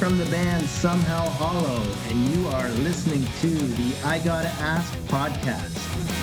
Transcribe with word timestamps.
from 0.00 0.16
the 0.16 0.24
band 0.30 0.66
Somehow 0.66 1.28
Hollow, 1.28 1.82
and 2.08 2.18
you 2.30 2.48
are 2.48 2.70
listening 2.70 3.22
to 3.42 3.48
the 3.50 3.94
I 4.02 4.18
Gotta 4.20 4.48
Ask 4.48 4.94
podcast. 5.08 6.19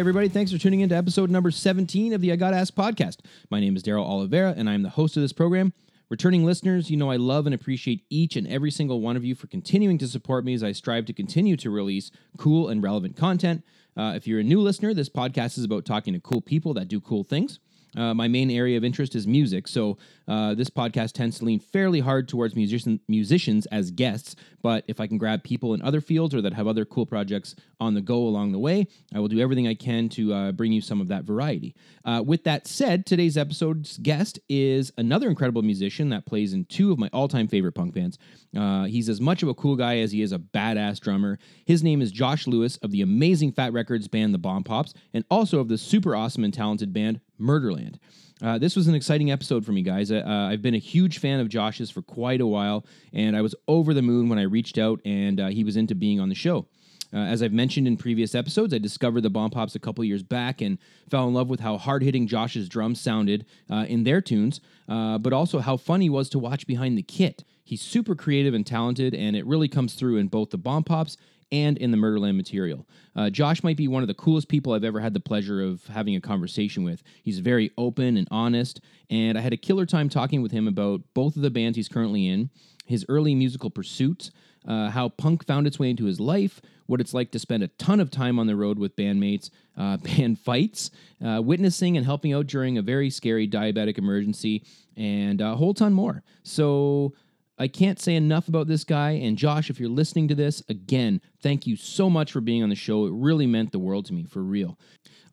Everybody, 0.00 0.30
thanks 0.30 0.50
for 0.50 0.56
tuning 0.56 0.80
in 0.80 0.88
to 0.88 0.96
episode 0.96 1.28
number 1.28 1.50
17 1.50 2.14
of 2.14 2.22
the 2.22 2.32
I 2.32 2.36
Gotta 2.36 2.56
Ask 2.56 2.74
podcast. 2.74 3.18
My 3.50 3.60
name 3.60 3.76
is 3.76 3.82
Daryl 3.82 4.06
Oliveira, 4.06 4.54
and 4.56 4.70
I'm 4.70 4.82
the 4.82 4.88
host 4.88 5.14
of 5.18 5.20
this 5.22 5.34
program. 5.34 5.74
Returning 6.08 6.42
listeners, 6.42 6.90
you 6.90 6.96
know 6.96 7.10
I 7.10 7.16
love 7.16 7.44
and 7.44 7.54
appreciate 7.54 8.06
each 8.08 8.34
and 8.34 8.48
every 8.48 8.70
single 8.70 9.02
one 9.02 9.14
of 9.14 9.26
you 9.26 9.34
for 9.34 9.46
continuing 9.46 9.98
to 9.98 10.08
support 10.08 10.42
me 10.42 10.54
as 10.54 10.64
I 10.64 10.72
strive 10.72 11.04
to 11.04 11.12
continue 11.12 11.54
to 11.58 11.68
release 11.68 12.10
cool 12.38 12.70
and 12.70 12.82
relevant 12.82 13.14
content. 13.14 13.62
Uh, 13.94 14.14
if 14.16 14.26
you're 14.26 14.40
a 14.40 14.42
new 14.42 14.62
listener, 14.62 14.94
this 14.94 15.10
podcast 15.10 15.58
is 15.58 15.64
about 15.64 15.84
talking 15.84 16.14
to 16.14 16.18
cool 16.18 16.40
people 16.40 16.72
that 16.72 16.88
do 16.88 16.98
cool 16.98 17.22
things. 17.22 17.60
Uh, 17.94 18.14
my 18.14 18.26
main 18.26 18.50
area 18.50 18.78
of 18.78 18.84
interest 18.84 19.14
is 19.14 19.26
music, 19.26 19.68
so 19.68 19.98
uh, 20.30 20.54
this 20.54 20.70
podcast 20.70 21.12
tends 21.12 21.40
to 21.40 21.44
lean 21.44 21.58
fairly 21.58 21.98
hard 21.98 22.28
towards 22.28 22.54
musician, 22.54 23.00
musicians 23.08 23.66
as 23.66 23.90
guests. 23.90 24.36
But 24.62 24.84
if 24.86 25.00
I 25.00 25.08
can 25.08 25.18
grab 25.18 25.42
people 25.42 25.74
in 25.74 25.82
other 25.82 26.00
fields 26.00 26.36
or 26.36 26.40
that 26.42 26.52
have 26.52 26.68
other 26.68 26.84
cool 26.84 27.04
projects 27.04 27.56
on 27.80 27.94
the 27.94 28.00
go 28.00 28.18
along 28.18 28.52
the 28.52 28.58
way, 28.60 28.86
I 29.12 29.18
will 29.18 29.26
do 29.26 29.40
everything 29.40 29.66
I 29.66 29.74
can 29.74 30.08
to 30.10 30.32
uh, 30.32 30.52
bring 30.52 30.70
you 30.70 30.80
some 30.80 31.00
of 31.00 31.08
that 31.08 31.24
variety. 31.24 31.74
Uh, 32.04 32.22
with 32.24 32.44
that 32.44 32.68
said, 32.68 33.06
today's 33.06 33.36
episode's 33.36 33.98
guest 33.98 34.38
is 34.48 34.92
another 34.96 35.28
incredible 35.28 35.62
musician 35.62 36.10
that 36.10 36.26
plays 36.26 36.52
in 36.52 36.64
two 36.66 36.92
of 36.92 36.98
my 36.98 37.10
all 37.12 37.26
time 37.26 37.48
favorite 37.48 37.72
punk 37.72 37.94
bands. 37.94 38.16
Uh, 38.56 38.84
he's 38.84 39.08
as 39.08 39.20
much 39.20 39.42
of 39.42 39.48
a 39.48 39.54
cool 39.54 39.74
guy 39.74 39.98
as 39.98 40.12
he 40.12 40.22
is 40.22 40.30
a 40.30 40.38
badass 40.38 41.00
drummer. 41.00 41.40
His 41.64 41.82
name 41.82 42.00
is 42.00 42.12
Josh 42.12 42.46
Lewis 42.46 42.76
of 42.78 42.92
the 42.92 43.02
amazing 43.02 43.50
Fat 43.50 43.72
Wreck 43.72 43.88
Chords 43.88 44.06
band 44.06 44.32
The 44.32 44.38
Bombpops, 44.38 44.94
and 45.12 45.24
also 45.28 45.58
of 45.58 45.66
the 45.66 45.78
super 45.78 46.14
awesome 46.14 46.44
and 46.44 46.54
talented 46.54 46.92
band 46.92 47.20
Murderland. 47.36 47.98
Uh, 48.42 48.58
this 48.58 48.74
was 48.74 48.88
an 48.88 48.94
exciting 48.94 49.30
episode 49.30 49.66
for 49.66 49.72
me, 49.72 49.82
guys. 49.82 50.10
Uh, 50.10 50.22
I've 50.24 50.62
been 50.62 50.74
a 50.74 50.78
huge 50.78 51.18
fan 51.18 51.40
of 51.40 51.48
Josh's 51.48 51.90
for 51.90 52.02
quite 52.02 52.40
a 52.40 52.46
while, 52.46 52.86
and 53.12 53.36
I 53.36 53.42
was 53.42 53.54
over 53.68 53.92
the 53.92 54.02
moon 54.02 54.28
when 54.28 54.38
I 54.38 54.42
reached 54.42 54.78
out 54.78 55.00
and 55.04 55.38
uh, 55.38 55.48
he 55.48 55.62
was 55.62 55.76
into 55.76 55.94
being 55.94 56.20
on 56.20 56.28
the 56.28 56.34
show. 56.34 56.66
Uh, 57.12 57.18
as 57.18 57.42
I've 57.42 57.52
mentioned 57.52 57.88
in 57.88 57.96
previous 57.96 58.34
episodes, 58.34 58.72
I 58.72 58.78
discovered 58.78 59.22
the 59.22 59.30
Bombpops 59.30 59.74
a 59.74 59.80
couple 59.80 60.04
years 60.04 60.22
back 60.22 60.60
and 60.60 60.78
fell 61.10 61.26
in 61.26 61.34
love 61.34 61.50
with 61.50 61.60
how 61.60 61.76
hard 61.76 62.02
hitting 62.02 62.28
Josh's 62.28 62.68
drums 62.68 63.00
sounded 63.00 63.46
uh, 63.68 63.84
in 63.88 64.04
their 64.04 64.20
tunes, 64.20 64.60
uh, 64.88 65.18
but 65.18 65.32
also 65.32 65.58
how 65.58 65.76
fun 65.76 66.00
he 66.00 66.08
was 66.08 66.28
to 66.30 66.38
watch 66.38 66.66
behind 66.66 66.96
the 66.96 67.02
kit. 67.02 67.42
He's 67.64 67.82
super 67.82 68.14
creative 68.14 68.54
and 68.54 68.64
talented, 68.64 69.14
and 69.14 69.34
it 69.34 69.44
really 69.44 69.68
comes 69.68 69.94
through 69.94 70.18
in 70.18 70.28
both 70.28 70.50
the 70.50 70.58
Bombpops 70.58 71.16
and 71.52 71.78
in 71.78 71.90
the 71.90 71.96
Murderland 71.96 72.36
material. 72.36 72.86
Uh, 73.16 73.30
Josh 73.30 73.62
might 73.62 73.76
be 73.76 73.88
one 73.88 74.02
of 74.02 74.08
the 74.08 74.14
coolest 74.14 74.48
people 74.48 74.72
I've 74.72 74.84
ever 74.84 75.00
had 75.00 75.14
the 75.14 75.20
pleasure 75.20 75.62
of 75.62 75.86
having 75.88 76.16
a 76.16 76.20
conversation 76.20 76.84
with. 76.84 77.02
He's 77.22 77.40
very 77.40 77.70
open 77.76 78.16
and 78.16 78.28
honest, 78.30 78.80
and 79.08 79.36
I 79.36 79.40
had 79.40 79.52
a 79.52 79.56
killer 79.56 79.86
time 79.86 80.08
talking 80.08 80.42
with 80.42 80.52
him 80.52 80.68
about 80.68 81.02
both 81.14 81.36
of 81.36 81.42
the 81.42 81.50
bands 81.50 81.76
he's 81.76 81.88
currently 81.88 82.28
in, 82.28 82.50
his 82.86 83.04
early 83.08 83.34
musical 83.34 83.70
pursuits, 83.70 84.30
uh, 84.66 84.90
how 84.90 85.08
punk 85.08 85.46
found 85.46 85.66
its 85.66 85.78
way 85.78 85.90
into 85.90 86.04
his 86.04 86.20
life, 86.20 86.60
what 86.86 87.00
it's 87.00 87.14
like 87.14 87.30
to 87.30 87.38
spend 87.38 87.62
a 87.62 87.68
ton 87.68 88.00
of 88.00 88.10
time 88.10 88.38
on 88.38 88.46
the 88.46 88.56
road 88.56 88.78
with 88.78 88.96
bandmates, 88.96 89.50
uh, 89.76 89.96
band 90.16 90.38
fights, 90.38 90.90
uh, 91.24 91.40
witnessing 91.42 91.96
and 91.96 92.04
helping 92.04 92.32
out 92.32 92.46
during 92.46 92.76
a 92.76 92.82
very 92.82 93.10
scary 93.10 93.48
diabetic 93.48 93.96
emergency, 93.96 94.64
and 94.96 95.40
a 95.40 95.56
whole 95.56 95.72
ton 95.72 95.92
more. 95.92 96.22
So, 96.42 97.14
I 97.60 97.68
can't 97.68 98.00
say 98.00 98.16
enough 98.16 98.48
about 98.48 98.68
this 98.68 98.84
guy. 98.84 99.10
And 99.10 99.36
Josh, 99.36 99.68
if 99.68 99.78
you're 99.78 99.90
listening 99.90 100.28
to 100.28 100.34
this, 100.34 100.62
again, 100.70 101.20
thank 101.42 101.66
you 101.66 101.76
so 101.76 102.08
much 102.08 102.32
for 102.32 102.40
being 102.40 102.62
on 102.62 102.70
the 102.70 102.74
show. 102.74 103.04
It 103.04 103.12
really 103.12 103.46
meant 103.46 103.70
the 103.70 103.78
world 103.78 104.06
to 104.06 104.14
me, 104.14 104.24
for 104.24 104.40
real. 104.40 104.78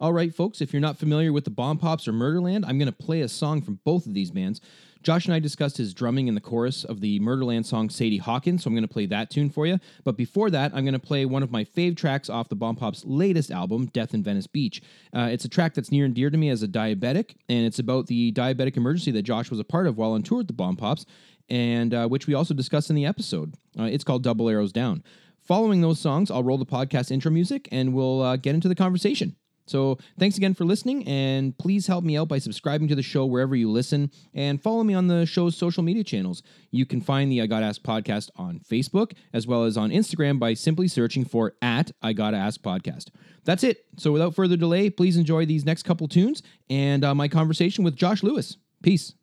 All 0.01 0.11
right, 0.11 0.35
folks, 0.35 0.59
if 0.59 0.73
you're 0.73 0.81
not 0.81 0.97
familiar 0.97 1.31
with 1.31 1.45
the 1.45 1.51
Bombpops 1.51 2.05
or 2.05 2.11
Murderland, 2.11 2.65
I'm 2.67 2.77
going 2.77 2.91
to 2.91 2.91
play 2.91 3.21
a 3.21 3.29
song 3.29 3.61
from 3.61 3.79
both 3.85 4.05
of 4.05 4.13
these 4.13 4.29
bands. 4.29 4.59
Josh 5.03 5.25
and 5.25 5.33
I 5.33 5.39
discussed 5.39 5.77
his 5.77 5.93
drumming 5.93 6.27
in 6.27 6.35
the 6.35 6.41
chorus 6.41 6.83
of 6.83 6.99
the 6.99 7.17
Murderland 7.19 7.65
song 7.65 7.89
Sadie 7.89 8.17
Hawkins, 8.17 8.63
so 8.63 8.67
I'm 8.67 8.73
going 8.73 8.85
to 8.85 8.93
play 8.93 9.05
that 9.05 9.29
tune 9.29 9.49
for 9.49 9.65
you. 9.65 9.79
But 10.03 10.17
before 10.17 10.49
that, 10.49 10.73
I'm 10.75 10.83
going 10.83 10.93
to 10.93 10.99
play 10.99 11.25
one 11.25 11.43
of 11.43 11.51
my 11.51 11.63
fave 11.63 11.95
tracks 11.95 12.29
off 12.29 12.49
the 12.49 12.57
Bombpops' 12.57 13.03
latest 13.05 13.49
album, 13.49 13.85
Death 13.85 14.13
in 14.13 14.21
Venice 14.21 14.47
Beach. 14.47 14.81
Uh, 15.15 15.29
it's 15.31 15.45
a 15.45 15.49
track 15.49 15.75
that's 15.75 15.91
near 15.91 16.03
and 16.03 16.13
dear 16.13 16.29
to 16.29 16.37
me 16.37 16.49
as 16.49 16.61
a 16.61 16.67
diabetic, 16.67 17.35
and 17.47 17.65
it's 17.65 17.79
about 17.79 18.07
the 18.07 18.33
diabetic 18.33 18.75
emergency 18.75 19.11
that 19.11 19.21
Josh 19.21 19.49
was 19.49 19.61
a 19.61 19.63
part 19.63 19.87
of 19.87 19.97
while 19.97 20.11
on 20.11 20.23
tour 20.23 20.39
with 20.39 20.47
the 20.47 20.53
Bombpops 20.53 21.05
and 21.49 21.93
uh, 21.93 22.07
which 22.07 22.27
we 22.27 22.33
also 22.33 22.53
discussed 22.53 22.89
in 22.89 22.95
the 22.95 23.05
episode. 23.05 23.55
Uh, 23.79 23.83
it's 23.83 24.03
called 24.03 24.23
Double 24.23 24.49
Arrows 24.49 24.71
Down. 24.71 25.03
Following 25.43 25.81
those 25.81 25.99
songs, 25.99 26.29
I'll 26.29 26.43
roll 26.43 26.57
the 26.57 26.65
podcast 26.65 27.09
intro 27.09 27.31
music 27.31 27.69
and 27.71 27.93
we'll 27.93 28.21
uh, 28.21 28.35
get 28.35 28.53
into 28.53 28.67
the 28.67 28.75
conversation. 28.75 29.35
So, 29.67 29.97
thanks 30.17 30.37
again 30.37 30.53
for 30.53 30.63
listening, 30.63 31.05
and 31.07 31.57
please 31.57 31.87
help 31.87 32.05
me 32.05 32.17
out 32.17 32.29
by 32.29 32.39
subscribing 32.39 32.87
to 32.87 32.95
the 32.95 33.03
show 33.03 33.25
wherever 33.25 33.53
you 33.53 33.69
listen 33.69 34.11
and 34.33 34.61
follow 34.63 34.81
me 34.81 34.93
on 34.93 35.07
the 35.07 35.25
show's 35.25 35.57
social 35.57 35.83
media 35.83 36.05
channels. 36.05 36.41
You 36.71 36.85
can 36.85 37.01
find 37.01 37.29
the 37.29 37.41
I 37.41 37.47
Gotta 37.47 37.65
Ask 37.65 37.81
podcast 37.81 38.29
on 38.37 38.59
Facebook 38.59 39.11
as 39.33 39.45
well 39.45 39.65
as 39.65 39.75
on 39.75 39.89
Instagram 39.89 40.39
by 40.39 40.53
simply 40.53 40.87
searching 40.87 41.25
for 41.25 41.55
at 41.61 41.91
I 42.01 42.13
Gotta 42.13 42.37
Ask 42.37 42.61
podcast. 42.61 43.09
That's 43.43 43.63
it. 43.63 43.85
So, 43.97 44.13
without 44.13 44.35
further 44.35 44.55
delay, 44.55 44.89
please 44.89 45.17
enjoy 45.17 45.45
these 45.45 45.65
next 45.65 45.83
couple 45.83 46.07
tunes 46.07 46.41
and 46.69 47.03
uh, 47.03 47.13
my 47.13 47.27
conversation 47.27 47.83
with 47.83 47.97
Josh 47.97 48.23
Lewis. 48.23 48.55
Peace. 48.81 49.15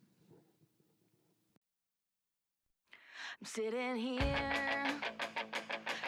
Sitting 3.46 3.96
here, 3.96 4.86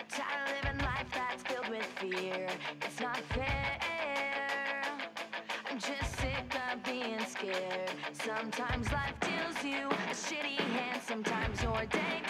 tired 0.08 0.48
of 0.48 0.64
living 0.64 0.80
life 0.80 1.06
that's 1.12 1.42
filled 1.42 1.68
with 1.68 1.84
fear. 1.84 2.48
It's 2.80 2.98
not 2.98 3.18
fair. 3.34 3.78
I'm 5.70 5.78
just 5.78 6.16
sick 6.18 6.58
of 6.72 6.82
being 6.82 7.20
scared. 7.26 7.90
Sometimes 8.12 8.90
life 8.90 9.14
deals 9.20 9.62
you 9.62 9.86
a 9.86 10.14
shitty 10.14 10.56
hand. 10.56 11.02
Sometimes 11.06 11.62
your 11.62 11.84
day 11.84 12.22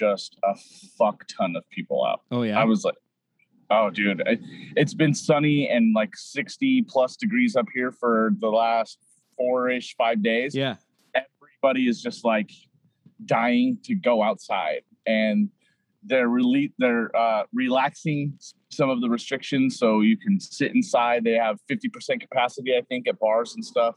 just 0.00 0.38
a 0.44 0.54
fuck 0.98 1.24
ton 1.28 1.54
of 1.56 1.68
people 1.68 2.04
out. 2.04 2.22
Oh 2.30 2.42
yeah. 2.42 2.58
I 2.58 2.64
was 2.64 2.84
like, 2.84 2.96
oh, 3.70 3.90
dude, 3.90 4.22
I, 4.26 4.38
it's 4.76 4.94
been 4.94 5.14
sunny 5.14 5.68
and 5.68 5.94
like 5.94 6.16
60 6.16 6.82
plus 6.82 7.16
degrees 7.16 7.54
up 7.54 7.66
here 7.74 7.92
for 7.92 8.32
the 8.40 8.48
last 8.48 8.98
four 9.36 9.68
ish, 9.68 9.94
five 9.96 10.22
days. 10.22 10.54
yeah. 10.54 10.76
Everybody 11.14 11.88
is 11.88 12.00
just 12.00 12.24
like 12.24 12.50
dying 13.26 13.78
to 13.84 13.94
go 13.94 14.22
outside 14.22 14.80
and 15.06 15.50
they're 16.02 16.28
really 16.28 16.72
they're 16.78 17.14
uh, 17.14 17.42
relaxing 17.52 18.38
some 18.70 18.88
of 18.88 19.02
the 19.02 19.10
restrictions 19.10 19.78
so 19.78 20.00
you 20.00 20.16
can 20.16 20.40
sit 20.40 20.74
inside. 20.74 21.24
They 21.24 21.34
have 21.34 21.58
50% 21.70 22.20
capacity, 22.20 22.74
I 22.74 22.80
think, 22.88 23.06
at 23.06 23.18
bars 23.18 23.54
and 23.54 23.62
stuff. 23.62 23.96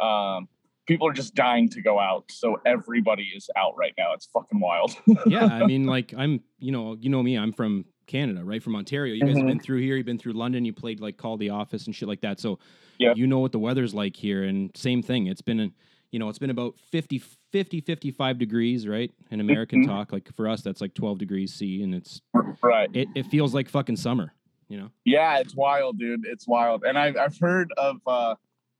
Um, 0.00 0.48
people 0.86 1.06
are 1.08 1.12
just 1.12 1.34
dying 1.34 1.68
to 1.70 1.82
go 1.82 1.98
out. 1.98 2.24
So 2.30 2.60
everybody 2.64 3.30
is 3.36 3.48
out 3.56 3.76
right 3.76 3.92
now. 3.98 4.12
It's 4.14 4.26
fucking 4.26 4.60
wild. 4.60 4.94
yeah, 5.26 5.44
I 5.46 5.66
mean, 5.66 5.84
like 5.84 6.14
I'm, 6.16 6.40
you 6.58 6.72
know, 6.72 6.96
you 7.00 7.10
know 7.10 7.22
me, 7.22 7.36
I'm 7.36 7.52
from 7.52 7.84
Canada, 8.06 8.44
right? 8.44 8.62
From 8.62 8.76
Ontario. 8.76 9.14
You 9.14 9.20
guys 9.24 9.36
have 9.36 9.44
Mhm. 9.44 9.48
been 9.48 9.60
through 9.60 9.80
here. 9.80 9.96
You've 9.96 10.06
been 10.06 10.18
through 10.18 10.34
London. 10.34 10.64
You 10.64 10.72
played 10.72 11.00
like 11.00 11.16
Call 11.16 11.36
the 11.36 11.50
Office 11.50 11.86
and 11.86 11.94
shit 11.94 12.08
like 12.08 12.20
that. 12.20 12.38
So 12.40 12.58
Yeah. 12.98 13.14
you 13.16 13.26
know 13.26 13.40
what 13.40 13.52
the 13.52 13.58
weather's 13.58 13.94
like 13.94 14.14
here. 14.16 14.44
And 14.44 14.70
same 14.76 15.02
thing. 15.02 15.26
It's 15.26 15.42
been, 15.42 15.72
you 16.12 16.18
know, 16.20 16.28
it's 16.28 16.38
been 16.38 16.50
about 16.50 16.78
50, 16.78 17.18
50, 17.50 17.80
55 17.80 18.38
degrees, 18.38 18.86
right? 18.86 19.10
In 19.32 19.40
American 19.40 19.82
Mhm. 19.82 19.86
talk, 19.88 20.12
like 20.12 20.32
for 20.34 20.48
us, 20.48 20.62
that's 20.62 20.80
like 20.80 20.94
12 20.94 21.18
degrees 21.18 21.52
C, 21.52 21.82
and 21.82 21.94
it's 21.94 22.22
right. 22.62 22.88
it, 22.94 23.08
it 23.16 23.26
feels 23.26 23.52
like 23.54 23.68
fucking 23.68 23.96
summer. 23.96 24.32
You 24.68 24.78
know? 24.78 24.90
Yeah, 25.04 25.38
it's 25.38 25.54
wild, 25.54 25.98
dude. 25.98 26.24
It's 26.26 26.46
wild. 26.48 26.82
And 26.84 26.98
I've 26.98 27.16
I've 27.16 27.38
heard 27.38 27.72
of 27.76 27.96
uh 28.06 28.34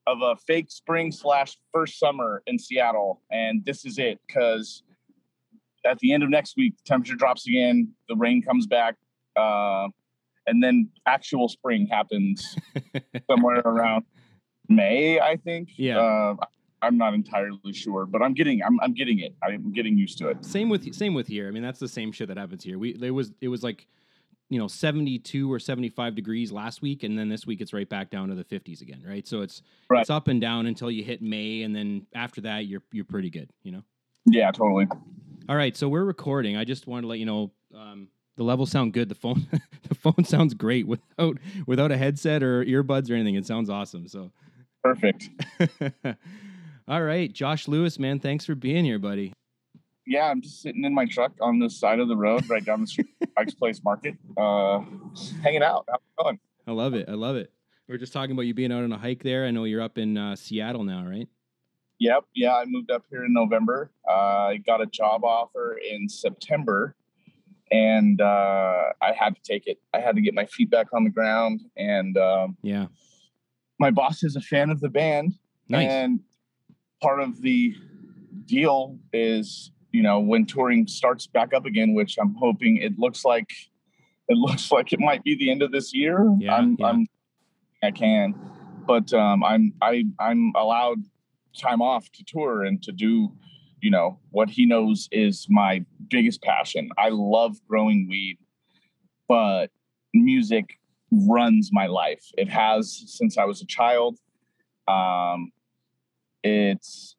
of 0.07 0.23
a 0.23 0.37
fake 0.47 0.71
spring 0.71 1.11
slash 1.11 1.57
first 1.73 1.99
summer 1.99 2.43
in 2.47 2.59
Seattle, 2.59 3.23
and 3.31 3.65
this 3.65 3.85
is 3.85 3.99
it 3.99 4.21
because 4.27 4.83
at 5.85 5.99
the 5.99 6.13
end 6.13 6.23
of 6.23 6.31
next 6.31 6.57
week, 6.57 6.75
the 6.77 6.83
temperature 6.85 7.17
drops 7.17 7.47
again, 7.47 7.93
the 8.09 8.17
rain 8.17 8.43
comes 8.43 8.67
back, 8.67 8.97
uh, 9.37 9.89
and 10.47 10.63
then 10.63 10.89
actual 11.07 11.49
spring 11.49 11.87
happens 11.87 12.57
somewhere 13.31 13.61
around 13.65 14.05
May, 14.69 15.21
I 15.21 15.37
think. 15.37 15.71
Yeah. 15.77 15.99
Uh, 15.99 16.37
I'm 16.83 16.99
not 16.99 17.15
entirely 17.15 17.73
sure, 17.73 18.07
but 18.07 18.23
I'm 18.23 18.35
getting 18.35 18.63
I'm 18.63 18.79
I'm 18.81 18.93
getting 18.93 19.19
it. 19.21 19.35
I'm 19.43 19.73
getting 19.73 19.97
used 19.97 20.19
to 20.19 20.29
it. 20.29 20.45
Same 20.45 20.69
with 20.69 20.95
same 20.95 21.15
with 21.15 21.27
here. 21.27 21.49
I 21.49 21.51
mean, 21.51 21.63
that's 21.63 21.81
the 21.81 21.89
same 21.89 22.13
shit 22.13 22.29
that 22.29 22.37
happens 22.37 22.63
here. 22.63 22.79
We 22.79 22.93
there 22.93 23.15
was 23.15 23.33
it 23.41 23.49
was 23.49 23.63
like, 23.63 23.87
you 24.49 24.59
know, 24.59 24.69
seventy 24.69 25.19
two 25.19 25.53
or 25.53 25.59
seventy 25.59 25.89
five 25.89 26.15
degrees 26.15 26.53
last 26.53 26.83
week, 26.83 27.03
and 27.03 27.19
then 27.19 27.29
this 27.29 27.47
week 27.47 27.61
it's 27.61 27.73
right 27.73 27.89
back 27.89 28.11
down 28.11 28.29
to 28.29 28.35
the 28.35 28.45
fifties 28.45 28.81
again, 28.83 29.03
right? 29.07 29.27
So 29.27 29.43
it's 29.43 29.63
Right. 29.91 30.01
it's 30.01 30.11
up 30.11 30.29
and 30.29 30.41
down 30.41 30.67
until 30.67 30.91
you 30.91 31.03
hit 31.05 31.21
May, 31.23 31.63
and 31.63 31.75
then 31.75 32.07
after 32.15 32.41
that 32.43 32.67
you're 32.67 32.83
you're 32.93 33.05
pretty 33.05 33.31
good, 33.31 33.51
you 33.63 33.73
know. 33.73 33.83
Yeah, 34.25 34.51
totally. 34.51 34.87
All 35.49 35.57
right, 35.57 35.77
so 35.77 35.89
we're 35.89 36.05
recording. 36.05 36.57
I 36.57 36.65
just 36.65 36.87
wanted 36.87 37.03
to 37.03 37.09
let 37.09 37.19
you 37.21 37.27
know 37.27 37.53
um, 37.75 38.09
the 38.37 38.43
levels 38.43 38.71
sound 38.71 38.93
good. 38.93 39.09
The 39.09 39.15
phone 39.15 39.47
the 39.89 39.95
phone 39.95 40.25
sounds 40.25 40.55
great 40.55 40.87
without 40.87 41.39
without 41.67 41.93
a 41.93 41.97
headset 41.97 42.43
or 42.43 42.65
earbuds 42.65 43.11
or 43.11 43.15
anything. 43.15 43.35
It 43.37 43.47
sounds 43.47 43.71
awesome. 43.71 44.09
So. 44.09 44.31
Perfect. 44.85 45.31
All 46.89 47.03
right, 47.03 47.33
Josh 47.33 47.67
Lewis, 47.67 47.99
man, 47.99 48.21
thanks 48.21 48.45
for 48.45 48.55
being 48.55 48.85
here, 48.85 49.01
buddy. 49.01 49.33
Yeah, 50.07 50.27
I'm 50.31 50.41
just 50.41 50.63
sitting 50.63 50.85
in 50.85 50.95
my 50.95 51.05
truck 51.07 51.33
on 51.41 51.59
the 51.59 51.69
side 51.69 51.99
of 52.01 52.09
the 52.09 52.17
road 52.17 52.49
right 52.49 52.65
down 52.65 52.81
the 52.81 52.87
street, 52.87 53.09
Pike's 53.37 53.55
Place 53.55 53.83
Market, 53.85 54.15
uh, 54.37 54.81
hanging 55.43 55.63
out. 55.63 55.85
How's 55.89 55.99
it 56.01 56.23
going? 56.23 56.39
I 56.67 56.73
love 56.73 56.95
it. 56.95 57.09
I 57.09 57.13
love 57.13 57.37
it. 57.37 57.53
We 57.89 57.95
were 57.95 57.99
just 57.99 58.13
talking 58.13 58.33
about 58.33 58.43
you 58.43 58.55
being 58.55 58.73
out 58.73 58.83
on 58.83 58.93
a 58.93 58.99
hike 58.99 59.23
there. 59.23 59.45
I 59.47 59.51
know 59.51 59.65
you're 59.65 59.83
up 59.83 59.99
in 59.99 60.17
uh, 60.19 60.35
Seattle 60.37 60.83
now, 60.85 61.05
right? 61.07 61.29
Yep. 61.99 62.25
Yeah, 62.35 62.55
I 62.57 62.65
moved 62.67 62.91
up 62.91 63.05
here 63.09 63.25
in 63.25 63.33
November. 63.33 63.91
Uh, 64.09 64.13
I 64.13 64.57
got 64.59 64.81
a 64.83 64.87
job 64.87 65.25
offer 65.25 65.79
in 65.79 66.09
September, 66.09 66.95
and 67.71 68.21
uh, 68.21 68.85
I 69.01 69.13
had 69.13 69.35
to 69.37 69.43
take 69.43 69.67
it. 69.67 69.79
I 69.95 70.01
had 70.01 70.15
to 70.17 70.21
get 70.21 70.35
my 70.35 70.47
feet 70.47 70.71
back 70.71 70.89
on 70.93 71.05
the 71.05 71.11
ground, 71.11 71.63
and 71.77 72.17
um, 72.19 72.57
Yeah. 72.63 72.87
my 73.79 73.91
boss 73.91 74.23
is 74.25 74.37
a 74.37 74.41
fan 74.41 74.71
of 74.71 74.81
the 74.81 74.89
band, 74.89 75.35
Nice. 75.69 75.89
and 75.91 76.21
part 77.01 77.21
of 77.21 77.41
the 77.41 77.75
deal 78.45 78.99
is, 79.13 79.71
you 79.97 80.03
know, 80.03 80.21
when 80.21 80.45
touring 80.45 80.87
starts 80.87 81.27
back 81.27 81.55
up 81.55 81.65
again, 81.65 81.95
which 81.95 82.19
I'm 82.21 82.35
hoping 82.35 82.77
it 82.77 82.99
looks 82.99 83.25
like 83.25 83.51
it 84.29 84.37
looks 84.47 84.71
like 84.71 84.93
it 84.93 85.01
might 85.01 85.25
be 85.25 85.35
the 85.39 85.51
end 85.51 85.63
of 85.63 85.73
this 85.73 85.95
year. 85.95 86.31
Yeah, 86.39 86.57
I'm, 86.57 86.77
yeah. 86.79 86.87
I'm 86.87 87.07
I 87.83 87.91
can, 87.93 88.35
but 88.87 89.11
um, 89.15 89.43
I'm 89.43 89.73
I 89.81 90.05
I'm 90.21 90.53
allowed 90.55 90.99
time 91.59 91.81
off 91.81 92.13
to 92.13 92.25
tour 92.27 92.65
and 92.65 92.83
to 92.83 92.93
do, 92.93 93.33
you 93.81 93.91
know, 93.91 94.19
what 94.33 94.51
he 94.51 94.67
knows 94.67 95.09
is 95.13 95.47
my 95.49 95.83
biggest 96.11 96.43
passion. 96.43 96.91
I 96.99 97.09
love 97.09 97.57
growing 97.67 98.07
weed, 98.07 98.37
but 99.29 99.71
music 100.13 100.79
runs 101.11 101.71
my 101.73 101.87
life. 101.87 102.27
It 102.37 102.51
has 102.51 103.03
since 103.07 103.39
I 103.39 103.47
was 103.47 103.63
a 103.63 103.67
child. 103.67 104.19
Um, 104.89 105.53
it's 106.43 107.17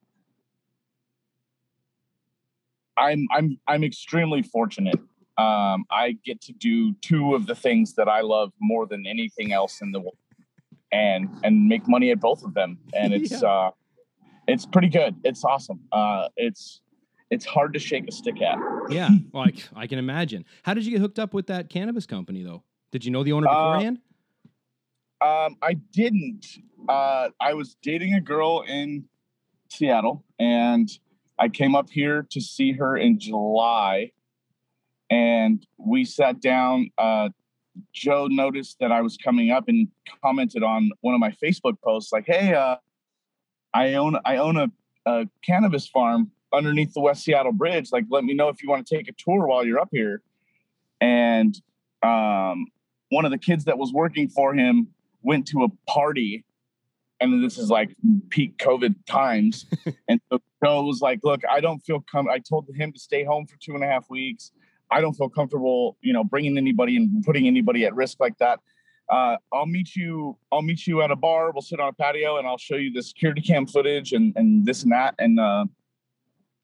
I'm 2.97 3.27
I'm 3.31 3.59
I'm 3.67 3.83
extremely 3.83 4.41
fortunate. 4.43 4.99
Um, 5.37 5.85
I 5.91 6.17
get 6.25 6.41
to 6.41 6.53
do 6.53 6.93
two 7.01 7.35
of 7.35 7.45
the 7.45 7.53
things 7.55 7.93
that 7.95 8.07
I 8.09 8.21
love 8.21 8.51
more 8.59 8.87
than 8.87 9.05
anything 9.05 9.51
else 9.53 9.81
in 9.81 9.91
the 9.91 9.99
world, 9.99 10.17
and 10.91 11.29
and 11.43 11.67
make 11.67 11.87
money 11.87 12.11
at 12.11 12.19
both 12.19 12.43
of 12.43 12.53
them. 12.53 12.79
And 12.93 13.13
it's 13.17 13.43
uh, 13.43 13.69
it's 14.47 14.65
pretty 14.65 14.89
good. 14.89 15.15
It's 15.23 15.43
awesome. 15.45 15.81
Uh, 15.91 16.29
it's 16.37 16.81
it's 17.29 17.45
hard 17.45 17.73
to 17.73 17.79
shake 17.79 18.07
a 18.07 18.11
stick 18.11 18.41
at. 18.41 18.57
Yeah, 18.89 19.09
well, 19.33 19.45
I 19.75 19.85
can 19.87 19.99
imagine. 19.99 20.45
How 20.63 20.73
did 20.73 20.85
you 20.85 20.91
get 20.91 21.01
hooked 21.01 21.19
up 21.19 21.33
with 21.33 21.47
that 21.47 21.69
cannabis 21.69 22.05
company, 22.05 22.41
though? 22.43 22.63
Did 22.91 23.05
you 23.05 23.11
know 23.11 23.23
the 23.23 23.33
owner 23.33 23.47
Uh, 23.47 23.51
beforehand? 23.73 23.99
Um, 25.19 25.57
I 25.61 25.73
didn't. 25.93 26.45
Uh, 26.87 27.29
I 27.39 27.53
was 27.53 27.75
dating 27.81 28.13
a 28.13 28.21
girl 28.21 28.63
in 28.67 29.05
Seattle, 29.69 30.23
and 30.39 30.89
I 31.39 31.49
came 31.49 31.75
up 31.75 31.89
here 31.89 32.27
to 32.31 32.41
see 32.41 32.73
her 32.73 32.97
in 32.97 33.19
July, 33.19 34.11
and 35.09 35.65
we 35.77 36.05
sat 36.05 36.41
down. 36.41 36.89
Uh, 36.97 37.29
Joe 37.93 38.27
noticed 38.29 38.77
that 38.79 38.91
I 38.91 39.01
was 39.01 39.17
coming 39.17 39.51
up 39.51 39.67
and 39.67 39.87
commented 40.23 40.63
on 40.63 40.91
one 41.01 41.13
of 41.13 41.19
my 41.19 41.31
Facebook 41.43 41.79
posts, 41.83 42.11
like, 42.11 42.25
"Hey, 42.25 42.53
uh, 42.53 42.77
I 43.73 43.93
own 43.93 44.17
I 44.25 44.37
own 44.37 44.57
a, 44.57 44.67
a 45.05 45.27
cannabis 45.45 45.87
farm 45.87 46.31
underneath 46.53 46.93
the 46.93 47.01
West 47.01 47.23
Seattle 47.23 47.51
Bridge. 47.51 47.91
Like, 47.91 48.05
let 48.09 48.23
me 48.23 48.33
know 48.33 48.49
if 48.49 48.63
you 48.63 48.69
want 48.69 48.87
to 48.87 48.95
take 48.95 49.07
a 49.07 49.13
tour 49.17 49.47
while 49.47 49.65
you're 49.65 49.79
up 49.79 49.89
here." 49.91 50.21
And 50.99 51.55
um, 52.01 52.67
one 53.09 53.25
of 53.25 53.31
the 53.31 53.37
kids 53.37 53.65
that 53.65 53.77
was 53.77 53.93
working 53.93 54.27
for 54.27 54.53
him 54.53 54.87
went 55.21 55.47
to 55.47 55.63
a 55.63 55.69
party 55.89 56.43
and 57.19 57.43
this 57.43 57.57
is 57.57 57.69
like 57.69 57.95
peak 58.29 58.57
covid 58.57 58.95
times 59.05 59.65
and 60.07 60.21
so 60.29 60.39
Joe 60.63 60.83
was 60.83 61.01
like 61.01 61.19
look 61.23 61.41
i 61.49 61.59
don't 61.59 61.79
feel 61.79 62.03
com 62.11 62.27
i 62.29 62.39
told 62.39 62.67
him 62.75 62.91
to 62.91 62.99
stay 62.99 63.23
home 63.23 63.45
for 63.45 63.57
two 63.57 63.75
and 63.75 63.83
a 63.83 63.87
half 63.87 64.09
weeks 64.09 64.51
i 64.91 65.01
don't 65.01 65.13
feel 65.13 65.29
comfortable 65.29 65.97
you 66.01 66.13
know 66.13 66.23
bringing 66.23 66.57
anybody 66.57 66.97
and 66.97 67.23
putting 67.23 67.47
anybody 67.47 67.85
at 67.85 67.93
risk 67.95 68.19
like 68.19 68.37
that 68.39 68.59
uh, 69.09 69.37
i'll 69.53 69.65
meet 69.65 69.95
you 69.95 70.37
i'll 70.51 70.61
meet 70.61 70.87
you 70.87 71.01
at 71.01 71.11
a 71.11 71.15
bar 71.15 71.51
we'll 71.51 71.61
sit 71.61 71.79
on 71.79 71.89
a 71.89 71.93
patio 71.93 72.37
and 72.37 72.47
i'll 72.47 72.57
show 72.57 72.75
you 72.75 72.91
the 72.91 73.03
security 73.03 73.41
cam 73.41 73.65
footage 73.65 74.13
and 74.13 74.33
and 74.35 74.65
this 74.65 74.83
and 74.83 74.91
that 74.91 75.13
and 75.19 75.39
uh, 75.39 75.65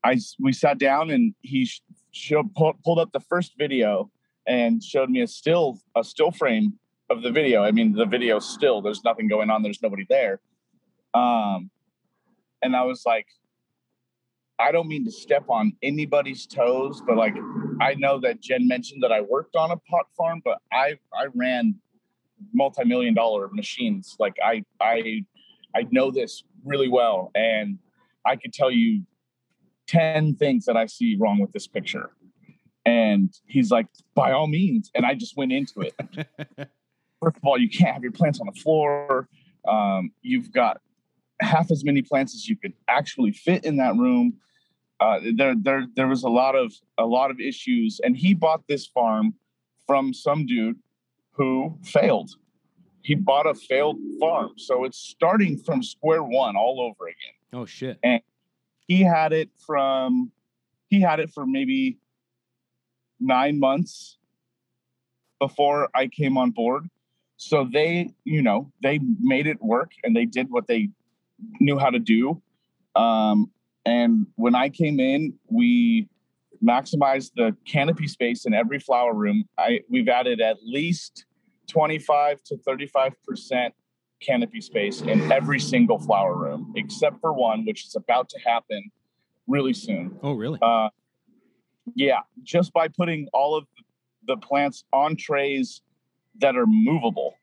i 0.03 0.17
we 0.39 0.51
sat 0.51 0.77
down 0.77 1.11
and 1.11 1.33
he 1.41 1.65
sh- 1.65 1.81
showed, 2.11 2.53
pulled, 2.55 2.81
pulled 2.83 2.99
up 2.99 3.11
the 3.11 3.19
first 3.19 3.53
video 3.57 4.09
and 4.47 4.83
showed 4.83 5.09
me 5.09 5.21
a 5.21 5.27
still 5.27 5.79
a 5.95 6.03
still 6.03 6.31
frame 6.31 6.73
of 7.09 7.21
the 7.21 7.31
video. 7.31 7.63
I 7.63 7.71
mean, 7.71 7.93
the 7.93 8.05
video 8.05 8.39
still, 8.39 8.81
there's 8.81 9.03
nothing 9.03 9.27
going 9.27 9.49
on, 9.49 9.63
there's 9.63 9.81
nobody 9.81 10.05
there. 10.09 10.39
Um, 11.13 11.69
and 12.61 12.75
I 12.75 12.83
was 12.83 13.03
like, 13.05 13.27
I 14.63 14.71
don't 14.71 14.87
mean 14.87 15.03
to 15.05 15.11
step 15.11 15.45
on 15.49 15.73
anybody's 15.81 16.45
toes, 16.45 17.01
but 17.05 17.17
like 17.17 17.35
I 17.81 17.95
know 17.95 18.19
that 18.21 18.41
Jen 18.41 18.67
mentioned 18.67 19.03
that 19.03 19.11
I 19.11 19.21
worked 19.21 19.55
on 19.55 19.71
a 19.71 19.77
pot 19.77 20.05
farm, 20.15 20.41
but 20.43 20.59
I 20.71 20.97
I 21.13 21.27
ran 21.33 21.75
multi-million 22.53 23.13
dollar 23.13 23.49
machines. 23.51 24.15
Like 24.19 24.37
I 24.43 24.63
I 24.79 25.25
I 25.75 25.87
know 25.91 26.11
this 26.11 26.43
really 26.63 26.89
well, 26.89 27.31
and 27.35 27.77
I 28.25 28.35
could 28.35 28.53
tell 28.53 28.71
you 28.71 29.03
10 29.87 30.35
things 30.35 30.65
that 30.65 30.77
I 30.77 30.85
see 30.85 31.17
wrong 31.19 31.39
with 31.39 31.51
this 31.51 31.67
picture. 31.67 32.11
And 32.85 33.33
he's 33.47 33.69
like, 33.69 33.87
by 34.15 34.31
all 34.31 34.47
means. 34.47 34.91
And 34.95 35.05
I 35.05 35.13
just 35.13 35.35
went 35.37 35.51
into 35.51 35.81
it 35.81 35.93
first 37.23 37.37
of 37.37 37.45
all, 37.45 37.57
you 37.57 37.69
can't 37.69 37.93
have 37.93 38.03
your 38.03 38.11
plants 38.11 38.39
on 38.39 38.47
the 38.47 38.59
floor. 38.59 39.27
Um, 39.67 40.11
you've 40.21 40.51
got 40.51 40.81
half 41.41 41.71
as 41.71 41.83
many 41.83 42.01
plants 42.01 42.35
as 42.35 42.47
you 42.47 42.55
could 42.55 42.73
actually 42.87 43.31
fit 43.31 43.65
in 43.65 43.77
that 43.77 43.95
room. 43.95 44.33
Uh, 45.03 45.19
there, 45.35 45.55
there, 45.57 45.85
there 45.95 46.07
was 46.07 46.23
a 46.23 46.29
lot 46.29 46.55
of 46.55 46.73
a 46.97 47.05
lot 47.05 47.29
of 47.31 47.39
issues, 47.39 47.99
and 48.03 48.15
he 48.15 48.33
bought 48.33 48.63
this 48.67 48.87
farm 48.87 49.33
from 49.85 50.13
some 50.13 50.45
dude 50.45 50.79
who 51.31 51.77
failed. 51.83 52.31
He 53.01 53.15
bought 53.15 53.45
a 53.45 53.53
failed 53.53 53.97
farm, 54.19 54.51
so 54.57 54.85
it's 54.85 54.97
starting 54.97 55.57
from 55.57 55.83
square 55.83 56.23
one 56.23 56.55
all 56.55 56.79
over 56.79 57.07
again 57.07 57.35
oh 57.53 57.65
shit. 57.65 57.97
And 58.03 58.21
he 58.87 59.01
had 59.01 59.31
it 59.31 59.49
from 59.65 60.31
he 60.89 60.99
had 60.99 61.19
it 61.19 61.31
for 61.31 61.45
maybe 61.45 61.99
nine 63.19 63.59
months 63.59 64.17
before 65.39 65.89
I 65.95 66.07
came 66.07 66.37
on 66.37 66.51
board. 66.51 66.89
So 67.37 67.67
they, 67.71 68.13
you 68.25 68.41
know, 68.41 68.71
they 68.81 68.99
made 69.19 69.47
it 69.47 69.61
work 69.61 69.91
and 70.03 70.15
they 70.15 70.25
did 70.25 70.49
what 70.49 70.67
they 70.67 70.89
knew 71.59 71.77
how 71.77 71.89
to 71.89 71.99
do. 71.99 72.41
Um, 72.95 73.51
and 73.85 74.27
when 74.35 74.55
I 74.55 74.69
came 74.69 74.99
in, 74.99 75.33
we 75.47 76.07
maximized 76.63 77.31
the 77.35 77.55
canopy 77.65 78.07
space 78.07 78.45
in 78.45 78.53
every 78.53 78.79
flower 78.79 79.13
room. 79.13 79.43
I 79.57 79.81
we've 79.89 80.07
added 80.07 80.39
at 80.41 80.57
least 80.63 81.25
25 81.67 82.43
to 82.43 82.57
35 82.57 83.13
percent 83.25 83.73
canopy 84.21 84.61
space 84.61 85.01
in 85.01 85.31
every 85.31 85.59
single 85.59 85.99
flower 85.99 86.35
room, 86.35 86.73
except 86.77 87.19
for 87.19 87.33
one, 87.33 87.65
which 87.65 87.85
is 87.85 87.95
about 87.95 88.29
to 88.29 88.39
happen 88.45 88.89
really 89.47 89.73
soon. 89.73 90.17
Oh 90.23 90.33
really? 90.33 90.59
Uh, 90.61 90.89
yeah, 91.95 92.19
just 92.43 92.71
by 92.71 92.87
putting 92.87 93.27
all 93.33 93.55
of 93.55 93.65
the 94.25 94.37
plants 94.37 94.85
on 94.93 95.17
trays 95.17 95.81
that 96.39 96.55
are 96.55 96.65
movable 96.65 97.35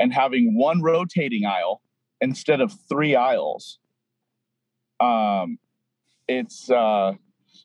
and 0.00 0.12
having 0.12 0.56
one 0.56 0.82
rotating 0.82 1.46
aisle 1.46 1.80
instead 2.20 2.60
of 2.60 2.72
three 2.88 3.14
aisles. 3.14 3.78
Um, 4.98 5.58
it's 6.28 6.70
uh, 6.70 7.12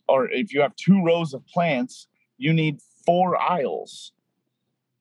or 0.08 0.30
if 0.30 0.54
you 0.54 0.62
have 0.62 0.76
two 0.76 1.04
rows 1.04 1.34
of 1.34 1.46
plants, 1.48 2.08
you 2.38 2.54
need 2.54 2.80
four 3.06 3.40
aisles, 3.40 4.12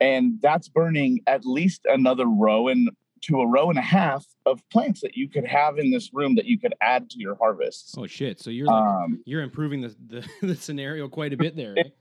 and 0.00 0.38
that's 0.43 0.69
burning 0.69 1.21
at 1.26 1.45
least 1.45 1.83
another 1.85 2.26
row 2.26 2.69
and 2.69 2.90
to 3.23 3.40
a 3.43 3.47
row 3.47 3.69
and 3.69 3.79
a 3.79 3.83
half 3.83 4.25
of 4.47 4.67
plants 4.71 5.02
that 5.02 5.14
you 5.14 5.29
could 5.29 5.45
have 5.45 5.79
in 5.79 5.90
this 5.90 6.11
room 6.14 6.37
that 6.37 6.47
you 6.47 6.59
could 6.59 6.75
add 6.81 7.11
to 7.11 7.19
your 7.19 7.35
harvests. 7.37 7.95
oh 7.99 8.07
shit. 8.07 8.40
So 8.40 8.49
you're 8.50 8.67
like, 8.67 8.83
Um, 8.83 9.23
you're 9.26 9.43
improving 9.43 9.83
the, 9.83 9.95
the 10.07 10.29
the 10.47 10.57
scenario 10.57 11.09
quite 11.09 11.33
a 11.33 11.37
bit 11.37 11.55
there. 11.57 11.75
Right? 11.75 11.93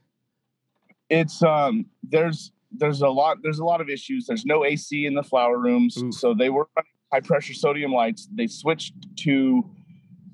it's 1.10 1.42
um 1.42 1.86
there's 2.04 2.52
there's 2.70 3.02
a 3.02 3.08
lot 3.08 3.38
there's 3.42 3.58
a 3.58 3.64
lot 3.64 3.80
of 3.80 3.90
issues 3.90 4.26
there's 4.26 4.46
no 4.46 4.64
ac 4.64 5.06
in 5.06 5.14
the 5.14 5.22
flower 5.24 5.58
rooms 5.58 6.00
so 6.10 6.32
they 6.32 6.48
were 6.50 6.68
high 7.12 7.20
pressure 7.20 7.52
sodium 7.52 7.92
lights 7.92 8.28
they 8.32 8.46
switched 8.46 8.94
to 9.16 9.68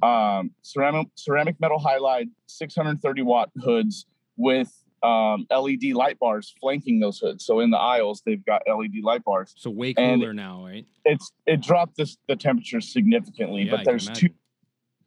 um 0.02 0.50
ceramic 0.62 1.08
ceramic 1.14 1.58
metal 1.60 1.78
halide 1.78 2.28
630 2.46 3.22
watt 3.22 3.50
hoods 3.62 4.06
with 4.36 4.70
um 5.02 5.46
led 5.50 5.94
light 5.94 6.18
bars 6.18 6.54
flanking 6.60 7.00
those 7.00 7.18
hoods 7.18 7.44
so 7.46 7.60
in 7.60 7.70
the 7.70 7.78
aisles 7.78 8.22
they've 8.26 8.44
got 8.44 8.62
led 8.68 8.90
light 9.02 9.24
bars 9.24 9.54
So 9.56 9.70
way 9.70 9.94
And- 9.96 10.20
cooler 10.20 10.32
now, 10.34 10.64
right? 10.64 10.84
it's 11.04 11.32
it 11.46 11.60
dropped 11.62 11.96
this 11.96 12.16
the 12.28 12.36
temperature 12.36 12.80
significantly 12.80 13.62
Yeah, 13.62 13.76
but 13.76 13.84
there's 13.84 14.08
two 14.10 14.28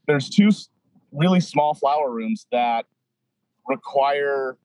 there's 0.08 0.30
two 0.30 0.50
really 1.12 1.40
small 1.40 1.74
flower 1.74 2.10
rooms 2.12 2.48
that 2.52 2.86
require 3.68 4.58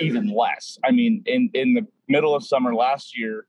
even 0.00 0.28
less 0.28 0.78
i 0.84 0.90
mean 0.90 1.22
in 1.26 1.48
in 1.54 1.74
the 1.74 1.86
middle 2.08 2.34
of 2.34 2.42
summer 2.44 2.74
last 2.74 3.16
year 3.16 3.46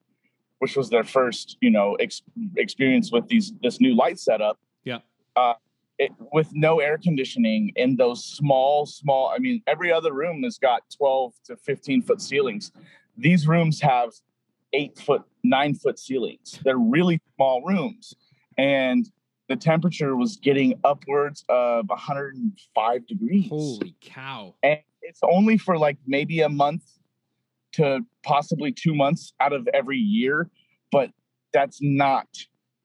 which 0.60 0.78
was 0.78 0.90
their 0.90 1.04
first 1.04 1.58
you 1.60 1.70
know 1.72 1.96
ex- 1.96 2.22
experience 2.56 3.12
with 3.12 3.28
these 3.28 3.52
this 3.64 3.82
new 3.82 3.96
light 3.96 4.20
setup 4.20 4.58
Yeah. 4.84 5.00
uh 5.36 5.54
it, 5.98 6.12
with 6.34 6.50
no 6.54 6.80
air 6.80 6.98
conditioning 6.98 7.72
in 7.76 7.96
those 7.96 8.24
small 8.24 8.86
small 8.86 9.32
i 9.36 9.40
mean 9.40 9.62
every 9.68 9.92
other 9.92 10.14
room 10.14 10.44
has 10.44 10.58
got 10.58 10.82
12 10.98 11.34
to 11.46 11.58
15 11.58 12.02
foot 12.02 12.22
ceilings. 12.22 12.72
These 13.18 13.48
rooms 13.48 13.80
have 13.82 14.12
eight 14.74 14.98
foot 15.00 15.24
nine 15.44 15.74
foot 15.76 15.98
ceilings. 16.00 16.60
They're 16.64 16.78
really 16.78 17.22
small 17.36 17.62
rooms. 17.64 18.14
And 18.58 19.10
the 19.48 19.56
temperature 19.56 20.16
was 20.16 20.38
getting 20.38 20.74
upwards 20.84 21.46
of 21.50 21.88
105 21.88 23.08
degrees. 23.08 23.50
Holy 23.50 23.96
cow. 24.02 24.56
and 24.64 24.80
it's 25.02 25.20
only 25.24 25.58
for 25.58 25.78
like 25.78 25.98
maybe 26.08 26.42
a 26.42 26.50
month 26.50 26.84
to 27.74 28.00
possibly 28.24 28.72
two 28.72 28.96
months 28.96 29.34
out 29.40 29.54
of 29.54 29.68
every 29.74 29.98
year 29.98 30.50
but 30.92 31.12
that's 31.54 31.80
not 31.82 32.28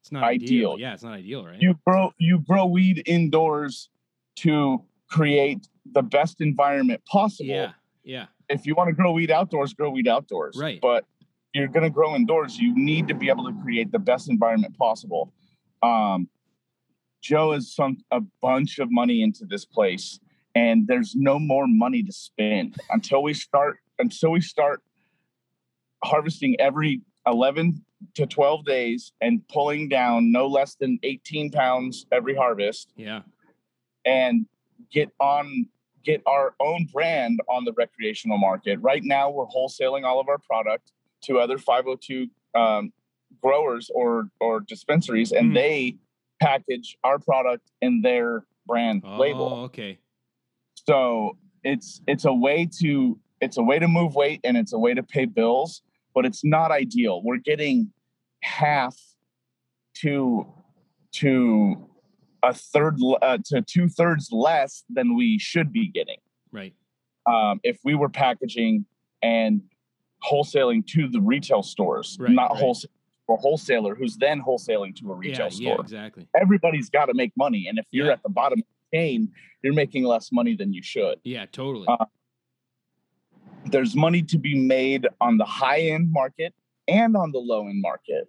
It's 0.01 0.13
not 0.13 0.23
ideal. 0.25 0.73
Ideal. 0.73 0.79
Yeah, 0.81 0.95
it's 0.95 1.03
not 1.03 1.13
ideal, 1.15 1.45
right? 1.45 1.61
you 1.61 1.79
grow 1.87 2.13
you 2.19 2.41
grow 2.41 2.67
weed 2.67 3.03
indoors 3.07 3.89
to 4.37 4.83
create 5.09 5.69
the 5.93 6.03
best 6.03 6.41
environment 6.41 7.03
possible 7.05 7.49
yeah. 7.51 7.73
Yeah. 8.05 8.27
if 8.49 8.65
you 8.67 8.75
want 8.75 8.89
to 8.89 8.95
grow 8.95 9.13
weed 9.13 9.31
outdoors 9.31 9.75
grow 9.75 9.91
weed 9.91 10.07
outdoors 10.09 10.57
Right. 10.59 10.81
but 10.81 11.05
you're 11.53 11.67
going 11.69 11.83
to 11.83 11.91
grow 11.91 12.15
indoors 12.15 12.57
you 12.59 12.73
need 12.77 13.09
to 13.09 13.15
be 13.15 13.29
able 13.29 13.45
to 13.45 13.53
create 13.63 13.91
the 13.91 13.99
best 13.99 14.31
environment 14.31 14.77
possible 14.79 15.33
um, 15.83 16.29
joe 17.23 17.53
has 17.53 17.75
sunk 17.75 17.99
a 18.13 18.21
bunch 18.41 18.79
of 18.79 18.89
money 18.91 19.23
into 19.23 19.45
this 19.45 19.65
place 19.65 20.21
and 20.55 20.87
there's 20.87 21.15
no 21.17 21.39
more 21.41 21.67
money 21.67 22.03
to 22.05 22.13
spend 22.13 22.77
until 22.91 23.23
we 23.23 23.35
start 23.35 23.79
until 23.99 24.31
we 24.31 24.41
start 24.41 24.81
harvesting 26.05 26.57
every 26.61 27.03
11 27.27 27.85
to 28.15 28.27
12 28.27 28.65
days 28.65 29.13
and 29.21 29.47
pulling 29.49 29.89
down 29.89 30.33
no 30.33 30.47
less 30.47 30.75
than 30.75 30.99
18 31.03 31.51
pounds 31.51 32.07
every 32.13 32.35
harvest 32.35 32.93
Yeah. 32.97 33.23
and 34.05 34.47
get 34.91 35.11
on 35.21 35.67
get 36.03 36.23
our 36.27 36.55
own 36.61 36.87
brand 36.91 37.41
on 37.47 37.65
the 37.67 37.73
recreational 37.75 38.39
market. 38.39 38.79
Right 38.81 39.03
now, 39.05 39.29
we're 39.31 39.45
wholesaling 39.47 40.05
all 40.05 40.19
of 40.19 40.29
our 40.31 40.39
product 40.39 40.93
to 41.25 41.39
other 41.39 41.59
502 41.59 42.27
um, 42.55 42.91
growers 43.43 43.91
or 43.95 44.31
or 44.41 44.61
dispensaries, 44.61 45.31
and 45.33 45.49
Hmm. 45.49 45.55
they 45.55 45.97
package 46.41 46.97
our 47.05 47.19
product 47.19 47.71
in 47.83 48.01
their 48.01 48.45
brand 48.67 49.03
Oh, 49.05 49.19
label. 49.19 49.53
okay. 49.67 49.99
So 50.89 51.37
it's 51.63 52.01
it's 52.07 52.25
a 52.25 52.33
way 52.33 52.67
to 52.81 53.19
it's 53.43 53.59
a 53.59 53.63
way 53.63 53.79
to 53.79 53.87
move 53.87 54.15
weight 54.15 54.41
and 54.45 54.57
it's 54.57 54.73
a 54.73 54.79
way 54.79 54.95
to 54.95 55.03
pay 55.03 55.27
bills, 55.27 55.83
but 56.15 56.25
it's 56.27 56.45
not 56.45 56.71
ideal. 56.71 57.23
We're 57.23 57.39
getting 57.39 57.93
half 58.43 58.97
to 59.97 60.47
to 61.13 61.89
a 62.43 62.55
third 62.55 62.97
uh, 63.23 63.39
to 63.47 63.63
two 63.63 63.89
thirds 63.89 64.29
less 64.33 64.85
than 64.89 65.17
we 65.17 65.39
should 65.39 65.73
be 65.73 65.89
getting 65.89 66.17
Right. 66.53 66.73
um, 67.27 67.61
if 67.63 67.79
we 67.85 67.95
were 67.95 68.09
packaging 68.09 68.87
and 69.23 69.61
wholesaling 70.25 70.87
to 70.89 71.09
the 71.09 71.21
retail 71.21 71.63
stores, 71.63 72.17
Right, 72.21 72.31
not 72.31 72.53
right. 72.53 72.61
wholesale 72.61 72.91
or 73.27 73.37
wholesaler 73.39 73.95
who's 73.95 74.17
then 74.17 74.41
wholesaling 74.41 74.95
to 74.97 75.13
a 75.13 75.15
retail 75.15 75.47
yeah, 75.47 75.49
store. 75.51 75.75
yeah, 75.77 75.81
exactly. 75.83 76.27
Everybody's 76.41 76.89
got 76.91 77.07
to 77.07 77.15
make 77.15 77.33
money, 77.37 77.67
and 77.69 77.79
if 77.79 77.87
you're 77.91 78.07
Yeah. 78.07 78.13
at 78.15 78.23
the 78.23 78.29
bottom 78.31 78.61
of 78.61 78.65
the 78.91 78.97
chain, 78.97 79.29
you're 79.63 79.75
making 79.75 80.05
less 80.05 80.33
money 80.33 80.55
than 80.57 80.73
you 80.73 80.83
should. 80.83 81.21
Yeah, 81.25 81.47
totally. 81.53 81.87
Uh, 81.89 82.07
There's 83.67 83.95
money 83.95 84.23
to 84.23 84.39
be 84.39 84.55
made 84.55 85.07
on 85.21 85.37
the 85.39 85.45
high 85.45 85.81
end 85.81 86.11
market 86.11 86.55
and 86.89 87.17
on 87.17 87.31
the 87.33 87.39
low 87.39 87.69
end 87.69 87.81
market, 87.81 88.29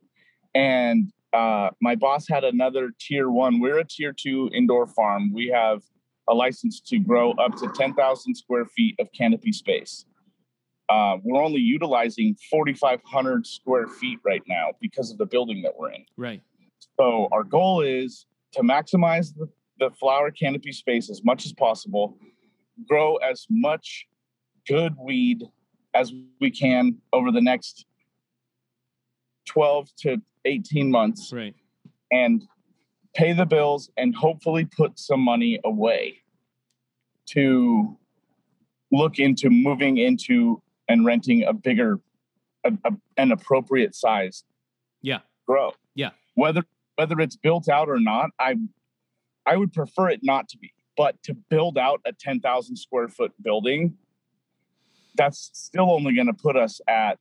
and 0.54 1.12
uh, 1.34 1.70
my 1.82 1.96
boss 1.96 2.28
had 2.28 2.44
another 2.44 2.92
tier 3.00 3.30
one. 3.30 3.60
We're 3.60 3.80
a 3.80 3.86
tier 3.86 4.14
two 4.14 4.50
indoor 4.54 4.88
farm. 4.88 5.32
We 5.34 5.48
have 5.48 5.82
a 6.30 6.34
license 6.34 6.80
to 6.82 7.00
grow 7.00 7.32
up 7.34 7.56
to 7.58 7.68
10,000 7.74 8.36
square 8.36 8.66
feet 8.66 8.96
of 9.00 9.08
canopy 9.14 9.52
space. 9.52 10.06
Uh, 10.90 11.18
we're 11.24 11.42
only 11.42 11.62
utilizing 11.62 12.36
4,500 12.50 13.48
square 13.48 13.88
feet 13.88 14.20
right 14.26 14.44
now 14.48 14.72
because 14.82 15.10
of 15.10 15.18
the 15.18 15.26
building 15.26 15.62
that 15.62 15.74
we're 15.78 15.92
in. 15.92 16.06
right. 16.18 16.42
So 17.00 17.30
our 17.32 17.44
goal 17.44 17.82
is 17.82 18.26
to 18.54 18.62
maximize 18.62 19.34
the, 19.36 19.48
the 19.80 19.90
flower 19.92 20.32
canopy 20.32 20.74
space 20.74 21.10
as 21.10 21.24
much 21.24 21.46
as 21.46 21.54
possible, 21.54 22.18
grow 22.88 23.16
as 23.18 23.46
much 23.50 24.08
good 24.68 24.96
weed 24.98 25.44
as 25.94 26.14
we 26.40 26.52
can 26.52 26.98
over 27.14 27.32
the 27.32 27.42
next 27.42 27.86
12 29.48 29.90
to 30.02 30.22
18 30.46 30.90
months 30.90 31.32
Right. 31.34 31.56
and 32.12 32.44
pay 33.16 33.34
the 33.34 33.46
bills 33.46 33.90
and 33.98 34.16
hopefully 34.16 34.66
put 34.66 34.98
some 34.98 35.20
money 35.20 35.60
away 35.66 36.18
to 37.28 37.98
look 38.92 39.20
into 39.20 39.50
moving 39.50 39.98
into 39.98 40.62
and 40.88 41.06
renting 41.06 41.44
a 41.44 41.54
bigger 41.54 42.00
a, 42.64 42.72
a- 42.86 42.98
an 43.18 43.32
appropriate 43.32 43.96
size 43.96 44.44
Yeah. 45.02 45.20
grow 45.48 45.74
Yeah. 45.96 46.12
whether 46.36 46.64
whether 46.96 47.20
it's 47.20 47.36
built 47.36 47.68
out 47.68 47.90
or 47.90 48.00
not 48.00 48.30
i 48.40 48.56
i 49.46 49.58
would 49.58 49.74
prefer 49.74 50.10
it 50.10 50.20
not 50.24 50.48
to 50.50 50.58
be 50.58 50.72
but 50.98 51.22
to 51.24 51.34
build 51.34 51.78
out 51.78 52.00
a 52.06 52.12
10,000 52.14 52.76
square 52.76 53.08
foot 53.08 53.32
building 53.42 53.98
that's 55.16 55.50
still 55.54 55.92
only 55.92 56.14
going 56.14 56.28
to 56.28 56.34
put 56.34 56.56
us 56.56 56.80
at 56.88 57.20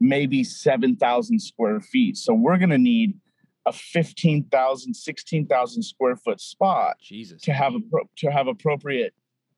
maybe 0.00 0.42
7,000 0.42 1.38
square 1.38 1.80
feet. 1.80 2.16
So 2.16 2.34
we're 2.34 2.58
going 2.58 2.70
to 2.70 2.78
need 2.78 3.18
a 3.66 3.72
15,000, 3.72 4.94
16,000 4.94 5.82
square 5.82 6.16
foot 6.16 6.40
spot 6.40 6.96
Jesus. 7.00 7.40
to 7.42 7.52
have 7.52 7.74
a, 7.74 7.80
to 8.18 8.30
have 8.30 8.48
appropriate 8.48 9.14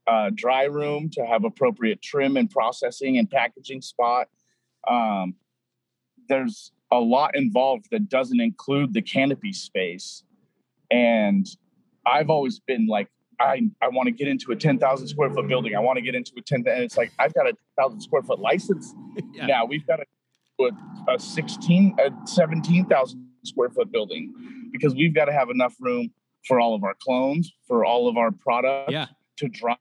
uh, 0.06 0.30
dry 0.34 0.64
room, 0.64 1.08
to 1.12 1.24
have 1.24 1.44
appropriate 1.44 2.02
trim 2.02 2.36
and 2.36 2.50
processing 2.50 3.16
and 3.16 3.30
packaging 3.30 3.80
spot. 3.80 4.28
Um, 4.86 5.34
there's 6.28 6.72
a 6.90 6.98
lot 6.98 7.34
involved 7.34 7.86
that 7.90 8.08
doesn't 8.08 8.40
include 8.40 8.92
the 8.92 9.02
canopy 9.02 9.52
space, 9.52 10.22
and 10.90 11.46
I've 12.06 12.28
always 12.28 12.60
been 12.60 12.86
like, 12.86 13.08
I 13.40 13.62
I 13.80 13.88
want 13.88 14.06
to 14.06 14.12
get 14.12 14.28
into 14.28 14.52
a 14.52 14.56
10,000 14.56 15.08
square 15.08 15.30
foot 15.30 15.48
building. 15.48 15.74
I 15.74 15.80
want 15.80 15.96
to 15.96 16.02
get 16.02 16.14
into 16.14 16.32
a 16.38 16.42
10, 16.42 16.64
and 16.66 16.82
it's 16.82 16.96
like 16.96 17.12
I've 17.18 17.34
got 17.34 17.46
a 17.46 17.52
10,000 17.78 18.00
square 18.00 18.22
foot 18.22 18.38
license 18.38 18.94
yeah. 19.32 19.46
now 19.46 19.64
we've 19.64 19.86
got 19.86 20.00
put 20.58 20.74
a 21.08 21.18
16 21.18 21.96
a 22.00 22.10
17,000 22.26 23.28
square 23.44 23.70
foot 23.70 23.90
building 23.90 24.32
because 24.72 24.94
we've 24.94 25.14
got 25.14 25.24
to 25.26 25.32
have 25.32 25.50
enough 25.50 25.74
room 25.80 26.10
for 26.46 26.60
all 26.60 26.74
of 26.74 26.84
our 26.84 26.94
clones 27.00 27.52
for 27.66 27.84
all 27.84 28.08
of 28.08 28.16
our 28.16 28.30
products 28.30 28.92
Yeah. 28.92 29.06
to 29.38 29.48
dry 29.48 29.76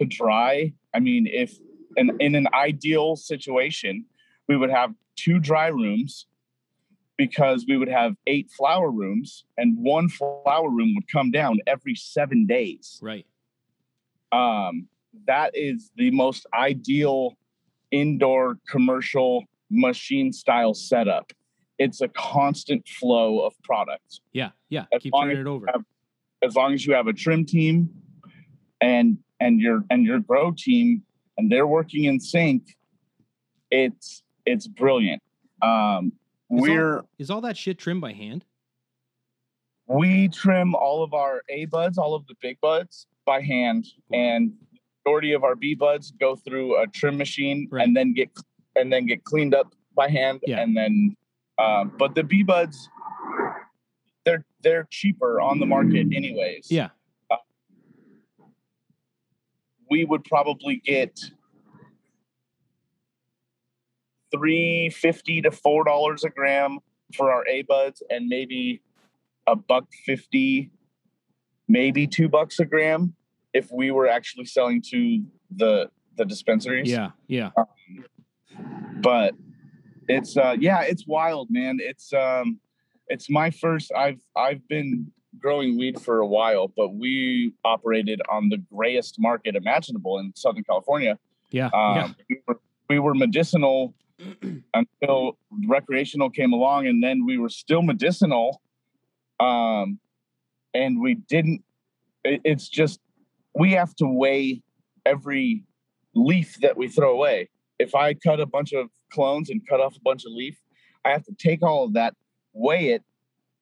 to 0.00 0.06
dry 0.06 0.72
i 0.94 1.00
mean 1.00 1.26
if 1.26 1.56
in, 1.96 2.16
in 2.20 2.34
an 2.34 2.46
ideal 2.54 3.16
situation 3.16 4.04
we 4.48 4.56
would 4.56 4.70
have 4.70 4.92
two 5.16 5.38
dry 5.38 5.68
rooms 5.68 6.26
because 7.18 7.66
we 7.68 7.76
would 7.76 7.88
have 7.88 8.14
eight 8.26 8.48
flower 8.56 8.90
rooms 8.90 9.44
and 9.58 9.76
one 9.76 10.08
flower 10.08 10.70
room 10.70 10.94
would 10.94 11.10
come 11.12 11.30
down 11.30 11.58
every 11.66 11.94
seven 11.94 12.46
days 12.46 12.98
Right. 13.02 13.26
um, 14.32 14.88
that 15.26 15.50
is 15.54 15.90
the 15.96 16.10
most 16.12 16.46
ideal 16.54 17.36
indoor 17.90 18.58
commercial 18.70 19.44
machine 19.70 20.32
style 20.32 20.74
setup. 20.74 21.32
It's 21.78 22.00
a 22.00 22.08
constant 22.08 22.86
flow 22.86 23.40
of 23.40 23.54
products. 23.64 24.20
Yeah. 24.32 24.50
Yeah. 24.68 24.84
As 24.92 25.02
Keep 25.02 25.12
turning 25.20 25.38
it 25.38 25.46
over. 25.46 25.66
have- 25.72 25.84
As 26.42 26.54
long 26.54 26.72
as 26.72 26.86
you 26.86 26.94
have 26.94 27.08
a 27.08 27.12
trim 27.12 27.44
team 27.44 27.90
and 28.80 29.18
and 29.40 29.60
your 29.60 29.84
and 29.90 30.04
your 30.04 30.20
grow 30.20 30.52
team 30.56 31.02
and 31.36 31.50
they're 31.50 31.66
working 31.66 32.04
in 32.04 32.20
sync, 32.20 32.76
it's 33.70 34.22
it's 34.46 34.66
brilliant. 34.68 35.22
Um, 35.62 36.12
all- 36.48 36.60
we're 36.60 37.02
Is 37.18 37.30
all 37.30 37.40
that 37.42 37.56
shit 37.56 37.78
trimmed 37.78 38.00
by 38.00 38.12
hand? 38.12 38.44
we 39.86 40.28
trim 40.28 40.74
all 40.74 41.02
of 41.02 41.14
our 41.14 41.42
A 41.48 41.64
buds, 41.64 41.96
all 41.96 42.14
of 42.14 42.26
the 42.26 42.34
big 42.42 42.60
buds 42.60 43.06
by 43.24 43.40
hand, 43.40 43.86
Wow. 44.08 44.18
and 44.18 44.52
majority 45.06 45.32
of 45.32 45.44
our 45.44 45.54
B 45.56 45.74
buds 45.74 46.10
go 46.10 46.36
through 46.36 46.76
a 46.82 46.86
trim 46.86 47.16
machine 47.16 47.68
Right. 47.70 47.86
and 47.86 47.96
then 47.96 48.12
get 48.12 48.30
and 48.76 48.92
then 48.92 49.06
get 49.06 49.24
cleaned 49.24 49.54
up 49.54 49.74
by 49.94 50.08
hand, 50.08 50.40
Yeah. 50.46 50.60
and 50.60 50.76
then. 50.76 51.16
Um, 51.58 51.92
but 51.98 52.14
the 52.14 52.22
B 52.22 52.42
buds, 52.44 52.88
they're 54.24 54.44
they're 54.60 54.86
cheaper 54.90 55.40
on 55.40 55.58
the 55.58 55.66
market 55.66 56.06
anyways. 56.14 56.70
Yeah. 56.70 56.90
we 59.90 60.04
would 60.04 60.22
probably 60.24 60.76
get 60.84 61.18
three 64.32 64.90
fifty 64.90 65.42
to 65.42 65.50
four 65.50 65.84
dollars 65.84 66.24
a 66.24 66.30
gram 66.30 66.78
for 67.14 67.30
our 67.30 67.46
A 67.46 67.62
buds, 67.62 68.02
and 68.10 68.28
maybe 68.28 68.82
a 69.46 69.56
buck 69.56 69.86
fifty, 70.04 70.70
maybe 71.66 72.06
two 72.06 72.28
bucks 72.28 72.58
a 72.58 72.64
gram 72.64 73.14
if 73.54 73.70
we 73.72 73.90
were 73.90 74.06
actually 74.06 74.44
selling 74.44 74.82
to 74.90 75.24
the 75.54 75.90
the 76.16 76.24
dispensaries. 76.24 76.90
Yeah. 76.90 77.10
Yeah. 77.26 77.50
But 79.00 79.34
it's 80.08 80.36
uh 80.36 80.56
yeah, 80.58 80.82
it's 80.82 81.06
wild, 81.06 81.48
man. 81.50 81.78
It's 81.80 82.12
um 82.12 82.60
it's 83.08 83.30
my 83.30 83.50
first 83.50 83.92
I've 83.96 84.20
I've 84.36 84.66
been 84.68 85.10
growing 85.38 85.78
weed 85.78 86.00
for 86.00 86.18
a 86.18 86.26
while, 86.26 86.68
but 86.68 86.94
we 86.94 87.52
operated 87.64 88.20
on 88.30 88.48
the 88.48 88.58
grayest 88.74 89.16
market 89.18 89.54
imaginable 89.54 90.18
in 90.18 90.32
Southern 90.34 90.64
California. 90.64 91.18
Yeah. 91.50 91.68
Um, 91.72 92.16
we, 92.28 92.38
were, 92.46 92.60
we 92.88 92.98
were 92.98 93.14
medicinal 93.14 93.94
until 94.74 95.38
recreational 95.66 96.30
came 96.30 96.52
along, 96.52 96.86
and 96.86 97.02
then 97.02 97.24
we 97.24 97.38
were 97.38 97.48
still 97.48 97.82
medicinal. 97.82 98.60
Um, 99.40 100.00
and 100.74 101.00
we 101.00 101.14
didn't. 101.14 101.62
It, 102.24 102.40
it's 102.44 102.68
just 102.68 103.00
we 103.54 103.72
have 103.72 103.94
to 103.96 104.06
weigh 104.06 104.62
every 105.06 105.64
leaf 106.14 106.56
that 106.60 106.76
we 106.76 106.88
throw 106.88 107.12
away. 107.12 107.48
If 107.78 107.94
I 107.94 108.14
cut 108.14 108.40
a 108.40 108.46
bunch 108.46 108.72
of 108.72 108.88
clones 109.12 109.50
and 109.50 109.66
cut 109.66 109.80
off 109.80 109.96
a 109.96 110.00
bunch 110.00 110.24
of 110.24 110.32
leaf, 110.32 110.58
I 111.04 111.10
have 111.10 111.24
to 111.24 111.34
take 111.38 111.62
all 111.62 111.84
of 111.84 111.92
that, 111.94 112.14
weigh 112.52 112.90
it, 112.90 113.02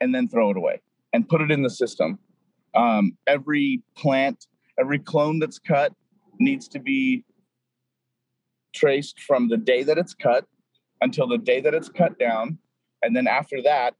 and 0.00 0.14
then 0.14 0.28
throw 0.28 0.50
it 0.50 0.56
away 0.56 0.80
and 1.12 1.28
put 1.28 1.40
it 1.40 1.50
in 1.50 1.62
the 1.62 1.70
system. 1.70 2.18
Um, 2.74 3.16
every 3.26 3.82
plant, 3.96 4.46
every 4.78 4.98
clone 4.98 5.38
that's 5.38 5.58
cut 5.58 5.92
needs 6.38 6.68
to 6.68 6.78
be 6.78 7.24
traced 8.80 9.20
from 9.20 9.48
the 9.48 9.56
day 9.56 9.82
that 9.82 9.98
it's 9.98 10.14
cut 10.14 10.44
until 11.00 11.26
the 11.26 11.38
day 11.38 11.60
that 11.60 11.74
it's 11.74 11.88
cut 11.88 12.18
down. 12.18 12.58
And 13.02 13.14
then 13.16 13.26
after 13.26 13.62
that, 13.62 13.94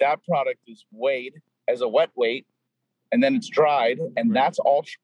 that 0.00 0.24
product 0.24 0.60
is 0.66 0.84
weighed 0.92 1.34
as 1.68 1.80
a 1.80 1.88
wet 1.88 2.10
weight 2.16 2.46
and 3.12 3.22
then 3.22 3.34
it's 3.34 3.48
dried 3.48 3.98
and 4.16 4.30
Right. 4.30 4.34
that's 4.34 4.58
all 4.58 4.82
traced. 4.82 4.98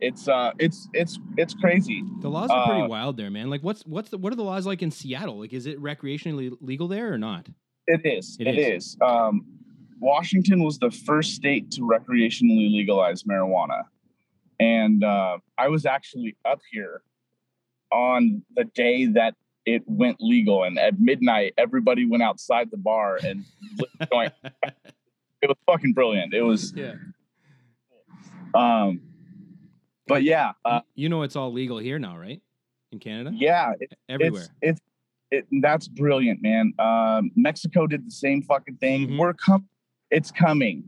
it's 0.00 0.28
uh 0.28 0.50
it's 0.58 0.88
it's 0.92 1.18
it's 1.36 1.54
crazy 1.54 2.02
The 2.20 2.28
laws 2.28 2.50
are 2.50 2.66
pretty 2.66 2.82
Uh, 2.82 2.88
wild 2.88 3.16
there, 3.16 3.30
man. 3.30 3.48
Like, 3.50 3.62
what's 3.62 3.82
what's 3.86 4.10
the 4.10 4.18
what 4.18 4.32
are 4.32 4.36
the 4.36 4.42
laws 4.52 4.66
like 4.66 4.82
in 4.82 4.90
Seattle? 4.90 5.38
Like, 5.40 5.52
is 5.52 5.66
it 5.66 5.80
recreationally 5.80 6.56
legal 6.60 6.88
there 6.88 7.12
or 7.12 7.18
not? 7.18 7.48
It 7.86 8.00
is. 8.04 8.36
It 8.40 8.46
it 8.48 8.58
is. 8.58 8.84
is. 8.84 8.96
Um, 9.02 9.44
Washington 10.00 10.64
was 10.64 10.78
the 10.78 10.90
first 10.90 11.34
state 11.34 11.70
to 11.72 11.82
recreationally 11.82 12.68
legalize 12.72 13.22
marijuana, 13.24 13.82
and 14.58 15.04
uh, 15.04 15.38
I 15.56 15.68
was 15.68 15.86
actually 15.86 16.36
up 16.44 16.60
here 16.72 17.02
on 17.94 18.42
the 18.56 18.64
day 18.64 19.06
that 19.06 19.34
it 19.64 19.82
went 19.86 20.16
legal. 20.20 20.64
And 20.64 20.78
at 20.78 20.98
midnight, 21.00 21.54
everybody 21.56 22.04
went 22.06 22.22
outside 22.22 22.70
the 22.70 22.76
bar 22.76 23.18
and 23.24 23.44
lit 23.78 23.88
the 23.98 24.06
joint. 24.12 24.32
it 25.42 25.48
was 25.48 25.56
fucking 25.66 25.92
brilliant. 25.94 26.34
It 26.34 26.42
was 26.42 26.72
yeah. 26.76 26.94
um, 28.54 29.00
but 30.06 30.22
yeah, 30.22 30.52
uh, 30.64 30.80
you 30.94 31.08
know 31.08 31.22
it's 31.22 31.36
all 31.36 31.52
legal 31.52 31.78
here 31.78 31.98
now, 31.98 32.16
right? 32.18 32.42
In 32.92 32.98
Canada, 32.98 33.30
yeah, 33.34 33.72
it, 33.80 33.92
everywhere. 34.08 34.42
it's 34.62 34.80
it's 35.30 35.46
it, 35.50 35.60
that's 35.62 35.88
brilliant, 35.88 36.42
man. 36.42 36.72
Um, 36.78 37.30
Mexico 37.34 37.86
did 37.86 38.06
the 38.06 38.10
same 38.10 38.42
fucking 38.42 38.76
thing. 38.76 39.08
Mhm. 39.08 39.18
We're 39.18 39.32
com- 39.32 39.68
it's 40.10 40.30
coming. 40.30 40.84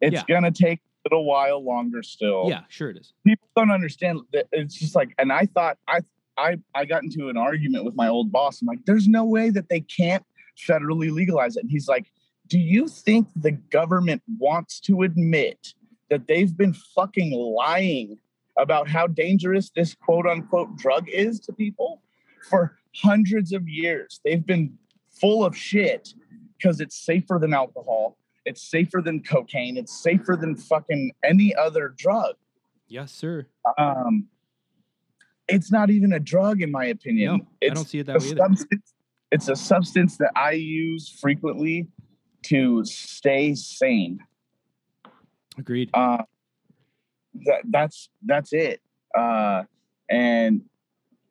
It's 0.00 0.14
Yeah. 0.14 0.22
gonna 0.28 0.50
take 0.50 0.80
a 0.80 1.08
little 1.08 1.24
while 1.24 1.64
longer 1.64 2.02
still. 2.02 2.46
yeah, 2.48 2.62
sure 2.68 2.90
it 2.90 2.96
is. 2.98 3.14
people 3.24 3.48
don't 3.56 3.70
understand 3.70 4.20
that 4.32 4.46
it's 4.52 4.74
just 4.74 4.94
like 4.96 5.14
and 5.18 5.32
i 5.32 5.46
thought 5.46 5.78
i 5.88 6.00
i 6.38 6.56
i 6.74 6.84
got 6.84 7.02
into 7.02 7.28
an 7.28 7.36
argument 7.36 7.84
with 7.84 7.94
my 7.96 8.08
old 8.08 8.30
boss. 8.32 8.60
I'm 8.60 8.66
like 8.66 8.84
there's 8.86 9.08
no 9.08 9.24
way 9.24 9.50
that 9.50 9.68
they 9.68 9.80
can't 9.80 10.24
federally 10.68 11.12
legalize 11.12 11.56
it. 11.56 11.62
And 11.62 11.70
he's 11.70 11.88
like 11.88 12.10
do 12.48 12.58
you 12.58 12.86
think 12.86 13.28
the 13.34 13.52
government 13.52 14.22
wants 14.38 14.78
to 14.80 15.02
admit 15.02 15.74
that 16.10 16.28
they've 16.28 16.56
been 16.56 16.74
fucking 16.94 17.32
lying 17.32 18.18
about 18.56 18.88
how 18.88 19.08
dangerous 19.08 19.70
this 19.74 19.94
quote 19.94 20.26
unquote 20.26 20.76
drug 20.76 21.08
is 21.08 21.40
to 21.40 21.52
people? 21.52 22.02
For 22.48 22.78
hundreds 22.94 23.52
of 23.52 23.68
years 23.68 24.20
they've 24.24 24.46
been 24.46 24.78
full 25.10 25.44
of 25.44 25.56
shit 25.56 26.14
because 26.56 26.80
it's 26.80 26.96
safer 27.04 27.38
than 27.40 27.52
alcohol 27.52 28.16
it's 28.46 28.62
safer 28.62 29.02
than 29.02 29.22
cocaine 29.22 29.76
it's 29.76 30.02
safer 30.02 30.36
than 30.40 30.56
fucking 30.56 31.12
any 31.24 31.54
other 31.54 31.92
drug. 31.98 32.36
Yes, 32.88 33.12
sir. 33.12 33.46
um 33.78 34.28
it's 35.48 35.70
not 35.70 35.90
even 35.90 36.12
a 36.12 36.20
drug 36.20 36.62
in 36.62 36.70
my 36.70 36.86
opinion 36.86 37.38
No, 37.38 37.46
I 37.70 37.74
don't 37.74 37.86
see 37.86 38.00
it 38.00 38.06
that 38.06 38.20
way 38.20 38.26
either. 38.28 38.36
substance 38.36 38.94
it's 39.32 39.48
a 39.48 39.56
substance 39.56 40.16
that 40.18 40.30
i 40.36 40.52
use 40.52 41.08
frequently 41.20 41.86
to 42.44 42.84
stay 42.84 43.54
sane 43.54 44.18
Agreed. 45.58 45.90
uh 45.94 46.22
that 47.46 47.62
that's 47.70 48.08
that's 48.24 48.52
it 48.52 48.80
uh 49.16 49.62
and 50.10 50.62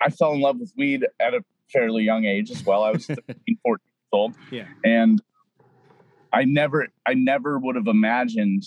i 0.01 0.10
fell 0.10 0.34
in 0.34 0.41
love 0.41 0.60
with 0.60 0.73
weed 0.78 1.06
at 1.19 1.34
a 1.34 1.43
fairly 1.71 2.04
young 2.04 2.25
age 2.25 2.51
as 2.51 2.63
well 2.65 2.84
i 2.84 2.91
was 2.91 3.06
13 3.08 3.25
14 3.28 3.58
years 3.63 3.80
old 4.12 4.34
Yeah. 4.51 4.67
and 4.84 5.21
i 6.34 6.43
never 6.43 6.88
i 7.06 7.13
never 7.13 7.58
would 7.60 7.75
have 7.75 7.88
imagined 7.88 8.63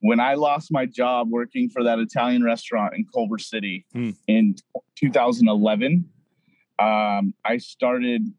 when 0.00 0.20
i 0.20 0.34
lost 0.34 0.70
my 0.72 0.86
job 0.86 1.28
working 1.30 1.68
for 1.68 1.82
that 1.84 1.98
italian 1.98 2.42
restaurant 2.42 2.94
in 2.94 3.04
culver 3.14 3.38
city 3.38 3.84
Hmm. 3.92 4.10
in 4.26 4.54
2011 4.96 6.08
um, 6.78 7.34
i 7.44 7.56
started 7.58 8.32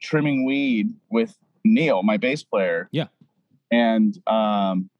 trimming 0.00 0.44
weed 0.44 0.92
with 1.10 1.36
neil 1.64 2.02
my 2.02 2.16
bass 2.16 2.42
player 2.42 2.88
Yeah. 2.92 3.06
and 3.70 4.16
um, 4.26 4.90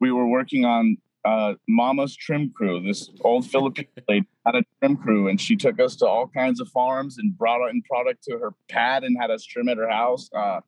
we 0.00 0.10
were 0.12 0.26
working 0.26 0.64
on 0.64 0.96
uh, 1.26 1.54
Mama's 1.66 2.14
Trim 2.14 2.50
Crew. 2.54 2.82
This 2.82 3.08
old 3.22 3.46
Filipino 3.50 3.88
lady 4.06 4.26
had 4.44 4.56
a 4.56 4.62
trim 4.78 4.98
crew, 4.98 5.28
and 5.28 5.40
she 5.40 5.56
took 5.56 5.80
us 5.80 5.96
to 5.96 6.06
all 6.06 6.26
kinds 6.28 6.60
of 6.60 6.68
farms 6.68 7.16
and 7.16 7.34
brought 7.38 7.66
in 7.70 7.80
product 7.80 8.22
to 8.24 8.36
her 8.36 8.52
pad 8.68 9.04
and 9.04 9.16
had 9.18 9.30
us 9.30 9.42
trim 9.42 9.70
at 9.70 9.78
her 9.78 9.88
house. 9.88 10.28
Uh, 10.36 10.60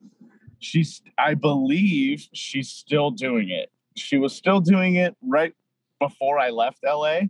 she's, 0.59 1.03
I 1.19 1.35
believe, 1.35 2.27
she's 2.33 2.71
still 2.71 3.11
doing 3.11 3.51
it. 3.51 3.71
She 3.97 4.19
was 4.19 4.35
still 4.35 4.61
doing 4.61 4.97
it 4.97 5.17
right 5.23 5.53
before 6.01 6.39
I 6.39 6.51
left 6.51 6.79
LA 6.85 7.21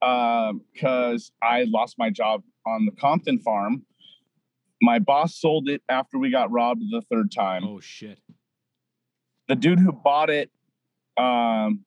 because 0.00 1.32
I 1.42 1.64
lost 1.64 1.96
my 1.98 2.10
job 2.10 2.42
on 2.66 2.86
the 2.86 2.92
Compton 2.92 3.38
farm. 3.40 3.84
My 4.80 5.00
boss 5.00 5.40
sold 5.40 5.68
it 5.68 5.82
after 5.88 6.18
we 6.18 6.30
got 6.30 6.52
robbed 6.52 6.82
the 6.90 7.02
third 7.10 7.32
time. 7.32 7.64
Oh 7.64 7.80
shit. 7.80 8.18
the 9.48 9.56
dude 9.56 9.80
who 9.80 9.92
bought 9.92 10.30
it 10.30 10.50
um 11.16 11.84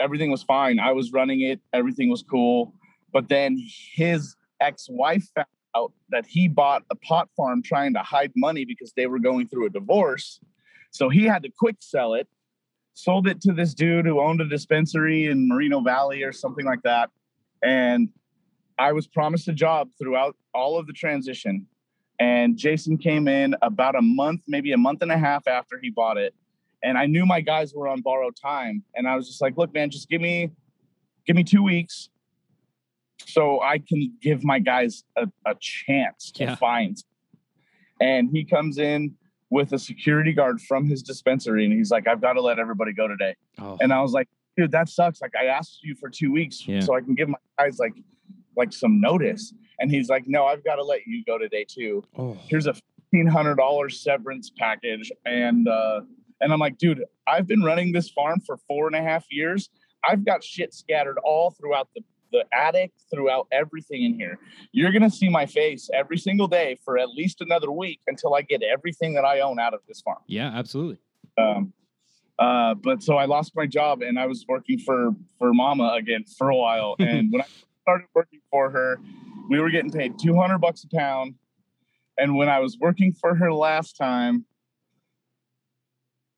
everything 0.00 0.30
was 0.30 0.42
fine. 0.42 0.80
I 0.80 0.92
was 0.92 1.12
running 1.12 1.42
it. 1.42 1.60
Everything 1.72 2.08
was 2.08 2.22
cool. 2.22 2.74
But 3.12 3.28
then 3.28 3.58
his 3.94 4.34
ex-wife 4.60 5.28
found 5.34 5.46
out 5.76 5.92
that 6.08 6.24
he 6.26 6.48
bought 6.48 6.82
a 6.90 6.94
pot 6.96 7.28
farm 7.36 7.62
trying 7.62 7.92
to 7.94 8.00
hide 8.00 8.32
money 8.34 8.64
because 8.64 8.92
they 8.96 9.06
were 9.06 9.18
going 9.18 9.48
through 9.48 9.66
a 9.66 9.70
divorce. 9.70 10.40
So 10.90 11.08
he 11.08 11.24
had 11.24 11.42
to 11.42 11.50
quick 11.56 11.76
sell 11.80 12.14
it 12.14 12.26
sold 12.94 13.26
it 13.26 13.40
to 13.42 13.52
this 13.52 13.74
dude 13.74 14.06
who 14.06 14.20
owned 14.20 14.40
a 14.40 14.48
dispensary 14.48 15.26
in 15.26 15.48
Moreno 15.48 15.80
Valley 15.80 16.22
or 16.22 16.32
something 16.32 16.64
like 16.64 16.82
that. 16.82 17.10
And 17.62 18.08
I 18.78 18.92
was 18.92 19.06
promised 19.06 19.48
a 19.48 19.52
job 19.52 19.90
throughout 20.00 20.36
all 20.54 20.78
of 20.78 20.86
the 20.86 20.92
transition. 20.92 21.66
And 22.18 22.56
Jason 22.56 22.98
came 22.98 23.28
in 23.28 23.54
about 23.62 23.94
a 23.96 24.02
month, 24.02 24.42
maybe 24.46 24.72
a 24.72 24.76
month 24.76 25.02
and 25.02 25.10
a 25.10 25.18
half 25.18 25.46
after 25.48 25.78
he 25.80 25.90
bought 25.90 26.18
it. 26.18 26.34
And 26.82 26.98
I 26.98 27.06
knew 27.06 27.24
my 27.24 27.40
guys 27.40 27.72
were 27.74 27.88
on 27.88 28.00
borrowed 28.00 28.36
time. 28.36 28.82
And 28.94 29.08
I 29.08 29.16
was 29.16 29.26
just 29.28 29.40
like, 29.40 29.56
look, 29.56 29.72
man, 29.72 29.90
just 29.90 30.08
give 30.08 30.20
me 30.20 30.50
give 31.26 31.36
me 31.36 31.44
two 31.44 31.62
weeks 31.62 32.08
so 33.24 33.60
I 33.60 33.78
can 33.78 34.12
give 34.20 34.42
my 34.42 34.58
guys 34.58 35.04
a, 35.16 35.28
a 35.46 35.54
chance 35.60 36.32
to 36.32 36.44
Yeah. 36.44 36.54
find. 36.56 36.96
And 38.00 38.28
he 38.32 38.44
comes 38.44 38.78
in 38.78 39.14
with 39.52 39.72
a 39.74 39.78
security 39.78 40.32
guard 40.32 40.60
from 40.62 40.86
his 40.86 41.02
dispensary 41.02 41.64
and 41.66 41.74
he's 41.74 41.90
like, 41.90 42.08
I've 42.08 42.22
got 42.22 42.32
to 42.32 42.40
let 42.40 42.58
everybody 42.58 42.92
go 42.94 43.06
today. 43.06 43.36
Oh, 43.58 43.76
And 43.82 43.92
I 43.92 44.00
was 44.00 44.12
like, 44.12 44.26
dude, 44.56 44.72
that 44.72 44.88
sucks. 44.88 45.20
Like 45.20 45.34
I 45.38 45.44
asked 45.44 45.80
you 45.82 45.94
for 45.94 46.08
two 46.08 46.32
weeks 46.32 46.66
Yeah. 46.66 46.80
so 46.80 46.94
I 46.96 47.02
can 47.02 47.14
give 47.14 47.28
my 47.28 47.38
guys 47.58 47.78
like 47.78 47.92
like 48.56 48.72
some 48.72 48.98
notice. 49.00 49.52
And 49.78 49.90
he's 49.90 50.08
like, 50.08 50.24
No, 50.26 50.46
I've 50.46 50.64
got 50.64 50.76
to 50.76 50.84
let 50.84 51.00
you 51.06 51.22
go 51.24 51.36
today 51.36 51.66
too. 51.68 52.02
oh, 52.18 52.36
Here's 52.48 52.66
a 52.66 52.72
fifteen 52.74 53.26
hundred 53.26 53.56
dollars 53.56 54.00
severance 54.02 54.50
package. 54.56 55.12
And 55.26 55.68
uh 55.68 56.00
and 56.40 56.50
I'm 56.52 56.58
like, 56.58 56.78
dude, 56.78 57.04
I've 57.28 57.46
been 57.46 57.62
running 57.62 57.92
this 57.92 58.08
farm 58.10 58.40
for 58.40 58.56
four 58.66 58.86
and 58.86 58.96
a 58.96 59.02
half 59.02 59.26
years. 59.30 59.68
I've 60.02 60.24
got 60.24 60.42
shit 60.42 60.72
scattered 60.74 61.18
all 61.24 61.50
throughout 61.50 61.88
the 61.94 62.02
the 62.32 62.44
attic, 62.52 62.92
throughout 63.10 63.46
everything 63.52 64.04
in 64.04 64.14
here. 64.14 64.38
You're 64.72 64.92
gonna 64.92 65.10
see 65.10 65.28
my 65.28 65.46
face 65.46 65.90
every 65.94 66.18
single 66.18 66.48
day 66.48 66.78
for 66.84 66.98
at 66.98 67.10
least 67.10 67.40
another 67.40 67.70
week 67.70 68.00
until 68.06 68.34
I 68.34 68.42
get 68.42 68.62
everything 68.62 69.14
that 69.14 69.24
I 69.24 69.40
own 69.40 69.58
out 69.58 69.74
of 69.74 69.80
this 69.86 70.00
farm. 70.00 70.18
yeah, 70.26 70.50
absolutely. 70.54 70.98
Um, 71.38 71.72
uh, 72.38 72.74
but 72.74 73.02
so 73.02 73.16
I 73.16 73.26
lost 73.26 73.52
my 73.54 73.66
job 73.66 74.02
and 74.02 74.18
I 74.18 74.26
was 74.26 74.44
working 74.48 74.78
for 74.78 75.10
for 75.38 75.52
Mama 75.52 75.92
again 75.96 76.24
for 76.36 76.48
a 76.48 76.56
while. 76.56 76.96
And 77.00 77.30
when 77.30 77.42
I 77.42 77.46
started 77.82 78.06
working 78.14 78.40
for 78.50 78.70
her, 78.70 78.98
we 79.48 79.60
were 79.60 79.70
getting 79.70 79.90
paid 79.90 80.18
200 80.18 80.58
bucks 80.58 80.84
a 80.84 80.88
pound. 80.88 81.34
And 82.18 82.36
when 82.36 82.48
I 82.48 82.60
was 82.60 82.78
working 82.78 83.12
for 83.12 83.34
her 83.34 83.52
last 83.52 83.96
time, 83.96 84.44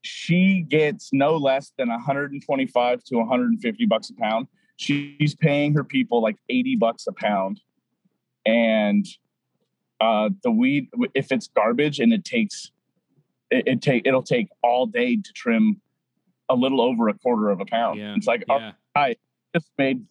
she 0.03 0.61
gets 0.69 1.11
no 1.13 1.37
less 1.37 1.73
than 1.79 1.89
125 1.89 3.05
to 3.05 3.17
150 3.17 3.87
bucks 3.87 4.11
a 4.11 4.15
pound. 4.15 4.47
She's 4.77 5.35
paying 5.35 5.75
her 5.75 5.85
people 5.85 6.21
like 6.23 6.37
80 6.49 6.77
bucks 6.77 7.07
a 7.07 7.13
pound. 7.13 7.61
And 8.45 9.07
uh, 10.01 10.31
the 10.43 10.51
weed, 10.51 10.89
if 11.15 11.33
it's 11.33 11.49
garbage 11.49 12.01
and 12.01 12.13
it 12.13 12.25
takes 12.25 12.71
it, 13.51 13.67
it 13.67 13.83
take 13.83 14.07
it'll 14.07 14.23
take 14.23 14.49
all 14.63 14.87
day 14.87 15.17
to 15.17 15.33
trim 15.33 15.81
a 16.49 16.55
little 16.55 16.81
over 16.81 17.09
a 17.09 17.15
quarter 17.15 17.51
of 17.51 17.61
a 17.61 17.65
pound. 17.65 17.99
Yeah, 17.99 18.15
It's 18.17 18.27
like 18.27 18.45
oh, 18.51 18.59
Yeah, 18.59 18.73
I 18.95 19.17
just 19.55 19.71
made 19.79 20.05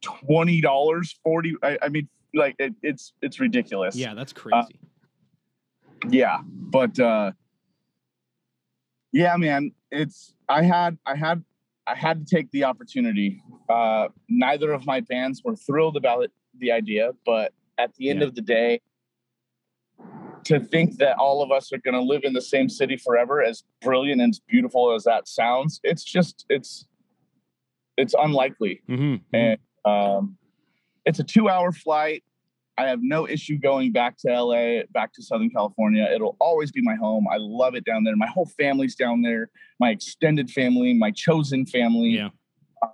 twenty 0.00 0.60
dollars, 0.60 1.18
forty. 1.22 1.54
I, 1.62 1.78
I 1.82 1.88
mean, 1.88 2.08
like 2.34 2.56
it, 2.58 2.74
it's 2.82 3.12
it's 3.22 3.38
ridiculous. 3.38 3.94
yeah, 3.96 4.14
that's 4.14 4.32
crazy. 4.32 4.80
yeah. 6.08 6.38
But 6.44 6.98
uh, 6.98 7.32
yeah, 9.12 9.36
man, 9.36 9.72
it's 9.90 10.34
I 10.48 10.62
had 10.62 10.98
I 11.06 11.14
had 11.14 11.44
I 11.86 11.94
had 11.94 12.26
to 12.26 12.36
take 12.36 12.50
the 12.50 12.64
opportunity. 12.64 13.42
Uh, 13.68 14.08
neither 14.28 14.72
of 14.72 14.86
my 14.86 15.00
bands 15.00 15.42
were 15.44 15.56
thrilled 15.56 15.96
about 15.96 16.24
it, 16.24 16.32
the 16.58 16.72
idea, 16.72 17.12
but 17.24 17.52
at 17.78 17.94
the 17.94 18.10
end 18.10 18.20
Yeah. 18.20 18.26
of 18.26 18.34
the 18.34 18.42
day, 18.42 18.80
to 20.44 20.60
think 20.60 20.98
that 20.98 21.16
all 21.18 21.42
of 21.42 21.50
us 21.50 21.72
are 21.72 21.78
going 21.78 21.94
to 21.94 22.00
live 22.00 22.22
in 22.24 22.32
the 22.32 22.40
same 22.40 22.68
city 22.68 22.96
forever, 22.96 23.42
as 23.42 23.64
brilliant 23.80 24.20
and 24.20 24.30
as 24.30 24.38
beautiful 24.40 24.92
as 24.94 25.04
that 25.04 25.26
sounds, 25.26 25.80
it's 25.82 26.04
just 26.04 26.46
it's 26.48 26.86
it's 27.96 28.14
unlikely. 28.18 28.82
hmm 28.86 29.16
And 29.32 29.58
um, 29.84 30.36
it's 31.04 31.18
a 31.18 31.24
two-hour 31.24 31.72
flight. 31.72 32.22
I 32.78 32.86
have 32.88 33.00
no 33.02 33.26
issue 33.26 33.58
going 33.58 33.92
back 33.92 34.18
to 34.18 34.28
LA, 34.28 34.82
back 34.92 35.12
to 35.14 35.22
Southern 35.22 35.50
California. 35.50 36.06
It'll 36.14 36.36
always 36.40 36.70
be 36.70 36.82
my 36.82 36.94
home. 36.94 37.26
I 37.32 37.36
love 37.38 37.74
it 37.74 37.84
down 37.84 38.04
there. 38.04 38.14
My 38.16 38.26
whole 38.26 38.46
family's 38.58 38.94
down 38.94 39.22
there. 39.22 39.50
My 39.80 39.90
extended 39.90 40.50
family, 40.50 40.92
my 40.94 41.10
chosen 41.10 41.64
family. 41.66 42.10
yeah. 42.10 42.28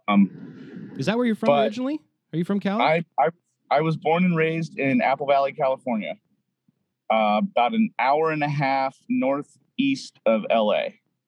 Um, 0.06 0.92
Is 0.96 1.06
that 1.06 1.16
where 1.16 1.26
you're 1.26 1.34
from 1.34 1.50
originally? 1.50 2.00
Are 2.32 2.38
you 2.38 2.44
from 2.44 2.60
Cal? 2.60 2.80
I, 2.80 3.04
I 3.18 3.28
I 3.70 3.80
was 3.80 3.96
born 3.96 4.24
and 4.24 4.36
raised 4.36 4.78
in 4.78 5.00
Apple 5.00 5.26
Valley, 5.26 5.52
California, 5.52 6.14
uh, 7.10 7.40
about 7.42 7.72
an 7.72 7.90
hour 7.98 8.30
and 8.30 8.42
a 8.42 8.48
half 8.48 8.96
northeast 9.08 10.18
of 10.26 10.42
LA. 10.50 10.84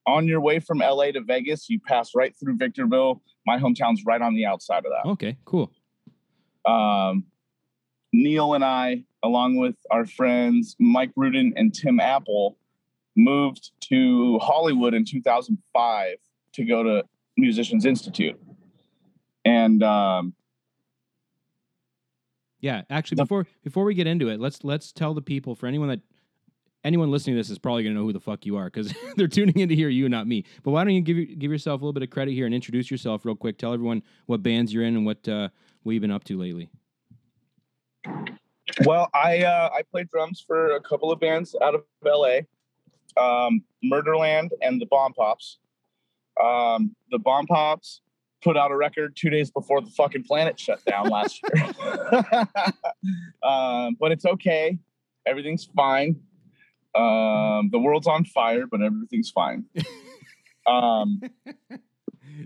On 0.07 0.27
your 0.27 0.39
way 0.39 0.59
from 0.59 0.77
LA 0.77 1.11
to 1.11 1.21
Vegas, 1.21 1.69
you 1.69 1.79
pass 1.79 2.11
right 2.15 2.33
through 2.39 2.57
Victorville. 2.57 3.21
My 3.47 3.57
hometown's 3.57 4.03
right 4.05 4.21
on 4.21 4.35
the 4.35 4.45
outside 4.45 4.85
of 4.85 4.91
that. 4.91 5.09
okay, 5.09 5.37
cool. 5.43 5.71
um, 6.65 7.25
Neil 8.15 8.53
and 8.53 8.63
I, 8.63 9.03
along 9.23 9.57
with 9.57 9.75
our 9.91 10.05
friends 10.05 10.75
Mike 10.79 11.11
Rudin 11.15 11.53
and 11.55 11.73
Tim 11.73 11.99
Apple, 11.99 12.57
moved 13.15 13.71
to 13.89 14.39
Hollywood 14.39 14.93
in 14.93 15.05
2005 15.05 16.17
to 16.53 16.65
go 16.65 16.83
to 16.83 17.03
Musicians 17.37 17.85
Institute. 17.85 18.39
And 19.43 19.83
um, 19.83 20.33
Yeah, 22.61 22.83
actually, 22.89 23.17
before 23.17 23.45
before 23.63 23.83
we 23.83 23.93
get 23.93 24.07
into 24.07 24.29
it, 24.29 24.39
let's 24.39 24.63
let's 24.63 24.91
tell 24.91 25.13
the 25.13 25.21
people 25.21 25.53
for 25.53 25.67
anyone 25.67 25.89
that 25.89 25.99
anyone 26.83 27.11
listening 27.11 27.35
to 27.35 27.39
this 27.39 27.49
is 27.49 27.59
probably 27.59 27.83
going 27.83 27.93
to 27.93 27.99
know 27.99 28.05
who 28.05 28.13
the 28.13 28.19
fuck 28.19 28.45
you 28.45 28.55
are 28.55 28.65
because 28.65 28.93
they're 29.17 29.27
tuning 29.27 29.59
in 29.59 29.69
to 29.69 29.75
hear 29.75 29.89
you, 29.89 30.07
not 30.07 30.25
me. 30.27 30.45
But 30.63 30.71
why 30.71 30.83
don't 30.83 30.93
you 30.93 31.01
give 31.01 31.37
give 31.37 31.51
yourself 31.51 31.81
a 31.81 31.83
little 31.83 31.93
bit 31.93 32.03
of 32.03 32.09
credit 32.09 32.33
here 32.33 32.45
and 32.45 32.55
introduce 32.55 32.89
yourself 32.89 33.25
real 33.25 33.35
quick? 33.35 33.57
Tell 33.57 33.73
everyone 33.73 34.01
what 34.25 34.41
bands 34.41 34.73
you're 34.73 34.83
in 34.83 34.95
and 34.95 35.05
what 35.05 35.27
uh, 35.27 35.49
what 35.83 35.91
you've 35.91 36.01
been 36.01 36.11
up 36.11 36.23
to 36.25 36.39
lately. 36.39 36.69
Well, 38.85 39.09
I 39.13 39.43
uh, 39.43 39.69
I 39.73 39.83
played 39.83 40.09
drums 40.09 40.43
for 40.45 40.75
a 40.75 40.81
couple 40.81 41.11
of 41.11 41.19
bands 41.19 41.55
out 41.61 41.75
of 41.75 41.83
LA, 42.03 42.39
um, 43.17 43.63
Murderland 43.83 44.51
and 44.61 44.81
the 44.81 44.87
Bombpops. 44.87 45.57
Um, 46.43 46.95
the 47.11 47.19
Bombpops 47.19 47.99
put 48.43 48.57
out 48.57 48.71
a 48.71 48.75
record 48.75 49.15
two 49.15 49.29
days 49.29 49.49
before 49.49 49.81
the 49.81 49.89
fucking 49.91 50.23
planet 50.23 50.59
shut 50.59 50.83
down 50.85 51.09
last 51.09 51.41
year. 51.53 51.65
um, 53.43 53.95
but 53.99 54.11
it's 54.11 54.25
okay. 54.25 54.77
Everything's 55.25 55.65
fine. 55.65 56.19
Um, 56.93 57.69
the 57.71 57.79
world's 57.79 58.07
on 58.07 58.25
fire, 58.25 58.67
but 58.67 58.81
everything's 58.81 59.31
fine. 59.31 59.65
um, 60.67 61.21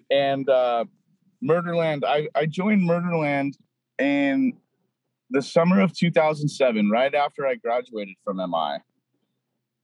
and 0.10 0.50
uh, 0.50 0.86
Murderland, 1.42 2.04
I, 2.06 2.30
I 2.34 2.46
joined 2.46 2.84
Murderland 2.84 3.58
in 4.00 4.54
the 5.30 5.42
summer 5.42 5.82
of 5.82 5.94
2007, 5.94 6.90
right 6.90 7.14
after 7.14 7.46
I 7.46 7.56
graduated 7.56 8.16
from 8.24 8.38
MI. 8.38 8.78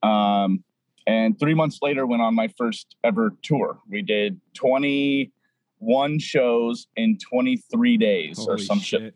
Um, 0.03 0.63
and 1.07 1.39
three 1.39 1.53
months 1.53 1.79
later, 1.81 2.05
went 2.05 2.21
on 2.21 2.33
my 2.33 2.47
first 2.57 2.95
ever 3.03 3.31
tour. 3.43 3.79
We 3.87 4.01
did 4.01 4.39
21 4.55 6.19
shows 6.19 6.87
in 6.95 7.17
23 7.17 7.97
days 7.97 8.39
or 8.39 8.53
Holy 8.53 8.65
some 8.65 8.79
shit. 8.79 9.15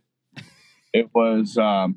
It 0.94 1.10
was, 1.14 1.58
um, 1.58 1.96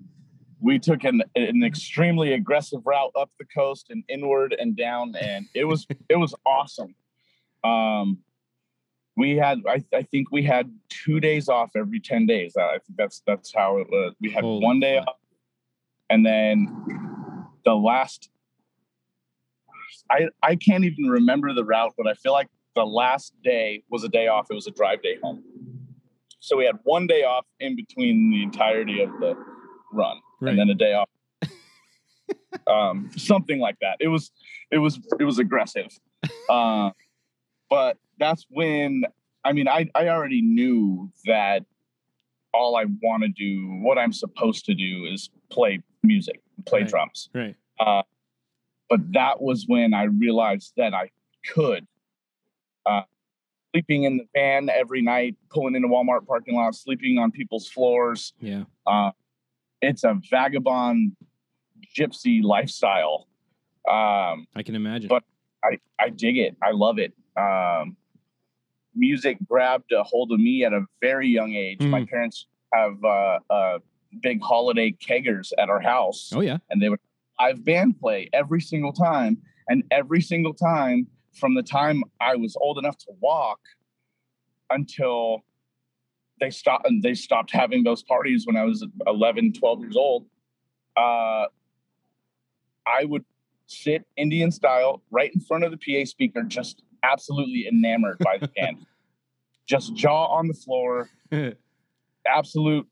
we 0.61 0.79
took 0.79 1.05
an, 1.05 1.23
an 1.35 1.63
extremely 1.63 2.33
aggressive 2.33 2.81
route 2.85 3.13
up 3.19 3.31
the 3.39 3.45
coast 3.45 3.87
and 3.91 4.05
inward 4.09 4.55
and 4.59 4.77
down, 4.77 5.15
and 5.21 5.47
it 5.55 5.65
was, 5.65 5.87
it 6.09 6.17
was 6.17 6.35
awesome. 6.47 6.95
Um, 7.65 8.19
we 9.17 9.37
had, 9.37 9.61
I, 9.69 9.85
I 9.95 10.03
think 10.03 10.31
we 10.33 10.43
had 10.43 10.73
two 10.89 11.21
days 11.21 11.49
off 11.49 11.71
every 11.77 12.01
10 12.01 12.27
days. 12.27 12.55
I 12.57 12.79
think 12.87 12.97
that's, 12.97 13.23
that's 13.27 13.53
how 13.55 13.79
it 13.79 13.89
was. 13.91 14.15
We 14.21 14.31
had 14.31 14.43
Holy 14.45 14.65
one 14.65 14.81
day 14.81 14.99
fuck. 14.99 15.09
off 15.09 15.17
and 16.13 16.27
then 16.27 17.47
the 17.65 17.75
last 17.75 18.29
I 20.11 20.29
I 20.43 20.57
can't 20.57 20.85
even 20.85 21.05
remember 21.05 21.53
the 21.55 21.65
route, 21.65 21.95
but 21.97 22.07
I 22.07 22.15
feel 22.15 22.33
like 22.33 22.49
the 22.75 22.85
last 22.85 23.35
day 23.43 23.83
was 23.91 24.05
a 24.05 24.09
day 24.09 24.29
off. 24.29 24.47
It 24.51 24.55
was 24.55 24.67
a 24.67 24.71
drive 24.71 25.03
day 25.03 25.17
home. 25.23 25.43
So 26.41 26.57
we 26.57 26.65
had 26.65 26.77
one 26.85 27.07
day 27.07 27.23
off 27.23 27.47
in 27.61 27.77
between 27.77 28.31
the 28.31 28.43
entirety 28.43 29.01
of 29.03 29.11
the 29.21 29.35
run, 29.93 30.17
Right. 30.41 30.51
and 30.51 30.59
then 30.59 30.69
a 30.71 30.75
day 30.75 30.93
off. 30.95 31.09
um, 32.67 33.11
something 33.17 33.59
like 33.59 33.77
that. 33.81 33.97
It 34.01 34.09
was 34.09 34.33
it 34.71 34.79
was 34.79 34.99
it 35.19 35.25
was 35.25 35.39
aggressive. 35.39 35.89
Uh, 36.51 36.91
but 37.73 37.97
that's 38.19 38.45
when 38.51 39.05
I 39.45 39.53
mean 39.53 39.67
I 39.67 39.89
I 39.95 40.09
already 40.09 40.43
knew 40.43 41.11
that 41.25 41.65
all 42.53 42.77
I 42.77 42.85
want 43.03 43.23
to 43.23 43.29
do, 43.31 43.81
what 43.83 43.97
I'm 43.99 44.13
supposed 44.13 44.67
to 44.67 44.75
do, 44.75 45.07
is 45.11 45.31
play 45.51 45.81
music, 46.03 46.39
play 46.67 46.81
Right. 46.81 46.89
drums 46.91 47.31
Right. 47.35 47.57
but 48.91 49.01
that 49.13 49.41
was 49.41 49.65
when 49.67 49.95
I 49.95 50.05
realized 50.05 50.75
that 50.77 50.93
I 50.93 51.11
could. 51.49 51.87
Uh, 52.85 53.03
sleeping 53.73 54.03
in 54.05 54.19
the 54.19 54.27
van 54.35 54.69
every 54.69 55.01
night, 55.01 55.35
pulling 55.51 55.75
into 55.77 55.89
Walmart 55.89 56.27
parking 56.27 56.55
lots, 56.57 56.83
sleeping 56.83 57.17
on 57.19 57.31
people's 57.31 57.69
floors. 57.69 58.35
Yeah. 58.39 58.65
Uh, 58.87 59.13
it's 59.81 60.05
a 60.05 60.21
vagabond 60.31 61.17
gypsy 61.97 62.43
lifestyle. 62.43 63.29
Um, 63.89 64.47
I 64.55 64.63
can 64.63 64.75
imagine. 64.75 65.09
But- 65.09 65.25
I, 65.65 65.79
I 65.99 66.09
dig 66.11 66.37
it. 66.39 66.57
I 66.61 66.73
love 66.73 66.99
it. 66.99 67.15
Um, 67.37 67.97
music 68.95 69.39
grabbed 69.49 69.93
a 69.93 70.03
hold 70.03 70.33
of 70.33 70.41
me 70.41 70.65
at 70.65 70.73
a 70.73 70.85
very 71.01 71.29
young 71.29 71.55
age. 71.55 71.81
My 71.81 72.03
Mm. 72.03 72.09
parents 72.11 72.47
have 72.75 73.03
uh, 73.05 73.39
uh, 73.51 73.79
big 74.21 74.43
holiday 74.43 74.91
keggers 74.93 75.53
at 75.59 75.71
our 75.71 75.81
house 75.81 76.31
oh 76.35 76.41
yeah. 76.41 76.59
and 76.69 76.83
they 76.83 76.89
would 76.91 77.01
live 77.41 77.65
band 77.65 77.99
play 77.99 78.29
every 78.33 78.61
single 78.61 78.93
time. 78.93 79.39
And 79.69 79.85
every 79.91 80.21
single 80.21 80.53
time 80.53 81.07
from 81.33 81.55
the 81.55 81.63
time 81.63 82.03
I 82.21 82.37
was 82.37 82.55
old 82.57 82.77
enough 82.79 82.99
to 82.99 83.13
walk 83.21 83.61
until 84.71 85.43
they 86.41 86.51
stopped 86.51 86.87
and 86.87 87.03
they 87.03 87.15
stopped 87.15 87.51
having 87.51 87.85
those 87.85 88.03
parties 88.03 88.47
when 88.47 88.57
I 88.57 88.65
was 88.65 88.85
11, 89.07 89.55
12 89.55 89.81
years 89.81 89.97
old. 89.97 90.27
Uh, 90.97 91.47
I 92.87 93.05
would 93.05 93.25
sit 93.67 94.05
Indian 94.17 94.51
style 94.51 95.03
right 95.11 95.33
in 95.33 95.41
front 95.41 95.65
of 95.65 95.71
the 95.71 95.79
PA 95.79 96.05
speaker, 96.05 96.43
just 96.43 96.83
absolutely 97.03 97.67
enamored 97.67 98.19
by 98.19 98.39
the 98.39 98.49
band. 98.57 98.87
Just 99.69 99.95
jaw 99.95 100.27
on 100.27 100.49
the 100.49 100.55
floor, 100.55 101.09
absolute 102.27 102.87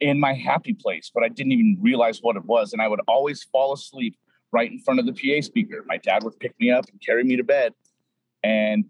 in- 0.00 0.20
my 0.20 0.34
happy 0.34 0.72
place, 0.74 1.10
but 1.12 1.22
I 1.22 1.28
didn't 1.28 1.52
even 1.52 1.78
realize 1.80 2.20
what 2.22 2.36
it 2.36 2.44
was. 2.44 2.72
And 2.72 2.80
I 2.80 2.88
would 2.88 3.00
always 3.08 3.42
fall 3.42 3.72
asleep 3.72 4.16
right 4.52 4.70
in 4.70 4.78
front 4.78 5.00
of 5.00 5.06
the 5.06 5.12
PA 5.12 5.40
speaker. 5.42 5.82
My 5.86 5.96
dad 5.96 6.22
would 6.22 6.38
pick 6.38 6.54
me 6.60 6.70
up 6.70 6.86
and 6.90 7.00
carry 7.04 7.24
me 7.24 7.36
to 7.36 7.42
bed. 7.44 7.72
And 8.44 8.84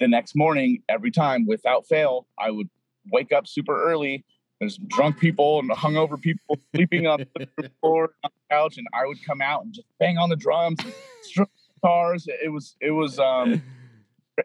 the 0.00 0.08
next 0.08 0.34
morning, 0.34 0.82
every 0.88 1.10
time 1.10 1.46
without 1.46 1.86
fail, 1.86 2.26
I 2.38 2.50
would 2.50 2.68
wake 3.12 3.32
up 3.32 3.46
super 3.46 3.84
early. 3.84 4.24
There's 4.60 4.78
drunk 4.88 5.18
people 5.18 5.58
and 5.58 5.70
hungover 5.70 6.20
people 6.20 6.58
sleeping 6.74 7.06
on 7.06 7.24
the 7.36 7.70
floor 7.80 8.14
on 8.24 8.30
the 8.32 8.54
couch, 8.54 8.78
and 8.78 8.86
I 8.94 9.06
would 9.06 9.18
come 9.26 9.40
out 9.40 9.64
and 9.64 9.72
just 9.74 9.86
bang 9.98 10.16
on 10.16 10.28
the 10.30 10.36
drums, 10.36 10.78
and 10.82 10.92
strum 11.22 11.48
guitars. 11.74 12.26
It 12.42 12.50
was 12.50 12.76
it 12.80 12.92
was 12.92 13.18
um 13.18 13.62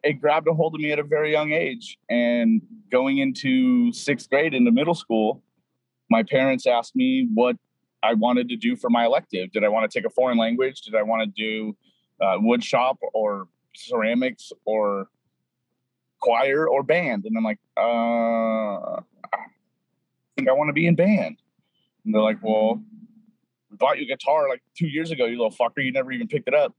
it 0.03 0.13
grabbed 0.21 0.47
a 0.47 0.53
hold 0.53 0.75
of 0.75 0.81
me 0.81 0.91
at 0.91 0.99
a 0.99 1.03
very 1.03 1.31
young 1.31 1.51
age. 1.51 1.97
And 2.09 2.61
going 2.91 3.19
into 3.19 3.91
sixth 3.93 4.29
grade 4.29 4.53
into 4.53 4.71
middle 4.71 4.95
school, 4.95 5.43
my 6.09 6.23
parents 6.23 6.65
asked 6.67 6.95
me 6.95 7.27
what 7.33 7.55
I 8.01 8.13
wanted 8.13 8.49
to 8.49 8.55
do 8.55 8.75
for 8.75 8.89
my 8.89 9.05
elective. 9.05 9.51
Did 9.51 9.63
I 9.63 9.67
want 9.67 9.89
to 9.89 9.99
take 9.99 10.05
a 10.05 10.09
foreign 10.09 10.37
language? 10.37 10.81
Did 10.81 10.95
I 10.95 11.03
want 11.03 11.23
to 11.23 11.27
do 11.27 11.77
uh, 12.21 12.37
wood 12.39 12.63
shop 12.63 12.97
or 13.13 13.47
ceramics 13.75 14.51
or 14.65 15.07
choir 16.21 16.67
or 16.67 16.83
band? 16.83 17.25
And 17.25 17.35
I'm 17.37 17.43
like, 17.43 17.59
uh, 17.77 17.81
I 17.81 19.01
think 20.37 20.49
I 20.49 20.53
want 20.53 20.69
to 20.69 20.73
be 20.73 20.87
in 20.87 20.95
band. 20.95 21.37
And 22.05 22.13
they're 22.13 22.21
like, 22.21 22.41
well, 22.41 22.81
we 23.69 23.77
bought 23.77 23.97
you 23.97 24.05
a 24.05 24.07
guitar 24.07 24.49
like 24.49 24.63
two 24.77 24.87
years 24.87 25.11
ago, 25.11 25.25
you 25.25 25.37
little 25.37 25.51
fucker. 25.51 25.83
You 25.83 25.91
never 25.91 26.11
even 26.11 26.27
picked 26.27 26.47
it 26.47 26.53
up. 26.53 26.73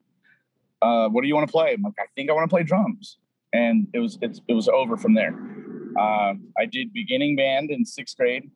Uh, 0.83 1.09
what 1.09 1.23
do 1.23 1.29
you 1.29 1.35
want 1.35 1.47
to 1.47 1.53
play? 1.53 1.75
I'm 1.75 1.83
like, 1.83 1.95
I 1.99 2.07
think 2.15 2.31
I 2.31 2.33
want 2.33 2.49
to 2.49 2.55
play 2.55 2.63
drums. 2.63 3.19
And 3.53 3.89
it 3.93 3.99
was 3.99 4.19
it's, 4.23 4.41
it 4.49 4.55
was 4.55 4.69
over 4.69 4.97
from 4.97 5.15
there. 5.15 5.35
Um, 5.99 6.53
I 6.59 6.67
did 6.71 6.93
beginning 6.93 7.37
band 7.37 7.71
in 7.71 7.85
sixth 7.85 8.17
grade, 8.17 8.49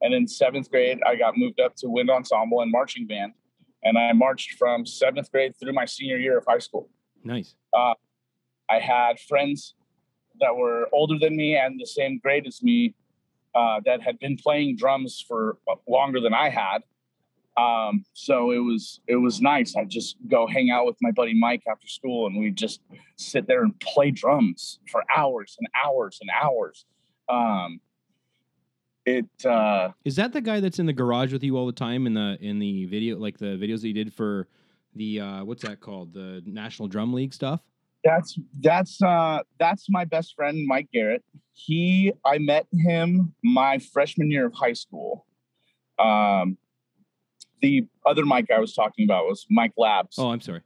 and 0.00 0.14
in 0.14 0.26
seventh 0.26 0.70
grade, 0.70 1.00
I 1.06 1.16
got 1.16 1.36
moved 1.36 1.60
up 1.60 1.76
to 1.76 1.88
wind 1.88 2.10
ensemble 2.10 2.62
and 2.62 2.70
marching 2.70 3.06
band, 3.06 3.32
and 3.82 3.98
I 3.98 4.12
marched 4.14 4.54
from 4.54 4.86
seventh 4.86 5.30
grade 5.30 5.54
through 5.60 5.74
my 5.74 5.84
senior 5.84 6.16
year 6.16 6.38
of 6.38 6.44
high 6.48 6.58
school. 6.58 6.88
nice. 7.22 7.54
I 8.70 8.78
had 8.78 9.18
friends 9.20 9.74
that 10.40 10.54
were 10.56 10.88
older 10.92 11.18
than 11.18 11.36
me 11.36 11.56
and 11.56 11.80
the 11.80 11.86
same 11.86 12.18
grade 12.18 12.46
as 12.46 12.62
me 12.62 12.94
uh, 13.54 13.80
that 13.84 14.02
had 14.02 14.18
been 14.18 14.36
playing 14.36 14.76
drums 14.76 15.24
for 15.26 15.58
longer 15.88 16.20
than 16.20 16.34
I 16.34 16.48
had. 16.48 16.82
Um, 17.58 18.04
so 18.12 18.52
it 18.52 18.58
was 18.58 19.00
it 19.08 19.16
was 19.16 19.40
nice. 19.40 19.74
I'd 19.76 19.90
just 19.90 20.16
go 20.28 20.46
hang 20.46 20.70
out 20.70 20.86
with 20.86 20.96
my 21.00 21.10
buddy 21.10 21.34
Mike 21.34 21.62
after 21.68 21.88
school, 21.88 22.26
and 22.26 22.38
we'd 22.38 22.56
just 22.56 22.80
sit 23.16 23.46
there 23.48 23.62
and 23.62 23.78
play 23.80 24.10
drums 24.10 24.78
for 24.90 25.02
hours 25.14 25.56
and 25.58 25.68
hours 25.74 26.18
and 26.20 26.30
hours. 26.30 26.84
Um, 27.28 27.80
it 29.04 29.44
uh, 29.44 29.90
Is 30.04 30.16
that 30.16 30.32
the 30.32 30.40
guy 30.40 30.60
that's 30.60 30.78
in 30.78 30.86
the 30.86 30.92
garage 30.92 31.32
with 31.32 31.42
you 31.42 31.56
all 31.56 31.66
the 31.66 31.72
time 31.72 32.06
in 32.06 32.14
the 32.14 32.38
in 32.40 32.58
the 32.58 32.84
video, 32.86 33.16
like 33.16 33.38
the 33.38 33.56
videos 33.56 33.80
that 33.80 33.88
you 33.88 33.94
did 33.94 34.12
for 34.12 34.46
the 34.94 35.20
uh, 35.20 35.44
what's 35.44 35.64
that 35.64 35.80
called, 35.80 36.12
the 36.12 36.42
National 36.46 36.86
Drum 36.88 37.12
League 37.12 37.34
stuff? 37.34 37.60
That's 38.04 38.38
that's 38.60 39.02
uh 39.02 39.40
that's 39.58 39.86
my 39.88 40.04
best 40.04 40.36
friend 40.36 40.64
Mike 40.66 40.88
Garrett. 40.92 41.24
He 41.54 42.12
I 42.24 42.38
met 42.38 42.66
him 42.72 43.34
my 43.42 43.78
freshman 43.78 44.30
year 44.30 44.46
of 44.46 44.54
high 44.54 44.74
school. 44.74 45.26
Um 45.98 46.56
the 47.60 47.86
other 48.06 48.24
Mike 48.24 48.50
I 48.54 48.58
was 48.58 48.74
talking 48.74 49.04
about 49.04 49.26
was 49.26 49.46
Mike 49.50 49.72
Labs. 49.76 50.18
Oh, 50.18 50.30
I'm 50.30 50.40
sorry. 50.40 50.60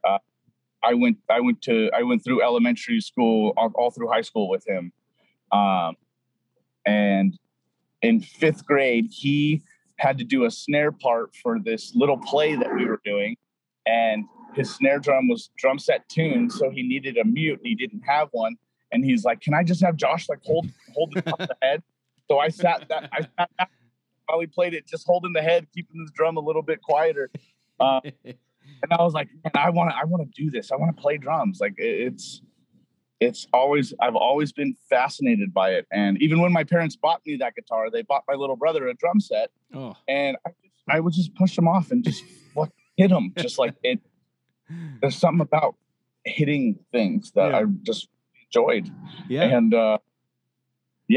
I 0.84 0.94
went 0.94 1.18
I 1.30 1.40
went 1.40 1.62
to 1.62 1.90
I 1.94 2.02
went 2.02 2.24
through 2.24 2.42
elementary 2.42 3.00
school 3.00 3.52
all, 3.56 3.70
all 3.74 3.90
through 3.90 4.08
high 4.08 4.22
school 4.22 4.48
with 4.48 4.66
him. 4.66 4.92
Um 5.52 5.96
and 6.84 7.38
in 8.00 8.20
5th 8.20 8.64
grade 8.64 9.06
he 9.10 9.62
had 9.96 10.18
to 10.18 10.24
do 10.24 10.44
a 10.44 10.50
snare 10.50 10.90
part 10.90 11.34
for 11.36 11.60
this 11.60 11.94
little 11.94 12.18
play 12.18 12.56
that 12.56 12.74
we 12.74 12.84
were 12.84 13.00
doing 13.04 13.36
and 13.86 14.24
his 14.54 14.74
snare 14.74 14.98
drum 14.98 15.28
was 15.28 15.50
drum 15.56 15.78
set 15.78 16.08
tuned 16.08 16.50
so 16.52 16.70
he 16.70 16.82
needed 16.82 17.16
a 17.16 17.24
mute 17.24 17.60
and 17.60 17.66
he 17.66 17.76
didn't 17.76 18.00
have 18.00 18.28
one 18.32 18.56
and 18.90 19.04
he's 19.04 19.24
like 19.24 19.40
can 19.40 19.54
I 19.54 19.62
just 19.62 19.80
have 19.82 19.96
Josh 19.96 20.28
like 20.28 20.40
hold 20.44 20.66
hold 20.92 21.16
it 21.16 21.26
off 21.28 21.38
the 21.38 21.56
head 21.62 21.82
so 22.28 22.40
I 22.40 22.48
sat 22.48 22.88
that 22.88 23.08
I 23.12 23.20
sat 23.38 23.70
while 24.26 24.38
we 24.38 24.46
played 24.46 24.74
it, 24.74 24.86
just 24.86 25.06
holding 25.06 25.32
the 25.32 25.42
head, 25.42 25.66
keeping 25.74 26.04
the 26.04 26.10
drum 26.14 26.36
a 26.36 26.40
little 26.40 26.62
bit 26.62 26.82
quieter. 26.82 27.30
Uh, 27.80 28.00
and 28.24 28.92
I 28.92 29.02
was 29.02 29.12
like, 29.12 29.28
man, 29.42 29.50
I 29.56 29.70
want 29.70 29.90
to, 29.90 29.96
I 29.96 30.04
want 30.04 30.22
to 30.22 30.40
do 30.40 30.52
this. 30.52 30.70
I 30.70 30.76
want 30.76 30.94
to 30.94 31.02
play 31.02 31.16
drums. 31.16 31.58
Like 31.60 31.74
it's, 31.78 32.42
it's 33.18 33.48
always, 33.52 33.92
I've 34.00 34.14
always 34.14 34.52
been 34.52 34.76
fascinated 34.88 35.52
by 35.52 35.70
it. 35.70 35.86
And 35.90 36.20
even 36.22 36.40
when 36.40 36.52
my 36.52 36.62
parents 36.62 36.94
bought 36.94 37.22
me 37.26 37.36
that 37.38 37.56
guitar, 37.56 37.90
they 37.90 38.02
bought 38.02 38.22
my 38.28 38.34
little 38.34 38.54
brother 38.54 38.86
a 38.86 38.94
drum 38.94 39.18
set, 39.18 39.50
oh, 39.74 39.96
and 40.06 40.36
I, 40.46 40.50
just, 40.62 40.74
I 40.88 41.00
would 41.00 41.12
just 41.12 41.34
push 41.34 41.56
them 41.56 41.66
off 41.66 41.90
and 41.90 42.04
just 42.04 42.22
fuck, 42.54 42.70
hit 42.96 43.08
them, 43.10 43.32
just 43.36 43.58
like 43.58 43.74
it. 43.82 43.98
There's 45.00 45.16
something 45.16 45.40
about 45.40 45.74
hitting 46.24 46.78
things 46.92 47.32
that 47.32 47.50
Yeah. 47.50 47.58
I 47.58 47.64
just 47.82 48.08
enjoyed 48.46 48.90
yeah. 49.28 49.56
and 49.56 49.74
uh 49.74 49.98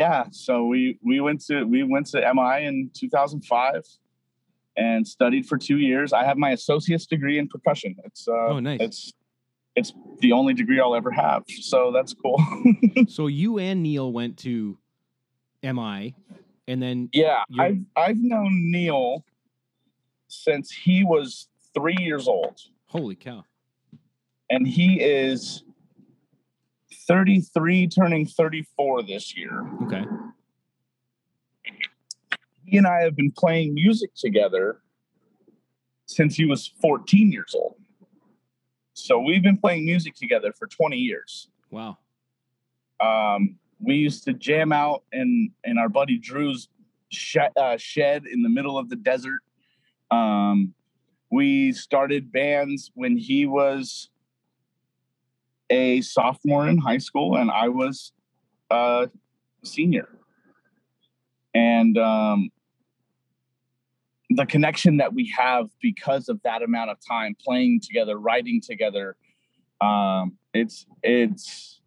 yeah 0.02 0.26
so 0.32 0.54
we 0.66 1.00
we 1.10 1.20
went 1.22 1.40
to 1.48 1.64
we 1.74 1.82
went 1.84 2.06
to 2.08 2.18
mi 2.38 2.66
in 2.70 2.90
2005 2.94 3.82
and 4.78 5.08
studied 5.08 5.46
for 5.50 5.58
two 5.58 5.78
years. 5.78 6.12
I 6.12 6.24
have 6.30 6.38
my 6.38 6.52
associate's 6.52 7.06
degree 7.06 7.38
in 7.40 7.48
percussion. 7.48 7.96
It's 8.08 8.28
uh 8.28 8.50
Oh, 8.54 8.60
nice. 8.60 8.82
it's 8.88 9.14
it's 9.80 9.94
the 10.20 10.32
only 10.34 10.54
degree 10.54 10.80
i'll 10.82 10.96
ever 11.02 11.12
have. 11.12 11.44
So 11.72 11.92
that's 11.96 12.14
cool. 12.14 12.40
So 13.18 13.28
you 13.28 13.58
and 13.68 13.82
Neil 13.84 14.12
went 14.12 14.34
to 14.40 14.78
MI, 15.64 16.14
and 16.68 16.78
then 16.84 16.98
yeah 17.14 17.44
You're- 17.50 17.66
i've 17.66 17.80
i've 18.06 18.18
known 18.34 18.52
neil 18.76 19.24
since 20.28 20.72
he 20.72 21.04
was 21.04 21.48
three 21.74 21.98
years 22.00 22.28
old. 22.28 22.60
Holy 22.88 23.16
cow. 23.16 23.44
and 24.50 24.68
he 24.68 25.00
is 25.02 25.64
33 27.08 27.88
turning 27.88 28.26
34 28.26 29.04
this 29.04 29.36
year 29.38 29.64
Okay. 29.84 30.04
he 32.66 32.78
and 32.78 32.88
I 32.88 33.02
have 33.02 33.16
been 33.16 33.32
playing 33.32 33.74
music 33.74 34.12
together 34.16 34.82
since 36.08 36.36
he 36.36 36.46
was 36.46 36.68
14 36.82 37.32
years 37.32 37.54
old. 37.56 37.76
So 38.94 39.20
we've 39.20 39.44
been 39.44 39.58
playing 39.58 39.86
music 39.86 40.16
together 40.16 40.54
for 40.58 40.68
20 40.68 40.98
years. 40.98 41.50
Wow. 41.72 41.98
Um, 43.00 43.58
we 43.80 43.96
used 43.96 44.24
to 44.26 44.34
jam 44.34 44.72
out 44.72 45.04
in 45.12 45.52
in 45.64 45.78
our 45.78 45.90
buddy 45.90 46.18
Drew's 46.18 46.70
sh- 47.10 47.38
uh, 47.58 47.78
shed 47.78 48.26
in 48.26 48.42
the 48.42 48.50
middle 48.50 48.78
of 48.78 48.90
the 48.90 48.96
desert. 48.96 49.42
Um, 50.12 50.74
we 51.32 51.72
started 51.74 52.32
bands 52.32 52.92
when 52.96 53.18
he 53.18 53.46
was 53.46 54.10
a 55.70 56.02
sophomore 56.02 56.68
in 56.68 56.78
high 56.78 56.98
school 56.98 57.38
and 57.38 57.50
I 57.52 57.70
was 57.70 58.12
a 58.70 59.10
senior. 59.64 60.10
And 61.54 61.98
um, 61.98 62.50
the 64.30 64.46
connection 64.46 64.98
that 64.98 65.14
we 65.14 65.32
have 65.38 65.68
because 65.82 66.30
of 66.30 66.42
that 66.44 66.62
amount 66.62 66.90
of 66.90 66.98
time 67.08 67.36
playing 67.44 67.82
together, 67.82 68.18
writing 68.18 68.62
together, 68.62 69.16
um, 69.82 70.38
it's 70.54 70.86
it's 71.04 71.82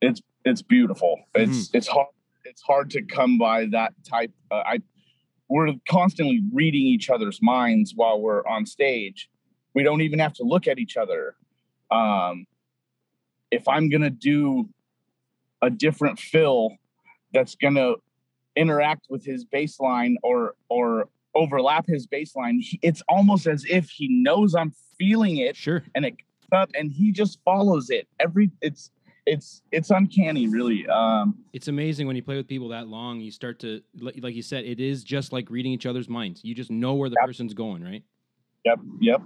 it's 0.00 0.22
it's 0.44 0.62
beautiful. 0.62 1.20
It's 1.34 1.70
it's 1.74 1.88
hard 1.88 2.06
it's 2.44 2.62
hard 2.62 2.90
to 2.90 3.02
come 3.02 3.38
by 3.38 3.66
that 3.66 3.92
type. 4.08 4.32
Uh, 4.50 4.62
I 4.66 4.78
we're 5.48 5.72
constantly 5.88 6.42
reading 6.52 6.82
each 6.82 7.10
other's 7.10 7.40
minds 7.42 7.92
while 7.94 8.20
we're 8.20 8.46
on 8.46 8.66
stage. 8.66 9.28
We 9.74 9.82
don't 9.82 10.00
even 10.00 10.18
have 10.18 10.32
to 10.34 10.42
look 10.42 10.66
at 10.66 10.78
each 10.78 10.96
other. 10.96 11.36
Um, 11.90 12.46
if 13.50 13.66
I'm 13.68 13.88
gonna 13.88 14.10
do 14.10 14.68
a 15.62 15.70
different 15.70 16.18
fill 16.18 16.76
that's 17.32 17.54
gonna 17.54 17.94
interact 18.56 19.06
with 19.10 19.24
his 19.24 19.44
bassline 19.44 20.14
or 20.22 20.54
or 20.68 21.08
overlap 21.34 21.86
his 21.86 22.06
bassline, 22.06 22.60
it's 22.82 23.02
almost 23.08 23.46
as 23.46 23.64
if 23.68 23.90
he 23.90 24.08
knows 24.08 24.54
I'm 24.54 24.72
feeling 24.98 25.36
it 25.38 25.54
Sure. 25.56 25.82
and 25.94 26.04
it 26.06 26.12
comes 26.18 26.62
up 26.62 26.70
and 26.78 26.90
he 26.90 27.12
just 27.12 27.38
follows 27.44 27.90
it. 27.90 28.08
Every 28.20 28.50
it's 28.62 28.90
it's 29.26 29.62
it's 29.72 29.90
uncanny, 29.90 30.46
really. 30.48 30.86
Um, 30.86 31.36
It's 31.52 31.66
amazing 31.68 32.06
when 32.06 32.14
you 32.16 32.22
play 32.22 32.36
with 32.36 32.46
people 32.46 32.68
that 32.68 32.86
long. 32.86 33.20
You 33.20 33.30
start 33.32 33.58
to, 33.60 33.82
like 33.98 34.14
like 34.22 34.34
you 34.36 34.42
said, 34.42 34.64
it 34.64 34.78
is 34.80 35.02
just 35.04 35.32
like 35.32 35.50
reading 35.50 35.72
each 35.72 35.84
other's 35.84 36.08
minds. 36.08 36.42
You 36.44 36.54
just 36.54 36.70
know 36.70 36.94
where 36.94 37.08
the 37.10 37.16
Yep. 37.20 37.26
person's 37.26 37.52
going, 37.54 37.82
right? 37.82 38.02
Yep, 38.64 38.80
yep. 39.00 39.22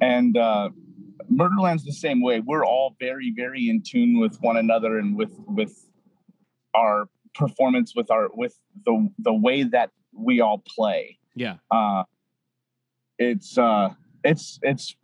And 0.00 0.36
uh, 0.36 0.70
Murderland's 1.28 1.84
the 1.84 1.92
same 1.92 2.22
way. 2.22 2.40
We're 2.40 2.64
all 2.64 2.96
very, 3.00 3.32
very 3.34 3.68
in 3.68 3.82
tune 3.82 4.18
with 4.20 4.36
one 4.40 4.56
another 4.56 4.98
and 4.98 5.16
with 5.16 5.32
with 5.46 5.86
our 6.74 7.08
performance, 7.34 7.94
with 7.94 8.10
our 8.10 8.28
with 8.32 8.58
the 8.84 9.08
the 9.18 9.32
way 9.34 9.62
that 9.64 9.90
we 10.12 10.40
all 10.40 10.58
play. 10.66 11.18
Yeah. 11.34 11.56
Uh, 11.70 12.04
it's 13.18 13.58
uh, 13.58 13.90
it's 14.24 14.58
it's 14.62 14.96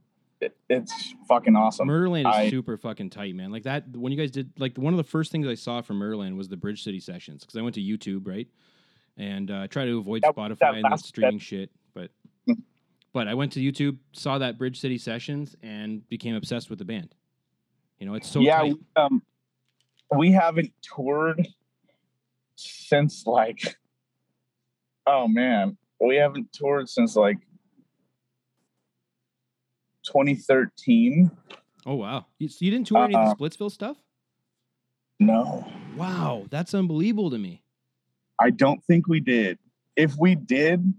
it's 0.68 1.14
fucking 1.28 1.56
awesome. 1.56 1.88
Murderland 1.88 2.28
is 2.28 2.34
I- 2.34 2.50
super 2.50 2.76
fucking 2.76 3.10
tight, 3.10 3.34
man. 3.34 3.50
Like 3.52 3.64
that 3.64 3.84
when 3.96 4.12
you 4.12 4.18
guys 4.18 4.30
did 4.30 4.50
like 4.58 4.76
one 4.76 4.92
of 4.92 4.98
the 4.98 5.04
first 5.04 5.32
things 5.32 5.46
I 5.46 5.54
saw 5.54 5.80
from 5.82 5.98
Murderland 5.98 6.36
was 6.36 6.48
the 6.48 6.56
Bridge 6.56 6.82
City 6.82 7.00
sessions 7.00 7.42
because 7.42 7.56
I 7.56 7.62
went 7.62 7.74
to 7.76 7.80
YouTube, 7.82 8.26
right? 8.26 8.48
And 9.16 9.50
uh, 9.50 9.60
I 9.60 9.66
try 9.66 9.84
to 9.86 9.98
avoid 9.98 10.22
That- 10.22 10.34
Spotify 10.34 10.58
that 10.58 10.74
and 10.74 10.84
that 10.84 11.00
streaming 11.00 11.38
shit, 11.38 11.70
but 11.70 11.72
Mhm. 11.80 11.85
But 13.16 13.28
I 13.28 13.32
went 13.32 13.52
to 13.52 13.60
YouTube, 13.60 13.96
saw 14.12 14.36
that 14.36 14.58
Bridge 14.58 14.78
City 14.78 14.98
sessions, 14.98 15.56
and 15.62 16.06
became 16.10 16.34
obsessed 16.34 16.68
with 16.68 16.78
the 16.78 16.84
band. 16.84 17.14
You 17.98 18.04
know, 18.04 18.12
it's 18.12 18.28
so 18.28 18.40
yeah, 18.40 18.58
tight. 18.58 18.74
we, 18.74 19.02
um, 19.02 19.22
we 20.14 20.32
haven't 20.32 20.70
toured 20.82 21.48
since 22.56 23.26
like, 23.26 23.78
oh 25.06 25.28
man, 25.28 25.78
we 25.98 26.16
haven't 26.16 26.52
toured 26.52 26.90
since 26.90 27.16
like 27.16 27.38
2013. 30.02 31.30
Oh 31.86 31.94
wow, 31.94 32.26
you, 32.38 32.50
you 32.60 32.70
didn't 32.70 32.86
tour 32.86 33.02
any 33.02 33.14
of 33.14 33.28
Uh, 33.28 33.34
the 33.34 33.36
Splitsville 33.36 33.72
stuff? 33.72 33.96
No, 35.20 35.66
Wow, 35.96 36.44
that's 36.50 36.74
unbelievable 36.74 37.30
to 37.30 37.38
me. 37.38 37.62
I 38.38 38.50
don't 38.50 38.84
think 38.84 39.08
we 39.08 39.20
did. 39.20 39.58
If 39.96 40.16
we 40.18 40.34
did, 40.34 40.92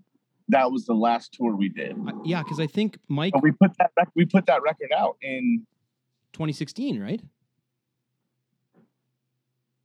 that 0.49 0.71
was 0.71 0.85
the 0.85 0.93
last 0.93 1.33
tour 1.33 1.55
we 1.55 1.69
did. 1.69 1.95
I, 2.07 2.11
yeah, 2.23 2.43
because 2.43 2.59
I 2.59 2.67
think 2.67 2.97
Mike 3.07 3.33
But 3.33 3.43
we 3.43 3.51
put 3.51 3.71
that 3.79 3.91
rec- 3.97 4.11
we 4.15 4.25
put 4.25 4.45
that 4.45 4.61
record 4.61 4.91
out 4.95 5.17
in 5.21 5.65
2016, 6.33 7.01
right? 7.01 7.21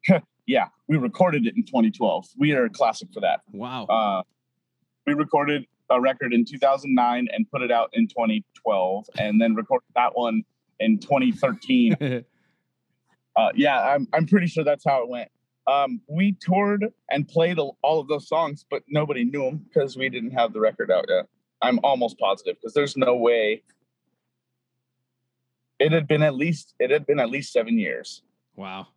yeah, 0.47 0.67
we 0.89 0.97
recorded 0.97 1.47
it 1.47 1.57
in 1.57 1.65
2012. 1.65 2.27
We 2.39 2.53
are 2.53 2.65
a 2.65 2.71
classic 2.71 3.09
for 3.13 3.21
that. 3.21 3.41
Wow. 3.53 3.87
Uh, 3.87 4.23
we 5.07 5.15
recorded 5.15 5.67
a 5.91 6.01
record 6.01 6.33
in 6.33 6.45
2009 6.45 7.29
and 7.33 7.51
put 7.51 7.63
it 7.63 7.71
out 7.71 7.91
in 7.93 8.07
2012, 8.07 9.07
and 9.19 9.41
then 9.41 9.55
recorded 9.55 9.87
that 9.95 10.13
one 10.15 10.43
in 10.79 10.99
2013. 10.99 11.95
uh, 13.37 13.51
yeah, 13.55 13.81
I'm 13.81 14.07
I'm 14.13 14.27
pretty 14.27 14.47
sure 14.47 14.63
that's 14.63 14.85
how 14.85 15.03
it 15.03 15.09
went. 15.09 15.32
Um, 15.67 16.01
we 16.09 16.33
toured 16.33 16.87
and 17.11 17.29
played 17.29 17.59
all 17.59 18.01
of 18.01 18.09
those 18.09 18.27
songs, 18.29 18.65
but 18.69 18.83
nobody 18.89 19.25
knew 19.25 19.45
them 19.45 19.59
because 19.59 19.97
we 19.97 20.09
didn't 20.09 20.33
have 20.33 20.53
the 20.53 20.61
record 20.61 20.91
out 20.91 21.05
yet. 21.09 21.27
I'm 21.63 21.79
almost 21.85 22.19
positive 22.19 22.57
because 22.61 22.75
there's 22.75 22.97
no 22.97 23.15
way. 23.15 23.63
It 25.79 25.93
had 25.93 26.07
been 26.09 26.23
at 26.23 26.35
least 26.35 26.75
it 26.79 26.91
had 26.91 27.07
been 27.07 27.21
at 27.21 27.31
least 27.31 27.53
seven 27.53 27.79
years. 27.79 28.23
wow. 28.57 28.89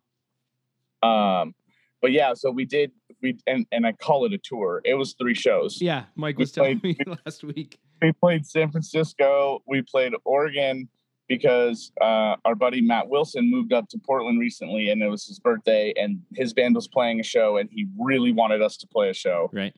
Um, 1.02 1.54
but 2.02 2.10
yeah, 2.12 2.34
so 2.34 2.50
we 2.50 2.64
did 2.64 2.90
we 3.22 3.38
and 3.46 3.66
and 3.70 3.86
I 3.86 3.92
call 3.92 4.24
it 4.24 4.32
a 4.32 4.38
tour. 4.38 4.80
It 4.84 4.94
was 4.94 5.14
three 5.14 5.34
shows. 5.34 5.80
Yeah, 5.80 6.04
Mike 6.16 6.36
We 6.36 6.42
was 6.42 6.52
telling 6.52 6.80
me 6.82 6.96
last 7.24 7.44
week. 7.44 7.78
we 8.02 8.12
played 8.12 8.46
San 8.46 8.70
Francisco, 8.70 9.62
we 9.66 9.82
played 9.82 10.12
Oregon 10.24 10.88
because 11.28 11.92
uh, 12.00 12.36
our 12.44 12.54
buddy 12.54 12.80
Matt 12.80 13.08
Wilson 13.08 13.50
moved 13.50 13.72
up 13.72 13.88
to 13.90 13.98
Portland 13.98 14.38
recently 14.38 14.90
and 14.90 15.02
it 15.02 15.08
was 15.08 15.26
his 15.26 15.38
birthday 15.38 15.92
and 15.96 16.20
his 16.34 16.52
band 16.52 16.74
was 16.74 16.86
playing 16.88 17.20
a 17.20 17.22
show 17.24 17.56
and 17.56 17.68
he 17.72 17.86
really 17.98 18.32
wanted 18.32 18.62
us 18.62 18.76
to 18.78 18.86
play 18.86 19.10
a 19.10 19.14
show. 19.14 19.50
Right. 19.52 19.74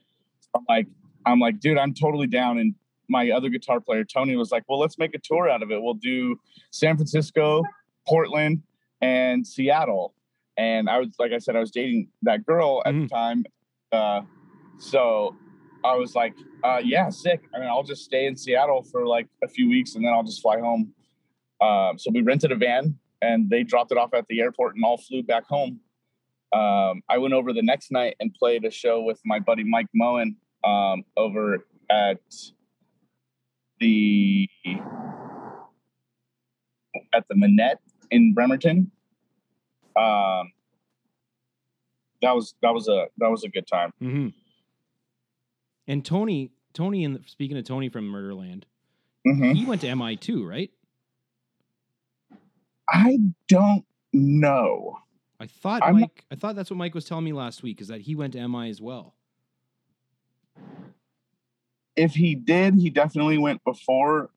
I'm 0.55 0.65
like, 0.69 0.87
I'm 1.25 1.39
like, 1.39 1.59
dude, 1.59 1.77
I'm 1.77 1.93
totally 1.93 2.27
down. 2.27 2.59
And 2.59 2.75
my 3.09 3.31
other 3.31 3.49
guitar 3.49 3.79
player, 3.79 4.03
Tony, 4.03 4.35
was 4.35 4.51
like, 4.51 4.63
well, 4.69 4.79
let's 4.79 4.97
make 4.97 5.15
a 5.15 5.19
tour 5.19 5.49
out 5.49 5.63
of 5.63 5.71
it. 5.71 5.81
We'll 5.81 5.95
do 5.95 6.39
San 6.71 6.95
Francisco, 6.95 7.63
Portland, 8.07 8.61
and 9.01 9.45
Seattle. 9.45 10.13
And 10.57 10.89
I 10.89 10.99
was, 10.99 11.09
like 11.19 11.31
I 11.31 11.37
said, 11.39 11.55
I 11.55 11.59
was 11.59 11.71
dating 11.71 12.09
that 12.23 12.45
girl 12.45 12.83
at 12.85 12.93
Mhm. 12.93 13.03
the 13.03 13.15
time. 13.15 13.45
Uh, 13.91 14.21
so 14.77 15.35
I 15.83 15.95
was 15.95 16.13
like, 16.15 16.33
uh, 16.63 16.81
yeah, 16.83 17.09
sick. 17.09 17.41
I 17.55 17.59
mean, 17.59 17.67
I'll 17.69 17.83
just 17.83 18.03
stay 18.03 18.25
in 18.27 18.35
Seattle 18.35 18.83
for 18.83 19.07
like 19.07 19.27
a 19.43 19.47
few 19.47 19.69
weeks 19.69 19.95
and 19.95 20.05
then 20.05 20.13
I'll 20.13 20.23
just 20.23 20.41
fly 20.41 20.59
home. 20.59 20.93
Um, 21.61 21.97
so 21.97 22.11
we 22.13 22.21
rented 22.21 22.51
a 22.51 22.55
van 22.55 22.97
and 23.21 23.49
they 23.49 23.63
dropped 23.63 23.91
it 23.91 23.97
off 23.97 24.13
at 24.13 24.25
the 24.29 24.39
airport 24.41 24.75
and 24.75 24.83
all 24.85 24.97
flew 24.97 25.23
back 25.23 25.45
home. 25.45 25.79
Um, 26.53 27.01
I 27.09 27.17
went 27.17 27.33
over 27.33 27.53
the 27.53 27.61
next 27.61 27.91
night 27.91 28.15
and 28.19 28.33
played 28.33 28.65
a 28.65 28.71
show 28.71 29.01
with 29.01 29.19
my 29.25 29.39
buddy 29.39 29.63
Mike 29.63 29.87
Moen 29.93 30.37
um, 30.63 31.03
over 31.17 31.65
at 31.91 32.19
the 33.79 34.47
at 37.13 37.27
the 37.29 37.35
Manette 37.35 37.79
in 38.11 38.33
Bremerton. 38.33 38.91
Um, 39.95 40.51
that 42.21 42.33
was 42.35 42.55
that 42.61 42.73
was 42.73 42.87
a 42.87 43.07
that 43.17 43.29
was 43.29 43.43
a 43.43 43.49
good 43.49 43.67
time. 43.67 43.91
hmm 43.99 44.27
And 45.87 46.03
Tony, 46.03 46.51
Tony, 46.73 47.03
and 47.05 47.19
speaking 47.27 47.57
of 47.57 47.63
Tony 47.65 47.89
from 47.89 48.07
Murderland, 48.09 48.65
Mhm. 49.25 49.55
he 49.55 49.65
went 49.65 49.81
to 49.81 49.95
MI 49.95 50.15
too, 50.15 50.45
right? 50.47 50.71
I 52.91 53.19
don't 53.47 53.85
know. 54.13 54.97
I 55.39 55.47
thought 55.47 55.83
I'm 55.83 55.93
not- 55.93 56.01
Mike. 56.01 56.25
I 56.31 56.35
thought 56.35 56.55
that's 56.55 56.69
what 56.69 56.77
Mike 56.77 56.93
was 56.95 57.05
telling 57.05 57.25
me 57.25 57.33
last 57.33 57.63
week. 57.63 57.81
Is 57.81 57.87
that 57.87 58.01
he 58.01 58.15
went 58.15 58.33
to 58.33 58.39
MI 58.47 58.69
as 58.69 58.81
well? 58.81 59.15
If 61.95 62.13
he 62.15 62.35
did, 62.35 62.75
he 62.75 62.89
definitely 62.89 63.37
went 63.37 63.63
before 63.63 64.31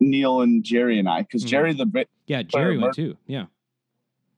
Neil 0.00 0.40
and 0.40 0.64
Jerry 0.64 0.98
and 0.98 1.08
I, 1.08 1.22
because 1.22 1.44
Mhm. 1.44 1.48
Jerry 1.48 1.72
the 1.72 1.86
bit 1.86 2.08
Yeah, 2.26 2.42
Jerry 2.42 2.78
went 2.78 2.94
too. 2.94 3.16
Yeah, 3.26 3.46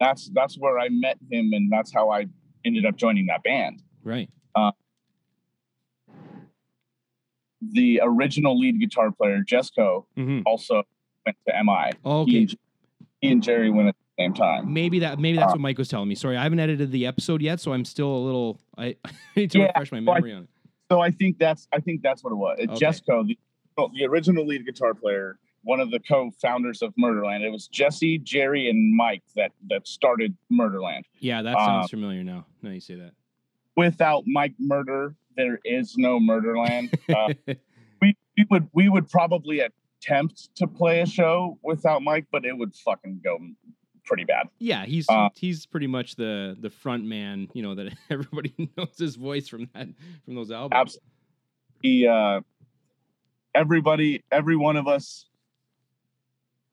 that's 0.01 0.29
that's 0.31 0.57
where 0.59 0.79
I 0.79 0.89
met 0.89 1.19
him, 1.31 1.53
and 1.53 1.71
that's 1.71 1.93
how 1.93 2.11
I 2.11 2.27
ended 2.65 2.85
up 2.87 2.97
joining 2.97 3.27
that 3.27 3.43
band. 3.43 3.83
right. 4.03 4.29
The 7.65 8.01
original 8.03 8.59
lead 8.59 8.81
guitar 8.81 9.13
player, 9.13 9.45
Jesco, 9.45 10.07
hmm 10.17 10.41
also 10.45 10.83
went 11.25 11.37
to 11.47 11.55
MI. 11.65 11.93
He 11.93 11.99
Okay, 12.11 12.39
and, 12.39 12.59
he 13.23 13.31
and 13.33 13.43
Jerry 13.43 13.71
went 13.71 13.89
at 13.89 13.95
the 14.17 14.23
same 14.25 14.35
time. 14.35 14.71
maybe 14.73 14.99
that. 14.99 15.19
Maybe 15.19 15.39
that's 15.39 15.53
Uh, 15.53 15.55
what 15.55 15.61
Mike 15.61 15.79
was 15.79 15.89
telling 15.89 16.09
me. 16.09 16.15
Sorry, 16.15 16.37
I 16.37 16.43
haven't 16.43 16.61
edited 16.61 16.93
the 16.93 17.07
episode 17.07 17.41
yet, 17.41 17.61
so 17.61 17.73
I'm 17.73 17.85
still 17.87 18.15
a 18.15 18.19
little. 18.19 18.61
I, 18.77 18.97
I 19.07 19.11
need 19.37 19.51
to 19.53 19.61
Yeah, 19.61 19.67
refresh 19.69 19.93
my 19.93 20.01
well, 20.01 20.11
I- 20.11 20.15
memory 20.19 20.33
on 20.35 20.43
it. 20.43 20.49
So 20.91 21.01
I 21.01 21.11
think 21.11 21.39
that's 21.39 21.67
I 21.73 21.81
think 21.81 22.03
that's 22.03 22.23
what 22.23 22.33
it 22.33 22.37
was. 22.37 22.59
Okay. 22.61 22.75
Jesco, 22.75 23.27
the, 23.27 23.39
the 23.95 24.05
original 24.05 24.47
lead 24.47 24.67
guitar 24.67 24.93
player, 24.93 25.39
one 25.63 25.81
of 25.81 25.91
the 25.91 25.99
co-founders 26.01 26.83
of 26.83 26.93
Murderland. 26.99 27.43
It 27.45 27.51
was 27.51 27.67
Jesse, 27.67 28.19
Jerry, 28.19 28.69
and 28.69 28.95
Mike 28.95 29.23
that 29.35 29.53
that 29.71 29.89
started 29.89 30.37
Murderland. 30.51 31.05
Yeah, 31.21 31.41
that 31.41 31.57
uh, 31.57 31.65
sounds 31.65 31.91
familiar 31.91 32.23
now. 32.23 32.45
Now 32.61 32.71
you 32.73 32.81
say 32.81 32.97
that. 32.97 33.13
Without 33.75 34.25
Mike 34.27 34.53
Murder, 34.59 35.15
there 35.35 35.61
is 35.65 35.97
no 35.97 36.21
Murderland. 36.21 36.95
Uh, 37.09 37.33
we, 38.03 38.15
we 38.37 38.47
would 38.51 38.69
we 38.75 38.89
would 38.91 39.09
probably 39.09 39.63
attempt 40.03 40.55
to 40.57 40.67
play 40.67 41.01
a 41.01 41.07
show 41.07 41.59
without 41.63 42.03
Mike, 42.03 42.27
but 42.31 42.45
it 42.45 42.57
would 42.57 42.75
fucking 42.75 43.21
go 43.23 43.39
pretty 44.05 44.25
bad. 44.25 44.49
yeah, 44.59 44.85
he's 44.85 45.09
uh, 45.09 45.29
he's 45.35 45.65
pretty 45.67 45.87
much 45.87 46.17
the 46.17 46.57
the 46.61 46.71
front 46.71 47.05
man. 47.05 47.49
You 47.55 47.63
know 47.63 47.75
that 47.75 47.93
everybody 48.11 48.53
knows 48.77 48.99
his 48.99 49.17
voice 49.17 49.49
from 49.49 49.69
that 49.75 49.89
from 50.25 50.35
those 50.35 50.51
albums. 50.51 50.79
Absolutely. 50.79 51.09
He 51.83 52.07
uh 52.07 52.41
everybody 53.55 54.23
every 54.31 54.57
one 54.57 54.77
of 54.77 54.89
us 54.89 55.27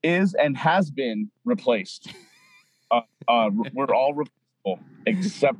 is 0.02 0.34
and 0.34 0.56
has 0.56 0.90
been 0.90 1.30
replaced. 1.44 2.12
uh, 2.90 3.00
uh 3.28 3.50
we're 3.72 3.94
all 3.94 4.14
replaceable 4.14 4.80
except 5.06 5.58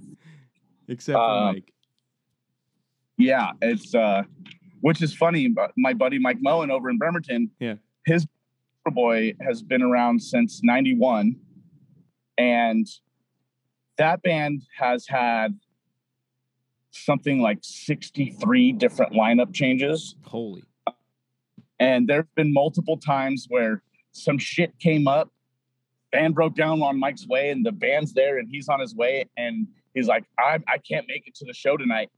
Except 0.89 1.16
for 1.16 1.23
uh, 1.23 1.53
Mike. 1.53 1.73
yeah, 3.16 3.53
it's 3.62 3.95
uh 3.95 4.23
which 4.81 5.03
is 5.03 5.14
funny, 5.14 5.49
but 5.49 5.72
my 5.76 5.93
buddy 5.93 6.18
Mike 6.18 6.39
Moen 6.41 6.70
over 6.70 6.89
in 6.91 6.99
Bremerton, 6.99 7.51
Yeah. 7.61 7.74
his 8.07 8.26
boy 8.93 9.35
has 9.41 9.62
been 9.62 9.83
around 9.83 10.20
since 10.20 10.62
91 10.64 11.37
and 12.39 12.87
that 13.99 14.22
band 14.22 14.62
has 14.78 15.07
had 15.07 15.59
something 16.91 17.41
like 17.41 17.59
63 17.62 18.72
different 18.72 19.12
lineup 19.12 19.53
changes 19.55 20.16
Holy. 20.24 20.64
and 21.78 22.09
there's 22.09 22.24
been 22.35 22.53
multiple 22.53 22.97
times 22.97 23.47
where 23.49 23.83
some 24.12 24.39
shit 24.39 24.76
came 24.81 25.07
up 25.07 25.31
band 26.11 26.35
broke 26.35 26.57
down 26.57 26.83
on 26.83 26.99
mike's 26.99 27.28
way 27.28 27.51
and 27.51 27.64
the 27.64 27.70
band's 27.70 28.12
there 28.12 28.39
and 28.39 28.49
he's 28.51 28.68
on 28.68 28.81
his 28.81 28.95
way 28.97 29.24
and 29.37 29.68
he's 29.95 30.09
like 30.09 30.24
i, 30.39 30.59
I 30.66 30.78
can't 30.78 31.07
make 31.07 31.28
it 31.28 31.35
to 31.37 31.45
the 31.45 31.55
show 31.55 31.76
tonight 31.76 32.11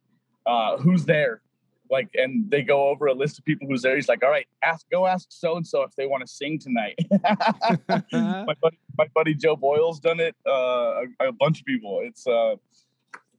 uh, 0.46 0.78
who's 0.78 1.04
there 1.04 1.42
like 1.90 2.08
and 2.14 2.50
they 2.50 2.62
go 2.62 2.88
over 2.88 3.06
a 3.06 3.14
list 3.14 3.38
of 3.38 3.44
people 3.44 3.66
who's 3.68 3.82
there 3.82 3.94
he's 3.94 4.08
like 4.08 4.22
all 4.22 4.30
right 4.30 4.46
ask 4.62 4.88
go 4.90 5.06
ask 5.06 5.26
so 5.30 5.56
and 5.56 5.66
so 5.66 5.82
if 5.82 5.94
they 5.96 6.06
want 6.06 6.22
to 6.22 6.26
sing 6.26 6.58
tonight 6.58 6.98
my 8.12 8.54
buddy 8.60 8.78
my 8.96 9.06
buddy 9.14 9.34
joe 9.34 9.56
boyle's 9.56 10.00
done 10.00 10.20
it 10.20 10.34
uh, 10.46 11.02
a, 11.20 11.28
a 11.28 11.32
bunch 11.32 11.60
of 11.60 11.66
people 11.66 12.00
it's 12.02 12.26
uh 12.26 12.54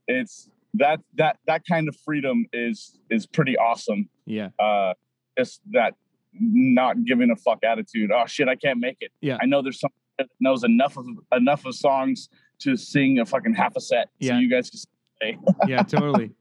it's 0.08 0.50
that 0.74 1.00
that 1.16 1.38
that 1.48 1.64
kind 1.66 1.88
of 1.88 1.96
freedom 1.96 2.46
is 2.54 3.00
is 3.10 3.26
pretty 3.26 3.58
awesome 3.58 4.10
yeah. 4.26 4.50
uh 4.60 4.94
just 5.38 5.62
that 5.72 5.96
not 6.40 7.04
giving 7.06 7.32
a 7.32 7.36
fuck 7.36 7.64
attitude. 7.64 8.12
Oh 8.12 8.26
shit, 8.26 8.48
I 8.48 8.56
can't 8.56 8.80
make 8.80 8.98
it. 9.02 9.12
Yeah. 9.22 9.38
I 9.42 9.46
know 9.46 9.62
there's 9.62 9.80
someone 9.80 9.94
that 10.18 10.28
knows 10.40 10.64
enough 10.64 10.98
of 10.98 11.06
enough 11.32 11.66
of 11.66 11.76
songs 11.76 12.30
to 12.60 12.76
sing 12.76 13.20
a 13.20 13.26
fucking 13.26 13.54
half 13.54 13.76
a 13.76 13.82
set. 13.82 14.10
Yeah. 14.20 14.34
So 14.34 14.38
you 14.40 14.50
guys 14.50 14.70
can 14.70 14.80
say 14.80 15.38
yeah, 15.68 15.84
totally. 15.84 16.32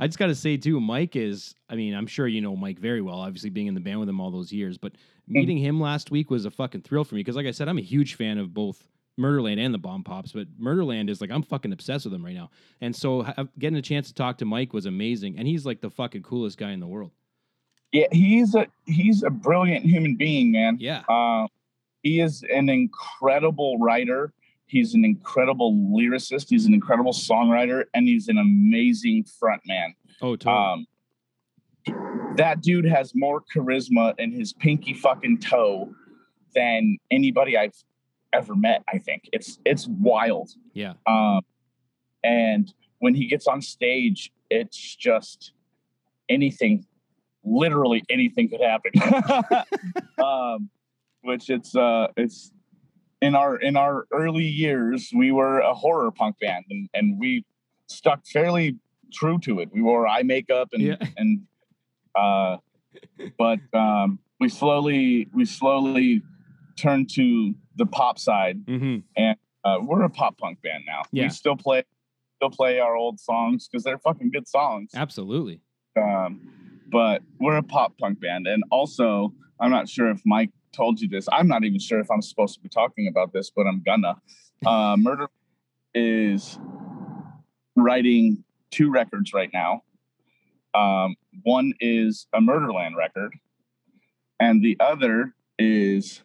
I 0.00 0.06
just 0.06 0.18
got 0.18 0.28
to 0.28 0.34
say 0.34 0.56
too, 0.56 0.80
Mike 0.80 1.14
is. 1.14 1.54
I 1.68 1.74
mean, 1.74 1.94
I'm 1.94 2.06
sure 2.06 2.26
you 2.26 2.40
know 2.40 2.56
Mike 2.56 2.78
very 2.78 3.02
well. 3.02 3.20
Obviously, 3.20 3.50
being 3.50 3.66
in 3.66 3.74
the 3.74 3.80
band 3.80 4.00
with 4.00 4.08
him 4.08 4.20
all 4.20 4.30
those 4.30 4.50
years, 4.50 4.78
but 4.78 4.92
meeting 5.28 5.58
him 5.58 5.80
last 5.80 6.10
week 6.10 6.30
was 6.30 6.46
a 6.46 6.50
fucking 6.50 6.82
thrill 6.82 7.04
for 7.04 7.14
me 7.14 7.20
because, 7.20 7.36
like 7.36 7.46
I 7.46 7.50
said, 7.50 7.68
I'm 7.68 7.78
a 7.78 7.82
huge 7.82 8.14
fan 8.14 8.38
of 8.38 8.54
both 8.54 8.88
Murderland 9.18 9.60
and 9.60 9.74
the 9.74 9.78
Bombpops. 9.78 10.32
But 10.32 10.48
Murderland 10.58 11.10
is 11.10 11.20
like 11.20 11.30
I'm 11.30 11.42
fucking 11.42 11.72
obsessed 11.72 12.06
with 12.06 12.12
them 12.12 12.24
right 12.24 12.34
now, 12.34 12.50
and 12.80 12.96
so 12.96 13.24
ha- 13.24 13.46
getting 13.58 13.78
a 13.78 13.82
chance 13.82 14.08
to 14.08 14.14
talk 14.14 14.38
to 14.38 14.46
Mike 14.46 14.72
was 14.72 14.86
amazing, 14.86 15.38
and 15.38 15.46
he's 15.46 15.66
like 15.66 15.82
the 15.82 15.90
fucking 15.90 16.22
coolest 16.22 16.56
guy 16.56 16.70
in 16.72 16.80
the 16.80 16.86
world. 16.86 17.10
Yeah, 17.92 18.06
he's 18.10 18.54
a 18.54 18.66
he's 18.86 19.22
a 19.22 19.30
brilliant 19.30 19.84
human 19.84 20.16
being, 20.16 20.50
man. 20.50 20.78
Yeah, 20.80 21.02
Uh, 21.08 21.46
he 22.02 22.20
is 22.20 22.42
an 22.50 22.70
incredible 22.70 23.76
writer. 23.78 24.32
He's 24.70 24.94
an 24.94 25.04
incredible 25.04 25.74
lyricist. 25.74 26.46
He's 26.48 26.64
an 26.66 26.74
incredible 26.74 27.12
songwriter, 27.12 27.84
and 27.92 28.06
he's 28.06 28.28
an 28.28 28.38
amazing 28.38 29.24
frontman. 29.24 29.94
oh 30.22 30.36
totally. 30.36 30.54
Um, 30.54 30.86
that 32.36 32.60
dude 32.62 32.84
has 32.84 33.12
more 33.14 33.42
charisma 33.54 34.14
in 34.18 34.30
his 34.32 34.52
pinky 34.52 34.94
fucking 34.94 35.38
toe 35.38 35.92
than 36.54 36.98
anybody 37.10 37.56
I've 37.56 37.74
ever 38.32 38.54
met. 38.54 38.84
I 38.92 38.98
think 38.98 39.28
it's 39.32 39.58
it's 39.64 39.88
wild. 39.88 40.50
yeah, 40.72 40.92
Um, 41.06 41.40
and 42.22 42.72
when 43.00 43.14
he 43.14 43.26
gets 43.26 43.46
on 43.46 43.60
stage, 43.62 44.30
it's 44.50 44.94
just 44.94 45.52
anything, 46.28 46.86
literally 47.42 48.04
anything 48.08 48.48
could 48.48 48.60
happen. 48.60 48.92
um, 50.24 50.70
which 51.22 51.50
it's 51.50 51.74
uh, 51.74 52.08
it's 52.16 52.52
in 53.20 53.34
our 53.34 53.56
in 53.56 53.76
our 53.76 54.06
early 54.12 54.44
years, 54.44 55.10
we 55.14 55.32
were 55.32 55.60
a 55.60 55.74
horror 55.74 56.10
punk 56.10 56.36
band, 56.40 56.64
and 56.70 56.88
and 56.94 57.18
we 57.18 57.44
stuck 57.86 58.26
fairly 58.26 58.76
true 59.12 59.38
to 59.40 59.60
it. 59.60 59.70
We 59.72 59.82
wore 59.82 60.06
eye 60.06 60.22
makeup 60.22 60.68
and 60.72 60.82
Yeah. 60.82 60.96
and 61.16 61.42
uh, 62.14 62.56
but 63.38 63.58
um, 63.72 64.18
we 64.38 64.48
slowly 64.48 65.28
we 65.34 65.44
slowly 65.44 66.22
turned 66.76 67.10
to 67.10 67.54
the 67.76 67.86
pop 67.86 68.18
side 68.18 68.62
hmm 68.66 68.98
uh, 69.62 69.78
we're 69.82 70.02
a 70.02 70.08
pop 70.08 70.38
punk 70.38 70.62
band 70.62 70.84
now. 70.86 71.02
Yeah. 71.12 71.24
We 71.24 71.28
still 71.28 71.56
play 71.56 71.84
still 72.36 72.50
play 72.50 72.80
our 72.80 72.96
old 72.96 73.20
songs 73.20 73.68
because 73.68 73.84
they're 73.84 73.98
fucking 73.98 74.30
good 74.30 74.48
songs. 74.48 74.90
absolutely. 74.94 75.60
Um, 76.00 76.40
but 76.90 77.22
we're 77.38 77.58
a 77.58 77.62
pop 77.62 77.98
punk 77.98 78.20
band, 78.20 78.46
and 78.46 78.64
also 78.70 79.34
I'm 79.60 79.70
not 79.70 79.88
sure 79.88 80.10
if 80.10 80.22
Mike 80.24 80.50
told 80.72 81.00
you 81.00 81.08
this. 81.08 81.28
I'm 81.32 81.48
not 81.48 81.64
even 81.64 81.78
sure 81.78 82.00
if 82.00 82.10
I'm 82.10 82.22
supposed 82.22 82.54
to 82.54 82.60
be 82.60 82.68
talking 82.68 83.08
about 83.08 83.32
this, 83.32 83.50
but 83.50 83.66
I'm 83.66 83.82
gonna. 83.84 84.16
Uh, 84.64 84.96
Murder 84.98 85.28
is 85.94 86.58
writing 87.76 88.44
two 88.70 88.90
records 88.90 89.32
right 89.32 89.50
now. 89.52 89.82
Um, 90.74 91.16
one 91.42 91.72
is 91.80 92.26
a 92.32 92.40
Murderland 92.40 92.96
record, 92.96 93.34
and 94.38 94.62
the 94.62 94.76
other 94.80 95.34
is 95.58 96.22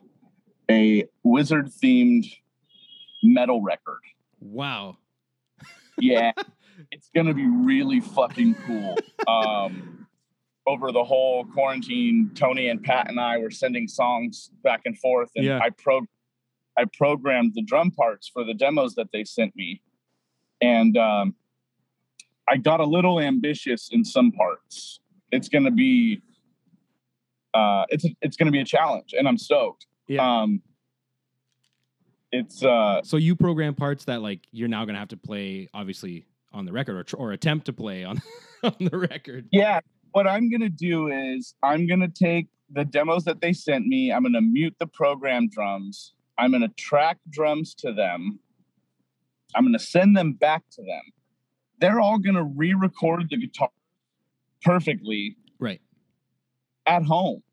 a 0.69 1.05
wizard 1.23 1.67
themed 1.67 2.25
metal 3.23 3.61
record. 3.61 4.01
Wow. 4.39 4.97
Yeah, 5.97 6.33
it's 6.91 7.09
gonna 7.15 7.33
be 7.33 7.47
really 7.47 7.99
fucking 7.99 8.55
cool. 8.65 8.97
Um, 9.27 10.04
over 10.67 10.91
the 10.91 11.03
whole 11.03 11.45
quarantine, 11.45 12.31
Tony 12.33 12.69
and 12.69 12.83
Pat 12.83 13.09
and 13.09 13.19
I 13.19 13.37
were 13.37 13.51
sending 13.51 13.87
songs 13.87 14.51
back 14.63 14.81
and 14.85 14.97
forth, 14.97 15.29
and 15.35 15.45
Yeah. 15.45 15.59
I 15.61 15.69
pro 15.69 16.01
I 16.77 16.83
programmed 16.97 17.53
the 17.55 17.61
drum 17.61 17.91
parts 17.91 18.27
for 18.27 18.43
the 18.43 18.53
demos 18.53 18.95
that 18.95 19.07
they 19.13 19.23
sent 19.23 19.55
me, 19.55 19.81
and 20.61 20.97
um, 20.97 21.35
I 22.49 22.57
got 22.57 22.79
a 22.81 22.85
little 22.85 23.19
ambitious 23.21 23.89
in 23.91 24.03
some 24.03 24.31
parts. 24.31 24.99
It's 25.31 25.47
gonna 25.49 25.71
be 25.71 26.21
uh, 27.53 27.85
it's 27.89 28.05
it's 28.21 28.35
gonna 28.35 28.51
be 28.51 28.59
a 28.59 28.65
challenge, 28.65 29.13
and 29.17 29.27
I'm 29.27 29.37
stoked. 29.37 29.85
Yeah. 30.07 30.41
Um, 30.41 30.61
it's 32.31 32.63
uh, 32.63 33.01
So 33.03 33.17
you 33.17 33.35
program 33.35 33.75
parts 33.75 34.05
that 34.05 34.21
like 34.21 34.41
you're 34.51 34.67
now 34.67 34.83
gonna 34.85 34.99
have 34.99 35.07
to 35.09 35.17
play, 35.17 35.69
obviously 35.73 36.25
on 36.51 36.65
the 36.65 36.73
record, 36.73 36.97
or 36.97 37.03
tr- 37.03 37.15
or 37.17 37.31
attempt 37.31 37.67
to 37.67 37.73
play 37.73 38.03
on 38.03 38.21
on 38.63 38.75
the 38.79 38.97
record. 38.97 39.47
Yeah. 39.51 39.79
What 40.15 40.27
I'm 40.27 40.49
going 40.49 40.61
to 40.61 40.69
do 40.69 41.09
is 41.09 41.55
I'm 41.61 41.87
going 41.87 41.99
to 41.99 42.07
take 42.07 42.47
the 42.71 42.85
demos 42.85 43.25
that 43.25 43.41
they 43.41 43.51
sent 43.51 43.85
me. 43.85 44.13
I'm 44.13 44.23
going 44.23 44.31
to 44.31 44.39
mute 44.39 44.73
the 44.79 44.87
program 44.87 45.49
drums. 45.49 46.13
I'm 46.37 46.51
going 46.51 46.61
to 46.61 46.69
track 46.69 47.17
drums 47.29 47.75
to 47.79 47.91
them. 47.91 48.39
I'm 49.53 49.65
going 49.65 49.73
to 49.73 49.79
send 49.79 50.15
them 50.15 50.31
back 50.31 50.63
to 50.71 50.81
them. 50.81 51.01
They're 51.81 51.99
all 51.99 52.17
going 52.17 52.35
to 52.35 52.45
re 52.45 52.73
record 52.73 53.29
the 53.29 53.35
guitar 53.35 53.71
perfectly 54.63 55.35
Right. 55.59 55.81
at 56.85 57.03
home 57.03 57.43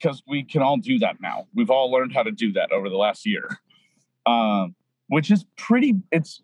because 0.00 0.20
we 0.26 0.42
can 0.42 0.62
all 0.62 0.78
do 0.78 0.98
that 0.98 1.20
now. 1.20 1.46
We've 1.54 1.70
all 1.70 1.92
learned 1.92 2.12
how 2.12 2.24
to 2.24 2.32
do 2.32 2.52
that 2.54 2.72
over 2.72 2.88
the 2.88 2.96
last 2.96 3.24
year, 3.24 3.48
um, 4.26 4.74
which 5.06 5.30
is 5.30 5.44
pretty. 5.56 5.94
It's 6.10 6.42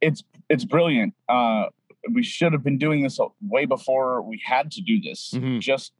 it's 0.00 0.24
it's 0.48 0.64
brilliant. 0.64 1.14
Uh, 1.28 1.66
we 2.12 2.22
should 2.22 2.52
have 2.52 2.62
been 2.62 2.78
doing 2.78 3.02
this 3.02 3.18
way 3.40 3.64
before 3.64 4.22
we 4.22 4.40
had 4.44 4.70
to 4.72 4.80
do 4.80 5.00
this. 5.00 5.32
Mhm. 5.34 5.60
Just 5.60 5.92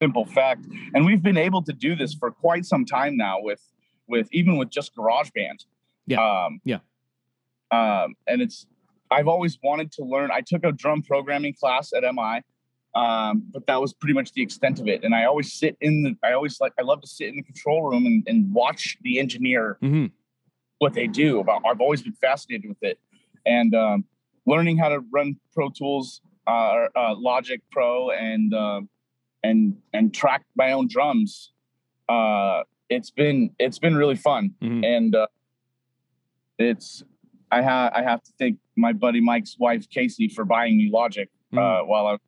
simple 0.00 0.24
fact, 0.24 0.66
and 0.94 1.04
we've 1.06 1.22
been 1.22 1.36
able 1.36 1.62
to 1.62 1.72
do 1.72 1.94
this 1.94 2.14
for 2.14 2.30
quite 2.30 2.64
some 2.64 2.84
time 2.84 3.16
now 3.16 3.40
with 3.40 3.62
with 4.08 4.28
even 4.32 4.56
with 4.56 4.70
just 4.70 4.94
GarageBand. 4.94 5.64
Yeah. 6.06 6.20
Um, 6.20 6.60
Yeah. 6.64 6.80
Um, 7.70 8.16
and 8.26 8.42
it's 8.42 8.66
I've 9.10 9.28
always 9.28 9.58
wanted 9.62 9.92
to 9.92 10.04
learn. 10.04 10.30
I 10.30 10.40
took 10.40 10.64
a 10.64 10.72
drum 10.72 11.02
programming 11.02 11.54
class 11.54 11.92
at 11.92 12.02
MI 12.02 12.42
um, 12.94 13.44
but 13.52 13.66
that 13.66 13.80
was 13.80 13.92
pretty 13.94 14.12
much 14.12 14.32
the 14.32 14.42
extent 14.42 14.78
of 14.78 14.86
it. 14.86 15.02
And 15.02 15.14
I 15.14 15.24
always 15.24 15.52
sit 15.52 15.76
in 15.80 16.02
the, 16.02 16.16
I 16.22 16.32
always 16.32 16.60
like, 16.60 16.72
I 16.78 16.82
love 16.82 17.00
to 17.00 17.06
sit 17.06 17.28
in 17.28 17.36
the 17.36 17.42
control 17.42 17.82
room 17.88 18.04
and, 18.04 18.22
and 18.26 18.52
watch 18.52 18.98
the 19.02 19.18
engineer 19.18 19.78
hmm 19.80 20.06
what 20.78 20.94
they 20.94 21.06
do. 21.06 21.38
About, 21.38 21.62
I've 21.64 21.80
always 21.80 22.02
been 22.02 22.12
fascinated 22.14 22.68
with 22.68 22.82
it, 22.82 22.98
and 23.46 23.72
um, 23.72 24.04
learning 24.46 24.78
how 24.78 24.88
to 24.88 25.00
run 25.12 25.36
Pro 25.54 25.70
Tools, 25.70 26.20
uh, 26.46 26.86
uh, 26.96 27.14
Logic 27.16 27.60
Pro, 27.70 28.10
and 28.10 28.52
um 28.54 28.88
and 29.42 29.76
and 29.92 30.14
track 30.14 30.44
my 30.56 30.72
own 30.72 30.88
drums. 30.88 31.52
Uh, 32.08 32.62
it's 32.88 33.10
been 33.10 33.50
it's 33.58 33.78
been 33.78 33.96
really 33.96 34.16
fun, 34.16 34.54
hmm 34.60 34.84
and 34.84 35.14
uh, 35.14 35.26
it's 36.58 37.02
I 37.50 37.62
have 37.62 37.92
I 37.94 38.02
have 38.02 38.22
to 38.22 38.32
thank 38.38 38.58
my 38.76 38.92
buddy 38.92 39.20
Mike's 39.20 39.56
wife 39.58 39.88
Casey 39.88 40.28
for 40.28 40.44
buying 40.44 40.76
me 40.78 40.90
Logic 40.92 41.28
Mm. 41.52 41.58
uh, 41.58 41.84
while 41.84 42.06
I 42.06 42.12
was 42.12 42.20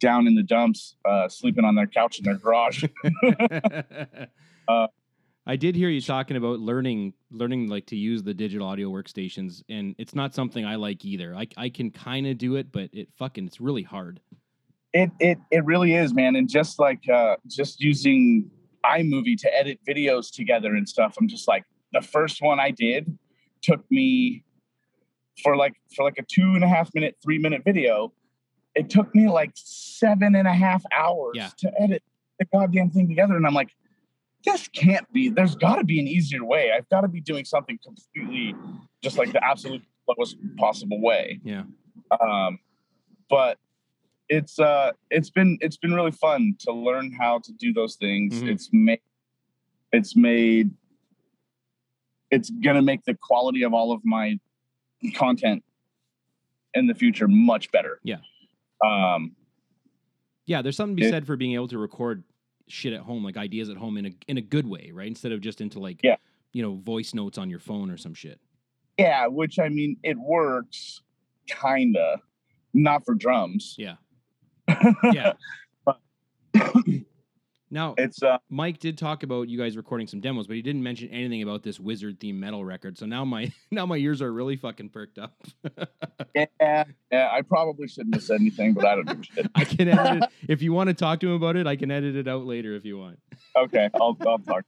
down 0.00 0.26
in 0.26 0.34
the 0.34 0.42
dumps, 0.42 0.96
uh, 1.04 1.28
sleeping 1.28 1.66
on 1.66 1.74
their 1.74 1.86
couch 1.86 2.18
in 2.18 2.24
their 2.24 2.36
garage. 2.36 2.82
Uh, 4.66 4.86
I 5.46 5.56
did 5.56 5.76
hear 5.76 5.90
you 5.90 6.00
talking 6.00 6.36
about 6.38 6.58
learning, 6.60 7.12
learning 7.30 7.68
like 7.68 7.86
to 7.86 7.96
use 7.96 8.22
the 8.22 8.32
digital 8.32 8.66
audio 8.66 8.88
workstations, 8.90 9.62
and 9.68 9.94
it's 9.98 10.14
not 10.14 10.34
something 10.34 10.64
I 10.64 10.76
like 10.76 11.04
either. 11.04 11.34
I 11.36 11.46
I 11.56 11.68
can 11.68 11.90
kind 11.90 12.26
of 12.26 12.38
do 12.38 12.56
it, 12.56 12.72
but 12.72 12.88
it 12.92 13.08
fucking 13.18 13.46
it's 13.46 13.60
really 13.60 13.82
hard. 13.82 14.20
It 14.94 15.10
it 15.20 15.38
it 15.50 15.64
really 15.64 15.94
is, 15.94 16.14
man. 16.14 16.36
And 16.36 16.48
just 16.48 16.78
like 16.78 17.06
uh, 17.08 17.36
just 17.46 17.80
using 17.80 18.50
iMovie 18.86 19.36
to 19.38 19.54
edit 19.58 19.80
videos 19.86 20.32
together 20.32 20.74
and 20.74 20.88
stuff, 20.88 21.14
I'm 21.20 21.28
just 21.28 21.46
like 21.46 21.64
the 21.92 22.00
first 22.00 22.40
one 22.40 22.58
I 22.58 22.70
did 22.70 23.18
took 23.60 23.84
me 23.90 24.44
for 25.42 25.56
like 25.56 25.74
for 25.94 26.04
like 26.04 26.16
a 26.18 26.22
two 26.22 26.54
and 26.54 26.64
a 26.64 26.68
half 26.68 26.88
minute, 26.94 27.16
three 27.22 27.38
minute 27.38 27.62
video. 27.64 28.12
It 28.74 28.88
took 28.88 29.14
me 29.14 29.28
like 29.28 29.50
seven 29.54 30.34
and 30.34 30.48
a 30.48 30.52
half 30.54 30.82
hours 30.96 31.32
Yeah. 31.34 31.50
to 31.58 31.70
edit 31.80 32.02
the 32.38 32.46
goddamn 32.46 32.90
thing 32.90 33.08
together, 33.08 33.36
and 33.36 33.46
I'm 33.46 33.54
like, 33.54 33.70
this 34.44 34.68
can't 34.68 35.10
be. 35.12 35.28
There's 35.30 35.54
got 35.54 35.76
to 35.76 35.84
be 35.84 35.98
an 36.00 36.06
easier 36.06 36.44
way. 36.44 36.70
I've 36.76 36.88
got 36.88 37.00
to 37.02 37.08
be 37.08 37.20
doing 37.20 37.44
something 37.44 37.78
completely 37.84 38.54
just 39.02 39.16
like 39.18 39.32
the 39.32 39.42
absolute 39.44 39.82
lowest 40.08 40.36
possible 40.58 41.00
way 41.00 41.40
Yeah. 41.44 41.62
um, 42.20 42.58
but 43.30 43.58
it's 44.28 44.58
uh 44.58 44.92
it's 45.10 45.30
been 45.30 45.56
it's 45.62 45.76
been 45.78 45.94
really 45.94 46.10
fun 46.10 46.56
to 46.60 46.72
learn 46.72 47.10
how 47.12 47.38
to 47.38 47.52
do 47.52 47.72
those 47.72 47.96
things 47.96 48.42
Mhm. 48.42 48.48
it's 48.48 48.68
made 48.72 49.00
it's 49.92 50.14
made 50.16 50.70
it's 52.30 52.50
gonna 52.50 52.82
make 52.82 53.04
the 53.04 53.14
quality 53.14 53.62
of 53.62 53.72
all 53.74 53.92
of 53.92 54.00
my 54.04 54.38
content 55.14 55.62
in 56.74 56.86
the 56.86 56.94
future 56.94 57.28
much 57.28 57.70
better 57.72 58.00
Yeah. 58.02 58.18
um 58.84 59.34
Yeah, 60.46 60.60
there's 60.60 60.76
something 60.76 60.96
to 60.96 61.00
be 61.00 61.06
It- 61.06 61.10
said 61.10 61.26
for 61.26 61.36
being 61.36 61.52
able 61.54 61.68
to 61.68 61.78
record 61.78 62.24
shit 62.68 62.92
at 62.92 63.00
home, 63.00 63.24
like 63.24 63.36
ideas 63.36 63.68
at 63.70 63.76
home 63.76 63.96
in 63.96 64.06
a 64.06 64.10
in 64.28 64.38
a 64.38 64.42
good 64.42 64.66
way, 64.66 64.90
right? 64.92 65.06
Instead 65.08 65.32
of 65.32 65.40
just 65.40 65.60
into 65.60 65.78
like 65.80 66.00
Yeah. 66.02 66.16
you 66.52 66.62
know, 66.62 66.74
voice 66.76 67.14
notes 67.14 67.38
on 67.38 67.50
your 67.50 67.58
phone 67.58 67.90
or 67.90 67.96
some 67.96 68.14
shit. 68.14 68.40
yeah 68.98 69.26
which 69.26 69.58
i 69.58 69.68
mean 69.68 69.96
it 70.04 70.16
works 70.16 71.02
kinda 71.48 72.20
not 72.72 73.04
for 73.04 73.14
drums 73.14 73.74
Yeah. 73.78 73.96
Yeah. 75.12 75.32
Now, 77.74 77.94
it's 77.98 78.22
uh 78.22 78.38
Mike 78.48 78.78
did 78.78 78.96
talk 78.96 79.24
about 79.24 79.48
you 79.48 79.58
guys 79.58 79.76
recording 79.76 80.06
some 80.06 80.20
demos, 80.20 80.46
but 80.46 80.54
he 80.54 80.62
didn't 80.62 80.84
mention 80.84 81.08
anything 81.10 81.42
about 81.42 81.64
this 81.64 81.80
wizard 81.80 82.20
theme 82.20 82.38
metal 82.38 82.64
record. 82.64 82.96
So 82.96 83.04
now 83.04 83.24
my 83.24 83.52
now 83.72 83.84
my 83.84 83.96
ears 83.96 84.22
are 84.22 84.32
really 84.32 84.54
fucking 84.56 84.90
perked 84.90 85.18
up. 85.18 85.42
yeah, 86.34 86.84
yeah 87.10 87.28
i 87.32 87.42
probably 87.42 87.88
shouldn't 87.88 88.14
have 88.14 88.22
said 88.22 88.40
anything 88.40 88.74
but 88.74 88.84
i 88.84 88.94
don't 88.94 89.06
give 89.06 89.20
a 89.20 89.22
shit 89.24 89.50
I 89.54 89.64
can 89.64 89.88
edit 89.88 90.22
it. 90.22 90.30
If 90.48 90.62
you 90.62 90.72
want 90.72 90.88
to 90.88 90.94
talk 90.94 91.20
to 91.20 91.28
him 91.28 91.34
about 91.34 91.56
it, 91.56 91.66
I 91.66 91.76
can 91.76 91.90
edit 91.90 92.16
it 92.16 92.28
out 92.28 92.44
later 92.46 92.74
if 92.74 92.84
you 92.84 92.98
want. 92.98 93.18
okay 93.56 93.90
i'll, 93.94 94.16
I'll 94.26 94.38
talk 94.38 94.64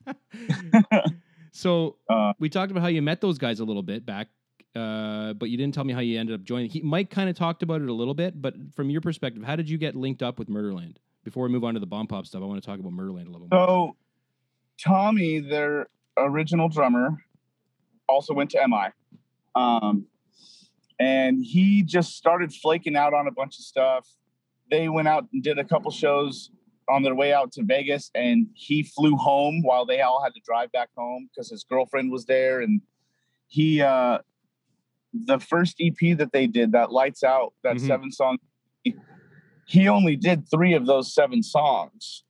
so 1.51 1.95
Uh, 2.09 2.33
we 2.39 2.49
talked 2.49 2.71
about 2.71 2.81
how 2.81 2.87
you 2.89 3.01
met 3.01 3.21
those 3.21 3.37
guys 3.37 3.59
a 3.59 3.65
little 3.65 3.83
bit 3.83 4.05
back, 4.05 4.27
uh, 4.75 5.33
but 5.33 5.49
you 5.49 5.57
didn't 5.57 5.73
tell 5.73 5.83
me 5.83 5.93
how 5.93 5.99
you 5.99 6.19
ended 6.19 6.35
up 6.35 6.43
joining. 6.43 6.69
He, 6.69 6.81
Mike 6.81 7.09
kind 7.09 7.29
of 7.29 7.35
talked 7.35 7.63
about 7.63 7.81
it 7.81 7.89
a 7.89 7.93
little 7.93 8.13
bit, 8.13 8.41
but 8.41 8.53
from 8.75 8.89
your 8.89 9.01
perspective, 9.01 9.43
how 9.43 9.55
did 9.55 9.69
you 9.69 9.77
get 9.77 9.95
linked 9.95 10.21
up 10.21 10.37
with 10.39 10.49
Murderland? 10.49 10.97
Before 11.27 11.43
we 11.43 11.49
move 11.49 11.65
on 11.65 11.73
to 11.73 11.81
the 11.81 11.85
bomb 11.85 12.07
pop 12.07 12.25
stuff, 12.25 12.41
I 12.41 12.45
want 12.45 12.63
to 12.63 12.65
talk 12.65 12.79
about 12.79 12.93
Murderland 12.93 13.27
a 13.27 13.31
little 13.31 13.49
more. 13.51 13.67
So, 13.67 13.95
Tommy, 14.81 15.41
their 15.41 15.87
original 16.17 16.69
drummer, 16.69 17.21
also 18.07 18.33
went 18.33 18.49
to 18.51 18.65
MI. 18.65 18.91
Um, 19.53 20.05
and 21.01 21.43
he 21.43 21.83
just 21.83 22.15
started 22.15 22.53
flaking 22.53 22.95
out 22.95 23.13
on 23.13 23.27
a 23.27 23.31
bunch 23.31 23.59
of 23.59 23.65
stuff. 23.65 24.07
They 24.71 24.87
went 24.87 25.09
out 25.09 25.27
and 25.33 25.43
did 25.43 25.59
a 25.59 25.65
couple 25.65 25.91
shows 25.91 26.49
on 26.87 27.03
their 27.03 27.13
way 27.13 27.33
out 27.33 27.51
to 27.51 27.63
Vegas, 27.65 28.09
and 28.15 28.47
he 28.53 28.81
flew 28.81 29.17
home 29.17 29.63
while 29.63 29.85
they 29.85 29.99
all 29.99 30.23
had 30.23 30.33
to 30.33 30.39
drive 30.45 30.71
back 30.71 30.87
home 30.95 31.27
because 31.29 31.49
his 31.49 31.65
girlfriend 31.65 32.09
was 32.09 32.23
there. 32.23 32.61
And 32.61 32.79
he, 33.49 33.81
uh, 33.81 34.19
the 35.13 35.39
first 35.39 35.75
EP 35.81 36.13
that 36.19 36.31
they 36.31 36.47
did, 36.47 36.71
that 36.71 36.93
Lights 36.93 37.21
Out, 37.21 37.53
that 37.63 37.75
Mhm. 37.75 37.85
seven 37.85 38.11
song, 38.13 38.37
he 39.67 39.87
only 39.87 40.15
did 40.15 40.49
three 40.49 40.73
of 40.73 40.85
those 40.85 41.13
seven 41.13 41.43
songs 41.43 42.23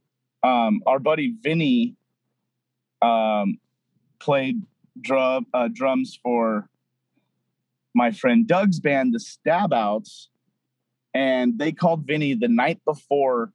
um, 0.43 0.81
our 0.85 0.99
buddy 0.99 1.35
Vinny 1.41 1.95
um, 3.01 3.59
played 4.19 4.61
drum 5.01 5.45
uh, 5.53 5.69
drums 5.71 6.19
for 6.21 6.69
my 7.93 8.11
friend 8.11 8.47
Doug's 8.47 8.79
band, 8.79 9.13
the 9.13 9.19
Stabouts, 9.19 10.27
and 11.13 11.57
they 11.57 11.71
called 11.71 12.05
Vinny 12.05 12.33
the 12.35 12.47
night 12.47 12.79
before 12.85 13.51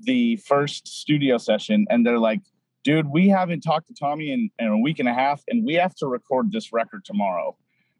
the 0.00 0.36
first 0.36 0.86
studio 0.86 1.38
session, 1.38 1.86
and 1.90 2.04
they're 2.04 2.18
like, 2.18 2.40
"Dude, 2.84 3.08
we 3.08 3.28
haven't 3.28 3.60
talked 3.60 3.88
to 3.88 3.94
Tommy 3.94 4.32
in, 4.32 4.50
in 4.58 4.66
a 4.66 4.78
week 4.78 4.98
and 4.98 5.08
a 5.08 5.14
half, 5.14 5.42
and 5.48 5.64
we 5.64 5.74
have 5.74 5.94
to 5.96 6.06
record 6.06 6.52
this 6.52 6.72
record 6.72 7.04
tomorrow. 7.04 7.56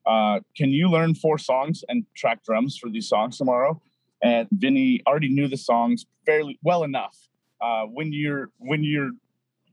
Uh, 0.06 0.40
can 0.56 0.70
you 0.70 0.88
learn 0.88 1.14
four 1.14 1.38
songs 1.38 1.84
and 1.88 2.04
track 2.16 2.42
drums 2.44 2.76
for 2.76 2.90
these 2.90 3.08
songs 3.08 3.38
tomorrow?" 3.38 3.80
And 4.22 4.48
Vinny 4.52 5.02
already 5.06 5.28
knew 5.28 5.48
the 5.48 5.56
songs 5.56 6.06
fairly 6.26 6.58
well 6.62 6.82
enough 6.82 7.16
uh, 7.60 7.84
when 7.84 8.12
you're 8.12 8.50
when 8.58 8.82
you're 8.82 9.10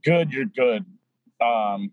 good, 0.03 0.31
you're 0.31 0.45
good. 0.45 0.85
Um, 1.41 1.91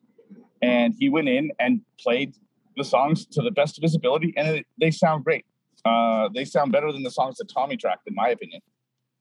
and 0.60 0.94
he 0.98 1.08
went 1.08 1.28
in 1.28 1.50
and 1.58 1.80
played 1.98 2.34
the 2.76 2.84
songs 2.84 3.26
to 3.26 3.42
the 3.42 3.50
best 3.50 3.76
of 3.78 3.82
his 3.82 3.94
ability, 3.94 4.32
and 4.36 4.48
it, 4.48 4.66
they 4.80 4.90
sound 4.90 5.24
great. 5.24 5.44
Uh, 5.84 6.28
they 6.34 6.44
sound 6.44 6.72
better 6.72 6.92
than 6.92 7.02
the 7.02 7.10
songs 7.10 7.36
that 7.38 7.48
Tommy 7.52 7.76
tracked, 7.76 8.06
in 8.06 8.14
my 8.14 8.28
opinion. 8.28 8.60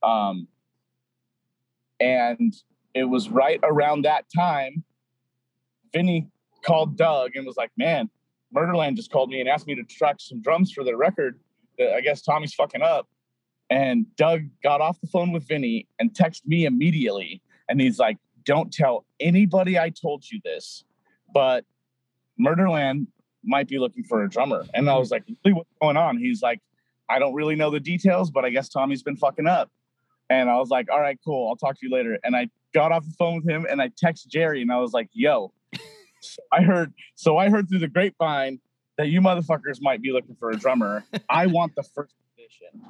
Um, 0.04 0.48
and 2.00 2.54
it 2.94 3.06
was 3.06 3.30
right 3.30 3.60
around 3.64 4.04
that 4.04 4.26
time, 4.36 4.84
Vinny 5.94 6.28
called 6.64 6.98
Doug 6.98 7.32
and 7.36 7.46
was 7.46 7.58
like, 7.58 7.72
"Man, 7.78 8.10
Murderland 8.54 8.96
just 8.96 9.12
called 9.12 9.30
me 9.30 9.40
and 9.40 9.50
asked 9.50 9.68
me 9.68 9.76
to 9.76 9.84
track 9.84 10.18
some 10.20 10.42
drums 10.42 10.72
for 10.72 10.84
their 10.84 10.98
record. 10.98 11.40
That 11.78 11.94
I 11.94 12.02
guess 12.02 12.22
Tommy's 12.22 12.54
fucking 12.54 12.82
up." 12.82 13.08
And 13.72 14.06
Doug 14.18 14.42
got 14.62 14.82
off 14.82 15.00
the 15.00 15.08
phone 15.08 15.32
with 15.32 15.48
Vinny 15.48 15.88
and 15.98 16.14
texted 16.14 16.46
me 16.46 16.66
immediately. 16.66 17.42
And 17.70 17.80
he's 17.80 17.98
like, 17.98 18.18
Don't 18.44 18.72
tell 18.72 19.06
anybody 19.20 19.80
I 19.80 19.90
told 19.90 20.30
you 20.30 20.42
this, 20.44 20.84
but 21.34 21.64
Murderland 22.38 23.08
might 23.44 23.70
be 23.70 23.80
looking 23.80 24.04
for 24.04 24.24
a 24.24 24.30
drummer. 24.30 24.66
And 24.74 24.90
I 24.90 24.98
was 24.98 25.10
like, 25.10 25.24
really, 25.46 25.56
What's 25.56 25.70
going 25.82 25.96
on? 25.96 26.18
He's 26.18 26.42
like, 26.42 26.60
I 27.10 27.18
don't 27.18 27.34
really 27.34 27.56
know 27.56 27.72
the 27.72 27.80
details, 27.80 28.30
but 28.30 28.44
I 28.44 28.50
guess 28.50 28.68
Tommy's 28.68 29.04
been 29.04 29.16
fucking 29.16 29.48
up. 29.48 29.72
And 30.30 30.50
I 30.50 30.58
was 30.58 30.70
like, 30.70 30.92
All 30.92 31.00
right, 31.00 31.18
cool. 31.24 31.48
I'll 31.48 31.56
talk 31.56 31.80
to 31.80 31.88
you 31.88 31.96
later. 31.96 32.20
And 32.26 32.36
I 32.36 32.50
got 32.74 32.92
off 32.92 33.06
the 33.06 33.16
phone 33.18 33.38
with 33.38 33.50
him 33.50 33.66
and 33.70 33.82
I 33.82 33.88
texted 33.88 34.28
Jerry 34.28 34.62
and 34.62 34.72
I 34.72 34.80
was 34.80 34.92
like, 34.92 35.08
Yo, 35.14 35.54
I 36.52 36.62
heard, 36.62 36.94
so 37.16 37.38
I 37.38 37.50
heard 37.50 37.70
through 37.70 37.80
the 37.80 37.88
grapevine 37.88 38.60
that 38.98 39.08
you 39.08 39.22
motherfuckers 39.22 39.78
might 39.82 40.02
be 40.02 40.12
looking 40.12 40.36
for 40.36 40.52
a 40.52 40.58
drummer. 40.58 41.06
I 41.30 41.48
want 41.48 41.74
the 41.76 41.84
first 41.84 42.16
position 42.36 42.82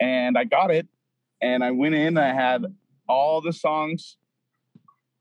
and 0.00 0.36
I 0.36 0.44
got 0.44 0.70
it. 0.70 0.86
And 1.42 1.62
I 1.62 1.70
went 1.70 1.94
in. 1.94 2.16
I 2.16 2.32
had 2.32 2.64
all 3.08 3.40
the 3.40 3.52
songs 3.52 4.16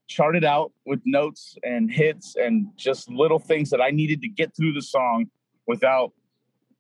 charted 0.08 0.44
out 0.44 0.72
with 0.86 1.02
notes 1.06 1.58
and 1.64 1.92
hits 1.92 2.36
and 2.36 2.68
just 2.76 3.10
little 3.10 3.40
things 3.40 3.70
that 3.72 3.82
I 3.82 3.90
needed 3.90 4.22
to 4.22 4.28
get 4.28 4.56
through 4.56 4.74
the 4.74 4.82
song 4.82 5.26
without 5.68 6.12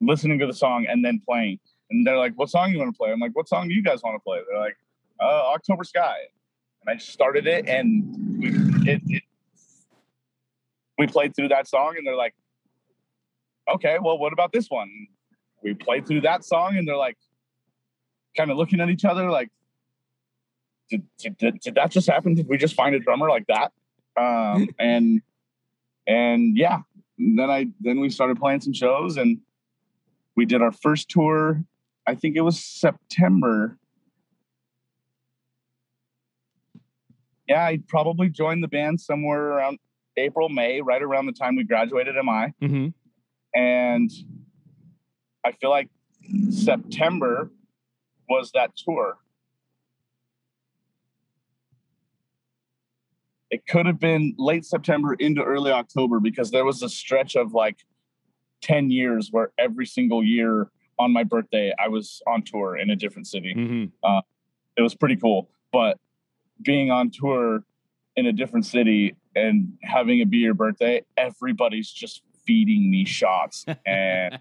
listening 0.02 0.40
to 0.40 0.48
the 0.48 0.54
song 0.54 0.86
and 0.88 1.04
then 1.04 1.20
playing. 1.28 1.60
And 1.90 2.06
they're 2.06 2.18
like, 2.18 2.34
"What 2.36 2.50
song 2.50 2.72
you 2.72 2.80
want 2.80 2.94
to 2.94 2.98
play?" 2.98 3.12
I'm 3.12 3.20
like, 3.20 3.36
"What 3.36 3.48
song 3.48 3.68
do 3.68 3.74
you 3.74 3.84
guys 3.84 4.02
want 4.04 4.16
to 4.16 4.24
play?" 4.24 4.40
They're 4.48 4.60
like, 4.60 4.78
uh, 5.20 5.54
"October 5.54 5.84
Sky." 5.84 6.18
And 6.82 6.94
I 6.94 6.98
started 6.98 7.48
it, 7.48 7.68
and 7.68 8.40
we 8.40 8.50
it, 8.92 9.02
it 9.08 9.24
we 10.98 11.08
played 11.08 11.36
through 11.36 11.50
that 11.50 11.68
song, 11.68 11.96
and 11.98 12.06
they're 12.06 12.16
like, 12.16 12.36
"Okay, 13.74 13.98
well, 14.02 14.18
what 14.18 14.34
about 14.34 14.52
this 14.52 14.70
one?" 14.70 14.90
We 15.62 15.74
played 15.74 16.06
through 16.06 16.22
that 16.22 16.44
song, 16.44 16.78
and 16.78 16.88
they're 16.88 16.98
like, 16.98 17.18
kind 18.36 18.52
of 18.52 18.58
looking 18.58 18.80
at 18.80 18.90
each 18.90 19.06
other, 19.06 19.30
like, 19.30 19.50
"Did 20.90 21.04
did, 21.18 21.60
did, 21.60 21.76
that 21.76 21.92
just 21.92 22.08
happen? 22.08 22.36
Did 22.36 22.48
we 22.48 22.58
just 22.58 22.76
find 22.76 22.96
a 22.96 23.00
drummer 23.00 23.30
like 23.30 23.46
that?" 23.48 23.72
Um, 24.18 24.70
and 24.80 25.22
and 26.08 26.58
yeah, 26.58 26.80
then 27.18 27.50
I 27.50 27.68
then 27.80 28.00
we 28.00 28.10
started 28.10 28.40
playing 28.40 28.62
some 28.62 28.74
shows, 28.74 29.18
and 29.18 29.40
we 30.36 30.46
did 30.46 30.62
our 30.62 30.72
first 30.72 31.10
tour. 31.10 31.64
I 32.06 32.16
think 32.16 32.36
it 32.36 32.42
was 32.42 32.60
September. 32.60 33.78
Yeah, 37.48 37.64
I 37.66 37.80
probably 37.88 38.30
joined 38.30 38.64
the 38.64 38.68
band 38.68 39.02
somewhere 39.02 39.42
around 39.42 39.80
April, 40.18 40.50
May, 40.50 40.82
right 40.82 41.02
around 41.02 41.26
the 41.26 41.34
time 41.34 41.56
we 41.56 41.64
graduated 41.64 42.16
MI. 42.16 42.54
Mm-hmm. 42.62 42.88
And 43.56 44.12
I 45.46 45.52
feel 45.52 45.70
like 45.70 45.90
September 46.50 47.52
was 48.30 48.52
that 48.54 48.76
tour. 48.76 49.18
It 53.50 53.68
could 53.68 53.86
have 53.86 54.00
been 54.00 54.34
late 54.38 54.66
September 54.66 55.14
into 55.14 55.44
early 55.44 55.72
October 55.72 56.20
because 56.20 56.50
there 56.52 56.66
was 56.66 56.82
a 56.82 56.90
stretch 56.90 57.36
of 57.36 57.54
like 57.54 57.78
10 58.62 58.90
years 58.90 59.30
where 59.32 59.52
every 59.60 59.86
single 59.86 60.24
year 60.24 60.70
on 60.98 61.12
my 61.14 61.24
birthday 61.24 61.72
I 61.78 61.88
was 61.88 62.22
on 62.26 62.44
tour 62.44 62.78
in 62.78 62.90
a 62.90 62.96
different 62.96 63.28
city 63.28 63.54
Mm-hmm. 63.56 64.18
it 64.78 64.82
was 64.82 64.96
pretty 64.96 65.18
cool. 65.18 65.50
But 65.72 66.00
being 66.62 66.90
on 66.92 67.12
tour 67.12 67.64
in 68.16 68.26
a 68.26 68.32
different 68.32 68.66
city 68.66 69.16
and 69.36 69.74
having 69.84 70.20
it 70.20 70.30
be 70.30 70.38
your 70.38 70.54
birthday, 70.54 71.04
everybody's 71.18 71.92
just 71.92 72.22
feeding 72.46 72.90
me 72.90 73.06
shots. 73.06 73.66
And 73.86 74.40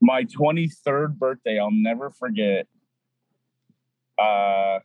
my 0.00 0.24
23rd 0.24 1.18
birthday, 1.18 1.58
I'll 1.58 1.70
never 1.72 2.10
forget. 2.10 2.66
Uh, 4.18 4.80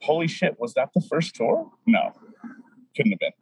holy 0.00 0.28
shit, 0.28 0.58
was 0.58 0.74
that 0.74 0.90
the 0.94 1.00
first 1.00 1.34
tour? 1.34 1.70
No, 1.86 2.12
couldn't 2.96 3.12
have 3.12 3.18
been. 3.18 3.32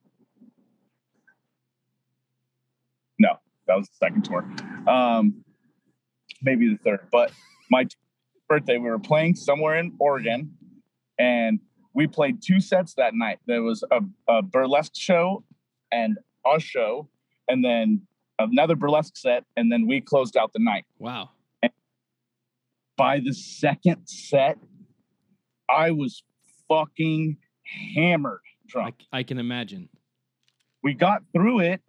No, 3.19 3.39
that 3.67 3.77
was 3.77 3.89
the 3.89 3.97
second 3.97 4.25
tour. 4.25 4.49
Um, 4.87 5.45
maybe 6.43 6.69
the 6.69 6.79
third, 6.79 7.09
but 7.11 7.33
my 7.71 7.87
birthday, 8.49 8.79
we 8.79 8.89
were 8.89 8.99
playing 8.99 9.35
somewhere 9.35 9.79
in 9.79 9.95
Oregon, 9.99 10.53
and 11.19 11.61
we 11.95 12.07
played 12.07 12.43
two 12.43 12.61
sets 12.61 12.95
that 12.95 13.15
night. 13.15 13.39
There 13.47 13.63
was 13.63 13.85
a, 13.91 14.01
a 14.29 14.43
burlesque 14.43 14.93
show 14.97 15.45
and 15.93 16.17
our 16.45 16.61
show, 16.61 17.09
and 17.49 17.65
then 17.65 18.03
another 18.39 18.77
burlesque 18.77 19.17
set, 19.17 19.45
and 19.57 19.71
then 19.71 19.87
we 19.87 20.01
closed 20.01 20.37
out 20.37 20.53
the 20.53 20.61
night. 20.61 20.85
Wow. 20.99 21.31
By 22.99 23.21
the 23.21 23.33
second 23.33 24.07
set, 24.07 24.59
I 25.71 25.93
was 25.93 26.25
fucking 26.69 27.39
hammered 27.95 28.41
I, 28.45 28.67
drunk. 28.67 28.95
I 29.13 29.23
can 29.23 29.39
imagine. 29.39 29.89
we 30.83 30.95
got 30.95 31.23
through 31.33 31.61
it. 31.61 31.81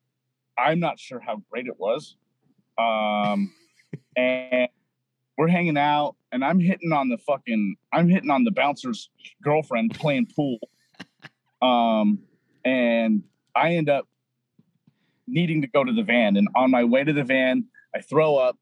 I'm 0.57 0.80
not 0.80 0.99
sure 0.99 1.20
how 1.20 1.41
great 1.49 1.66
it 1.66 1.80
was. 1.80 2.16
Um, 2.78 3.51
and 4.16 4.70
we're 5.36 5.47
hanging 5.47 5.78
out, 5.78 6.16
and 6.32 6.45
I'm 6.45 6.60
hitting 6.60 6.91
on 6.91 7.10
the 7.10 7.18
fucking, 7.18 7.76
I'm 7.91 8.07
hitting 8.07 8.30
on 8.30 8.43
the 8.43 8.51
bouncer's 8.51 9.10
girlfriend 9.43 9.95
playing 9.95 10.28
pool. 10.36 10.60
Um, 11.62 12.20
and 12.64 13.24
I 13.53 13.76
end 13.76 13.89
up 13.89 14.07
needing 15.28 15.62
to 15.62 15.68
go 15.68 15.84
to 15.84 15.91
the 15.91 16.03
van. 16.03 16.38
And 16.38 16.47
on 16.55 16.72
my 16.72 16.86
way 16.86 17.03
to 17.03 17.12
the 17.12 17.26
van, 17.26 17.66
I 17.93 17.99
throw 17.99 18.38
up. 18.38 18.57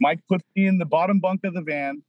Mike 0.00 0.20
puts 0.28 0.44
me 0.56 0.66
in 0.66 0.78
the 0.78 0.84
bottom 0.84 1.20
bunk 1.20 1.44
of 1.44 1.54
the 1.54 1.62
van 1.62 2.02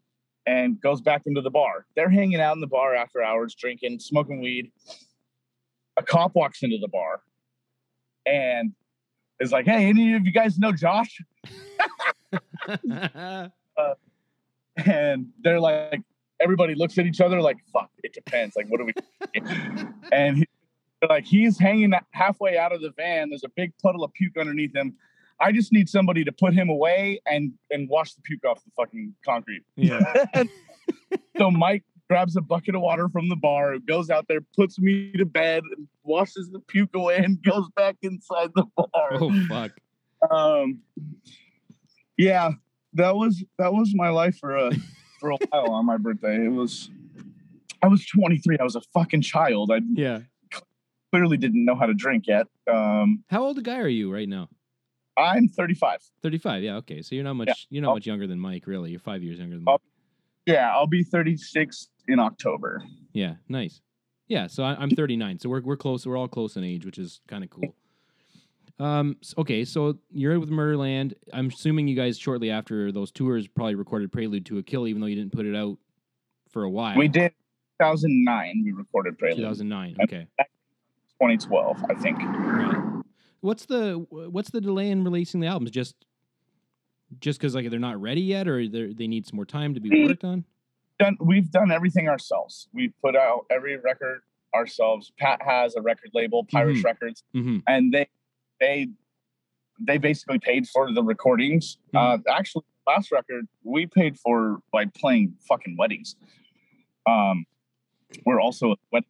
and 0.45 0.79
goes 0.79 1.01
back 1.01 1.23
into 1.25 1.41
the 1.41 1.49
bar. 1.49 1.85
They're 1.95 2.09
hanging 2.09 2.39
out 2.39 2.55
in 2.55 2.61
the 2.61 2.67
bar 2.67 2.93
after 2.95 3.23
hours, 3.23 3.55
drinking, 3.55 3.99
smoking 3.99 4.41
weed. 4.41 4.71
A 5.97 6.03
cop 6.03 6.35
walks 6.35 6.61
into 6.61 6.77
the 6.77 6.87
bar 6.87 7.21
and 8.25 8.73
is 9.39 9.51
like, 9.51 9.65
"Hey, 9.65 9.85
any 9.85 10.13
of 10.13 10.25
you 10.25 10.31
guys 10.31 10.57
know 10.57 10.71
Josh?" 10.71 11.21
Uh, 13.77 13.93
and 14.85 15.27
they're 15.41 15.59
like, 15.59 16.01
everybody 16.39 16.75
looks 16.75 16.97
at 16.97 17.05
each 17.05 17.19
other 17.19 17.41
like, 17.41 17.57
"Fuck, 17.73 17.89
it 18.03 18.13
depends. 18.13 18.55
Like, 18.55 18.67
what 18.69 18.79
do 18.79 18.85
we?" 18.85 18.93
and 20.11 20.37
he, 20.37 20.47
like, 21.07 21.25
he's 21.25 21.59
hanging 21.59 21.91
halfway 22.11 22.57
out 22.57 22.73
of 22.73 22.81
the 22.81 22.91
van. 22.91 23.29
There's 23.29 23.43
a 23.43 23.51
big 23.55 23.73
puddle 23.81 24.03
of 24.03 24.13
puke 24.13 24.37
underneath 24.37 24.73
him. 24.73 24.95
I 25.39 25.51
just 25.51 25.71
need 25.73 25.89
somebody 25.89 26.23
to 26.23 26.31
put 26.31 26.53
him 26.53 26.69
away 26.69 27.19
and 27.25 27.53
and 27.71 27.89
wash 27.89 28.13
the 28.13 28.21
puke 28.21 28.45
off 28.45 28.63
the 28.63 28.71
fucking 28.77 29.15
concrete. 29.25 29.63
yeah. 29.75 30.23
So 31.37 31.49
Mike 31.51 31.83
grabs 32.09 32.35
a 32.37 32.41
bucket 32.41 32.75
of 32.75 32.81
water 32.81 33.09
from 33.09 33.27
the 33.29 33.35
bar, 33.35 33.77
goes 33.79 34.09
out 34.09 34.27
there, 34.27 34.39
puts 34.55 34.77
me 34.79 35.11
to 35.13 35.25
bed, 35.25 35.63
and 35.75 35.87
washes 36.03 36.49
the 36.51 36.59
puke 36.59 36.95
away, 36.95 37.17
and 37.17 37.41
goes 37.43 37.67
back 37.75 37.97
inside 38.01 38.51
the 38.55 38.63
bar. 38.77 39.09
Oh 39.13 39.31
fuck. 39.49 39.71
Um, 40.29 40.79
yeah, 42.17 42.51
that 42.93 43.15
was 43.15 43.43
that 43.57 43.73
was 43.73 43.93
my 43.95 44.09
life 44.09 44.37
for 44.37 44.55
a 44.55 44.71
for 45.19 45.31
a 45.31 45.37
while 45.49 45.71
on 45.71 45.85
my 45.85 45.97
birthday. 45.97 46.45
It 46.45 46.49
was, 46.51 46.89
I 47.81 47.87
was 47.87 48.05
23. 48.05 48.57
I 48.59 48.63
was 48.63 48.75
a 48.75 48.81
fucking 48.93 49.21
child. 49.21 49.71
I 49.71 49.79
Yeah. 49.93 50.19
clearly 51.11 51.37
didn't 51.37 51.63
know 51.65 51.75
how 51.75 51.85
to 51.85 51.93
drink 51.93 52.27
yet. 52.27 52.47
Um, 52.71 53.23
How 53.29 53.43
old 53.43 53.57
a 53.57 53.61
guy 53.61 53.79
are 53.79 53.87
you 53.87 54.11
right 54.13 54.27
now? 54.29 54.49
I'm 55.17 55.47
35. 55.47 55.99
35. 56.21 56.63
Yeah. 56.63 56.75
Okay. 56.77 57.01
So 57.01 57.15
you're 57.15 57.23
not 57.23 57.35
much. 57.35 57.67
You're 57.69 57.81
not 57.81 57.91
Oh. 57.91 57.95
much 57.95 58.05
younger 58.07 58.27
than 58.27 58.39
Mike. 58.39 58.67
Really. 58.67 58.91
You're 58.91 58.99
five 58.99 59.23
years 59.23 59.39
younger 59.39 59.55
than. 59.55 59.63
Mike. 59.63 59.79
Yeah, 60.45 60.71
I'll 60.75 60.87
be 60.87 61.03
36 61.03 61.89
in 62.07 62.19
October. 62.19 62.83
Yeah. 63.13 63.35
Nice. 63.49 63.81
Yeah. 64.27 64.47
So 64.47 64.63
I, 64.63 64.75
I'm 64.75 64.89
39. 64.89 65.39
So 65.39 65.49
we're 65.49 65.61
we're 65.61 65.77
close. 65.77 66.05
We're 66.05 66.17
all 66.17 66.27
close 66.27 66.55
in 66.57 66.63
age, 66.63 66.85
which 66.85 66.97
is 66.97 67.21
kind 67.27 67.43
of 67.43 67.49
cool. 67.49 67.73
Um. 68.77 69.15
Okay. 69.37 69.63
So 69.65 69.97
you're 70.11 70.39
with 70.39 70.49
Murderland. 70.49 71.13
I'm 71.33 71.47
assuming 71.47 71.87
you 71.87 71.95
guys 71.95 72.17
shortly 72.17 72.51
after 72.51 72.91
those 72.91 73.11
tours 73.11 73.47
probably 73.47 73.75
recorded 73.75 74.11
Prelude 74.11 74.45
to 74.47 74.57
a 74.57 74.63
Kill, 74.63 74.87
even 74.87 74.99
though 75.01 75.07
you 75.07 75.15
didn't 75.15 75.31
put 75.31 75.45
it 75.45 75.55
out 75.55 75.77
for 76.49 76.63
a 76.63 76.69
while. 76.69 76.97
We 76.97 77.07
did 77.07 77.31
2009. 77.81 78.61
We 78.65 78.71
recorded 78.73 79.17
Prelude. 79.17 79.37
2009. 79.37 79.95
Okay. 80.03 80.27
2012, 81.21 81.85
I 81.89 81.93
think. 81.95 82.17
Right. 82.19 82.84
What's 83.45 83.65
the 83.67 84.03
what's 84.09 84.49
the 84.49 84.59
delay 84.59 84.89
in 84.89 85.03
releasing 85.03 85.39
the 85.39 85.45
albums? 85.47 85.69
Just 85.69 85.95
just 87.19 87.39
because 87.39 87.53
like 87.53 87.69
they're 87.69 87.79
not 87.79 88.01
ready 88.01 88.21
yet, 88.21 88.47
or 88.47 88.67
they 88.67 88.91
they 88.93 89.07
need 89.07 89.27
some 89.27 89.35
more 89.35 89.45
time 89.45 89.75
to 89.75 89.79
be 89.79 90.05
worked 90.07 90.23
on? 90.23 90.43
Done. 90.97 91.15
We've 91.19 91.51
done 91.51 91.71
everything 91.71 92.09
ourselves. 92.09 92.67
We 92.73 92.87
put 93.03 93.15
out 93.15 93.45
every 93.51 93.77
record 93.77 94.21
ourselves. 94.55 95.11
Pat 95.19 95.41
has 95.45 95.75
a 95.75 95.81
record 95.81 96.09
label, 96.15 96.43
Pirates 96.45 96.79
Mhm. 96.79 96.83
Records, 96.85 97.23
Mm-hmm. 97.35 97.57
and 97.67 97.93
they 97.93 98.07
they 98.59 98.87
they 99.79 99.99
basically 99.99 100.39
paid 100.39 100.67
for 100.67 100.91
the 100.91 101.03
recordings. 101.03 101.77
Uh, 101.93 102.17
actually, 102.27 102.63
last 102.87 103.11
record 103.11 103.47
we 103.63 103.85
paid 103.85 104.17
for 104.17 104.59
by 104.71 104.85
playing 104.85 105.35
fucking 105.47 105.75
weddings. 105.77 106.15
Um, 107.05 107.45
we're 108.25 108.41
also 108.41 108.71
a 108.71 108.75
wedding 108.91 109.09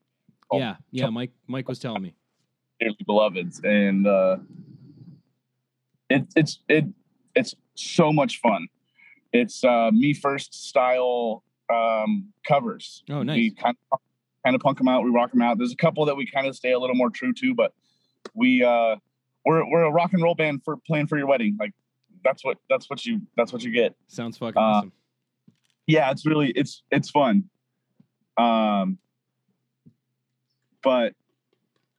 Oh, 0.52 0.60
Yeah, 0.60 0.76
yeah. 0.92 1.10
Mike 1.10 1.32
Mike 1.48 1.70
was 1.70 1.80
telling 1.80 2.02
me. 2.04 2.14
Dearly 2.80 2.98
beloveds, 3.06 3.62
and 3.64 4.08
uh, 4.08 4.38
it, 6.10 6.26
it's 6.36 6.60
it 6.68 6.86
it's 7.36 7.56
so 7.76 8.12
much 8.14 8.40
fun. 8.40 8.68
It's 9.34 9.64
uh, 9.64 9.92
me 9.92 10.14
first 10.14 10.54
style 10.68 11.44
um, 11.74 12.32
covers. 12.48 13.04
Oh, 13.10 13.24
nice. 13.24 13.36
We 13.36 13.52
kind 13.52 13.76
of 13.92 14.00
kind 14.46 14.56
of 14.56 14.62
punk 14.62 14.78
them 14.78 14.88
out. 14.88 15.04
We 15.04 15.10
rock 15.10 15.32
them 15.32 15.42
out. 15.42 15.58
There's 15.58 15.74
a 15.74 15.78
couple 15.78 16.06
that 16.06 16.16
we 16.16 16.26
kind 16.26 16.48
of 16.48 16.56
stay 16.56 16.72
a 16.72 16.80
little 16.80 16.96
more 16.96 17.10
true 17.10 17.34
to, 17.34 17.56
but 17.56 17.74
we 18.34 18.64
uh, 18.64 18.96
we're 19.46 19.70
we're 19.70 19.84
a 19.84 19.92
rock 19.92 20.14
and 20.14 20.22
roll 20.24 20.36
band 20.36 20.62
for 20.64 20.78
playing 20.88 21.08
for 21.08 21.18
your 21.18 21.28
wedding. 21.28 21.58
Like 21.60 21.74
that's 22.24 22.44
what 22.44 22.58
that's 22.70 22.90
what 22.90 23.06
you 23.06 23.22
that's 23.36 23.52
what 23.52 23.64
you 23.64 23.72
get. 23.72 23.96
Sounds 24.08 24.38
fucking 24.38 24.58
Uh, 24.58 24.62
awesome. 24.62 24.92
Yeah, 25.88 26.12
it's 26.12 26.26
really 26.26 26.52
it's 26.52 26.84
it's 26.92 27.10
fun. 27.10 27.50
Um, 28.38 28.98
but 30.84 31.14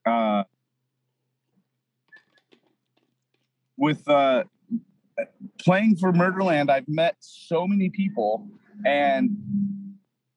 uh, 0.04 0.44
with 3.76 4.06
uh, 4.08 4.44
playing 5.60 5.96
for 5.96 6.12
Murderland, 6.12 6.70
I've 6.70 6.88
met 6.88 7.16
so 7.20 7.66
many 7.66 7.90
people, 7.90 8.46
and 8.84 9.30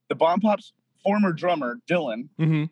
the 0.10 0.16
Bombpops' 0.16 0.72
former 1.04 1.32
drummer 1.34 1.78
Dylan 1.90 2.30
Mm-hmm. 2.40 2.66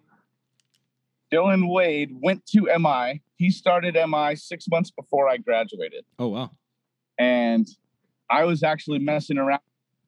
Dylan 1.31 1.69
Wade 1.69 2.11
went 2.21 2.45
to 2.47 2.69
MI. 2.79 3.21
He 3.35 3.49
started 3.51 3.97
MI 4.07 4.35
six 4.35 4.65
months 4.69 4.91
before 4.91 5.27
I 5.29 5.37
graduated. 5.37 6.05
Oh 6.19 6.27
wow. 6.29 6.51
and 7.17 7.67
I 8.29 8.43
was 8.45 8.61
actually 8.63 8.99
messing 8.99 9.37
around 9.37 9.59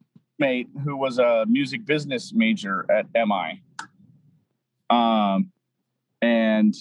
with 0.02 0.22
a 0.40 0.44
mate 0.46 0.68
who 0.84 0.96
was 0.98 1.20
a 1.20 1.46
music 1.48 1.86
business 1.86 2.32
major 2.34 2.86
at 2.92 3.06
MI. 3.14 3.62
Um, 4.90 5.52
and 6.22 6.74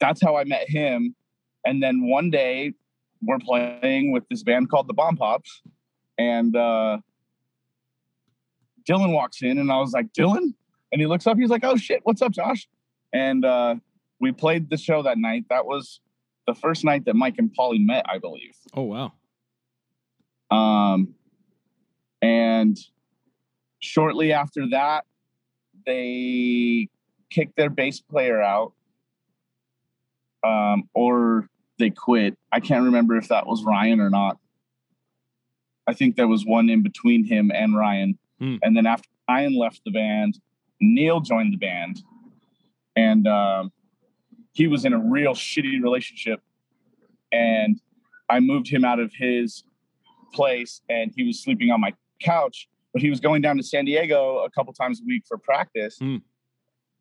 that's 0.00 0.20
how 0.22 0.36
I 0.36 0.44
met 0.44 0.68
him. 0.68 1.14
And 1.66 1.82
then 1.82 2.08
one 2.08 2.30
day 2.30 2.72
we're 3.22 3.40
playing 3.40 4.12
with 4.12 4.22
this 4.30 4.42
band 4.42 4.70
called 4.70 4.86
the 4.86 4.94
Bombpops, 4.94 5.48
and 6.16 6.54
uh, 6.54 6.98
Dylan 8.88 9.12
walks 9.12 9.42
in, 9.42 9.58
and 9.58 9.70
I 9.70 9.80
was 9.80 9.92
like, 9.92 10.12
Dylan, 10.12 10.54
and 10.92 11.00
he 11.00 11.06
looks 11.06 11.26
up. 11.26 11.36
He's 11.36 11.50
like, 11.50 11.64
Oh 11.64 11.76
shit, 11.76 12.00
what's 12.04 12.22
up, 12.22 12.32
Josh? 12.32 12.68
And 13.12 13.44
uh, 13.44 13.76
we 14.20 14.32
played 14.32 14.70
the 14.70 14.76
show 14.76 15.02
that 15.02 15.18
night. 15.18 15.44
That 15.50 15.66
was 15.66 16.00
the 16.46 16.54
first 16.54 16.84
night 16.84 17.04
that 17.06 17.16
Mike 17.16 17.34
and 17.38 17.52
Polly 17.52 17.78
met, 17.78 18.06
I 18.08 18.18
believe. 18.18 18.54
Oh 18.72 18.82
wow. 18.82 19.12
Um, 20.50 21.14
and 22.22 22.78
shortly 23.80 24.32
after 24.32 24.68
that, 24.70 25.04
they 25.84 26.88
kicked 27.30 27.56
their 27.56 27.70
bass 27.70 28.00
player 28.00 28.40
out, 28.40 28.72
um, 30.44 30.88
or 30.94 31.48
they 31.78 31.90
quit. 31.90 32.36
I 32.52 32.60
can't 32.60 32.84
remember 32.84 33.16
if 33.16 33.28
that 33.28 33.46
was 33.46 33.64
Ryan 33.64 34.00
or 34.00 34.10
not. 34.10 34.38
I 35.86 35.94
think 35.94 36.16
there 36.16 36.28
was 36.28 36.44
one 36.44 36.68
in 36.68 36.82
between 36.82 37.24
him 37.24 37.50
and 37.54 37.76
Ryan. 37.76 38.18
Hmm. 38.40 38.56
And 38.62 38.76
then 38.76 38.86
after 38.86 39.08
Ryan 39.28 39.56
left 39.56 39.82
the 39.84 39.90
band, 39.90 40.38
Neil 40.80 41.20
joined 41.20 41.52
the 41.52 41.58
band, 41.58 42.02
and 42.96 43.26
um, 43.26 43.72
he 44.52 44.66
was 44.66 44.84
in 44.84 44.92
a 44.92 44.98
real 44.98 45.32
shitty 45.32 45.82
relationship. 45.82 46.40
And 47.32 47.80
I 48.28 48.40
moved 48.40 48.68
him 48.68 48.84
out 48.84 49.00
of 49.00 49.12
his 49.14 49.64
place, 50.32 50.80
and 50.88 51.12
he 51.16 51.24
was 51.24 51.42
sleeping 51.42 51.70
on 51.70 51.80
my 51.80 51.94
couch. 52.22 52.68
But 52.92 53.02
he 53.02 53.10
was 53.10 53.20
going 53.20 53.42
down 53.42 53.58
to 53.58 53.62
San 53.62 53.84
Diego 53.84 54.38
a 54.44 54.50
couple 54.50 54.72
times 54.72 55.00
a 55.00 55.04
week 55.06 55.24
for 55.28 55.38
practice. 55.38 55.96
Hmm. 55.98 56.16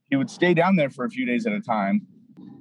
He 0.09 0.15
would 0.15 0.30
stay 0.30 0.53
down 0.53 0.76
there 0.76 0.89
for 0.89 1.05
a 1.05 1.09
few 1.09 1.26
days 1.26 1.47
at 1.47 1.53
a 1.53 1.61
time. 1.61 2.05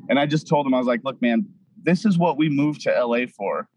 And 0.09 0.19
I 0.19 0.27
just 0.27 0.47
told 0.47 0.67
him, 0.67 0.75
I 0.75 0.79
was 0.79 0.87
like, 0.87 1.01
look, 1.05 1.21
man, 1.21 1.47
this 1.85 2.05
is 2.05 2.19
what 2.19 2.37
we 2.37 2.49
moved 2.49 2.83
to 2.83 2.91
LA 2.91 3.27
for. 3.27 3.69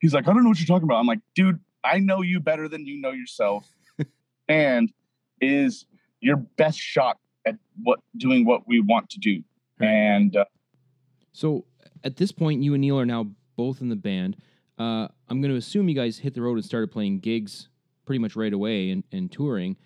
He's 0.00 0.12
like, 0.12 0.28
I 0.28 0.32
don't 0.32 0.42
know 0.42 0.50
what 0.50 0.58
you're 0.58 0.66
talking 0.66 0.84
about. 0.84 0.96
I'm 0.96 1.06
like, 1.06 1.20
dude, 1.34 1.60
I 1.82 1.98
know 1.98 2.22
you 2.22 2.40
better 2.40 2.68
than 2.68 2.86
you 2.86 3.00
know 3.00 3.12
yourself. 3.12 3.66
and 4.48 4.92
is 5.40 5.86
your 6.20 6.36
best 6.36 6.78
shot 6.78 7.18
at 7.46 7.56
what 7.82 8.00
doing 8.16 8.44
what 8.44 8.66
we 8.66 8.80
want 8.80 9.10
to 9.10 9.18
do. 9.18 9.42
Right. 9.80 9.88
And 9.88 10.36
uh, 10.36 10.44
So 11.32 11.64
at 12.02 12.16
this 12.16 12.32
point, 12.32 12.62
you 12.62 12.74
and 12.74 12.80
Neil 12.80 12.98
are 12.98 13.06
now 13.06 13.28
both 13.56 13.80
in 13.80 13.88
the 13.88 13.96
band. 13.96 14.36
Uh, 14.78 15.08
I'm 15.28 15.40
going 15.40 15.52
to 15.52 15.56
assume 15.56 15.88
you 15.88 15.94
guys 15.94 16.18
hit 16.18 16.34
the 16.34 16.42
road 16.42 16.54
and 16.54 16.64
started 16.64 16.90
playing 16.90 17.20
gigs 17.20 17.68
pretty 18.04 18.18
much 18.18 18.36
right 18.36 18.52
away 18.52 18.90
and, 18.90 19.04
and 19.12 19.30
touring. 19.30 19.76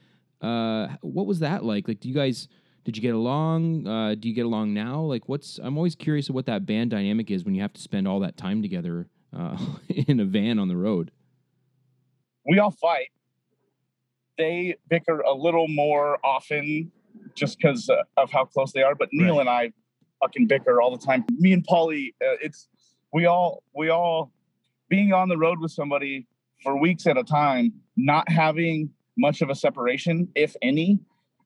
Uh, 0.41 0.89
what 1.03 1.27
was 1.27 1.41
that 1.41 1.65
like? 1.65 1.89
Like, 1.89 2.01
do 2.01 2.09
you 2.09 2.15
guys 2.15 2.49
did 2.89 2.97
you 2.97 3.03
get 3.03 3.15
along? 3.15 3.87
Uh, 3.87 4.15
do 4.15 4.31
you 4.31 4.35
get 4.35 4.47
along 4.47 4.73
now? 4.73 5.03
Like, 5.03 5.29
what's 5.29 5.59
I'm 5.63 5.77
always 5.77 5.95
curious 5.95 6.31
of 6.31 6.35
what 6.35 6.47
that 6.47 6.65
band 6.65 6.89
dynamic 6.91 7.31
is 7.31 7.45
when 7.45 7.55
you 7.55 7.61
have 7.61 7.75
to 7.75 7.81
spend 7.83 8.09
all 8.09 8.19
that 8.21 8.39
time 8.39 8.63
together 8.63 9.07
uh, 9.37 9.59
in 9.91 10.21
a 10.21 10.25
van 10.25 10.59
on 10.59 10.69
the 10.69 10.77
road. 10.77 11.11
we 12.47 12.59
all 12.59 12.71
fight. 12.71 13.09
They 14.39 14.77
bicker 14.89 15.21
a 15.21 15.35
little 15.35 15.69
more 15.69 16.19
often 16.25 16.91
just 17.35 17.59
because 17.59 17.91
uh, 17.91 17.97
of 18.17 18.31
how 18.31 18.47
close 18.47 18.73
they 18.73 18.83
are. 18.83 18.95
But 18.95 19.11
Neil 19.13 19.35
Right. 19.35 19.41
and 19.41 19.51
I 19.51 19.73
fucking 20.23 20.47
bicker 20.47 20.81
all 20.81 20.97
the 20.97 21.05
time. 21.05 21.27
Me 21.39 21.53
and 21.53 21.63
Polly, 21.65 22.15
uh, 22.23 22.37
it's 22.41 22.69
we 23.13 23.27
all 23.27 23.63
we 23.75 23.91
all 23.91 24.33
being 24.89 25.13
on 25.13 25.29
the 25.29 25.37
road 25.37 25.61
with 25.61 25.73
somebody 25.73 26.27
for 26.63 26.81
weeks 26.81 27.07
at 27.07 27.19
a 27.19 27.23
time, 27.23 27.71
not 27.99 28.31
having 28.31 28.89
much 29.19 29.43
of 29.43 29.51
a 29.51 29.55
separation, 29.55 30.27
if 30.35 30.57
any. 30.63 31.01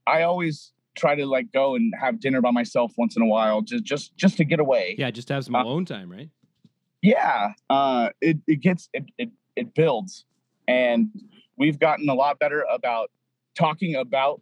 I 0.07 0.23
always 0.23 0.73
try 0.97 1.15
to 1.15 1.27
like 1.27 1.51
go 1.53 1.75
and 1.75 1.93
have 2.01 2.21
dinner 2.21 2.41
by 2.41 2.51
myself 2.51 2.93
once 2.99 3.17
in 3.17 3.23
a 3.23 3.27
while, 3.27 3.63
just 3.63 3.85
just 3.85 4.17
just 4.17 4.37
to 4.37 4.45
get 4.45 4.61
away 4.61 4.95
Yeah, 4.99 5.11
just 5.11 5.29
to 5.29 5.35
have 5.35 5.45
some 5.45 5.55
Uh, 5.55 5.63
alone 5.65 5.85
time, 5.85 6.11
right? 6.11 6.29
yeah 7.05 7.53
uh 7.69 8.11
it, 8.21 8.39
it 8.47 8.61
gets 8.61 8.89
it, 8.93 9.05
it 9.19 9.29
it 9.57 9.75
builds 9.75 10.25
and 10.69 11.09
we've 11.59 11.81
gotten 11.81 12.09
a 12.09 12.15
lot 12.15 12.39
better 12.39 12.65
about 12.73 13.11
talking 13.59 13.97
about 13.97 14.41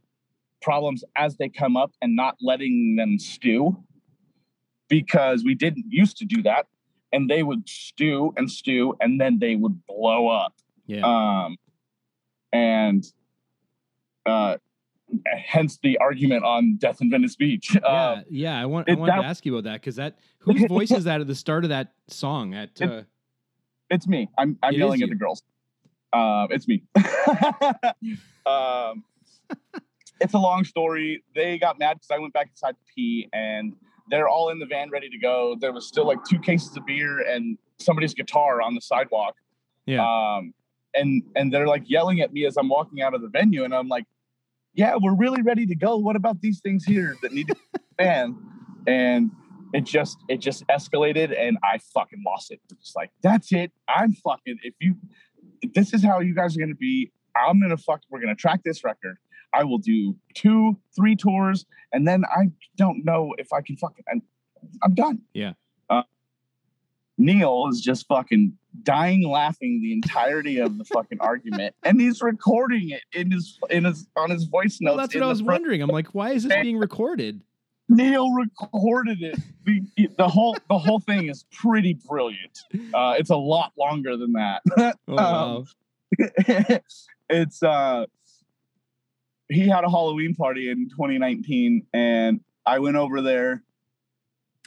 problems 0.61 1.03
as 1.17 1.39
they 1.39 1.49
come 1.49 1.75
up 1.75 1.93
and 2.03 2.15
not 2.15 2.37
letting 2.43 2.97
them 2.97 3.19
stew 3.19 3.83
because 4.89 5.43
we 5.43 5.55
didn't 5.55 5.87
used 5.89 6.19
to 6.19 6.27
do 6.27 6.43
that 6.43 6.67
and 7.13 7.31
they 7.31 7.43
would 7.43 7.67
stew 7.67 8.35
and 8.37 8.51
stew 8.51 8.95
and 9.01 9.19
then 9.19 9.39
they 9.39 9.57
would 9.57 9.81
blow 9.87 10.29
up 10.29 10.53
Yeah. 10.87 11.07
um 11.47 11.57
and 12.53 13.03
uh 14.27 14.59
hence 15.47 15.79
the 15.83 15.99
argument 15.99 16.45
on 16.45 16.77
death 16.77 17.01
in 17.01 17.11
venice 17.11 17.37
beach 17.37 17.75
yeah, 17.75 18.11
um, 18.11 18.25
yeah. 18.31 18.61
I 18.61 18.67
want 18.67 18.89
I 18.89 18.95
wanted 18.95 19.13
that- 19.13 19.21
to 19.23 19.27
ask 19.27 19.45
you 19.47 19.57
about 19.57 19.71
that 19.71 19.81
because 19.81 19.97
that 19.97 20.19
whose 20.39 20.65
voice 20.69 20.91
is 20.91 21.05
that 21.05 21.21
at 21.21 21.27
the 21.27 21.35
start 21.35 21.65
of 21.65 21.71
that 21.71 21.93
song? 22.09 22.55
At 22.55 22.81
It- 22.81 22.91
uh, 22.91 23.03
It's 23.91 24.07
me. 24.07 24.29
I'm 24.39 24.59
I'm 24.63 24.75
yelling 24.75 25.03
at 25.03 25.09
you. 25.09 25.15
the 25.15 25.19
girls. 25.19 25.43
Um, 26.13 26.49
it's 26.51 26.67
me. 26.67 26.83
um, 28.47 29.05
it's 30.21 30.35
a 30.35 30.39
long 30.39 30.65
story. 30.65 31.23
They 31.35 31.59
got 31.59 31.79
mad 31.79 31.95
because 31.95 32.11
I 32.11 32.19
went 32.19 32.33
back 32.33 32.49
inside 32.51 32.73
to 32.73 32.95
pee, 32.95 33.29
and 33.33 33.75
they're 34.11 34.29
all 34.29 34.51
in 34.51 34.59
the 34.59 34.67
van 34.67 34.91
ready 34.91 35.09
to 35.09 35.19
go. 35.19 35.57
There 35.61 35.73
was 35.73 35.87
still 35.87 36.07
like 36.07 36.19
two 36.25 36.39
cases 36.39 36.77
of 36.77 36.85
beer 36.87 37.21
and 37.21 37.57
somebody's 37.79 38.15
guitar 38.15 38.61
on 38.61 38.75
the 38.75 38.81
sidewalk. 38.81 39.37
Yeah. 39.87 40.05
Um, 40.05 40.53
and 40.95 41.23
and 41.37 41.53
they're 41.53 41.69
like 41.69 41.89
yelling 41.89 42.21
at 42.21 42.33
me 42.33 42.45
as 42.47 42.57
I'm 42.57 42.69
walking 42.69 43.03
out 43.03 43.15
of 43.15 43.23
the 43.23 43.29
venue, 43.29 43.65
and 43.65 43.75
I'm 43.75 43.89
like, 43.89 44.05
"Yeah, 44.75 44.97
we're 45.01 45.15
really 45.15 45.43
ready 45.43 45.67
to 45.67 45.75
go. 45.75 45.97
What 45.97 46.17
about 46.17 46.41
these 46.41 46.61
things 46.61 46.85
here 46.85 47.17
that 47.23 47.33
need 47.33 47.49
to 47.49 47.55
be 47.55 47.81
in? 48.05 48.39
And 48.87 49.31
it 49.73 49.85
just 49.85 50.19
it 50.29 50.39
just 50.39 50.67
escalated 50.69 51.39
and 51.39 51.59
I 51.63 51.79
fucking 51.95 52.23
lost 52.27 52.51
it. 52.51 52.61
It's 52.71 52.85
just 52.85 52.97
like, 52.97 53.11
that's 53.23 53.53
it. 53.53 53.73
I'm 53.89 54.13
fucking 54.15 54.59
if 54.63 54.75
you 54.81 54.97
if 55.63 55.73
this 55.75 55.95
is 55.95 56.03
how 56.03 56.21
you 56.21 56.35
guys 56.35 56.57
are 56.57 56.61
gonna 56.61 56.75
be, 56.75 57.13
I'm 57.37 57.61
gonna 57.61 57.77
fuck 57.77 58.01
we're 58.11 58.21
gonna 58.21 58.35
track 58.35 58.63
this 58.65 58.85
record. 58.85 59.17
I 59.53 59.65
will 59.65 59.79
do 59.79 60.17
two, 60.35 60.79
three 60.95 61.17
tours, 61.17 61.67
and 61.93 62.07
then 62.07 62.25
I 62.25 62.51
don't 62.77 63.05
know 63.05 63.35
if 63.39 63.53
I 63.53 63.61
can 63.63 63.77
fucking 63.77 64.05
I'm, 64.11 64.23
I'm 64.83 64.95
done. 64.95 65.23
Yeah. 65.35 65.55
Uh, 65.89 66.03
Neil 67.19 67.67
is 67.71 67.81
just 67.81 68.07
fucking 68.07 68.57
dying 68.83 69.29
laughing 69.29 69.81
the 69.81 69.93
entirety 69.93 70.59
of 70.59 70.79
the 70.79 70.85
fucking 70.85 71.21
argument, 71.21 71.75
and 71.83 72.01
he's 72.01 72.23
recording 72.23 72.91
it 72.91 73.03
in 73.13 73.31
his 73.31 73.59
in 73.69 73.85
his 73.85 74.07
on 74.17 74.31
his 74.31 74.45
voice 74.45 74.79
notes. 74.81 74.91
well, 74.91 74.97
that's 74.97 75.15
what 75.15 75.25
I 75.25 75.29
was 75.29 75.43
wondering. 75.43 75.83
I'm 75.83 75.89
like, 75.89 76.09
why 76.15 76.31
is 76.33 76.45
this 76.45 76.63
being 76.63 76.79
recorded? 76.79 77.41
Neil 77.89 78.31
recorded 78.33 79.21
it. 79.21 79.37
The, 79.65 79.83
the 80.17 80.29
whole 80.29 80.57
the 80.69 80.79
whole 80.79 81.01
thing 81.01 81.29
is 81.29 81.45
pretty 81.53 81.99
brilliant. 82.09 82.59
Uh, 82.95 83.17
it's 83.19 83.31
a 83.31 83.37
lot 83.37 83.73
longer 83.79 84.17
than 84.17 84.33
that. 84.33 84.63
Oh, 85.09 85.15
wow. 85.15 85.65
it's 87.29 87.63
uh, 87.63 88.07
he 89.49 89.69
had 89.69 89.85
a 89.85 89.91
Halloween 89.91 90.35
party 90.35 90.71
in 90.71 90.89
2019, 90.89 91.87
and 91.93 92.41
I 92.65 92.79
went 92.79 92.97
over 92.97 93.21
there, 93.21 93.63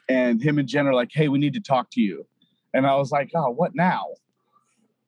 and 0.09 0.41
him 0.41 0.59
and 0.59 0.67
Jen 0.67 0.87
are 0.87 0.93
like, 0.93 1.09
"Hey, 1.13 1.29
we 1.29 1.39
need 1.39 1.53
to 1.53 1.61
talk 1.61 1.89
to 1.91 2.01
you," 2.01 2.25
and 2.73 2.85
I 2.85 2.95
was 2.95 3.11
like, 3.11 3.31
"Oh, 3.35 3.49
what 3.49 3.75
now?" 3.75 4.07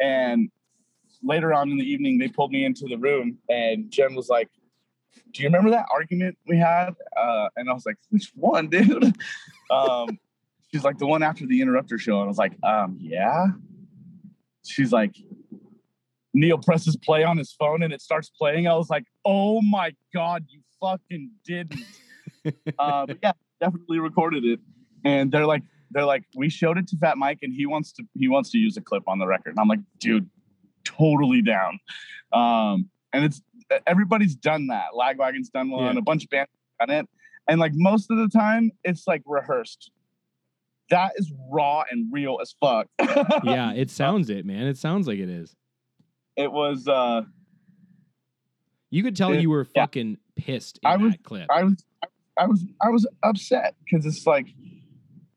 And 0.02 0.50
later 1.24 1.54
on 1.54 1.72
in 1.72 1.78
the 1.78 1.86
evening, 1.86 2.18
they 2.18 2.28
pulled 2.28 2.52
me 2.52 2.66
into 2.66 2.86
the 2.88 2.98
room, 2.98 3.38
and 3.50 3.92
Jen 3.92 4.16
was 4.16 4.30
like, 4.30 4.50
"Do 5.32 5.44
you 5.44 5.50
remember 5.50 5.72
that 5.72 5.86
argument 5.92 6.38
we 6.48 6.58
had?" 6.58 6.96
Uh, 7.18 7.50
and 7.56 7.70
I 7.70 7.74
was 7.74 7.86
like, 7.86 7.98
"Which 8.10 8.32
one, 8.36 8.70
dude?" 8.70 9.16
um, 9.72 10.20
she's 10.72 10.84
like, 10.84 10.98
"The 10.98 11.08
one 11.08 11.24
after 11.24 11.46
the 11.46 11.62
interrupter 11.62 11.98
show," 11.98 12.20
and 12.20 12.26
I 12.26 12.28
was 12.28 12.38
like, 12.38 12.54
"Um, 12.64 12.98
yeah." 13.00 13.48
She's 14.64 14.92
like, 14.92 15.16
Neil 16.36 16.58
presses 16.58 16.98
play 16.98 17.24
on 17.24 17.38
his 17.38 17.54
phone 17.54 17.82
and 17.82 17.94
it 17.94 18.02
starts 18.02 18.30
playing. 18.30 18.68
I 18.68 18.76
was 18.76 18.90
like, 18.90 19.06
"Oh 19.24 19.62
my 19.62 19.96
god, 20.14 20.46
you 20.50 20.60
fucking 20.82 21.32
didn't!" 21.46 21.86
uh, 22.80 23.06
but 23.06 23.18
yeah, 23.24 23.32
definitely 23.62 24.00
recorded 24.00 24.44
it. 24.44 24.60
And 25.06 25.32
they're 25.32 25.46
like, 25.46 25.64
they're 25.96 26.06
like, 26.06 26.26
we 26.36 26.50
showed 26.50 26.78
it 26.78 26.88
to 26.90 26.98
Fat 26.98 27.18
Mike, 27.18 27.40
and 27.42 27.52
he 27.52 27.66
wants 27.66 27.92
to 27.94 28.04
he 28.14 28.28
wants 28.28 28.52
to 28.52 28.60
use 28.60 28.78
a 28.78 28.82
clip 28.82 29.08
on 29.08 29.18
the 29.18 29.26
record. 29.26 29.52
And 29.52 29.60
I'm 29.60 29.68
like, 29.68 29.80
dude, 30.00 30.30
totally 30.84 31.42
down. 31.42 31.80
Um, 32.32 32.90
and 33.14 33.26
it's 33.26 33.42
everybody's 33.88 34.36
done 34.36 34.68
that. 34.68 34.88
Lagwagon's 34.94 35.50
done 35.50 35.72
one. 35.72 35.96
Yeah. 35.96 36.00
A 36.00 36.04
bunch 36.04 36.24
of 36.26 36.30
bands 36.30 36.52
done 36.80 36.90
it, 36.92 37.08
and 37.48 37.60
like 37.60 37.72
most 37.74 38.12
of 38.12 38.18
the 38.18 38.28
time, 38.28 38.72
it's 38.84 39.08
like 39.08 39.24
rehearsed. 39.26 39.90
That 40.92 41.14
is 41.16 41.34
raw 41.50 41.84
and 41.90 42.14
real 42.14 42.38
as 42.42 42.54
fuck. 42.60 42.88
yeah, 43.44 43.72
it 43.74 43.90
sounds 44.02 44.30
it, 44.30 44.46
man. 44.46 44.68
It 44.68 44.78
sounds 44.78 45.08
like 45.08 45.18
it 45.18 45.30
is. 45.30 45.56
it 46.36 46.52
was. 46.52 46.88
uh 46.88 47.22
You 48.92 49.02
could 49.02 49.16
tell 49.16 49.32
It- 49.34 49.42
you 49.42 49.50
were 49.50 49.66
yeah. 49.76 49.82
fucking 49.84 50.18
pissed 50.36 50.80
in 50.84 50.92
I 50.92 50.98
was- 50.98 51.14
that 51.14 51.24
clip. 51.24 51.48
I 51.50 51.64
was 51.64 51.84
I 52.38 52.46
was 52.48 52.66
I 52.82 52.90
was 52.90 53.08
upset 53.24 53.76
because 53.84 54.06
it's 54.06 54.28
like, 54.28 54.48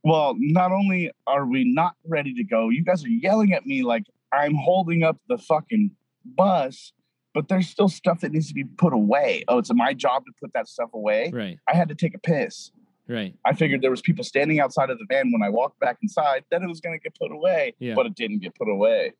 well, 0.08 0.34
not 0.38 0.72
only 0.72 1.10
are 1.26 1.44
we 1.44 1.64
not 1.64 1.94
ready 2.06 2.32
to 2.34 2.44
go, 2.44 2.70
you 2.70 2.82
guys 2.82 3.04
are 3.04 3.08
yelling 3.08 3.52
at 3.52 3.66
me 3.66 3.82
like 3.82 4.04
I'm 4.32 4.54
holding 4.54 5.02
up 5.02 5.18
the 5.28 5.36
fucking 5.36 5.90
bus, 6.24 6.92
but 7.34 7.48
there's 7.48 7.68
still 7.68 7.88
stuff 7.90 8.20
that 8.20 8.32
needs 8.32 8.48
to 8.48 8.54
be 8.54 8.64
put 8.64 8.94
away. 8.94 9.44
Oh, 9.48 9.58
it's 9.58 9.72
my 9.72 9.92
job 9.92 10.24
to 10.24 10.32
put 10.40 10.52
that 10.54 10.66
stuff 10.66 10.90
away. 10.94 11.30
Right. 11.32 11.58
I 11.68 11.76
had 11.76 11.88
to 11.90 11.94
take 11.94 12.14
a 12.14 12.18
piss. 12.18 12.70
Right. 13.06 13.34
I 13.44 13.52
figured 13.52 13.82
there 13.82 13.90
was 13.90 14.00
people 14.00 14.24
standing 14.24 14.60
outside 14.60 14.88
of 14.90 14.98
the 14.98 15.04
van 15.08 15.30
when 15.30 15.42
I 15.42 15.50
walked 15.50 15.78
back 15.78 15.98
inside 16.02 16.44
that 16.50 16.62
it 16.62 16.66
was 16.68 16.80
going 16.80 16.98
to 16.98 17.02
get 17.02 17.14
put 17.18 17.30
away, 17.30 17.74
Yeah. 17.78 17.94
but 17.94 18.06
it 18.06 18.14
didn't 18.14 18.40
get 18.40 18.54
put 18.54 18.68
away. 18.68 19.12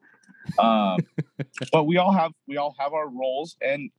Um, 0.59 0.99
but 1.73 1.85
we 1.85 1.99
all 1.99 2.13
have 2.13 2.33
we 2.47 2.57
all 2.57 2.75
have 2.79 2.95
our 2.95 3.09
roles, 3.09 3.57
and 3.61 3.91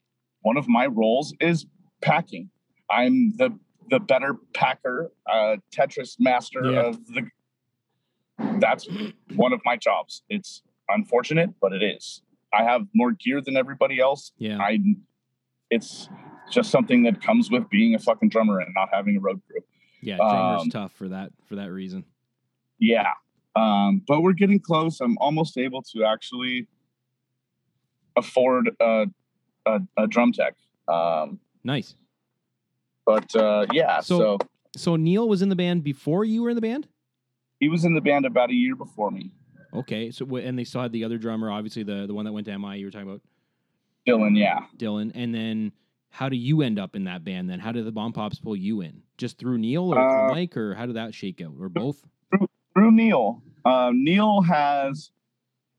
one 0.41 0.57
of 0.57 0.67
my 0.67 0.87
roles 0.87 1.33
is 1.39 1.65
packing. 2.01 2.49
I'm 2.89 3.35
the 3.37 3.51
the 3.89 3.99
better 3.99 4.35
packer, 4.53 5.11
uh, 5.31 5.57
Tetris 5.71 6.15
master 6.19 6.63
Yeah. 6.71 6.81
of 6.87 7.05
the. 7.07 7.27
That's 8.59 8.87
one 9.35 9.51
of 9.53 9.61
my 9.65 9.75
jobs. 9.75 10.23
It's 10.29 10.61
unfortunate, 10.87 11.49
but 11.61 11.73
it 11.73 11.83
is. 11.83 12.21
I 12.53 12.63
have 12.63 12.87
more 12.95 13.11
gear 13.11 13.41
than 13.41 13.57
everybody 13.57 13.99
else. 13.99 14.31
Yeah. 14.37 14.57
I, 14.59 14.79
it's 15.69 16.09
just 16.49 16.71
something 16.71 17.03
that 17.03 17.21
comes 17.21 17.51
with 17.51 17.69
being 17.69 17.95
a 17.95 17.99
fucking 17.99 18.29
drummer 18.29 18.59
and 18.59 18.73
not 18.73 18.89
having 18.93 19.17
a 19.17 19.19
road 19.19 19.41
crew. 19.47 19.59
Yeah. 20.01 20.17
Drummer's 20.17 20.61
um, 20.63 20.69
tough 20.69 20.93
for 20.93 21.09
that 21.09 21.31
for 21.47 21.55
that 21.55 21.71
reason. 21.71 22.05
Yeah. 22.79 23.11
Um, 23.55 24.01
but 24.07 24.21
we're 24.21 24.33
getting 24.33 24.59
close. 24.59 25.01
I'm 25.01 25.17
almost 25.17 25.57
able 25.57 25.81
to 25.93 26.05
actually 26.05 26.67
afford 28.15 28.69
a, 28.79 29.05
a, 29.65 29.79
a 29.97 30.07
drum 30.07 30.31
tech. 30.31 30.55
Um, 30.87 31.39
Nice. 31.63 31.95
But 33.09 33.35
uh, 33.35 33.65
yeah, 33.73 34.01
So- 34.01 34.19
so, 34.19 34.37
So 34.75 34.95
Neil 34.95 35.27
was 35.27 35.41
in 35.41 35.49
the 35.49 35.55
band 35.55 35.83
before 35.83 36.23
you 36.25 36.43
were 36.43 36.49
in 36.49 36.55
the 36.55 36.61
band. 36.61 36.87
he 37.59 37.67
was 37.67 37.83
in 37.85 37.93
the 37.95 38.01
band 38.01 38.25
about 38.25 38.49
a 38.51 38.53
year 38.53 38.75
before 38.75 39.09
me. 39.11 39.31
Okay. 39.73 40.11
So 40.11 40.35
and 40.37 40.57
they 40.57 40.63
still 40.63 40.81
had 40.81 40.91
the 40.91 41.03
other 41.03 41.17
drummer, 41.17 41.49
obviously 41.51 41.83
the 41.83 42.05
the 42.07 42.13
one 42.13 42.25
that 42.25 42.33
went 42.33 42.45
to 42.47 42.57
MI. 42.57 42.77
You 42.77 42.85
were 42.85 42.91
talking 42.91 43.09
about 43.09 43.21
Dylan, 44.07 44.37
yeah. 44.37 44.59
Dylan, 44.77 45.11
and 45.15 45.33
then 45.33 45.71
how 46.11 46.29
do 46.29 46.35
you 46.37 46.61
end 46.61 46.77
up 46.79 46.95
in 46.95 47.03
that 47.05 47.23
band? 47.23 47.49
Then 47.49 47.59
how 47.59 47.71
did 47.71 47.85
the 47.85 47.91
Bombpops 47.91 48.41
pull 48.41 48.55
you 48.55 48.81
in? 48.81 49.01
Just 49.17 49.37
through 49.39 49.57
Neil 49.57 49.91
or 49.93 49.99
Uh, 49.99 50.09
through 50.27 50.35
Mike, 50.35 50.55
or 50.57 50.73
how 50.75 50.85
did 50.85 50.95
that 50.95 51.13
shake 51.13 51.41
out, 51.41 51.53
or 51.59 51.69
both? 51.69 52.03
Through 52.73 52.91
Neil. 52.91 53.41
Um, 53.65 54.03
Neil 54.03 54.41
has 54.41 55.11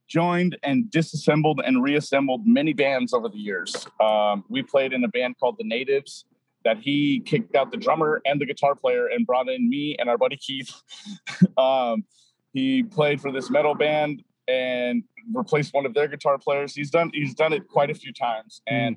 joined 0.08 0.56
and 0.62 0.90
disassembled 0.90 1.60
and 1.64 1.82
reassembled 1.82 2.46
many 2.46 2.72
bands 2.72 3.12
over 3.14 3.28
the 3.28 3.38
years. 3.38 3.86
Um, 4.00 4.44
we 4.48 4.62
played 4.62 4.92
in 4.92 5.02
a 5.04 5.08
band 5.08 5.38
called 5.38 5.56
The 5.58 5.64
Natives 5.64 6.24
that 6.64 6.78
he 6.78 7.20
kicked 7.20 7.54
out 7.54 7.70
the 7.70 7.76
drummer 7.76 8.20
and 8.24 8.40
the 8.40 8.46
guitar 8.46 8.74
player 8.74 9.06
and 9.06 9.26
brought 9.26 9.48
in 9.48 9.68
me 9.68 9.96
and 9.98 10.08
our 10.10 10.18
buddy 10.18 10.36
Keith. 10.36 10.70
um, 11.58 12.04
he 12.52 12.82
played 12.82 13.20
for 13.20 13.32
this 13.32 13.50
metal 13.50 13.74
band 13.74 14.22
and 14.48 15.04
replaced 15.32 15.72
one 15.72 15.86
of 15.86 15.94
their 15.94 16.08
guitar 16.08 16.38
players. 16.38 16.74
He's 16.74 16.90
done 16.90 17.10
he's 17.14 17.34
done 17.34 17.52
it 17.52 17.68
quite 17.68 17.90
a 17.90 17.94
few 17.94 18.12
times. 18.12 18.62
And 18.66 18.96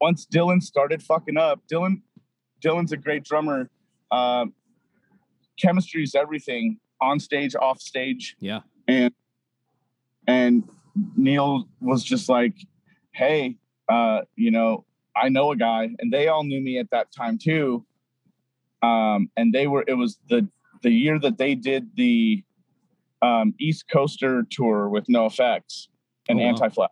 once 0.00 0.26
Dylan 0.26 0.62
started 0.62 1.02
fucking 1.02 1.36
up, 1.36 1.60
Dylan 1.70 2.02
Dylan's 2.64 2.92
a 2.92 2.96
great 2.96 3.24
drummer. 3.24 3.70
Um, 4.10 4.54
chemistry 5.60 6.02
is 6.02 6.14
everything 6.14 6.78
on 7.00 7.18
stage, 7.20 7.54
off 7.56 7.80
stage 7.80 8.36
Yeah. 8.40 8.60
and 8.88 9.12
and 10.26 10.64
Neil 11.16 11.68
was 11.80 12.02
just 12.02 12.28
like, 12.28 12.54
"Hey, 13.12 13.56
uh, 13.88 14.22
you 14.34 14.50
know, 14.50 14.84
I 15.16 15.28
know 15.28 15.50
a 15.52 15.56
guy," 15.56 15.90
and 15.98 16.12
they 16.12 16.28
all 16.28 16.44
knew 16.44 16.60
me 16.60 16.78
at 16.78 16.90
that 16.90 17.12
time 17.12 17.38
too. 17.38 17.84
Um, 18.82 19.30
and 19.36 19.52
they 19.52 19.66
were 19.66 19.84
it 19.86 19.94
was 19.94 20.18
the 20.28 20.46
the 20.82 20.90
year 20.90 21.18
that 21.18 21.38
they 21.38 21.54
did 21.54 21.96
the 21.96 22.44
um, 23.22 23.54
East 23.58 23.86
Coaster 23.90 24.44
tour 24.50 24.88
with 24.88 25.06
NOFX 25.06 25.88
and 26.28 26.38
Oh, 26.38 26.42
wow. 26.42 26.48
Anti 26.48 26.68
Flag. 26.68 26.90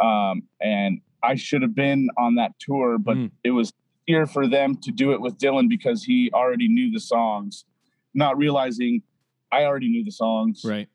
Um, 0.00 0.42
and 0.60 1.00
I 1.22 1.34
should 1.34 1.62
have 1.62 1.74
been 1.74 2.08
on 2.18 2.34
that 2.36 2.52
tour, 2.60 2.98
but 2.98 3.16
Mm. 3.16 3.30
it 3.42 3.50
was 3.52 3.72
here 4.06 4.26
for 4.26 4.46
them 4.46 4.76
to 4.76 4.92
do 4.92 5.12
it 5.12 5.20
with 5.20 5.38
Dylan 5.38 5.68
because 5.68 6.04
he 6.04 6.30
already 6.32 6.68
knew 6.68 6.90
the 6.92 7.00
songs, 7.00 7.64
not 8.14 8.36
realizing 8.38 9.02
I 9.50 9.64
already 9.64 9.88
knew 9.88 10.04
the 10.04 10.12
songs 10.12 10.62
Right. 10.64 10.88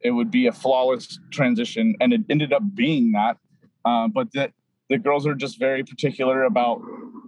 it 0.00 0.10
would 0.10 0.30
be 0.30 0.46
a 0.46 0.52
flawless 0.52 1.18
transition 1.30 1.96
and 2.00 2.12
it 2.12 2.20
ended 2.28 2.52
up 2.52 2.62
being 2.74 3.12
that 3.12 3.38
uh, 3.84 4.06
but 4.08 4.30
that 4.34 4.52
the 4.90 4.98
girls 4.98 5.26
are 5.26 5.34
just 5.34 5.58
very 5.58 5.82
particular 5.84 6.42
about 6.44 6.82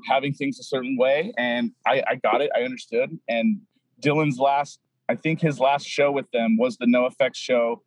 having 0.08 0.34
things 0.34 0.58
a 0.58 0.62
certain 0.64 0.96
way 0.98 1.32
and 1.38 1.70
I, 1.86 2.02
I 2.06 2.14
got 2.16 2.40
it 2.42 2.50
i 2.56 2.62
understood 2.62 3.16
and 3.28 3.60
dylan's 4.02 4.38
last 4.38 4.80
i 5.08 5.14
think 5.14 5.40
his 5.40 5.58
last 5.60 5.86
show 5.86 6.10
with 6.10 6.28
them 6.32 6.56
was 6.58 6.76
the 6.76 6.86
NOFX 6.86 7.36
show 7.36 7.82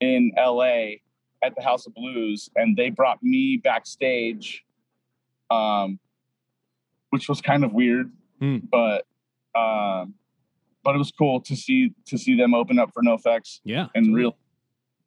in 0.00 0.30
la 0.36 0.64
at 1.42 1.54
the 1.56 1.62
house 1.62 1.86
of 1.86 1.94
blues 1.94 2.48
and 2.54 2.76
they 2.76 2.90
brought 2.90 3.22
me 3.22 3.56
backstage 3.62 4.64
um, 5.50 5.98
which 7.10 7.28
was 7.28 7.40
kind 7.40 7.64
of 7.64 7.72
weird 7.72 8.10
Hmm. 8.40 8.58
but 8.70 9.06
um, 9.54 10.14
but 10.82 10.94
it 10.96 10.98
was 10.98 11.12
cool 11.12 11.40
to 11.42 11.54
see 11.56 11.92
to 12.06 12.18
see 12.18 12.36
them 12.36 12.52
open 12.52 12.78
up 12.80 12.90
for 12.92 13.02
NOFX 13.02 13.60
Yeah. 13.64 13.86
and 13.94 14.14
real 14.14 14.36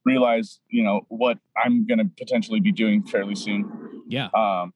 realize 0.06 0.62
you 0.70 0.84
know 0.84 1.02
what 1.10 1.38
i'm 1.62 1.86
going 1.86 1.98
to 2.00 2.06
potentially 2.18 2.62
be 2.62 2.72
doing 2.72 3.04
fairly 3.04 3.36
soon 3.36 3.70
Yeah. 4.08 4.28
um 4.36 4.74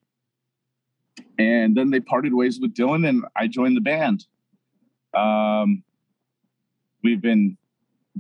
and 1.38 1.75
then 1.75 1.89
they 1.89 1.99
parted 1.99 2.34
ways 2.34 2.59
with 2.59 2.73
dylan 2.73 3.07
and 3.07 3.25
i 3.36 3.47
joined 3.47 3.75
the 3.77 3.82
band 3.82 4.25
um 5.15 5.84
we've 7.03 7.21
been 7.21 7.57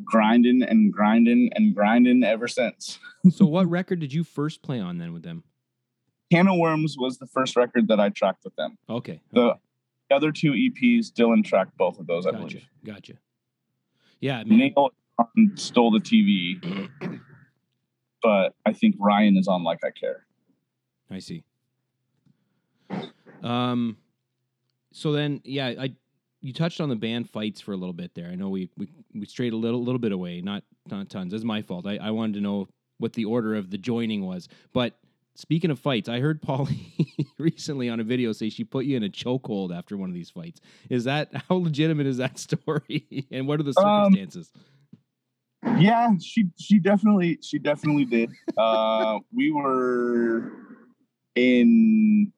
grinding 0.03 0.63
and 0.63 0.91
grinding 0.91 1.51
and 1.53 1.75
grinding 1.75 2.23
ever 2.23 2.47
since 2.47 2.99
so 3.31 3.45
what 3.45 3.69
record 3.69 3.99
did 3.99 4.13
you 4.13 4.23
first 4.23 4.61
play 4.61 4.79
on 4.79 4.97
then 4.97 5.13
with 5.13 5.23
them? 5.23 5.43
can 6.31 6.47
of 6.47 6.57
worms 6.57 6.95
was 6.97 7.17
the 7.17 7.27
first 7.27 7.55
record 7.55 7.87
that 7.89 7.99
i 7.99 8.09
tracked 8.09 8.43
with 8.43 8.55
them 8.55 8.77
Okay. 8.89 9.19
the 9.33 9.55
other 10.11 10.31
two 10.31 10.51
eps 10.51 11.11
dylan 11.11 11.43
tracked 11.43 11.77
both 11.77 11.99
of 11.99 12.07
those 12.07 12.25
i 12.25 12.31
Gotcha. 12.31 12.45
believe 12.47 12.67
Gotcha. 12.85 13.13
Yeah. 14.19 14.39
I 14.39 14.43
mean, 14.45 14.59
neil 14.75 14.91
stole 15.55 15.91
the 15.91 15.99
tv 15.99 16.89
but 18.23 18.55
i 18.65 18.73
think 18.73 18.95
ryan 18.99 19.37
is 19.37 19.47
on 19.47 19.63
like 19.63 19.79
i 19.83 19.91
care 19.91 20.25
I 21.11 21.19
see. 21.19 21.43
Um, 23.43 23.97
so 24.93 25.11
then, 25.11 25.41
yeah, 25.43 25.73
I 25.79 25.93
you 26.41 26.53
touched 26.53 26.81
on 26.81 26.89
the 26.89 26.95
band 26.95 27.29
fights 27.29 27.61
for 27.61 27.71
a 27.73 27.77
little 27.77 27.93
bit 27.93 28.15
there. 28.15 28.27
I 28.27 28.35
know 28.35 28.49
we 28.49 28.69
we, 28.77 28.89
we 29.13 29.25
strayed 29.25 29.53
a 29.53 29.57
little 29.57 29.83
little 29.83 29.99
bit 29.99 30.11
away, 30.11 30.41
not 30.41 30.63
not 30.89 31.09
tons. 31.09 31.33
It's 31.33 31.43
my 31.43 31.61
fault. 31.61 31.85
I, 31.87 31.97
I 31.97 32.11
wanted 32.11 32.33
to 32.35 32.41
know 32.41 32.67
what 32.97 33.13
the 33.13 33.25
order 33.25 33.55
of 33.55 33.71
the 33.71 33.77
joining 33.77 34.25
was. 34.25 34.47
But 34.73 34.93
speaking 35.35 35.71
of 35.71 35.79
fights, 35.79 36.07
I 36.09 36.19
heard 36.19 36.41
Poli 36.43 36.93
recently 37.37 37.89
on 37.89 37.99
a 37.99 38.03
video 38.03 38.31
say 38.31 38.49
she 38.49 38.63
put 38.63 38.85
you 38.85 38.95
in 38.97 39.03
a 39.03 39.09
chokehold 39.09 39.75
after 39.75 39.97
one 39.97 40.09
of 40.09 40.13
these 40.15 40.29
fights. 40.29 40.61
Is 40.89 41.03
that 41.05 41.29
how 41.49 41.55
legitimate 41.55 42.07
is 42.07 42.17
that 42.17 42.37
story? 42.47 43.27
and 43.31 43.47
what 43.47 43.59
are 43.59 43.63
the 43.63 43.73
Um, 43.77 44.13
circumstances? 44.13 44.51
Yeah, 45.79 46.09
she 46.19 46.45
she 46.59 46.79
definitely 46.79 47.39
she 47.41 47.59
definitely 47.59 48.05
did. 48.05 48.31
uh, 48.57 49.19
we 49.31 49.51
were 49.51 50.51
in 51.35 52.31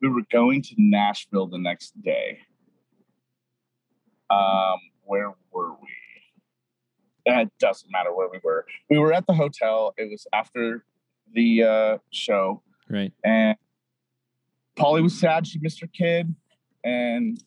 we 0.00 0.08
were 0.08 0.22
going 0.30 0.62
to 0.62 0.74
Nashville 0.78 1.46
the 1.46 1.58
next 1.58 2.00
day. 2.02 2.38
Um, 4.30 4.78
where 5.04 5.32
were 5.50 5.72
we? 5.72 5.88
It 7.26 7.50
doesn't 7.58 7.90
matter 7.90 8.14
where 8.14 8.28
we 8.28 8.38
were. 8.42 8.64
We 8.88 8.98
were 8.98 9.12
at 9.12 9.26
the 9.26 9.34
hotel. 9.34 9.94
It 9.96 10.10
was 10.10 10.26
after 10.32 10.84
the 11.34 11.62
uh, 11.62 11.98
show, 12.10 12.62
right. 12.88 13.12
and 13.24 13.56
Poli 14.76 15.02
was 15.02 15.18
sad 15.18 15.46
she 15.46 15.58
missed 15.58 15.80
her 15.80 15.88
kid, 15.88 16.34
and 16.84 17.42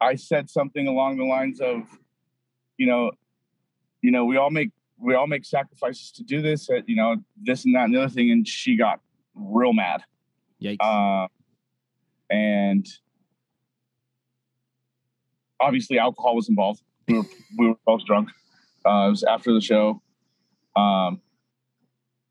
I 0.00 0.14
said 0.16 0.50
something 0.50 0.88
along 0.88 1.18
the 1.18 1.24
lines 1.24 1.60
of, 1.60 1.82
you 2.76 2.86
know, 2.86 3.12
you 4.02 4.10
know, 4.10 4.24
we 4.24 4.36
all 4.36 4.50
make 4.50 4.70
we 5.00 5.14
all 5.14 5.26
make 5.26 5.44
sacrifices 5.44 6.12
to 6.12 6.22
do 6.22 6.42
this, 6.42 6.68
uh, 6.70 6.80
you 6.86 6.96
know, 6.96 7.16
this 7.42 7.64
and 7.64 7.74
that 7.74 7.84
and 7.84 7.94
the 7.94 8.02
other 8.02 8.12
thing, 8.12 8.30
and 8.30 8.46
she 8.46 8.76
got 8.76 9.00
real 9.34 9.72
mad, 9.72 10.02
Yikes. 10.62 10.76
uh, 10.80 11.28
and 12.30 12.86
obviously 15.60 15.98
alcohol 15.98 16.36
was 16.36 16.48
involved. 16.48 16.82
We 17.08 17.18
were 17.18 17.24
we 17.58 17.68
were 17.68 17.74
both 17.86 18.04
drunk. 18.04 18.30
Uh, 18.86 19.06
it 19.06 19.10
was 19.10 19.24
after 19.24 19.52
the 19.52 19.60
show, 19.60 20.02
um, 20.76 21.20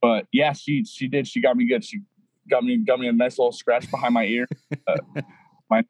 but 0.01 0.25
yeah, 0.31 0.53
she 0.53 0.83
she 0.85 1.07
did. 1.07 1.27
She 1.27 1.41
got 1.41 1.57
me 1.57 1.67
good. 1.67 1.83
She 1.83 2.01
got 2.49 2.63
me 2.63 2.77
got 2.77 2.99
me 2.99 3.07
a 3.07 3.13
nice 3.13 3.37
little 3.37 3.51
scratch 3.51 3.89
behind 3.89 4.13
my 4.13 4.25
ear. 4.25 4.47
Uh, 4.87 4.95
my 5.69 5.83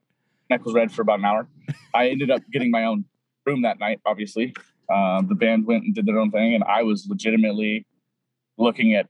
neck 0.50 0.66
was 0.66 0.74
red 0.74 0.92
for 0.92 1.02
about 1.02 1.20
an 1.20 1.26
hour. 1.26 1.48
I 1.94 2.10
ended 2.10 2.32
up 2.32 2.42
getting 2.52 2.72
my 2.72 2.86
own 2.86 3.06
room 3.46 3.62
that 3.64 3.80
night. 3.80 4.02
Obviously, 4.06 4.54
um, 4.94 5.28
the 5.28 5.36
band 5.36 5.66
went 5.66 5.84
and 5.84 5.94
did 5.94 6.06
their 6.06 6.18
own 6.20 6.32
thing, 6.32 6.56
and 6.56 6.64
I 6.64 6.84
was 6.84 7.08
legitimately 7.08 7.86
looking 8.58 8.94
at 8.96 9.08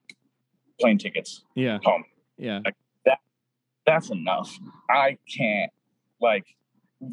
plane 0.80 0.98
tickets 0.98 1.44
yeah. 1.56 1.80
home. 1.84 2.04
Yeah. 2.38 2.60
that—that's 3.06 4.10
enough. 4.10 4.58
I 4.90 5.18
can't 5.36 5.72
like 6.22 6.46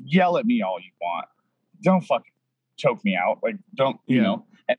yell 0.05 0.37
at 0.39 0.47
me 0.47 0.63
all 0.63 0.79
you 0.81 0.91
want. 1.01 1.27
Don't 1.83 2.03
fucking 2.03 2.33
choke 2.77 3.05
me 3.05 3.17
out. 3.17 3.41
Like 3.43 3.57
don't 3.75 3.99
you 4.07 4.17
Yeah. 4.19 4.23
know? 4.23 4.47
And 4.69 4.79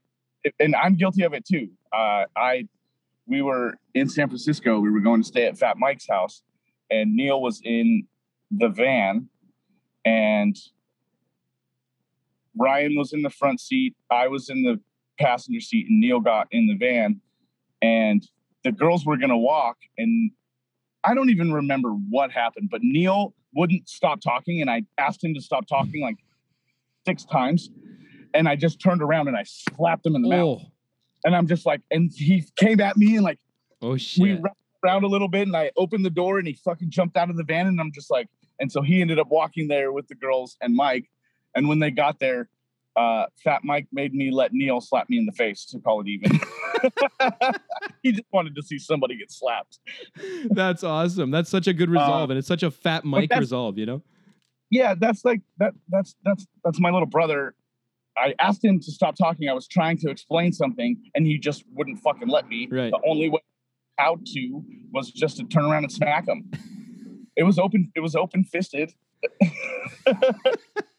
and 0.59 0.75
I'm 0.75 0.95
guilty 0.95 1.23
of 1.23 1.33
it 1.33 1.45
too. 1.45 1.69
Uh, 1.91 2.25
I 2.35 2.67
we 3.25 3.41
were 3.41 3.77
in 3.93 4.09
San 4.09 4.27
Francisco. 4.27 4.79
We 4.79 4.89
were 4.89 5.01
going 5.01 5.21
to 5.21 5.27
stay 5.27 5.45
at 5.45 5.57
Fat 5.57 5.77
Mike's 5.77 6.07
house, 6.07 6.41
and 6.89 7.15
Neil 7.15 7.41
was 7.41 7.61
in 7.63 8.07
the 8.51 8.69
van, 8.69 9.29
and 10.05 10.55
Ryan 12.59 12.95
was 12.95 13.13
in 13.13 13.21
the 13.21 13.29
front 13.29 13.59
seat. 13.59 13.95
I 14.09 14.27
was 14.27 14.49
in 14.49 14.63
the 14.63 14.79
passenger 15.19 15.59
seat, 15.61 15.87
and 15.89 15.99
Neil 15.99 16.19
got 16.19 16.47
in 16.51 16.67
the 16.67 16.75
van, 16.75 17.21
and 17.81 18.27
the 18.63 18.71
girls 18.71 19.05
were 19.05 19.17
gonna 19.17 19.37
walk, 19.37 19.77
and 19.97 20.31
I 21.03 21.13
don't 21.13 21.29
even 21.29 21.53
remember 21.53 21.89
what 21.91 22.31
happened, 22.31 22.69
but 22.69 22.81
Neil 22.83 23.33
wouldn't 23.53 23.87
stop 23.87 24.21
talking, 24.21 24.61
and 24.61 24.69
I 24.69 24.83
asked 24.97 25.23
him 25.23 25.33
to 25.33 25.41
stop 25.41 25.67
talking 25.67 26.01
like 26.01 26.17
six 27.05 27.23
times, 27.25 27.69
and 28.33 28.47
I 28.47 28.55
just 28.55 28.79
turned 28.81 29.01
around 29.01 29.27
and 29.27 29.37
I 29.37 29.43
slapped 29.43 30.05
him 30.05 30.15
in 30.15 30.21
the 30.21 30.29
mouth, 30.29 30.61
Oh, 30.63 30.71
and 31.23 31.35
I'm 31.35 31.47
just 31.47 31.65
like, 31.65 31.81
and 31.91 32.11
he 32.13 32.43
came 32.57 32.79
at 32.81 32.97
me 32.97 33.15
and 33.15 33.23
like 33.23 33.39
oh 33.81 33.91
we 33.93 33.99
shit. 33.99 34.41
wrapped 34.41 34.57
around 34.85 35.03
a 35.03 35.07
little 35.07 35.27
bit, 35.29 35.47
and 35.47 35.55
I 35.55 35.71
opened 35.77 36.05
the 36.05 36.09
door, 36.09 36.37
and 36.39 36.47
he 36.47 36.53
fucking 36.53 36.89
jumped 36.91 37.15
out 37.17 37.29
of 37.29 37.37
the 37.37 37.43
van, 37.43 37.67
and 37.67 37.79
I'm 37.79 37.91
just 37.93 38.11
like, 38.11 38.27
and 38.59 38.71
so 38.71 38.81
he 38.81 39.01
ended 39.01 39.17
up 39.19 39.27
walking 39.29 39.67
there 39.67 39.91
with 39.91 40.07
the 40.07 40.15
girls 40.15 40.57
and 40.61 40.75
Mike, 40.75 41.09
and 41.57 41.67
when 41.67 41.79
they 41.79 41.91
got 41.91 42.19
there. 42.19 42.47
Uh, 42.95 43.27
Fat 43.43 43.61
Mike 43.63 43.85
made 43.91 44.11
me 44.15 44.31
let 44.31 44.53
Neil 44.53 44.81
slap 44.81 45.07
me 45.07 45.19
in 45.19 45.27
the 45.27 45.31
face 45.33 45.65
to 45.65 45.77
call 45.77 46.01
it 46.01 46.07
even. 46.07 46.31
he 48.01 48.11
just 48.11 48.23
wanted 48.33 48.55
to 48.55 48.63
see 48.63 48.79
somebody 48.79 49.15
get 49.15 49.31
slapped. 49.31 49.77
That's 50.49 50.83
awesome. 50.83 51.29
That's 51.29 51.47
such 51.47 51.67
a 51.67 51.73
good 51.73 51.91
resolve, 51.91 52.31
and 52.31 52.39
it's 52.39 52.47
such 52.47 52.63
a 52.63 52.71
fat 52.71 53.05
Mike 53.05 53.29
Uh, 53.31 53.39
resolve. 53.39 53.77
You 53.77 53.85
know. 53.85 54.01
yeah 54.71 54.95
that's 54.97 55.23
like 55.23 55.41
that 55.59 55.75
that's 55.89 56.15
that's 56.25 56.47
that's 56.63 56.79
my 56.79 56.89
little 56.89 57.05
brother 57.05 57.53
i 58.17 58.33
asked 58.39 58.65
him 58.65 58.79
to 58.79 58.91
stop 58.91 59.15
talking 59.15 59.47
i 59.47 59.53
was 59.53 59.67
trying 59.67 59.95
to 59.99 60.09
explain 60.09 60.51
something 60.51 60.97
and 61.13 61.27
he 61.27 61.37
just 61.37 61.63
wouldn't 61.75 61.99
fucking 61.99 62.27
let 62.27 62.47
me 62.49 62.67
Right. 62.71 62.89
the 62.91 62.99
only 63.07 63.29
way 63.29 63.41
how 63.99 64.17
to 64.33 64.63
was 64.91 65.11
just 65.11 65.37
to 65.37 65.43
turn 65.43 65.65
around 65.65 65.83
and 65.83 65.91
smack 65.91 66.27
him 66.27 66.49
it 67.35 67.43
was 67.43 67.59
open 67.59 67.91
it 67.95 67.99
was 67.99 68.15
open 68.15 68.43
fisted 68.43 68.91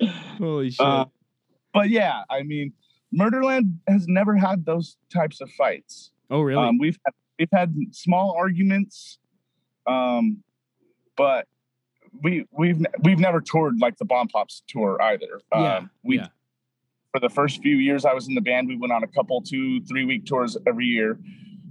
Holy 0.38 0.70
shit. 0.70 0.84
Uh, 0.84 1.06
but 1.72 1.90
yeah 1.90 2.22
i 2.30 2.42
mean 2.42 2.72
murderland 3.12 3.78
has 3.88 4.06
never 4.08 4.36
had 4.36 4.64
those 4.64 4.96
types 5.12 5.40
of 5.40 5.50
fights 5.52 6.10
oh 6.30 6.40
really? 6.40 6.62
um, 6.62 6.78
we've 6.78 6.98
had, 7.04 7.14
we've 7.38 7.48
had 7.52 7.74
small 7.92 8.34
arguments, 8.38 9.18
um, 9.86 10.42
but 11.16 11.46
we 12.22 12.46
we've 12.52 12.84
we've 13.02 13.18
never 13.18 13.40
toured 13.40 13.80
like 13.80 13.96
the 13.98 14.04
Bomb 14.04 14.28
Pops 14.28 14.62
tour 14.68 15.00
either. 15.02 15.40
yeah. 15.52 15.76
Um, 15.76 15.90
we 16.02 16.18
yeah. 16.18 16.28
for 17.12 17.20
the 17.20 17.28
first 17.28 17.60
few 17.60 17.76
years 17.76 18.04
I 18.04 18.12
was 18.12 18.28
in 18.28 18.34
the 18.34 18.40
band, 18.40 18.68
we 18.68 18.76
went 18.76 18.92
on 18.92 19.02
a 19.02 19.08
couple 19.08 19.40
two 19.42 19.80
three 19.82 20.04
week 20.04 20.26
tours 20.26 20.56
every 20.66 20.86
year. 20.86 21.18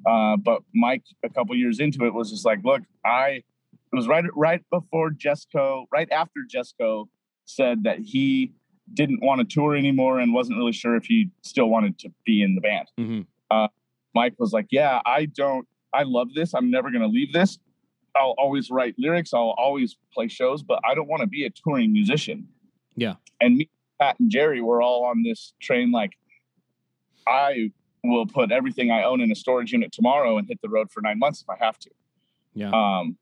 Uh, 0.06 0.36
but 0.36 0.64
Mike, 0.76 1.04
a 1.24 1.30
couple 1.30 1.56
years 1.56 1.80
into 1.80 2.06
it, 2.06 2.14
was 2.14 2.30
just 2.30 2.44
like, 2.44 2.60
look, 2.64 2.82
I 3.06 3.44
it 3.92 3.96
was 3.96 4.08
right 4.08 4.26
right 4.36 4.62
before 4.70 5.12
Jesco, 5.12 5.86
right 5.92 6.12
after 6.12 6.42
Jesco 6.54 7.08
said 7.46 7.84
that 7.84 8.00
he 8.00 8.54
didn't 8.94 9.22
want 9.24 9.40
to 9.40 9.46
tour 9.46 9.76
anymore 9.76 10.20
and 10.20 10.34
wasn't 10.34 10.58
really 10.58 10.72
sure 10.74 10.96
if 10.96 11.06
he 11.06 11.30
still 11.42 11.68
wanted 11.70 11.98
to 12.00 12.10
be 12.26 12.42
in 12.44 12.56
the 12.56 12.62
band. 12.62 12.88
Mhm. 13.00 13.26
Mike 14.16 14.36
was 14.38 14.54
like, 14.54 14.68
"Yeah, 14.70 15.02
I 15.06 15.26
don't. 15.26 15.68
I 15.92 16.04
love 16.04 16.34
this. 16.36 16.54
I'm 16.54 16.70
never 16.70 16.92
going 16.92 17.02
to 17.02 17.08
leave 17.08 17.34
this. 17.34 17.58
I'll 18.16 18.36
always 18.38 18.70
write 18.70 18.94
lyrics. 19.00 19.34
I'll 19.34 19.56
always 19.58 19.98
play 20.14 20.28
shows, 20.28 20.62
but 20.62 20.80
I 20.88 20.94
don't 20.94 21.08
want 21.08 21.22
to 21.22 21.28
be 21.28 21.46
a 21.46 21.50
touring 21.50 21.92
musician." 21.92 22.48
Yeah. 22.96 23.16
And 23.42 23.58
me, 23.58 23.70
Pat, 24.00 24.20
and 24.20 24.30
Jerry 24.30 24.62
were 24.62 24.82
all 24.84 25.04
on 25.06 25.24
this 25.24 25.54
train. 25.60 25.92
Like, 25.92 26.12
I 27.28 27.72
will 28.04 28.28
put 28.28 28.52
everything 28.52 28.92
I 28.92 29.04
own 29.04 29.20
in 29.22 29.32
a 29.32 29.36
storage 29.36 29.72
unit 29.72 29.92
tomorrow 29.92 30.38
and 30.38 30.48
hit 30.48 30.62
the 30.62 30.70
road 30.70 30.92
for 30.92 31.02
nine 31.02 31.18
months 31.18 31.42
if 31.42 31.50
I 31.50 31.56
have 31.64 31.80
to. 31.80 31.90
Yeah. 32.54 32.70
Um, 32.70 33.18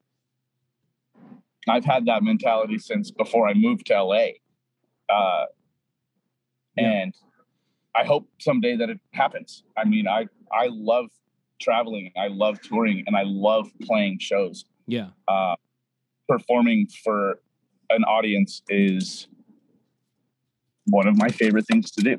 I've 1.67 1.85
had 1.85 2.05
that 2.05 2.23
mentality 2.23 2.77
since 2.79 3.11
before 3.11 3.47
I 3.47 3.53
moved 3.53 3.87
to 3.87 3.93
LA. 3.93 4.27
Uh, 5.09 5.45
Yeah. 6.77 7.03
and 7.03 7.13
I 7.95 8.05
hope 8.05 8.29
someday 8.39 8.75
that 8.77 8.89
it 8.89 8.99
happens. 9.13 9.63
I 9.77 9.83
mean, 9.85 10.07
I 10.07 10.27
I 10.51 10.67
love 10.69 11.07
traveling, 11.59 12.11
I 12.17 12.27
love 12.29 12.59
touring, 12.61 13.03
and 13.07 13.15
I 13.15 13.23
love 13.23 13.69
playing 13.83 14.19
shows. 14.19 14.65
yeah. 14.87 15.09
Uh, 15.27 15.55
performing 16.27 16.87
for 17.03 17.41
an 17.89 18.03
audience 18.05 18.61
is 18.69 19.27
one 20.85 21.07
of 21.07 21.17
my 21.17 21.29
favorite 21.29 21.67
things 21.67 21.91
to 21.91 22.01
do. 22.01 22.17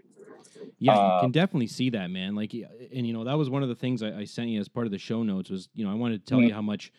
Yeah, 0.79 0.93
you 0.93 1.01
Uh, 1.01 1.21
can 1.21 1.31
definitely 1.33 1.67
see 1.67 1.91
that, 1.91 2.11
man. 2.11 2.35
Like, 2.35 2.53
and 2.55 3.07
you 3.07 3.13
know, 3.13 3.25
that 3.25 3.35
was 3.35 3.49
one 3.51 3.63
of 3.63 3.69
the 3.69 3.75
things 3.75 4.03
I, 4.03 4.19
I 4.21 4.25
sent 4.25 4.49
you 4.51 4.61
as 4.61 4.69
part 4.69 4.87
of 4.87 4.93
the 4.93 4.99
show 4.99 5.23
notes. 5.23 5.51
Was 5.51 5.69
you 5.75 5.85
know, 5.85 5.91
I 5.91 5.95
wanted 5.95 6.25
to 6.25 6.29
tell 6.31 6.41
Mhm. 6.41 6.49
you 6.49 6.55
how 6.55 6.63
much 6.63 6.93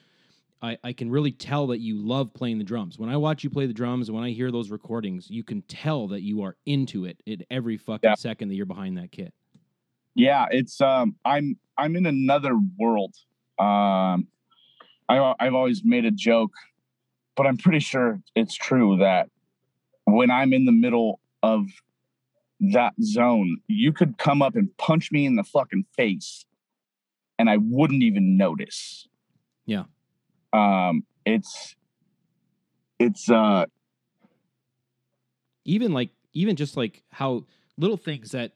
I, 0.64 0.78
I 0.84 0.94
can 0.94 1.12
really 1.12 1.34
tell 1.34 1.68
that 1.68 1.80
you 1.82 1.98
love 2.02 2.34
playing 2.34 2.58
the 2.58 2.64
drums. 2.64 2.98
When 2.98 3.10
I 3.10 3.18
watch 3.18 3.44
you 3.44 3.50
play 3.50 3.66
the 3.68 3.74
drums, 3.74 4.08
and 4.08 4.16
when 4.16 4.24
I 4.24 4.30
hear 4.32 4.50
those 4.50 4.72
recordings, 4.72 5.30
you 5.30 5.44
can 5.44 5.62
tell 5.64 6.08
that 6.08 6.22
you 6.22 6.42
are 6.44 6.56
into 6.66 7.04
it 7.06 7.22
at 7.30 7.40
every 7.52 7.78
fucking 7.78 8.10
Yeah. 8.10 8.16
second 8.16 8.48
that 8.48 8.56
you're 8.56 8.66
behind 8.66 8.98
that 8.98 9.12
kit. 9.12 9.34
yeah 10.16 10.46
it's 10.52 10.80
um 10.80 11.16
i'm 11.26 11.58
i'm 11.78 11.96
in 11.96 12.06
another 12.06 12.52
world 12.78 13.16
um 13.58 14.28
I, 15.10 15.34
i've 15.40 15.56
always 15.56 15.82
made 15.84 16.06
a 16.06 16.12
joke 16.12 16.52
but 17.36 17.48
i'm 17.48 17.58
pretty 17.58 17.80
sure 17.80 18.22
it's 18.36 18.54
true 18.54 18.98
that 18.98 19.30
when 20.06 20.30
i'm 20.30 20.54
in 20.54 20.66
the 20.66 20.72
middle 20.72 21.20
of 21.42 21.66
that 22.60 22.94
zone 23.02 23.58
you 23.68 23.92
could 23.92 24.20
come 24.20 24.44
up 24.44 24.56
and 24.56 24.70
punch 24.78 25.12
me 25.12 25.26
in 25.26 25.36
the 25.36 25.44
fucking 25.44 25.86
face 25.98 26.46
and 27.40 27.50
i 27.50 27.58
wouldn't 27.58 28.04
even 28.04 28.38
notice 28.38 29.08
Yeah. 29.66 29.86
Um 30.54 31.04
it's 31.26 31.76
it's 33.00 33.30
uh 33.30 33.66
Even 35.66 35.94
like, 35.94 36.10
even 36.34 36.56
just 36.56 36.76
like 36.78 37.04
how 37.10 37.46
little 37.78 37.98
things 37.98 38.32
that 38.32 38.54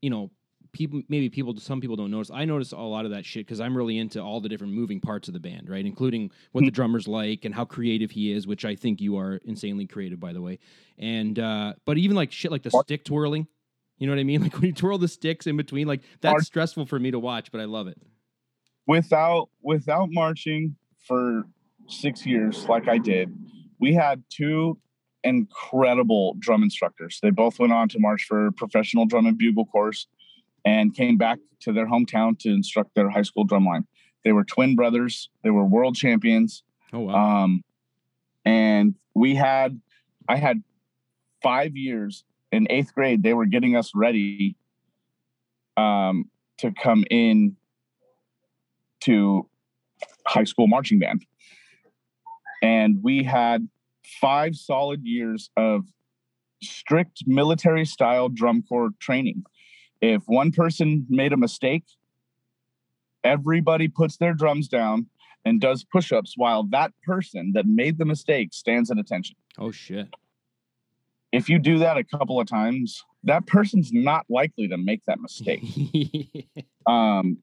you 0.00 0.10
know 0.10 0.30
people 0.72 1.02
maybe 1.08 1.28
people 1.28 1.56
some 1.58 1.80
people 1.80 1.96
don't 1.96 2.10
notice. 2.10 2.30
I 2.32 2.44
notice 2.44 2.72
a 2.72 2.78
lot 2.78 3.04
of 3.04 3.10
that 3.12 3.24
shit 3.24 3.46
because 3.46 3.60
i'm 3.60 3.76
really 3.76 3.98
into 3.98 4.20
all 4.20 4.40
the 4.40 4.48
different 4.48 4.72
moving 4.72 5.00
parts 5.00 5.28
of 5.28 5.34
the 5.34 5.40
band 5.40 5.68
right? 5.68 5.84
Including 5.84 6.30
what 6.52 6.64
the 6.64 6.70
drummer's 6.70 7.06
like 7.06 7.44
and 7.44 7.54
how 7.54 7.64
creative 7.64 8.10
he 8.10 8.32
is 8.32 8.46
which 8.46 8.64
i 8.64 8.74
think 8.74 9.00
you 9.00 9.16
are 9.18 9.40
insanely 9.44 9.86
creative 9.86 10.18
by 10.18 10.32
the 10.32 10.40
way. 10.40 10.58
And 10.98 11.38
uh 11.38 11.74
but 11.84 11.98
even 11.98 12.16
like 12.16 12.32
shit 12.32 12.50
like 12.50 12.62
the 12.62 12.70
stick 12.70 13.04
twirling 13.04 13.46
you 13.98 14.06
know 14.06 14.14
what 14.14 14.20
i 14.20 14.24
mean? 14.24 14.40
Like 14.42 14.54
when 14.54 14.64
you 14.64 14.72
twirl 14.72 14.98
the 14.98 15.08
sticks 15.08 15.46
in 15.46 15.56
between 15.56 15.86
like 15.86 16.00
that's 16.20 16.32
Art- 16.32 16.44
stressful 16.44 16.86
for 16.86 16.98
me 16.98 17.10
to 17.12 17.18
watch 17.18 17.52
but 17.52 17.60
i 17.60 17.64
love 17.66 17.86
it. 17.86 17.98
Without 18.86 19.50
without 19.62 20.08
marching 20.10 20.74
for 21.06 21.44
six 21.88 22.24
years 22.26 22.68
like 22.68 22.88
I 22.88 22.98
did, 22.98 23.34
we 23.78 23.94
had 23.94 24.22
two 24.30 24.78
incredible 25.24 26.34
drum 26.38 26.62
instructors. 26.62 27.18
They 27.22 27.30
both 27.30 27.58
went 27.58 27.72
on 27.72 27.88
to 27.90 27.98
march 27.98 28.24
for 28.24 28.50
professional 28.52 29.06
drum 29.06 29.26
and 29.26 29.38
bugle 29.38 29.66
corps 29.66 30.06
and 30.64 30.94
came 30.94 31.16
back 31.16 31.38
to 31.60 31.72
their 31.72 31.86
hometown 31.86 32.38
to 32.40 32.50
instruct 32.50 32.94
their 32.94 33.10
high 33.10 33.22
school 33.22 33.44
drum 33.44 33.64
line. 33.64 33.86
They 34.24 34.32
were 34.32 34.44
twin 34.44 34.76
brothers. 34.76 35.28
They 35.42 35.50
were 35.50 35.64
world 35.64 35.96
champions. 35.96 36.62
oh 36.92 37.00
wow 37.00 37.44
Um, 37.44 37.62
and 38.44 38.94
we 39.14 39.34
had, 39.34 39.80
I 40.28 40.36
had 40.36 40.62
five 41.42 41.76
years 41.76 42.24
in 42.50 42.66
eighth 42.70 42.94
grade. 42.94 43.22
They 43.22 43.34
were 43.34 43.46
getting 43.46 43.76
us 43.76 43.92
ready 43.94 44.56
um, 45.76 46.30
to 46.58 46.72
come 46.72 47.04
in 47.10 47.56
to 49.00 49.48
high 50.26 50.44
school 50.44 50.66
marching 50.66 50.98
band. 50.98 51.24
And 52.62 53.02
we 53.02 53.24
had 53.24 53.68
five 54.20 54.54
solid 54.54 55.02
years 55.04 55.50
of 55.56 55.84
strict 56.62 57.24
military 57.26 57.84
style 57.84 58.28
drum 58.28 58.62
corps 58.62 58.90
training. 59.00 59.44
If 60.00 60.22
one 60.26 60.52
person 60.52 61.06
made 61.08 61.32
a 61.32 61.36
mistake, 61.36 61.84
everybody 63.24 63.88
puts 63.88 64.16
their 64.16 64.34
drums 64.34 64.68
down 64.68 65.06
and 65.44 65.60
does 65.60 65.84
push 65.84 66.12
ups 66.12 66.34
while 66.36 66.64
that 66.64 66.92
person 67.04 67.52
that 67.54 67.66
made 67.66 67.98
the 67.98 68.04
mistake 68.04 68.52
stands 68.52 68.90
at 68.90 68.98
attention. 68.98 69.36
oh 69.58 69.70
shit 69.70 70.08
If 71.32 71.48
you 71.48 71.58
do 71.58 71.78
that 71.78 71.96
a 71.96 72.04
couple 72.04 72.40
of 72.40 72.46
times, 72.46 73.04
that 73.24 73.46
person's 73.46 73.92
not 73.92 74.26
likely 74.28 74.68
to 74.68 74.76
make 74.76 75.02
that 75.06 75.20
mistake. 75.20 75.62
um, 76.86 77.38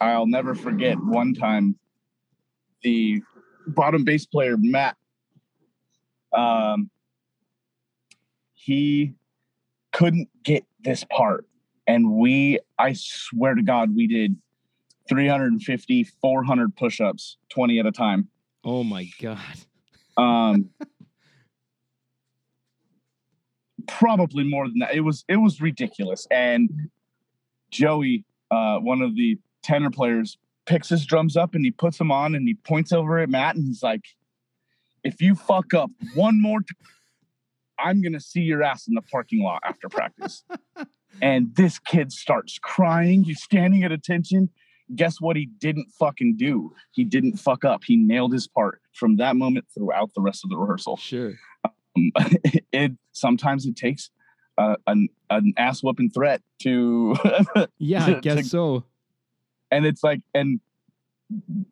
I'll 0.00 0.26
never 0.26 0.54
forget 0.54 0.96
one 1.02 1.34
time 1.34 1.76
the 2.82 3.22
bottom 3.66 4.04
bass 4.04 4.26
player 4.26 4.56
Matt. 4.58 4.96
Um, 6.32 6.90
he 8.52 9.14
couldn't 9.92 10.28
get 10.44 10.64
this 10.80 11.04
part, 11.04 11.46
and 11.86 12.12
we, 12.12 12.58
I 12.78 12.92
swear 12.94 13.54
to 13.54 13.62
God, 13.62 13.94
we 13.94 14.06
did 14.06 14.36
350, 15.08 16.04
400 16.04 16.76
push-ups, 16.76 17.38
20 17.50 17.78
at 17.78 17.86
a 17.86 17.92
time. 17.92 18.28
oh 18.64 18.82
my 18.82 19.08
god 19.20 19.38
Um, 20.16 20.70
probably 23.86 24.44
more 24.44 24.66
than 24.68 24.78
that. 24.80 24.94
It 24.94 25.00
was 25.00 25.24
it 25.28 25.36
was 25.36 25.60
ridiculous. 25.60 26.26
And 26.30 26.70
Joey, 27.70 28.24
uh, 28.50 28.78
one 28.78 29.00
of 29.02 29.14
the 29.14 29.38
tenor 29.66 29.90
players, 29.90 30.38
picks 30.64 30.88
his 30.88 31.04
drums 31.04 31.36
up 31.36 31.54
and 31.54 31.64
he 31.64 31.70
puts 31.70 31.98
them 31.98 32.10
on 32.10 32.34
and 32.34 32.46
he 32.46 32.54
points 32.54 32.92
over 32.92 33.18
at 33.18 33.28
Matt 33.28 33.56
and 33.56 33.66
he's 33.66 33.82
like, 33.82 34.04
"If 35.04 35.20
you 35.20 35.34
fuck 35.34 35.74
up 35.74 35.90
one 36.14 36.40
more, 36.40 36.60
t- 36.60 36.74
I'm 37.78 38.00
gonna 38.00 38.20
see 38.20 38.40
your 38.40 38.62
ass 38.62 38.86
in 38.88 38.94
the 38.94 39.02
parking 39.02 39.42
lot 39.42 39.60
after 39.64 39.88
practice." 39.88 40.44
and 41.22 41.54
this 41.56 41.78
kid 41.78 42.12
starts 42.12 42.58
crying. 42.62 43.24
He's 43.24 43.42
standing 43.42 43.82
at 43.82 43.92
attention. 43.92 44.50
Guess 44.94 45.20
what? 45.20 45.34
He 45.36 45.46
didn't 45.46 45.90
fucking 45.98 46.36
do. 46.36 46.72
He 46.92 47.02
didn't 47.04 47.38
fuck 47.38 47.64
up. 47.64 47.82
He 47.84 47.96
nailed 47.96 48.32
his 48.32 48.46
part 48.46 48.80
from 48.92 49.16
that 49.16 49.34
moment 49.34 49.66
throughout 49.74 50.14
the 50.14 50.20
rest 50.20 50.44
of 50.44 50.50
the 50.50 50.56
rehearsal. 50.56 50.96
Sure. 50.96 51.32
Um, 51.64 52.12
it 52.72 52.92
sometimes 53.12 53.66
it 53.66 53.74
takes 53.76 54.10
uh, 54.58 54.76
an 54.86 55.08
an 55.30 55.54
ass 55.56 55.82
whooping 55.82 56.10
threat 56.10 56.40
to, 56.60 57.16
Yeah, 57.78 58.06
I 58.06 58.12
guess 58.20 58.38
to- 58.38 58.44
so. 58.44 58.84
And 59.70 59.86
it's 59.86 60.02
like, 60.02 60.20
and 60.34 60.60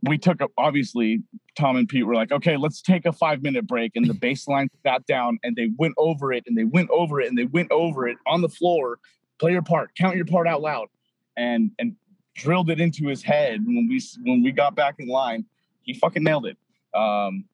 we 0.03 0.19
took 0.19 0.41
a, 0.41 0.49
obviously 0.59 1.23
Tom 1.57 1.77
and 1.77 1.89
Pete 1.89 2.07
were 2.07 2.15
like, 2.15 2.33
okay, 2.33 2.57
let's 2.57 2.83
take 2.83 3.07
a 3.07 3.13
five 3.13 3.43
minute 3.43 3.67
break, 3.67 3.93
and 3.95 4.07
the 4.07 4.15
bass 4.21 4.49
line 4.49 4.69
got 4.85 5.07
down, 5.07 5.39
and 5.43 5.57
they 5.57 5.71
went 5.79 5.95
over 5.97 6.33
it, 6.33 6.45
and 6.47 6.57
they 6.57 6.65
went 6.65 6.91
over 6.91 7.21
it, 7.21 7.29
and 7.29 7.39
they 7.39 7.45
went 7.45 7.71
over 7.71 8.09
it 8.09 8.17
on 8.27 8.41
the 8.41 8.49
floor. 8.49 8.99
Play 9.39 9.53
your 9.53 9.63
part, 9.63 9.91
count 9.97 10.17
your 10.17 10.27
part 10.27 10.47
out 10.47 10.61
loud, 10.61 10.89
and 11.37 11.71
and 11.79 11.97
drilled 12.35 12.71
it 12.71 12.81
into 12.81 13.07
his 13.07 13.23
head. 13.23 13.65
When 13.65 13.89
we 13.89 14.01
when 14.23 14.43
we 14.43 14.53
got 14.53 14.75
back 14.75 14.97
in 14.99 15.09
line, 15.09 15.45
he 15.83 15.95
fucking 15.95 16.23
nailed 16.23 16.47
it. 16.47 16.57
Um, 16.95 17.45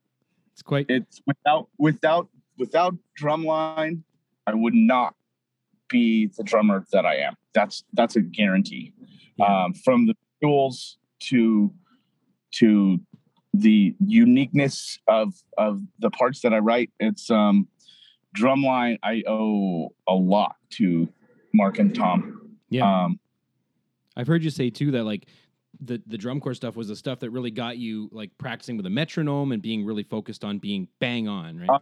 It's 0.52 0.62
quite 0.62 0.86
it's 0.89 1.20
without 1.27 1.69
without 1.78 2.28
without 2.59 2.94
drumline, 3.20 4.02
I 4.47 4.55
would 4.55 4.74
not 4.74 5.15
be 5.89 6.27
the 6.36 6.44
drummer 6.44 6.85
that 6.93 7.05
I 7.05 7.16
am. 7.16 7.35
That's 7.55 7.85
that's 7.94 8.16
a 8.16 8.20
guarantee. 8.20 8.93
Yeah. 9.36 9.65
Um, 9.65 9.74
from 9.74 10.06
the 10.06 10.15
tools 10.43 10.99
to 11.21 11.73
to 12.53 13.01
the 13.53 13.95
uniqueness 14.05 14.99
of 15.09 15.35
of 15.59 15.81
the 15.99 16.11
parts 16.11 16.41
that 16.43 16.55
I 16.55 16.59
write, 16.59 16.91
it's 17.01 17.31
um 17.31 17.69
drumline. 18.37 18.99
I 19.03 19.23
owe 19.27 19.91
a 20.09 20.15
lot 20.15 20.57
to 20.71 21.09
Mark 21.53 21.79
and 21.79 21.95
Tom. 21.95 22.57
yeah. 22.69 23.05
Um, 23.05 23.19
I've 24.17 24.27
heard 24.27 24.45
you 24.45 24.51
say 24.51 24.71
too 24.71 24.93
that 24.93 25.05
like 25.05 25.27
the 25.81 26.03
the 26.07 26.19
drum 26.19 26.41
corps 26.41 26.55
stuff 26.55 26.77
was 26.77 26.89
the 26.89 26.97
stuff 26.97 27.21
that 27.21 27.31
really 27.31 27.51
got 27.51 27.79
you 27.79 28.09
like 28.12 28.31
practicing 28.39 28.77
with 28.77 28.87
a 28.87 28.91
metronome 28.91 29.53
and 29.53 29.62
being 29.62 29.85
really 29.85 30.03
focused 30.03 30.45
on 30.45 30.59
being 30.59 30.89
bang 30.99 31.29
on, 31.29 31.59
right? 31.59 31.71
Uh, 31.71 31.79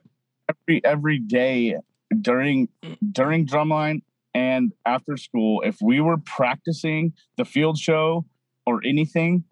every 0.49 0.85
every 0.85 1.19
day 1.19 1.77
during 2.21 2.69
during 3.13 3.47
drumline 3.47 4.01
and 4.35 4.73
after 4.87 5.17
school 5.17 5.63
if 5.63 5.77
we 5.83 6.01
were 6.01 6.17
practicing 6.19 7.13
the 7.37 7.45
field 7.45 7.79
show 7.79 8.25
or 8.69 8.81
anything 8.85 9.45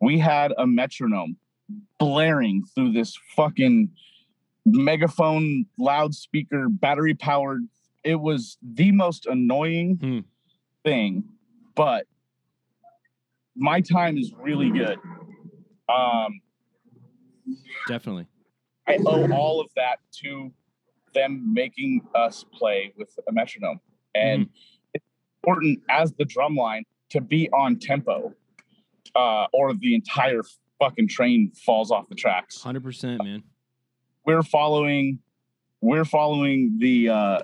we 0.00 0.18
had 0.18 0.52
a 0.58 0.66
metronome 0.66 1.36
blaring 1.98 2.62
through 2.74 2.92
this 2.92 3.18
fucking 3.36 3.88
megaphone 4.64 5.66
loudspeaker 5.78 6.68
battery 6.68 7.14
powered 7.14 7.62
it 8.04 8.16
was 8.20 8.58
the 8.62 8.92
most 8.92 9.26
annoying 9.26 9.96
Hmm. 10.00 10.18
thing 10.84 11.24
but 11.74 12.06
my 13.56 13.80
time 13.80 14.16
is 14.16 14.32
really 14.38 14.70
good 14.70 14.98
um 15.88 16.40
Definitely. 17.88 18.26
I 18.86 18.98
owe 19.04 19.30
all 19.32 19.60
of 19.60 19.68
that 19.74 19.96
to 20.22 20.52
them 21.14 21.52
making 21.52 22.02
us 22.14 22.44
play 22.56 22.92
with 22.96 23.10
a 23.28 23.32
metronome. 23.32 23.80
And 24.14 24.48
it's 24.94 25.04
important 25.42 25.80
as 25.90 26.12
the 26.12 26.24
drum 26.24 26.54
line 26.54 26.84
to 27.10 27.20
be 27.20 27.50
on 27.50 27.78
tempo, 27.80 28.32
uh, 29.14 29.46
or 29.52 29.74
the 29.74 29.94
entire 29.94 30.42
fucking 30.78 31.08
train 31.08 31.52
falls 31.54 31.90
off 31.90 32.08
the 32.08 32.14
tracks. 32.14 32.60
Hundred 32.62 32.82
percent, 32.82 33.22
man. 33.22 33.42
We're 34.26 34.42
following 34.42 35.18
we're 35.80 36.04
following 36.04 36.78
the 36.78 37.08
uh 37.08 37.40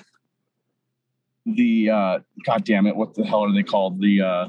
the 1.47 1.91
uh 1.91 2.19
god 2.45 2.65
damn 2.65 2.87
it, 2.87 2.95
what 2.97 3.15
the 3.15 3.25
hell 3.25 3.45
are 3.45 3.53
they 3.53 3.63
called? 3.63 4.01
The 4.01 4.21
uh 4.23 4.49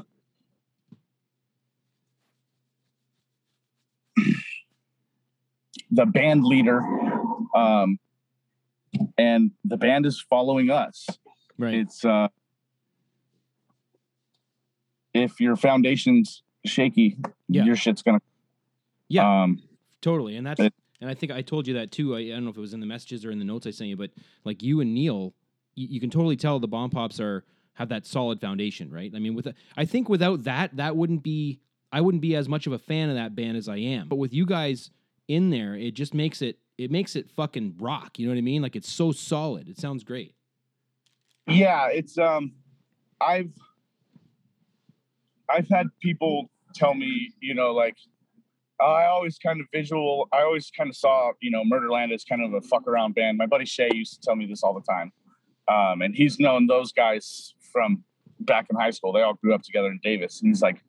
the 5.90 6.06
band 6.06 6.44
leader 6.44 6.80
um 7.54 7.98
and 9.18 9.50
the 9.64 9.76
band 9.76 10.06
is 10.06 10.20
following 10.20 10.70
us 10.70 11.06
Right. 11.58 11.74
it's 11.74 12.04
uh 12.04 12.28
if 15.12 15.40
your 15.40 15.56
foundation's 15.56 16.42
shaky 16.64 17.16
Yeah. 17.48 17.64
your 17.64 17.76
shit's 17.76 18.02
gonna 18.02 18.20
Yeah. 19.08 19.42
um 19.44 19.62
Totally, 20.02 20.36
and 20.36 20.46
that's 20.46 20.58
But- 20.58 20.72
and 21.02 21.08
I 21.10 21.14
think 21.14 21.32
I 21.32 21.42
told 21.42 21.66
you 21.66 21.74
that 21.74 21.90
too. 21.90 22.14
I, 22.14 22.20
I 22.20 22.28
don't 22.30 22.44
know 22.44 22.50
if 22.50 22.56
it 22.56 22.60
was 22.60 22.74
in 22.74 22.80
the 22.80 22.86
messages 22.86 23.24
or 23.24 23.30
in 23.30 23.38
the 23.38 23.44
notes 23.44 23.66
I 23.66 23.70
sent 23.70 23.88
you, 23.90 23.96
but 23.96 24.10
like 24.44 24.62
you 24.62 24.80
and 24.80 24.94
Neil, 24.94 25.34
you, 25.74 25.88
you 25.88 26.00
can 26.00 26.10
totally 26.10 26.36
tell 26.36 26.58
the 26.58 26.68
bomb 26.68 26.90
pops 26.90 27.18
are 27.20 27.44
have 27.74 27.88
that 27.90 28.04
solid 28.06 28.40
foundation, 28.40 28.90
right? 28.90 29.10
I 29.14 29.18
mean, 29.18 29.34
with 29.34 29.48
I 29.76 29.84
think 29.86 30.08
without 30.08 30.44
that, 30.44 30.76
that 30.76 30.96
wouldn't 30.96 31.22
be 31.22 31.60
I 31.92 32.00
wouldn't 32.02 32.20
be 32.22 32.34
as 32.36 32.48
much 32.48 32.66
of 32.66 32.72
a 32.72 32.78
fan 32.78 33.08
of 33.08 33.14
that 33.16 33.34
band 33.34 33.56
as 33.56 33.68
I 33.68 33.76
am. 33.78 34.08
But 34.08 34.16
with 34.16 34.32
you 34.34 34.44
guys 34.46 34.90
in 35.28 35.50
there, 35.50 35.74
it 35.74 35.92
just 35.94 36.12
makes 36.14 36.40
it 36.42 36.58
it 36.78 36.90
makes 36.90 37.14
it 37.16 37.30
fucking 37.30 37.76
rock. 37.78 38.18
You 38.18 38.26
know 38.26 38.32
what 38.32 38.38
I 38.38 38.42
mean? 38.42 38.62
Like 38.62 38.76
it's 38.76 38.90
so 38.90 39.12
solid. 39.12 39.68
It 39.68 39.78
sounds 39.78 40.02
great. 40.04 40.34
yeah 41.46 41.88
it's 41.88 42.16
um 42.18 42.52
i've 43.20 43.50
i've 45.52 45.68
had 45.68 45.86
people 46.00 46.50
tell 46.74 46.94
me 46.94 47.32
you 47.40 47.54
know 47.54 47.72
like 47.72 47.96
i 48.80 49.04
always 49.04 49.38
kind 49.38 49.60
of 49.60 49.66
visual 49.72 50.28
i 50.32 50.40
always 50.42 50.70
kind 50.76 50.88
of 50.88 50.96
saw 50.96 51.32
you 51.40 51.50
know 51.50 51.62
murderland 51.64 52.12
as 52.12 52.24
kind 52.24 52.42
of 52.42 52.54
a 52.54 52.60
fuck 52.60 52.86
around 52.86 53.14
band 53.14 53.36
my 53.38 53.46
buddy 53.46 53.64
shay 53.64 53.88
used 53.94 54.14
to 54.14 54.20
tell 54.20 54.36
me 54.36 54.46
this 54.46 54.62
all 54.62 54.74
the 54.74 54.80
time 54.82 55.12
um 55.68 56.02
and 56.02 56.14
he's 56.14 56.38
known 56.38 56.66
those 56.66 56.92
guys 56.92 57.54
from 57.72 58.02
back 58.40 58.66
in 58.70 58.76
high 58.76 58.90
school 58.90 59.12
they 59.12 59.22
all 59.22 59.34
grew 59.34 59.54
up 59.54 59.62
together 59.62 59.88
in 59.88 59.98
davis 60.02 60.40
and 60.40 60.48
he's 60.50 60.62
like 60.62 60.82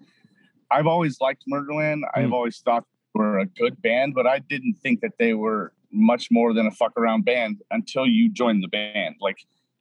i've 0.69 0.87
always 0.87 1.19
liked 1.19 1.43
murderland 1.47 2.03
i've 2.15 2.25
Hmm. 2.27 2.33
always 2.33 2.57
thought 2.59 2.85
they 3.13 3.19
were 3.19 3.39
a 3.39 3.45
good 3.45 3.81
band 3.81 4.13
but 4.15 4.25
i 4.27 4.39
didn't 4.39 4.75
think 4.75 5.01
that 5.01 5.13
they 5.19 5.33
were 5.33 5.73
much 5.91 6.29
more 6.31 6.53
than 6.53 6.65
a 6.67 6.71
fuck 6.71 6.93
around 6.97 7.25
band 7.25 7.61
until 7.71 8.05
you 8.07 8.29
joined 8.29 8.63
the 8.63 8.69
band 8.69 9.15
like 9.19 9.39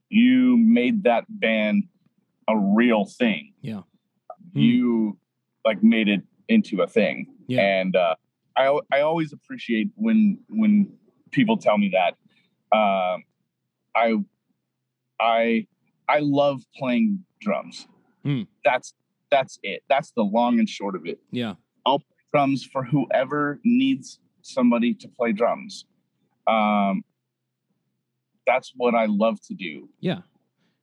you 0.08 0.56
made 0.56 1.04
that 1.04 1.24
band 1.28 1.84
a 2.48 2.58
real 2.58 3.04
thing. 3.04 3.52
Yeah. 3.62 3.82
Hmm. 4.52 4.58
You 4.58 5.18
like 5.64 5.82
made 5.82 6.08
it 6.08 6.22
into 6.48 6.82
a 6.82 6.86
thing. 6.86 7.26
Yeah. 7.46 7.60
And 7.60 7.96
uh, 7.96 8.14
I 8.56 8.78
I 8.92 9.00
always 9.00 9.32
appreciate 9.32 9.88
when 9.94 10.38
when 10.48 10.92
people 11.30 11.56
tell 11.56 11.78
me 11.78 11.92
that. 11.92 12.14
Um, 12.76 13.24
I 13.94 14.14
I 15.20 15.66
I 16.08 16.18
love 16.20 16.62
playing 16.76 17.24
drums. 17.40 17.86
Hmm. 18.24 18.42
That's 18.64 18.94
that's 19.30 19.58
it. 19.62 19.82
That's 19.88 20.10
the 20.12 20.22
long 20.22 20.58
and 20.58 20.68
short 20.68 20.94
of 20.96 21.06
it. 21.06 21.20
Yeah. 21.30 21.54
I'll 21.86 22.02
Drums 22.32 22.64
for 22.64 22.84
whoever 22.84 23.58
needs 23.64 24.20
somebody 24.42 24.94
to 24.94 25.08
play 25.08 25.32
drums. 25.32 25.84
Um, 26.46 27.02
that's 28.46 28.72
what 28.76 28.94
I 28.94 29.06
love 29.06 29.40
to 29.48 29.54
do 29.54 29.88
Yeah. 29.98 30.20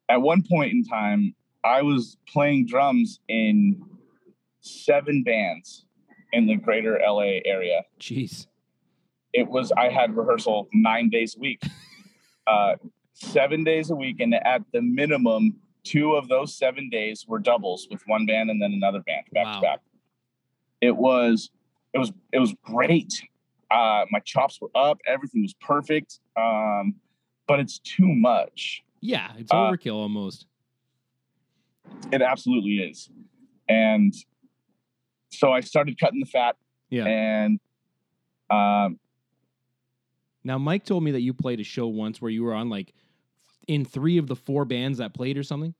at 0.09 0.21
one 0.21 0.43
point 0.43 0.73
in 0.73 0.83
time, 0.83 1.33
I 1.67 1.81
was 1.81 2.17
playing 2.27 2.65
drums 2.67 3.19
in 3.27 3.81
seven 4.61 5.23
bands 5.23 5.85
in 6.33 6.47
the 6.47 6.55
greater 6.55 6.99
LA 7.05 7.39
area. 7.45 7.83
Jeez. 7.99 8.47
It 9.33 9.47
was, 9.47 9.71
I 9.73 9.89
had 9.89 10.15
rehearsal 10.15 10.67
nine 10.73 11.09
days 11.09 11.35
a 11.35 11.39
week, 11.39 11.61
uh, 12.47 12.75
seven 13.13 13.63
days 13.63 13.89
a 13.91 13.95
week. 13.95 14.19
And 14.19 14.33
at 14.33 14.63
the 14.73 14.81
minimum, 14.81 15.57
two 15.83 16.13
of 16.13 16.27
those 16.27 16.57
seven 16.57 16.89
days 16.89 17.25
were 17.27 17.39
doubles 17.39 17.87
with 17.91 18.01
one 18.07 18.25
band 18.25 18.49
and 18.49 18.61
then 18.61 18.73
another 18.73 19.01
band 19.01 19.25
back 19.33 19.45
Wow. 19.45 19.55
to 19.55 19.61
back. 19.61 19.79
It 20.81 20.95
was, 20.95 21.49
it 21.93 21.97
was, 21.99 22.11
it 22.31 22.39
was 22.39 22.53
great. 22.63 23.13
Uh, 23.69 24.05
my 24.11 24.19
chops 24.19 24.59
were 24.61 24.71
up. 24.75 24.99
Everything 25.05 25.41
was 25.41 25.53
perfect. 25.55 26.19
Um, 26.37 26.95
but 27.47 27.59
it's 27.59 27.79
too 27.79 28.07
much. 28.13 28.83
Yeah. 29.01 29.31
It's 29.37 29.51
Uh, 29.51 29.55
overkill 29.55 29.95
almost. 29.95 30.45
It 32.11 32.21
absolutely 32.21 32.77
is. 32.77 33.09
And 33.69 34.13
so 35.29 35.51
I 35.51 35.59
started 35.61 35.99
cutting 35.99 36.19
the 36.19 36.25
fat 36.25 36.55
Yeah. 36.89 37.05
and 37.05 37.59
um, 38.49 38.99
Now, 40.43 40.57
Mike 40.57 40.85
told 40.85 41.03
me 41.03 41.11
that 41.11 41.21
you 41.21 41.33
played 41.33 41.59
a 41.59 41.63
show 41.65 41.87
once 41.87 42.21
where 42.21 42.31
you 42.31 42.43
were 42.43 42.53
on 42.53 42.69
like 42.69 42.93
in 43.67 43.83
three 43.83 44.17
of 44.17 44.27
the 44.27 44.35
four 44.35 44.63
bands 44.63 44.99
that 44.99 45.13
played 45.13 45.37
or 45.37 45.43
something. 45.43 45.73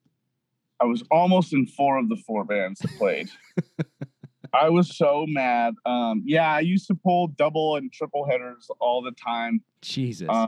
I 0.81 0.85
was 0.85 1.03
almost 1.09 1.53
in 1.53 1.65
four 1.65 1.97
of 1.97 2.09
the 2.09 2.17
four 2.27 2.43
bands 2.43 2.79
that 2.81 2.91
played. 2.97 3.29
I 4.53 4.69
was 4.69 4.95
so 4.95 5.25
mad. 5.27 5.73
Um, 5.85 6.23
yeah, 6.25 6.53
I 6.53 6.59
used 6.59 6.87
to 6.87 6.95
pull 6.95 7.27
double 7.29 7.77
and 7.77 7.91
triple 7.91 8.25
headers 8.29 8.67
all 8.79 9.01
the 9.01 9.11
time. 9.11 9.61
Jesus. 9.81 10.27
Uh, 10.29 10.47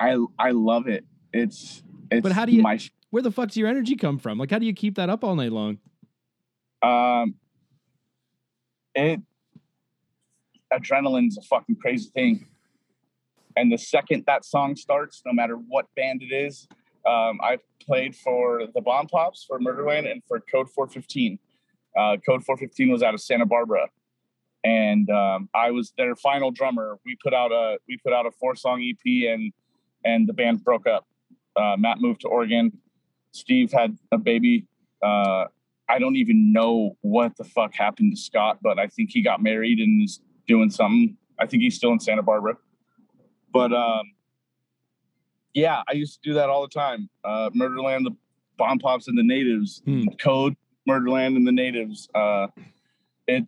I 0.00 0.16
I 0.38 0.52
love 0.52 0.86
it. 0.86 1.04
it's 1.32 1.82
it's 2.10 2.22
But 2.22 2.32
how 2.32 2.44
do 2.46 2.52
you- 2.52 2.62
my 2.62 2.78
Where 3.10 3.22
the 3.22 3.30
fuck 3.30 3.48
does 3.48 3.56
your 3.56 3.68
energy 3.68 3.96
come 3.96 4.18
from? 4.18 4.38
Like, 4.38 4.50
how 4.50 4.58
do 4.58 4.66
you 4.66 4.74
keep 4.74 4.96
that 4.96 5.08
up 5.08 5.24
all 5.24 5.34
night 5.34 5.52
long? 5.52 5.78
um 6.82 7.34
it 8.94 9.20
adrenaline's 10.72 11.38
a 11.38 11.42
fucking 11.42 11.76
crazy 11.76 12.10
thing. 12.10 12.46
And 13.56 13.72
the 13.72 13.78
second 13.78 14.24
that 14.26 14.44
song 14.44 14.76
starts, 14.76 15.22
no 15.26 15.32
matter 15.32 15.54
what 15.54 15.86
band 15.96 16.22
it 16.22 16.32
is, 16.32 16.68
um, 17.06 17.40
I've 17.42 17.62
played 17.80 18.14
for 18.14 18.62
the 18.74 18.80
Bomb 18.80 19.08
Pops, 19.08 19.44
for 19.44 19.58
Murderland, 19.58 20.06
and 20.06 20.22
for 20.28 20.38
Code 20.40 20.70
415. 20.70 21.38
Uh, 21.96 22.16
Code 22.24 22.44
415 22.44 22.90
was 22.90 23.02
out 23.02 23.14
of 23.14 23.20
Santa 23.20 23.46
Barbara, 23.46 23.88
and 24.62 25.08
um, 25.10 25.48
I 25.54 25.70
was 25.70 25.92
their 25.96 26.14
final 26.14 26.50
drummer. 26.50 26.98
We 27.04 27.16
put 27.22 27.34
out 27.34 27.50
a 27.50 27.78
we 27.88 27.96
put 27.96 28.12
out 28.12 28.26
a 28.26 28.30
four 28.30 28.54
song 28.54 28.82
EP, 28.82 29.32
and 29.32 29.52
and 30.04 30.28
the 30.28 30.34
band 30.34 30.62
broke 30.62 30.86
up. 30.86 31.06
Uh, 31.56 31.76
Matt 31.78 31.98
moved 31.98 32.20
to 32.20 32.28
Oregon. 32.28 32.70
Steve 33.32 33.72
had 33.72 33.96
a 34.12 34.18
baby. 34.18 34.66
Uh, 35.02 35.44
I 35.88 35.98
don't 35.98 36.16
even 36.16 36.52
know 36.52 36.96
what 37.00 37.36
the 37.36 37.44
fuck 37.44 37.74
happened 37.74 38.14
to 38.14 38.20
Scott, 38.20 38.58
but 38.62 38.78
I 38.78 38.88
think 38.88 39.10
he 39.10 39.22
got 39.22 39.42
married 39.42 39.78
and 39.78 40.04
is 40.04 40.20
doing 40.46 40.70
something. 40.70 41.16
I 41.38 41.46
think 41.46 41.62
he's 41.62 41.76
still 41.76 41.92
in 41.92 42.00
Santa 42.00 42.22
Barbara. 42.22 42.56
But 43.52 43.72
um, 43.72 44.12
yeah, 45.54 45.82
I 45.88 45.92
used 45.92 46.22
to 46.22 46.30
do 46.30 46.34
that 46.34 46.50
all 46.50 46.62
the 46.62 46.68
time. 46.68 47.08
Uh, 47.24 47.50
Murderland, 47.54 48.06
the 48.06 48.16
Bomb 48.56 48.78
Pops, 48.78 49.08
and 49.08 49.16
the 49.16 49.22
Natives. 49.22 49.82
Hmm. 49.84 50.04
Code, 50.20 50.56
Murderland, 50.86 51.36
and 51.36 51.46
the 51.46 51.52
Natives. 51.52 52.08
Uh, 52.14 52.48
it. 53.26 53.44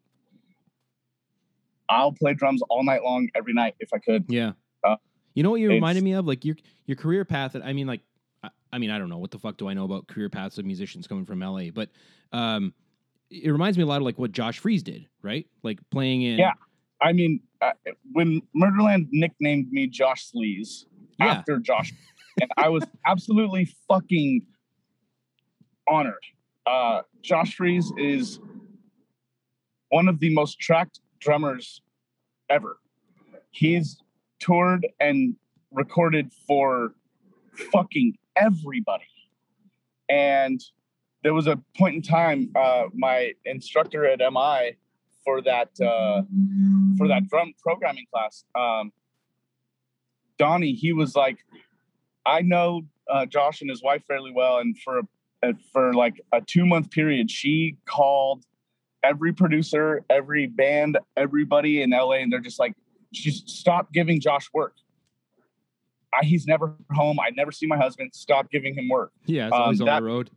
I'll 1.89 2.13
play 2.13 2.35
drums 2.35 2.63
all 2.71 2.85
night 2.85 3.03
long, 3.03 3.29
every 3.35 3.53
night 3.53 3.75
if 3.81 3.91
I 3.93 3.99
could. 3.99 4.25
Yeah. 4.29 4.53
Uh, 4.85 4.97
you 5.35 5.43
know 5.43 5.51
what 5.51 5.61
you 5.61 5.69
reminded 5.69 6.05
me 6.05 6.13
of? 6.13 6.27
Like 6.27 6.45
your 6.45 6.57
your 6.87 6.97
career 6.97 7.25
path. 7.25 7.57
I 7.63 7.73
mean, 7.73 7.87
like, 7.87 8.01
I, 8.73 8.79
mean, 8.79 8.91
I 8.91 8.99
don't 8.99 9.09
know 9.09 9.19
what 9.19 9.31
the 9.31 9.39
fuck 9.39 9.57
do 9.57 9.69
I 9.69 9.75
know 9.75 9.85
about 9.85 10.07
career 10.07 10.29
paths 10.29 10.59
of 10.59 10.65
musicians 10.65 11.07
coming 11.07 11.25
from 11.25 11.41
LA, 11.41 11.71
but 11.73 11.91
um, 12.33 12.73
it 13.31 13.51
reminds 13.51 13.77
me 13.77 13.85
a 13.85 13.87
lot 13.87 13.97
of 13.99 14.03
like 14.03 14.19
what 14.19 14.33
Josh 14.33 14.59
Freese 14.59 14.83
did, 14.83 15.07
right? 15.23 15.47
Like 15.63 15.79
playing 15.91 16.23
in. 16.23 16.39
Yeah. 16.39 16.53
I 17.03 17.13
mean, 17.13 17.41
uh, 17.63 17.73
when 18.13 18.43
Murderland 18.55 19.09
nicknamed 19.11 19.73
me 19.73 19.87
Josh 19.87 20.31
Sleaze 20.31 20.85
Yeah. 21.19 21.27
after 21.27 21.59
Josh, 21.59 21.93
and 22.41 22.51
I 22.57 22.69
was 22.69 22.85
absolutely 23.07 23.75
fucking 23.89 24.47
honored. 25.89 26.25
Uh, 26.67 27.03
Josh 27.23 27.57
Freese 27.57 27.91
is 27.99 28.39
one 29.89 30.09
of 30.09 30.21
the 30.21 30.33
most 30.35 30.59
tracked 30.61 31.01
drummers 31.19 31.83
ever. 32.49 32.79
He's 33.51 33.97
toured 34.39 34.87
and 35.01 35.35
recorded 35.73 36.33
for 36.47 36.95
fucking 37.73 38.17
everybody. 38.41 39.05
And 40.09 40.61
there 41.23 41.35
was 41.35 41.47
a 41.47 41.61
point 41.77 41.97
in 41.97 42.03
time, 42.03 42.51
uh, 42.57 42.85
my 42.95 43.33
instructor 43.45 44.07
at 44.07 44.19
MI 44.19 44.77
for 45.25 45.43
that 45.43 45.69
uh, 45.81 46.23
for 46.97 47.07
that 47.09 47.29
drum 47.29 47.53
programming 47.63 48.07
class, 48.13 48.45
um, 48.55 48.93
Donnie, 50.39 50.73
he 50.73 50.93
was 50.93 51.15
like, 51.15 51.39
I 52.25 52.41
know 52.41 52.83
uh, 53.11 53.27
Josh 53.27 53.61
and 53.61 53.69
his 53.69 53.83
wife 53.83 54.03
fairly 54.09 54.33
well, 54.33 54.59
and 54.59 54.77
for 54.79 55.03
for 55.73 55.93
like 55.95 56.21
a 56.33 56.41
two 56.41 56.65
month 56.65 56.91
period, 56.91 57.31
she 57.31 57.77
called 57.87 58.45
every 59.03 59.33
producer, 59.33 60.05
every 60.11 60.47
band, 60.47 60.99
everybody 61.17 61.83
in 61.83 61.91
LA, 61.91 62.15
and 62.15 62.33
they're 62.33 62.41
just 62.41 62.59
like, 62.59 62.75
she's 63.13 63.43
stop 63.47 63.93
giving 63.93 64.21
Josh 64.21 64.49
work. 64.53 64.75
I, 66.13 66.25
he's 66.25 66.47
never 66.47 66.75
home. 66.93 67.19
I 67.21 67.31
never 67.31 67.53
see 67.53 67.67
my 67.67 67.77
husband. 67.77 68.11
Stop 68.15 68.51
giving 68.51 68.75
him 68.75 68.89
work. 68.89 69.13
Yeah. 69.27 69.47
Um, 69.47 69.53
on 69.53 69.77
that- 69.77 70.01
the 70.01 70.07
road. 70.07 70.31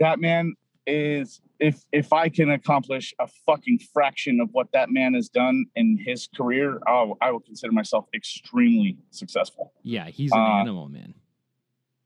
That 0.00 0.18
man 0.18 0.54
is 0.86 1.40
if 1.60 1.84
if 1.92 2.12
I 2.12 2.28
can 2.28 2.50
accomplish 2.50 3.14
a 3.20 3.28
fucking 3.46 3.78
fraction 3.92 4.40
of 4.40 4.50
what 4.52 4.68
that 4.72 4.90
man 4.90 5.14
has 5.14 5.28
done 5.28 5.66
in 5.76 5.98
his 5.98 6.28
career, 6.36 6.80
I'll, 6.86 7.16
I 7.20 7.30
will 7.30 7.40
consider 7.40 7.72
myself 7.72 8.06
extremely 8.14 8.98
successful. 9.10 9.72
Yeah. 9.82 10.06
He's 10.08 10.32
an 10.32 10.40
uh, 10.40 10.60
animal, 10.60 10.88
man. 10.88 11.14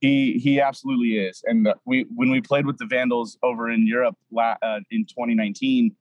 He 0.01 0.35
he 0.39 0.61
absolutely 0.61 1.19
is. 1.19 1.43
And 1.47 1.69
we 1.87 2.07
when 2.15 2.31
we 2.31 2.41
played 2.41 2.67
with 2.67 2.79
the 2.79 2.87
Vandals 2.87 3.39
over 3.43 3.71
in 3.71 3.87
Europe 3.87 4.17
uh, 4.39 4.81
in 4.91 5.07
2019, 5.07 5.97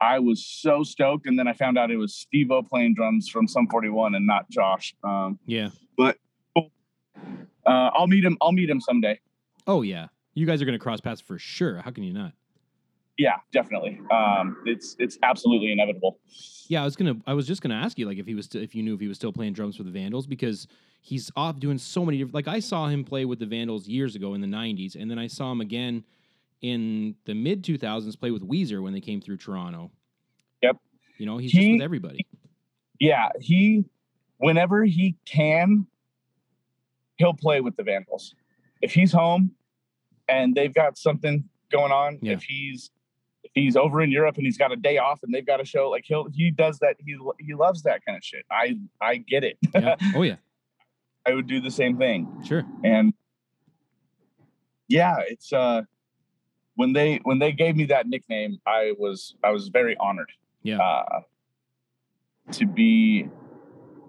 I 0.00 0.18
was 0.18 0.44
so 0.44 0.82
stoked. 0.82 1.26
And 1.26 1.38
then 1.38 1.48
I 1.48 1.52
found 1.52 1.76
out 1.78 1.90
it 1.90 1.96
was 1.96 2.14
Steve 2.14 2.50
O 2.50 2.62
playing 2.62 2.94
drums 2.94 3.28
from 3.28 3.46
Sum 3.48 3.66
41 3.68 4.14
and 4.14 4.26
not 4.26 4.48
Josh. 4.50 4.94
Um, 5.04 5.38
Yeah. 5.46 5.70
But 5.96 6.18
uh, 6.56 6.60
I'll 7.66 8.06
meet 8.06 8.24
him. 8.24 8.36
I'll 8.40 8.52
meet 8.52 8.70
him 8.70 8.80
someday. 8.80 9.20
Oh 9.66 9.82
yeah. 9.82 10.08
You 10.34 10.46
guys 10.46 10.62
are 10.62 10.64
gonna 10.64 10.78
cross 10.78 11.00
paths 11.00 11.20
for 11.20 11.38
sure. 11.38 11.78
How 11.78 11.90
can 11.90 12.04
you 12.04 12.12
not? 12.12 12.32
Yeah, 13.18 13.34
definitely. 13.52 14.00
Um, 14.12 14.58
it's 14.64 14.94
it's 15.00 15.18
absolutely 15.24 15.72
inevitable. 15.72 16.20
Yeah, 16.68 16.82
I 16.82 16.84
was 16.84 16.94
gonna. 16.94 17.16
I 17.26 17.34
was 17.34 17.46
just 17.48 17.60
gonna 17.62 17.74
ask 17.74 17.98
you, 17.98 18.06
like, 18.06 18.18
if 18.18 18.26
he 18.26 18.34
was, 18.36 18.46
st- 18.46 18.62
if 18.62 18.74
you 18.76 18.82
knew 18.84 18.94
if 18.94 19.00
he 19.00 19.08
was 19.08 19.16
still 19.16 19.32
playing 19.32 19.54
drums 19.54 19.76
for 19.76 19.82
the 19.82 19.90
Vandals, 19.90 20.26
because 20.28 20.68
he's 21.00 21.30
off 21.34 21.58
doing 21.58 21.78
so 21.78 22.04
many. 22.04 22.18
different 22.18 22.34
Like, 22.34 22.46
I 22.46 22.60
saw 22.60 22.86
him 22.86 23.02
play 23.02 23.24
with 23.24 23.40
the 23.40 23.46
Vandals 23.46 23.88
years 23.88 24.14
ago 24.14 24.34
in 24.34 24.40
the 24.40 24.46
'90s, 24.46 24.94
and 24.94 25.10
then 25.10 25.18
I 25.18 25.26
saw 25.26 25.50
him 25.50 25.60
again 25.60 26.04
in 26.62 27.14
the 27.24 27.34
mid 27.34 27.62
2000s 27.64 28.18
play 28.18 28.30
with 28.30 28.42
Weezer 28.48 28.82
when 28.82 28.92
they 28.92 29.00
came 29.00 29.20
through 29.20 29.36
Toronto. 29.38 29.90
Yep. 30.62 30.76
You 31.18 31.26
know, 31.26 31.38
he's 31.38 31.52
just 31.52 31.68
with 31.68 31.80
everybody. 31.82 32.26
yeah, 33.00 33.28
he 33.40 33.84
whenever 34.38 34.84
he 34.84 35.16
can, 35.24 35.86
he'll 37.16 37.34
play 37.34 37.60
with 37.60 37.76
the 37.76 37.82
Vandals. 37.82 38.34
If 38.80 38.92
he's 38.92 39.12
home 39.12 39.52
and 40.28 40.54
they've 40.54 40.72
got 40.74 40.96
something 40.98 41.44
going 41.70 41.92
on, 41.92 42.18
Yeah. 42.22 42.32
if 42.34 42.42
he's 42.42 42.90
if 43.44 43.50
he's 43.54 43.76
over 43.76 44.02
in 44.02 44.10
Europe 44.10 44.36
and 44.36 44.44
he's 44.44 44.58
got 44.58 44.72
a 44.72 44.76
day 44.76 44.98
off 44.98 45.20
and 45.22 45.32
they've 45.32 45.46
got 45.46 45.60
a 45.60 45.64
show, 45.64 45.88
like 45.90 46.04
he'll 46.06 46.28
he 46.32 46.50
does 46.50 46.78
that. 46.80 46.96
He 47.04 47.16
he 47.40 47.54
loves 47.54 47.82
that 47.82 48.04
kind 48.04 48.16
of 48.16 48.24
shit. 48.24 48.44
I 48.50 48.78
I 49.00 49.16
get 49.16 49.42
it. 49.44 49.58
Yeah. 49.74 49.96
oh 50.14 50.22
yeah. 50.22 50.36
I 51.26 51.34
would 51.34 51.46
do 51.46 51.60
the 51.60 51.70
same 51.70 51.98
thing. 51.98 52.26
Sure. 52.44 52.64
And 52.84 53.12
yeah, 54.88 55.16
it's 55.28 55.52
uh 55.52 55.82
when 56.78 56.92
they 56.92 57.18
when 57.24 57.40
they 57.40 57.50
gave 57.50 57.74
me 57.74 57.84
that 57.86 58.06
nickname, 58.06 58.60
I 58.64 58.94
was 58.96 59.34
I 59.42 59.50
was 59.50 59.68
very 59.68 59.96
honored. 59.98 60.30
Yeah. 60.62 60.78
Uh 60.78 61.20
to 62.52 62.66
be 62.66 63.28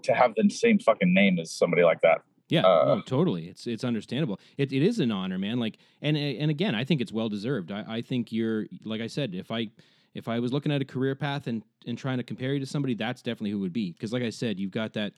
to 0.04 0.14
have 0.14 0.34
the 0.36 0.48
same 0.48 0.78
fucking 0.78 1.12
name 1.12 1.38
as 1.40 1.50
somebody 1.50 1.82
like 1.82 2.00
that. 2.02 2.22
Yeah, 2.48 2.66
Uh, 2.66 2.94
no, 2.96 3.00
totally. 3.02 3.48
It's 3.48 3.66
it's 3.66 3.82
understandable. 3.82 4.38
It 4.56 4.72
it 4.72 4.82
is 4.82 5.00
an 5.00 5.10
honor, 5.10 5.38
man. 5.38 5.58
Like, 5.58 5.78
and 6.00 6.16
and 6.16 6.50
again, 6.50 6.74
I 6.76 6.84
think 6.84 7.00
it's 7.00 7.12
well 7.12 7.28
deserved. 7.28 7.72
I, 7.72 7.84
I 7.96 8.02
think 8.02 8.32
you're 8.32 8.66
like 8.84 9.00
I 9.00 9.08
said. 9.08 9.34
If 9.34 9.50
I 9.50 9.68
if 10.14 10.28
I 10.28 10.38
was 10.38 10.52
looking 10.52 10.72
at 10.72 10.80
a 10.80 10.84
career 10.84 11.16
path 11.16 11.48
and 11.48 11.62
and 11.86 11.98
trying 11.98 12.18
to 12.18 12.24
compare 12.24 12.54
you 12.54 12.60
to 12.60 12.66
somebody, 12.66 12.94
that's 12.94 13.20
definitely 13.20 13.50
who 13.50 13.58
it 13.58 13.62
would 13.62 13.72
be. 13.72 13.92
Because 13.92 14.12
like 14.12 14.22
I 14.22 14.30
said, 14.30 14.60
you've 14.60 14.70
got 14.70 14.92
that. 14.94 15.12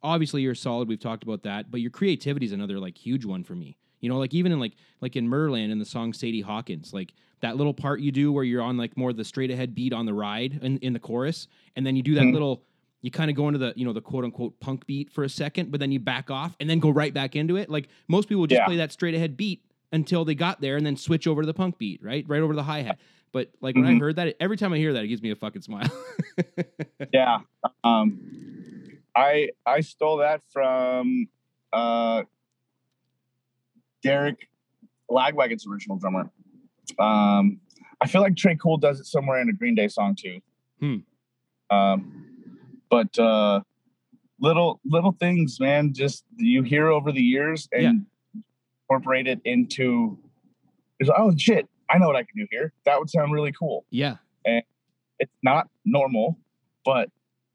Obviously, 0.00 0.42
you're 0.42 0.54
solid. 0.54 0.88
We've 0.88 1.00
talked 1.00 1.24
about 1.24 1.42
that, 1.42 1.72
but 1.72 1.80
your 1.80 1.90
creativity 1.90 2.46
is 2.46 2.52
another 2.52 2.78
like 2.78 2.96
huge 2.96 3.24
one 3.24 3.42
for 3.42 3.56
me. 3.56 3.76
You 4.00 4.08
know, 4.08 4.18
like 4.18 4.34
even 4.34 4.52
in 4.52 4.60
like 4.60 4.72
like 5.00 5.16
in 5.16 5.28
Merland 5.28 5.72
in 5.72 5.78
the 5.78 5.84
song 5.84 6.12
Sadie 6.12 6.40
Hawkins, 6.40 6.92
like 6.92 7.12
that 7.40 7.56
little 7.56 7.74
part 7.74 8.00
you 8.00 8.10
do 8.12 8.32
where 8.32 8.44
you're 8.44 8.62
on 8.62 8.76
like 8.76 8.96
more 8.96 9.10
of 9.10 9.16
the 9.16 9.24
straight 9.24 9.50
ahead 9.50 9.74
beat 9.74 9.92
on 9.92 10.06
the 10.06 10.14
ride 10.14 10.58
in, 10.62 10.78
in 10.78 10.92
the 10.92 10.98
chorus, 10.98 11.48
and 11.76 11.86
then 11.86 11.96
you 11.96 12.02
do 12.02 12.14
that 12.14 12.26
Mhm. 12.26 12.32
little 12.32 12.62
you 13.00 13.10
kind 13.12 13.30
of 13.30 13.36
go 13.36 13.46
into 13.48 13.58
the 13.58 13.72
you 13.76 13.84
know 13.84 13.92
the 13.92 14.00
quote 14.00 14.24
unquote 14.24 14.58
punk 14.60 14.86
beat 14.86 15.10
for 15.10 15.24
a 15.24 15.28
second, 15.28 15.70
but 15.70 15.80
then 15.80 15.92
you 15.92 16.00
back 16.00 16.30
off 16.30 16.56
and 16.60 16.68
then 16.68 16.78
go 16.80 16.90
right 16.90 17.14
back 17.14 17.36
into 17.36 17.56
it. 17.56 17.70
Like 17.70 17.88
most 18.08 18.28
people 18.28 18.46
just 18.46 18.60
Yeah. 18.60 18.66
play 18.66 18.76
that 18.76 18.92
straight 18.92 19.14
ahead 19.14 19.36
beat 19.36 19.62
until 19.92 20.24
they 20.24 20.34
got 20.34 20.60
there 20.60 20.76
and 20.76 20.84
then 20.84 20.96
switch 20.96 21.26
over 21.26 21.42
to 21.42 21.46
the 21.46 21.54
punk 21.54 21.78
beat, 21.78 22.02
right? 22.02 22.24
Right 22.28 22.42
over 22.42 22.54
the 22.54 22.62
hi 22.64 22.82
hat. 22.82 22.98
But 23.32 23.50
like 23.60 23.76
when 23.76 23.84
I 23.86 23.94
Mhm. 23.94 24.00
heard 24.00 24.16
that, 24.16 24.36
every 24.40 24.56
time 24.56 24.72
I 24.72 24.78
hear 24.78 24.92
that, 24.94 25.04
it 25.04 25.08
gives 25.08 25.22
me 25.22 25.30
a 25.30 25.36
fucking 25.36 25.62
smile. 25.62 25.88
Yeah. 27.12 27.38
Um 27.84 28.20
I 29.16 29.50
I 29.66 29.80
stole 29.80 30.18
that 30.18 30.42
from 30.52 31.28
uh 31.72 32.24
Derek 34.02 34.48
Lagwagon's 35.10 35.66
original 35.66 35.98
drummer. 35.98 36.30
Um 36.98 37.60
I 38.00 38.06
feel 38.06 38.20
like 38.20 38.34
Tré 38.34 38.58
Cool 38.60 38.76
does 38.78 39.00
it 39.00 39.06
somewhere 39.06 39.40
in 39.40 39.48
a 39.48 39.52
Green 39.52 39.74
Day 39.74 39.88
song 39.88 40.16
too. 40.16 40.40
Hmm. 40.80 40.96
Um 41.70 42.26
but 42.90 43.18
uh 43.18 43.60
little 44.40 44.80
little 44.84 45.12
things, 45.12 45.58
man, 45.60 45.92
just 45.92 46.24
you 46.36 46.62
hear 46.62 46.88
over 46.88 47.12
the 47.12 47.22
years 47.22 47.68
and 47.72 48.06
incorporate 48.88 49.26
it 49.26 49.40
into 49.44 50.18
it's, 51.00 51.10
oh 51.16 51.32
shit, 51.36 51.68
I 51.90 51.98
know 51.98 52.06
what 52.06 52.16
I 52.16 52.22
can 52.22 52.36
do 52.36 52.46
here. 52.50 52.72
That 52.84 52.98
would 52.98 53.10
sound 53.10 53.32
really 53.32 53.52
cool. 53.52 53.84
yeah. 53.90 54.16
And 54.44 54.62
it's 55.18 55.32
not 55.42 55.68
normal, 55.84 56.38
but 56.84 57.10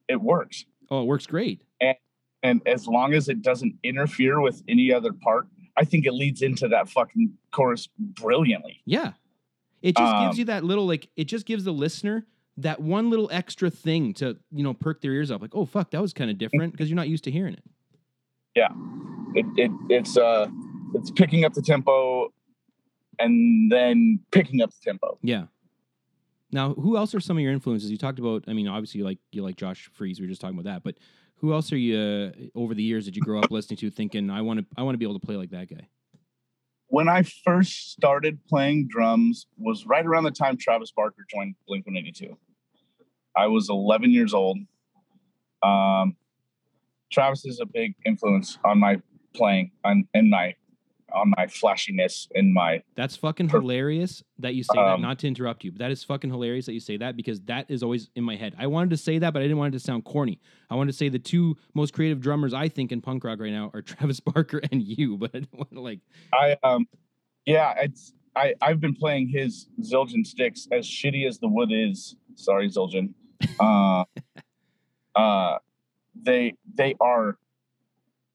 it 0.07 0.21
works. 0.21 0.65
Oh, 0.91 1.01
it 1.01 1.05
works 1.05 1.25
great. 1.25 1.61
And, 1.79 1.95
and 2.43 2.61
as 2.67 2.87
long 2.87 3.13
as 3.13 3.29
it 3.29 3.41
doesn't 3.41 3.75
interfere 3.83 4.41
with 4.41 4.61
any 4.67 4.91
other 4.91 5.13
part 5.13 5.47
i 5.77 5.83
think 5.83 6.05
it 6.05 6.13
leads 6.13 6.41
into 6.41 6.67
that 6.67 6.89
fucking 6.89 7.31
chorus 7.51 7.89
brilliantly 7.97 8.81
Yeah. 8.85 9.13
It 9.81 9.97
just 9.97 10.13
gives 10.13 10.35
Um, 10.35 10.39
you 10.39 10.45
that 10.45 10.63
little 10.63 10.85
like 10.87 11.09
it 11.17 11.25
just 11.25 11.45
gives 11.45 11.65
the 11.65 11.73
listener 11.73 12.25
that 12.55 12.79
one 12.79 13.09
little 13.09 13.29
extra 13.33 13.69
thing 13.69 14.13
to, 14.13 14.37
you 14.51 14.63
know, 14.63 14.73
perk 14.73 15.01
their 15.01 15.11
ears 15.11 15.29
up. 15.29 15.41
Like, 15.41 15.53
oh 15.53 15.65
fuck, 15.65 15.91
that 15.91 16.01
was 16.01 16.13
kind 16.13 16.31
of 16.31 16.37
different 16.37 16.71
because 16.71 16.87
you're 16.89 16.95
not 16.95 17.09
used 17.09 17.25
to 17.25 17.31
hearing 17.31 17.53
it. 17.53 17.63
Yeah. 18.55 18.69
It, 19.35 19.45
it 19.57 19.71
it's 19.89 20.15
uh 20.15 20.47
it's 20.95 21.11
picking 21.11 21.43
up 21.43 21.53
the 21.53 21.61
tempo 21.61 22.31
and 23.19 23.69
then 23.69 24.19
picking 24.31 24.61
up 24.61 24.69
the 24.69 24.79
tempo. 24.81 25.17
Yeah. 25.21 25.47
Now, 26.53 26.75
who 26.75 26.95
else 26.95 27.13
are 27.13 27.19
some 27.19 27.35
of 27.35 27.43
your 27.43 27.51
influences? 27.51 27.91
You 27.91 27.97
talked 27.97 28.19
about. 28.19 28.45
I 28.47 28.53
mean, 28.53 28.67
obviously, 28.69 28.99
you 28.99 29.03
like 29.05 29.17
you 29.31 29.43
like 29.43 29.57
Josh 29.57 29.89
Freese. 29.91 30.19
We 30.19 30.25
were 30.27 30.29
just 30.29 30.39
talking 30.39 30.57
about 30.57 30.71
that. 30.71 30.83
But 30.83 30.95
who 31.43 31.51
else 31.51 31.73
are 31.73 31.77
you 31.77 31.99
uh, 31.99 32.31
over 32.57 32.73
the 32.73 32.81
years 32.81 33.03
that 33.03 33.17
you 33.17 33.21
grow 33.21 33.41
up 33.41 33.51
listening 33.51 33.75
to, 33.75 33.91
thinking 33.91 34.29
I 34.29 34.41
want 34.41 34.61
to 34.61 34.65
I 34.77 34.83
want 34.83 34.93
to 34.93 34.97
be 34.97 35.03
able 35.03 35.19
to 35.19 35.25
play 35.25 35.35
like 35.35 35.49
that 35.49 35.69
guy? 35.69 35.89
When 36.87 37.09
I 37.09 37.23
first 37.23 37.91
started 37.91 38.39
playing 38.47 38.87
drums 38.87 39.47
was 39.57 39.85
right 39.85 40.05
around 40.05 40.23
the 40.23 40.31
time 40.31 40.55
Travis 40.57 40.93
Barker 40.95 41.25
joined 41.29 41.55
Blink 41.67 41.85
182. 41.85 42.37
I 43.35 43.47
was 43.47 43.69
11 43.69 44.11
years 44.11 44.33
old. 44.33 44.57
Um, 45.61 46.15
Travis 47.11 47.45
is 47.45 47.59
a 47.59 47.65
big 47.65 47.95
influence 48.05 48.57
on 48.63 48.79
my 48.79 49.01
playing 49.35 49.71
on 49.83 50.07
in 50.13 50.29
my 50.29 50.55
on 51.13 51.31
my 51.37 51.47
flashiness 51.47 52.27
in 52.35 52.53
my 52.53 52.81
That's 52.95 53.15
fucking 53.15 53.49
Per- 53.49 53.59
hilarious 53.59 54.23
that 54.39 54.55
you 54.55 54.63
say 54.63 54.75
that. 54.75 54.93
Um, 54.93 55.01
Not 55.01 55.19
to 55.19 55.27
interrupt 55.27 55.63
you, 55.63 55.71
but 55.71 55.79
that 55.79 55.91
is 55.91 56.03
fucking 56.03 56.29
hilarious 56.29 56.65
that 56.65 56.73
you 56.73 56.79
say 56.79 56.97
that 56.97 57.15
because 57.15 57.41
that 57.41 57.69
is 57.69 57.83
always 57.83 58.09
in 58.15 58.23
my 58.23 58.35
head. 58.35 58.55
I 58.57 58.67
wanted 58.67 58.89
to 58.91 58.97
say 58.97 59.19
that, 59.19 59.33
but 59.33 59.41
I 59.41 59.43
didn't 59.43 59.57
want 59.57 59.73
it 59.73 59.79
to 59.79 59.83
sound 59.83 60.05
corny. 60.05 60.39
I 60.69 60.75
wanted 60.75 60.91
to 60.91 60.97
say 60.97 61.09
the 61.09 61.19
two 61.19 61.57
most 61.73 61.93
creative 61.93 62.19
drummers 62.19 62.53
I 62.53 62.67
think 62.67 62.91
in 62.91 63.01
punk 63.01 63.23
rock 63.23 63.39
right 63.39 63.51
now 63.51 63.71
are 63.73 63.81
Travis 63.83 64.19
Barker 64.19 64.61
and 64.71 64.81
you, 64.81 65.17
but 65.17 65.31
I 65.33 65.39
don't 65.39 65.53
want 65.53 65.71
to 65.73 65.81
like. 65.81 65.99
I 66.33 66.57
um 66.63 66.87
yeah, 67.45 67.73
it's 67.77 68.13
I 68.35 68.55
I've 68.61 68.79
been 68.79 68.95
playing 68.95 69.29
his 69.29 69.67
Zildjian 69.81 70.25
sticks 70.25 70.67
as 70.71 70.85
shitty 70.87 71.27
as 71.27 71.39
the 71.39 71.47
wood 71.47 71.71
is. 71.71 72.15
Sorry, 72.35 72.69
Zildjian. 72.69 73.13
Uh, 73.59 74.05
uh, 75.19 75.57
they 76.21 76.55
they 76.73 76.95
are 76.99 77.37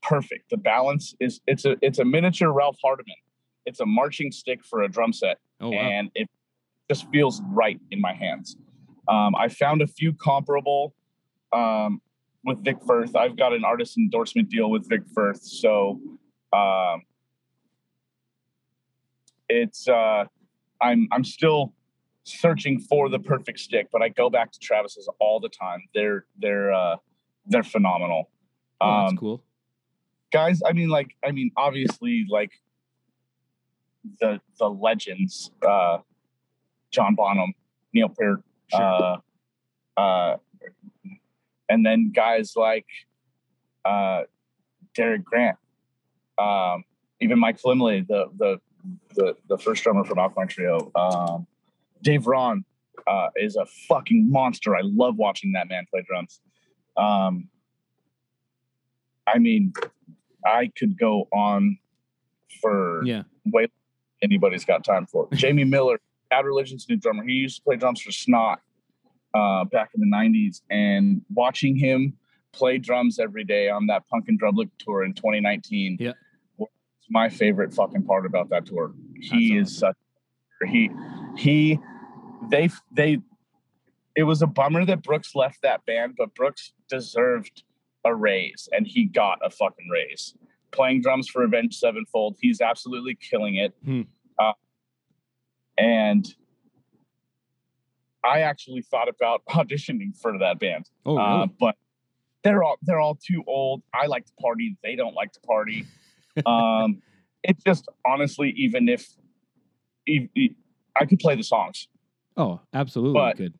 perfect. 0.08 0.50
The 0.50 0.56
balance 0.56 1.14
is 1.20 1.40
it's 1.46 1.64
a 1.64 1.76
it's 1.82 1.98
a 1.98 2.04
miniature 2.04 2.50
Ralph 2.52 2.78
Hardimon. 2.84 3.18
It's 3.66 3.80
a 3.80 3.86
marching 3.86 4.32
stick 4.32 4.64
for 4.64 4.82
a 4.82 4.88
drum 4.88 5.12
set, 5.12 5.38
Oh 5.60 5.70
wow. 5.70 5.78
and 5.78 6.10
it 6.14 6.28
just 6.90 7.08
feels 7.10 7.42
right 7.50 7.78
in 7.90 8.00
my 8.00 8.14
hands. 8.14 8.56
Um, 9.08 9.34
I 9.36 9.48
found 9.48 9.82
a 9.82 9.86
few 9.86 10.12
comparable 10.14 10.94
um, 11.52 12.00
with 12.44 12.64
Vic 12.64 12.76
Firth. 12.86 13.14
I've 13.14 13.36
got 13.36 13.52
an 13.52 13.64
artist 13.64 13.98
endorsement 13.98 14.48
deal 14.48 14.70
with 14.70 14.88
Vic 14.88 15.02
Firth, 15.14 15.42
so 15.42 16.00
um, 16.52 17.02
it's 19.48 19.88
uh, 19.88 20.24
I'm 20.80 21.08
I'm 21.12 21.24
still 21.24 21.74
searching 22.24 22.78
for 22.78 23.08
the 23.08 23.18
perfect 23.18 23.58
stick, 23.60 23.88
but 23.92 24.02
I 24.02 24.08
go 24.10 24.28
back 24.30 24.52
to 24.52 24.58
Travis's 24.58 25.08
all 25.20 25.40
the 25.40 25.48
time. 25.48 25.82
They're 25.94 26.24
they're 26.38 26.72
uh, 26.72 26.96
they're 27.46 27.62
phenomenal. 27.62 28.30
Oh, 28.80 29.00
that's 29.00 29.10
Um, 29.12 29.16
cool. 29.18 29.42
Guys 30.30 30.60
i 30.66 30.72
mean 30.72 30.88
like 30.88 31.16
i 31.24 31.32
mean 31.32 31.50
obviously 31.56 32.26
like 32.28 32.52
the 34.20 34.40
the 34.58 34.68
legends 34.68 35.50
uh 35.66 35.98
john 36.90 37.14
bonham 37.14 37.54
neil 37.94 38.08
peart 38.08 38.42
uh 38.74 39.16
uh 39.96 40.36
and 41.68 41.84
then 41.84 42.10
guys 42.14 42.52
like 42.56 42.86
uh 43.84 44.22
derek 44.94 45.24
grant 45.24 45.56
um 46.38 46.84
even 47.20 47.38
mike 47.38 47.60
felumlee 47.60 48.06
the 48.06 48.26
the 48.38 48.60
the, 49.14 49.34
the 49.48 49.58
first 49.58 49.82
drummer 49.82 50.04
from 50.04 50.18
alkaline 50.18 50.48
trio 50.48 50.90
um 50.94 51.46
dave 52.02 52.26
raun 52.26 52.64
uh 53.06 53.28
is 53.36 53.56
a 53.56 53.64
fucking 53.88 54.30
monster. 54.30 54.76
I 54.76 54.80
love 54.82 55.16
watching 55.16 55.52
that 55.52 55.68
man 55.68 55.86
play 55.90 56.04
drums. 56.06 56.40
Um 56.96 57.48
i 59.26 59.38
mean 59.38 59.72
I 60.44 60.70
could 60.78 60.98
go 60.98 61.28
on 61.32 61.78
for 62.60 63.02
Yeah. 63.04 63.22
way 63.46 63.68
anybody's 64.22 64.64
got 64.64 64.84
time 64.84 65.06
for. 65.06 65.28
Jamie 65.34 65.64
Miller, 65.64 66.00
Bad 66.30 66.44
Religion's 66.44 66.88
new 66.88 66.96
drummer. 66.96 67.24
He 67.24 67.32
used 67.34 67.56
to 67.56 67.62
play 67.62 67.76
drums 67.76 68.00
for 68.00 68.10
Snot 68.10 68.58
uh, 69.34 69.64
back 69.66 69.90
in 69.94 70.00
the 70.00 70.06
'90s, 70.06 70.62
and 70.70 71.22
watching 71.34 71.76
him 71.76 72.14
play 72.52 72.78
drums 72.78 73.18
every 73.18 73.44
day 73.44 73.68
on 73.68 73.86
that 73.86 74.08
Punk 74.08 74.24
and 74.28 74.40
Drublic 74.40 74.70
tour 74.78 75.04
in 75.04 75.12
2019 75.12 75.98
Yeah. 76.00 76.12
was 76.56 76.68
my 77.10 77.28
favorite 77.28 77.74
fucking 77.74 78.04
part 78.04 78.24
about 78.26 78.48
that 78.50 78.64
tour. 78.66 78.92
He 79.20 79.54
That's 79.58 79.70
is 79.70 79.78
such 79.78 79.96
he 80.66 80.90
he 81.36 81.78
they 82.50 82.70
they 82.90 83.18
it 84.16 84.22
was 84.24 84.42
a 84.42 84.46
bummer 84.46 84.84
that 84.86 85.02
Brooks 85.02 85.34
left 85.36 85.62
that 85.62 85.84
band, 85.86 86.14
but 86.18 86.34
Brooks 86.34 86.72
deserved 86.88 87.62
a 88.08 88.14
raise 88.14 88.68
and 88.72 88.86
he 88.86 89.04
got 89.04 89.38
a 89.42 89.50
fucking 89.50 89.88
raise. 89.92 90.34
Playing 90.70 91.00
drums 91.02 91.28
for 91.28 91.42
Avenged 91.44 91.78
Sevenfold, 91.78 92.36
he's 92.40 92.60
absolutely 92.60 93.14
killing 93.14 93.54
it. 93.56 93.74
Hmm. 93.84 94.02
Uh, 94.38 94.52
and 95.76 96.26
I 98.24 98.40
actually 98.40 98.82
thought 98.82 99.08
about 99.08 99.42
auditioning 99.50 100.16
for 100.20 100.38
that 100.38 100.58
band, 100.58 100.90
Oh 101.06 101.16
really? 101.16 101.42
uh, 101.42 101.46
but 101.58 101.76
they're 102.44 102.62
all 102.62 102.76
they're 102.82 103.00
all 103.00 103.16
too 103.16 103.42
old. 103.46 103.82
I 103.94 104.06
like 104.06 104.26
to 104.26 104.32
party; 104.40 104.76
they 104.82 104.94
don't 104.96 105.14
like 105.14 105.32
to 105.32 105.40
party. 105.40 105.84
um, 106.46 107.02
it's 107.42 107.62
just 107.64 107.88
honestly, 108.06 108.52
even 108.56 108.88
if, 108.88 109.08
if, 110.06 110.28
if 110.34 110.52
I 110.96 111.04
could 111.06 111.18
play 111.18 111.34
the 111.36 111.42
songs, 111.42 111.88
oh, 112.36 112.60
absolutely 112.74 113.14
but- 113.20 113.36
good. 113.36 113.54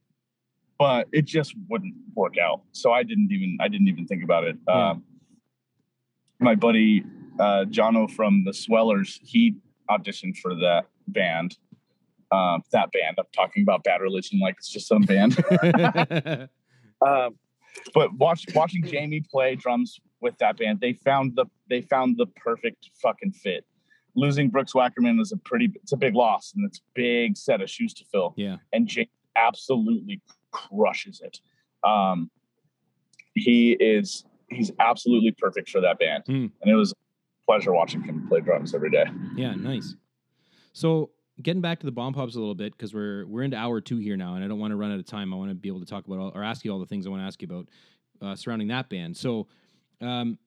But 0.79 1.09
it 1.13 1.25
just 1.25 1.55
wouldn't 1.69 1.95
work 2.15 2.35
out. 2.39 2.63
So 2.73 2.93
I 2.93 3.03
didn't 3.03 3.31
even 3.33 3.59
I 3.61 3.69
didn't 3.69 3.89
even 3.89 4.07
think 4.07 4.23
about 4.23 4.45
it. 4.45 4.57
Yeah. 4.67 4.91
Um, 4.91 5.05
my 6.41 6.55
buddy 6.55 7.05
uh, 7.39 7.65
Jono 7.69 8.11
from 8.11 8.45
the 8.45 8.53
Swellers, 8.53 9.21
he 9.23 9.57
auditioned 9.91 10.37
for 10.39 10.55
that 10.57 10.87
band. 11.09 11.57
Um, 12.31 12.63
that 12.73 12.91
band. 12.93 13.17
I'm 13.19 13.25
talking 13.33 13.63
about 13.63 13.85
Bad 13.85 14.01
Religion 14.03 14.39
like 14.39 14.57
it's 14.59 14.69
just 14.69 14.87
some 14.87 15.03
band. 15.03 15.37
um, 17.07 17.37
but 17.95 18.13
watch, 18.15 18.45
watching 18.55 18.85
Jamie 18.85 19.23
play 19.31 19.55
drums 19.55 19.99
with 20.21 20.37
that 20.39 20.59
band, 20.59 20.81
they 20.81 20.93
found 20.93 21.37
the 21.37 21.47
they 21.71 21.81
found 21.81 22.17
the 22.19 22.27
perfect 22.27 22.91
fucking 23.03 23.33
fit. 23.33 23.65
Losing 24.15 24.51
Brooks 24.51 24.73
Wackerman 24.73 25.21
is 25.21 25.33
a 25.33 25.37
pretty 25.39 25.71
it's 25.77 25.93
a 25.93 25.97
big 25.97 26.15
loss 26.15 26.53
and 26.55 26.67
it's 26.67 26.79
a 26.79 26.83
big 26.95 27.37
set 27.37 27.63
of 27.63 27.71
shoes 27.71 27.95
to 27.95 28.05
fill 28.11 28.35
yeah. 28.37 28.57
and 28.73 28.89
Jake 28.89 29.11
absolutely 29.37 30.21
crushes 30.51 31.21
it. 31.21 31.41
Um, 31.89 32.31
he 33.35 33.73
is 33.73 34.25
he's 34.51 34.73
absolutely 34.81 35.33
perfect 35.33 35.69
for 35.71 35.81
that 35.81 35.99
band, 35.99 36.25
Hmm. 36.27 36.47
and 36.63 36.71
it 36.71 36.75
was 36.75 36.93
a 36.93 36.95
pleasure 37.47 37.73
watching 37.73 38.03
him 38.03 38.27
play 38.29 38.41
drums 38.41 38.75
every 38.75 38.91
day. 38.91 39.05
Yeah, 39.37 39.55
nice. 39.55 39.95
So 40.73 41.11
getting 41.43 41.61
back 41.63 41.79
to 41.81 41.87
the 41.87 41.93
bomb 41.93 42.15
pops 42.15 42.35
a 42.35 42.39
little 42.41 42.55
bit 42.55 42.73
because 42.73 42.93
we're 42.95 43.27
we're 43.27 43.43
into 43.43 43.57
hour 43.57 43.81
two 43.81 43.99
here 43.99 44.17
now, 44.17 44.35
and 44.35 44.45
I 44.45 44.49
don't 44.49 44.59
want 44.59 44.73
to 44.73 44.77
run 44.77 44.91
out 44.93 44.99
of 44.99 45.07
time. 45.07 45.33
I 45.33 45.37
want 45.37 45.51
to 45.51 45.55
be 45.55 45.69
able 45.69 45.81
to 45.81 45.87
talk 45.87 46.07
about 46.07 46.19
all, 46.19 46.33
or 46.35 46.43
ask 46.43 46.65
you 46.65 46.73
all 46.73 46.79
the 46.81 46.87
things 46.87 47.07
I 47.07 47.11
want 47.11 47.23
to 47.23 47.27
ask 47.27 47.41
you 47.43 47.49
about 47.51 47.69
uh, 48.21 48.35
surrounding 48.35 48.69
that 48.69 48.89
band. 48.89 49.17
So 49.17 49.47
um, 50.01 50.39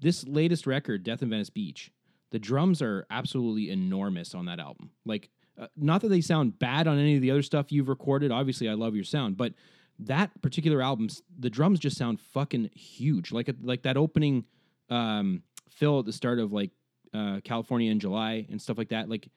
this 0.00 0.26
latest 0.26 0.66
record, 0.66 1.02
Death 1.04 1.22
in 1.22 1.30
Venice 1.30 1.50
Beach, 1.50 1.90
the 2.30 2.38
drums 2.38 2.82
are 2.82 3.06
absolutely 3.10 3.70
enormous 3.70 4.34
on 4.34 4.46
that 4.46 4.58
album. 4.58 4.90
Like, 5.06 5.30
uh, 5.58 5.66
not 5.76 6.00
that 6.00 6.08
they 6.08 6.20
sound 6.20 6.58
bad 6.58 6.86
on 6.86 6.98
any 6.98 7.16
of 7.16 7.22
the 7.22 7.30
other 7.30 7.42
stuff 7.42 7.70
you've 7.70 7.88
recorded. 7.88 8.30
Obviously, 8.30 8.68
I 8.68 8.74
love 8.74 8.94
your 8.94 9.04
sound, 9.04 9.36
but 9.36 9.54
that 9.98 10.42
particular 10.42 10.82
album, 10.82 11.08
the 11.38 11.50
drums 11.50 11.78
just 11.78 11.96
sound 11.96 12.20
fucking 12.20 12.70
huge. 12.74 13.32
Like 13.32 13.50
like 13.62 13.82
that 13.82 13.96
opening 13.96 14.44
um, 14.90 15.42
fill 15.70 16.00
at 16.00 16.06
the 16.06 16.12
start 16.12 16.38
of 16.38 16.52
like 16.52 16.70
uh, 17.12 17.40
California 17.44 17.90
in 17.90 18.00
July 18.00 18.46
and 18.50 18.60
stuff 18.60 18.76
like 18.76 18.88
that. 18.88 19.08
Like, 19.08 19.28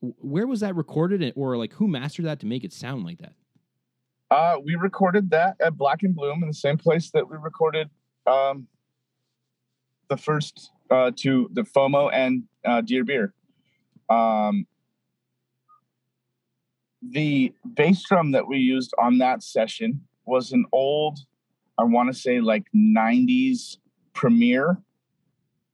w- 0.00 0.14
where 0.20 0.46
was 0.46 0.60
that 0.60 0.74
recorded, 0.74 1.32
or 1.36 1.56
like 1.56 1.74
who 1.74 1.86
mastered 1.88 2.24
that 2.24 2.40
to 2.40 2.46
make 2.46 2.64
it 2.64 2.72
sound 2.72 3.04
like 3.04 3.18
that? 3.18 3.34
Uh, 4.30 4.56
we 4.64 4.74
recorded 4.74 5.30
that 5.30 5.56
at 5.60 5.76
Black 5.76 6.02
and 6.02 6.14
Bloom 6.14 6.42
in 6.42 6.48
the 6.48 6.54
same 6.54 6.78
place 6.78 7.10
that 7.10 7.28
we 7.28 7.36
recorded 7.36 7.90
um, 8.26 8.66
the 10.08 10.16
first 10.16 10.72
uh, 10.90 11.10
two, 11.14 11.48
the 11.52 11.62
FOMO 11.62 12.10
and 12.12 12.44
uh, 12.64 12.80
Dear 12.80 13.04
Beer. 13.04 13.34
Um, 14.08 14.66
the 17.10 17.52
bass 17.74 18.02
drum 18.08 18.32
that 18.32 18.46
we 18.46 18.58
used 18.58 18.92
on 18.98 19.18
that 19.18 19.42
session 19.42 20.00
was 20.24 20.52
an 20.52 20.64
old, 20.72 21.18
I 21.78 21.84
want 21.84 22.12
to 22.12 22.18
say 22.18 22.40
like 22.40 22.64
90s 22.74 23.76
Premier. 24.14 24.78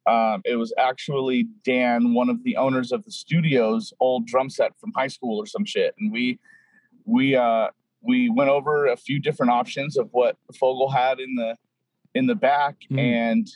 Um, 0.07 0.43
it 0.45 0.57
was 0.57 0.73
actually 0.79 1.47
Dan, 1.65 2.13
one 2.13 2.29
of 2.29 2.43
the 2.43 2.57
owners 2.57 2.91
of 2.91 3.05
the 3.05 3.13
studio's 3.13 3.93
old 4.01 4.27
drum 4.27 4.51
set 4.51 4.73
from 4.81 4.93
high 4.97 5.07
school 5.07 5.39
or 5.39 5.47
some 5.47 5.65
shit. 5.65 5.95
And 5.99 6.11
we, 6.13 6.41
we, 7.05 7.37
uh, 7.37 7.69
we 8.01 8.29
went 8.29 8.51
over 8.51 8.87
a 8.87 8.97
few 8.97 9.21
different 9.21 9.53
options 9.53 9.97
of 9.97 10.09
what 10.11 10.37
Fogal 10.53 10.93
had 10.93 11.21
in 11.21 11.37
the 11.37 11.57
in 12.15 12.27
the 12.27 12.35
back, 12.35 12.77
Mm. 12.91 12.99
and 12.99 13.49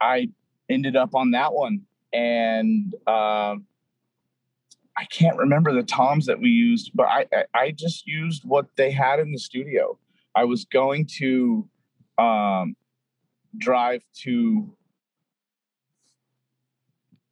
I 0.00 0.30
ended 0.68 0.96
up 0.96 1.14
on 1.14 1.30
that 1.32 1.52
one. 1.52 1.82
And 2.12 2.94
um, 3.06 3.66
I 5.00 5.04
can't 5.06 5.38
remember 5.38 5.72
the 5.72 5.82
toms 5.82 6.26
that 6.26 6.38
we 6.40 6.50
used, 6.50 6.90
but 6.94 7.06
I, 7.06 7.24
I 7.32 7.44
I 7.54 7.70
just 7.70 8.06
used 8.06 8.42
what 8.44 8.66
they 8.76 8.90
had 8.90 9.18
in 9.18 9.32
the 9.32 9.38
studio. 9.38 9.98
I 10.34 10.44
was 10.44 10.66
going 10.66 11.06
to 11.18 11.66
um, 12.18 12.76
drive 13.56 14.02
to 14.24 14.76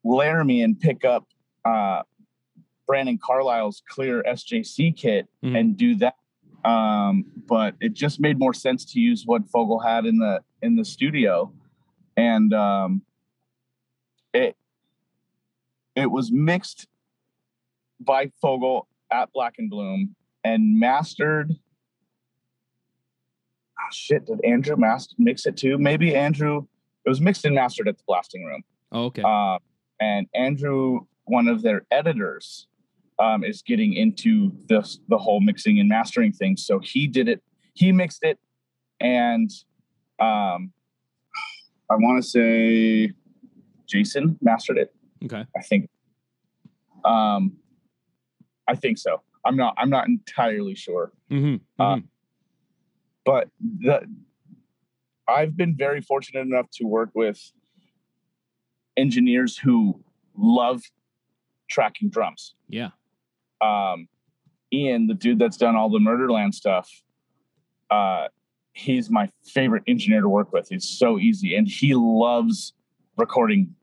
Laramie 0.03 0.63
and 0.63 0.81
pick 0.81 1.05
up 1.05 1.27
uh, 1.67 2.03
Brandon 2.87 3.19
Carlisle's 3.19 3.83
clear 3.87 4.23
SJC 4.23 4.97
kit 4.97 5.29
Mhm. 5.45 5.59
and 5.61 5.77
do 5.77 5.95
that. 5.97 6.15
Um, 6.65 7.27
but 7.47 7.75
it 7.81 7.93
just 7.93 8.19
made 8.19 8.39
more 8.39 8.55
sense 8.55 8.85
to 8.93 9.01
use 9.01 9.25
what 9.27 9.43
Fogal 9.51 9.85
had 9.85 10.07
in 10.07 10.17
the 10.19 10.41
in 10.63 10.75
the 10.77 10.85
studio, 10.87 11.53
and 12.17 12.53
um, 12.55 13.03
it 14.33 14.57
it 15.95 16.11
was 16.11 16.33
mixed 16.33 16.89
by 18.01 18.31
Fogal 18.43 18.83
at 19.13 19.33
Black 19.33 19.55
and 19.59 19.71
Bloom 19.71 20.15
and 20.45 20.79
mastered. 20.79 21.53
Oh, 23.79 23.91
shit, 23.93 24.27
did 24.27 24.45
Andrew 24.45 24.77
master 24.77 25.15
mix 25.19 25.47
it 25.47 25.57
too? 25.57 25.79
Maybe 25.79 26.15
Andrew. 26.15 26.67
It 27.05 27.09
was 27.09 27.21
mixed 27.21 27.45
and 27.45 27.55
mastered 27.55 27.89
at 27.89 27.97
the 27.97 28.05
blasting 28.07 28.45
room. 28.45 28.63
Oh, 28.93 29.05
okay. 29.07 29.23
Um, 29.23 29.59
and 30.01 30.27
Andrew, 30.35 31.01
one 31.25 31.49
of 31.49 31.63
their 31.63 31.87
editors, 31.91 32.67
um, 33.19 33.45
is 33.45 33.63
getting 33.63 33.95
into 33.95 34.53
this 34.69 35.01
the 35.09 35.19
whole 35.19 35.41
mixing 35.41 35.81
and 35.81 35.89
mastering 35.89 36.33
thing. 36.33 36.57
So 36.57 36.79
he 36.79 37.07
did 37.07 37.29
it. 37.29 37.43
He 37.75 37.93
mixed 37.93 38.23
it, 38.23 38.39
and 39.01 39.51
um, 40.21 40.73
I 41.91 41.95
want 41.95 42.23
to 42.23 42.29
say 42.29 43.13
Jason 43.87 44.39
mastered 44.41 44.79
it. 44.79 44.95
okay. 45.25 45.45
I 45.57 45.63
think. 45.63 45.89
Um, 47.05 47.57
I 48.69 48.77
think 48.77 48.99
so. 48.99 49.23
I'm 49.45 49.57
not. 49.57 49.75
I'm 49.79 49.91
not 49.91 50.07
entirely 50.07 50.75
sure 50.75 51.13
hmm 51.31 51.57
uh, 51.79 51.99
but 53.25 53.49
the 53.61 54.07
I've 55.29 55.57
been 55.57 55.77
very 55.77 56.01
fortunate 56.01 56.41
enough 56.41 56.71
to 56.73 56.85
work 56.85 57.11
with 57.15 57.53
engineers 58.97 59.59
who 59.59 60.03
love 60.37 60.83
tracking 61.69 62.09
drums. 62.09 62.55
yeah. 62.69 62.91
Um, 63.61 64.09
Ian, 64.73 65.07
the 65.07 65.15
dude 65.15 65.39
that's 65.39 65.57
done 65.57 65.77
all 65.77 65.91
the 65.91 65.99
Murderland 65.99 66.55
stuff, 66.55 66.91
uh, 67.91 68.29
he's 68.73 69.11
my 69.11 69.31
favorite 69.45 69.83
engineer 69.87 70.21
to 70.21 70.29
work 70.29 70.53
with. 70.53 70.69
He's 70.69 70.89
so 70.89 71.19
easy, 71.19 71.57
and 71.57 71.67
he 71.69 71.95
loves 71.95 72.73
recording 73.17 73.75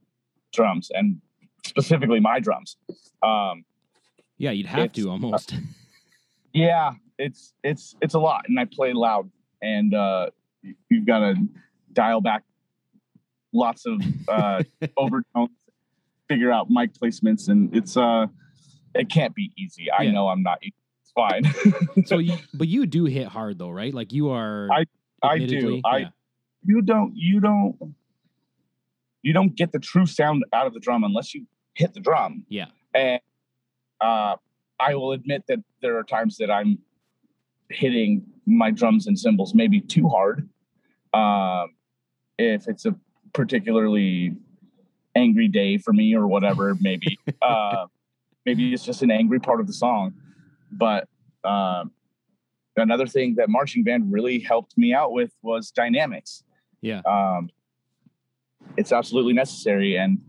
drums 0.53 0.89
and 0.93 1.21
specifically 1.65 2.19
my 2.19 2.39
drums. 2.39 2.77
Um, 3.21 3.65
Yeah. 4.37 4.51
You'd 4.51 4.67
have 4.67 4.79
It's- 4.85 4.95
to 5.03 5.09
almost. 5.09 5.55
Yeah, 6.53 6.93
it's 7.17 7.53
it's 7.65 7.95
it's 8.01 8.13
a 8.13 8.19
lot, 8.19 8.45
and 8.47 8.57
I 8.57 8.63
play 8.63 8.93
loud, 8.93 9.29
and 9.61 9.93
uh, 9.93 10.29
you've 10.89 11.05
got 11.05 11.19
to 11.19 11.35
dial 11.91 12.21
back 12.21 12.43
lots 13.51 13.85
of 13.85 14.01
uh, 14.29 14.63
overtones, 14.97 15.49
figure 16.29 16.53
out 16.53 16.67
mic 16.69 16.93
placements, 16.93 17.49
and 17.49 17.75
it's 17.75 17.97
uh, 17.97 18.27
it 18.93 19.09
can't 19.09 19.35
be 19.35 19.51
easy. 19.57 19.91
I 19.91 20.03
Yeah. 20.03 20.11
know 20.11 20.29
I'm 20.29 20.43
not. 20.43 20.59
It's 20.61 21.11
fine. 21.13 21.43
so 22.05 22.19
you, 22.19 22.37
but 22.53 22.69
you 22.69 22.85
do 22.85 23.03
hit 23.03 23.27
hard 23.27 23.59
though, 23.59 23.69
right? 23.71 23.93
Like 23.93 24.13
you 24.13 24.29
are. 24.29 24.69
I- 24.71 24.85
I 25.21 25.39
do. 25.39 25.81
I- 25.83 25.97
yeah. 25.97 26.07
you 26.63 26.81
don't 26.81 27.11
you 27.17 27.41
don't 27.41 27.75
you 29.23 29.33
don't 29.33 29.53
get 29.55 29.73
the 29.73 29.79
true 29.79 30.05
sound 30.05 30.45
out 30.53 30.67
of 30.67 30.73
the 30.73 30.79
drum 30.79 31.03
unless 31.03 31.33
you 31.33 31.45
hit 31.73 31.93
the 31.93 31.99
drum. 31.99 32.45
Yeah. 32.47 32.67
And 32.93 33.19
uh, 34.01 34.35
I 34.79 34.95
will 34.95 35.11
admit 35.13 35.43
that 35.47 35.59
there 35.81 35.97
are 35.97 36.03
times 36.03 36.37
that 36.37 36.51
I'm 36.51 36.79
hitting 37.69 38.25
my 38.45 38.71
drums 38.71 39.07
and 39.07 39.17
cymbals 39.17 39.53
maybe 39.53 39.81
too 39.81 40.07
hard. 40.07 40.47
Um, 41.13 41.75
if 42.37 42.67
it's 42.67 42.85
a 42.85 42.95
particularly 43.33 44.35
angry 45.15 45.47
day 45.47 45.77
for 45.77 45.93
me 45.93 46.15
or 46.15 46.27
whatever, 46.27 46.75
maybe 46.79 47.17
uh, 47.41 47.87
maybe 48.45 48.73
it's 48.73 48.83
just 48.83 49.01
an 49.01 49.11
angry 49.11 49.39
part 49.39 49.59
of 49.59 49.67
the 49.67 49.73
song. 49.73 50.13
But 50.71 51.07
um, 51.43 51.91
another 52.75 53.07
thing 53.07 53.35
that 53.35 53.49
marching 53.49 53.83
band 53.83 54.11
really 54.11 54.39
helped 54.39 54.77
me 54.77 54.93
out 54.93 55.11
with 55.11 55.31
was 55.41 55.71
dynamics. 55.71 56.43
Yeah. 56.81 57.01
Um, 57.05 57.49
it's 58.77 58.91
absolutely 58.91 59.33
necessary, 59.33 59.95
and 59.95 60.19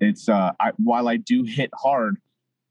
it's 0.00 0.28
uh, 0.28 0.52
I, 0.58 0.72
while 0.76 1.08
I 1.08 1.16
do 1.16 1.44
hit 1.44 1.70
hard, 1.74 2.16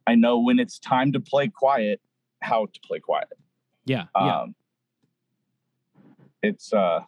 I 0.08 0.16
know 0.16 0.40
when 0.40 0.60
it's 0.60 0.80
time 0.80 1.12
to 1.14 1.20
play 1.20 1.48
quiet, 1.48 2.00
how 2.42 2.68
to 2.68 2.80
play 2.86 3.00
quiet. 3.00 3.30
Yeah. 3.86 4.06
Yeah. 4.16 4.42
Um, 4.42 4.56
it's 6.42 6.74
uh, 6.74 7.02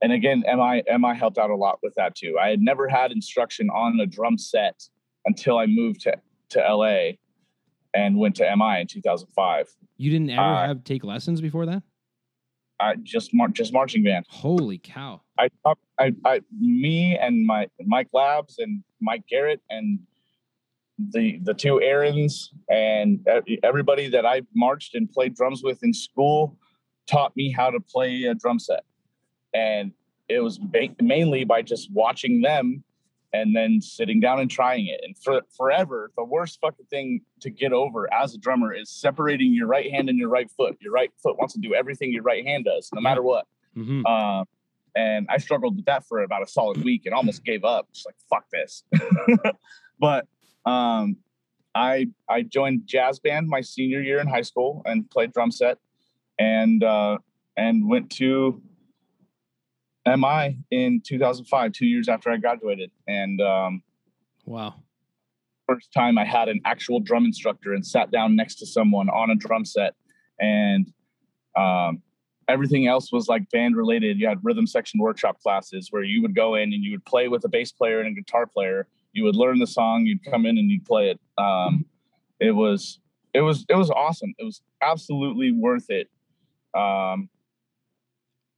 and 0.00 0.12
again, 0.12 0.44
MI 0.46 0.82
MI 0.98 1.14
helped 1.14 1.38
out 1.38 1.50
a 1.50 1.56
lot 1.56 1.78
with 1.82 1.94
that 1.96 2.14
too. 2.14 2.38
I 2.40 2.48
had 2.50 2.60
never 2.60 2.88
had 2.88 3.10
instruction 3.10 3.68
on 3.70 3.98
a 4.00 4.06
drum 4.06 4.38
set 4.38 4.82
until 5.24 5.58
I 5.58 5.66
moved 5.66 6.02
to 6.02 6.14
to 6.50 6.60
LA 6.60 7.12
and 7.94 8.16
went 8.18 8.36
to 8.36 8.56
MI 8.56 8.80
in 8.80 8.86
2005. 8.86 9.68
you 9.96 10.10
didn't 10.10 10.30
ever 10.30 10.42
uh, 10.42 10.66
have 10.66 10.84
take 10.84 11.04
lessons 11.04 11.40
before 11.40 11.66
that? 11.66 11.82
I 12.80 12.96
just 12.96 13.32
mar- 13.32 13.48
just 13.48 13.72
marching 13.72 14.02
band. 14.02 14.26
Holy 14.28 14.78
cow. 14.78 15.22
I, 15.38 15.48
I, 15.98 16.12
I, 16.24 16.40
me 16.60 17.16
and 17.16 17.46
my 17.46 17.68
Mike 17.80 18.08
Labs 18.12 18.58
and 18.58 18.82
Mike 19.00 19.24
Garrett 19.28 19.60
and 19.70 20.00
the 20.98 21.40
the 21.42 21.54
two 21.54 21.80
Aarons 21.80 22.52
and 22.68 23.26
everybody 23.62 24.08
that 24.08 24.24
I 24.24 24.42
marched 24.54 24.94
and 24.94 25.10
played 25.10 25.34
drums 25.34 25.62
with 25.62 25.82
in 25.82 25.92
school 25.92 26.56
taught 27.06 27.36
me 27.36 27.50
how 27.50 27.70
to 27.70 27.80
play 27.80 28.24
a 28.24 28.34
drum 28.34 28.58
set, 28.58 28.84
and 29.52 29.92
it 30.28 30.40
was 30.40 30.58
ba- 30.58 30.94
mainly 31.00 31.44
by 31.44 31.62
just 31.62 31.92
watching 31.92 32.40
them 32.40 32.84
and 33.34 33.54
then 33.54 33.80
sitting 33.80 34.20
down 34.20 34.38
and 34.38 34.48
trying 34.48 34.86
it. 34.86 35.00
And 35.02 35.18
for 35.18 35.42
forever, 35.56 36.12
the 36.16 36.24
worst 36.24 36.60
fucking 36.60 36.86
thing 36.86 37.20
to 37.40 37.50
get 37.50 37.72
over 37.72 38.10
as 38.14 38.32
a 38.32 38.38
drummer 38.38 38.72
is 38.72 38.88
separating 38.88 39.52
your 39.52 39.66
right 39.66 39.90
hand 39.90 40.08
and 40.08 40.16
your 40.16 40.28
right 40.28 40.48
foot. 40.56 40.76
Your 40.80 40.92
right 40.92 41.10
foot 41.20 41.36
wants 41.36 41.52
to 41.54 41.60
do 41.60 41.74
everything 41.74 42.12
your 42.12 42.22
right 42.22 42.46
hand 42.46 42.64
does, 42.64 42.88
no 42.94 43.00
matter 43.00 43.22
what. 43.22 43.46
hmm 43.74 44.06
Um, 44.06 44.44
and 44.96 45.26
I 45.28 45.38
struggled 45.38 45.74
with 45.74 45.86
that 45.86 46.06
for 46.06 46.22
about 46.22 46.44
a 46.44 46.46
solid 46.46 46.84
week 46.84 47.06
and 47.06 47.14
almost 47.14 47.44
gave 47.44 47.64
up. 47.64 47.88
Just 47.92 48.06
like 48.06 48.14
fuck 48.30 48.44
this. 48.52 48.84
but 49.98 50.28
um, 50.66 51.16
I 51.74 52.08
I 52.28 52.42
joined 52.42 52.82
jazz 52.86 53.18
band 53.18 53.48
my 53.48 53.60
senior 53.60 54.00
year 54.00 54.20
in 54.20 54.28
high 54.28 54.42
school 54.42 54.82
and 54.84 55.08
played 55.10 55.32
drum 55.32 55.50
set, 55.50 55.78
and 56.38 56.82
uh, 56.82 57.18
and 57.56 57.88
went 57.88 58.10
to 58.12 58.62
MI 60.06 60.58
in 60.70 61.00
2005, 61.04 61.72
two 61.72 61.86
years 61.86 62.08
after 62.08 62.30
I 62.30 62.36
graduated. 62.36 62.90
And 63.08 63.40
um, 63.40 63.82
Wow. 64.44 64.74
first 65.66 65.92
time 65.92 66.18
I 66.18 66.24
had 66.24 66.48
an 66.48 66.60
actual 66.64 67.00
drum 67.00 67.24
instructor 67.24 67.72
and 67.72 67.84
sat 67.84 68.10
down 68.10 68.36
next 68.36 68.56
to 68.56 68.66
someone 68.66 69.08
on 69.08 69.30
a 69.30 69.34
drum 69.34 69.64
set, 69.64 69.94
and 70.38 70.92
um, 71.56 72.02
everything 72.48 72.86
else 72.86 73.12
was 73.12 73.28
like 73.28 73.50
band 73.50 73.76
related. 73.76 74.18
You 74.18 74.28
had 74.28 74.38
rhythm 74.42 74.66
section 74.66 75.00
workshop 75.00 75.40
classes 75.40 75.88
where 75.90 76.02
you 76.02 76.22
would 76.22 76.34
go 76.34 76.54
in 76.54 76.72
and 76.72 76.84
you 76.84 76.92
would 76.92 77.04
play 77.04 77.28
with 77.28 77.44
a 77.44 77.48
bass 77.48 77.72
player 77.72 78.00
and 78.00 78.08
a 78.08 78.20
guitar 78.20 78.46
player. 78.46 78.86
You 79.14 79.24
would 79.24 79.36
learn 79.36 79.58
the 79.60 79.66
song, 79.66 80.04
you'd 80.06 80.24
come 80.24 80.44
in 80.44 80.58
and 80.58 80.70
you'd 80.70 80.84
play 80.84 81.08
it. 81.10 81.20
Um, 81.38 81.86
it 82.40 82.50
was 82.50 83.00
it 83.32 83.40
was 83.40 83.64
it 83.68 83.74
was 83.76 83.90
awesome. 83.90 84.34
It 84.38 84.44
was 84.44 84.60
absolutely 84.82 85.52
worth 85.52 85.88
it. 85.88 86.10
Um, 86.78 87.28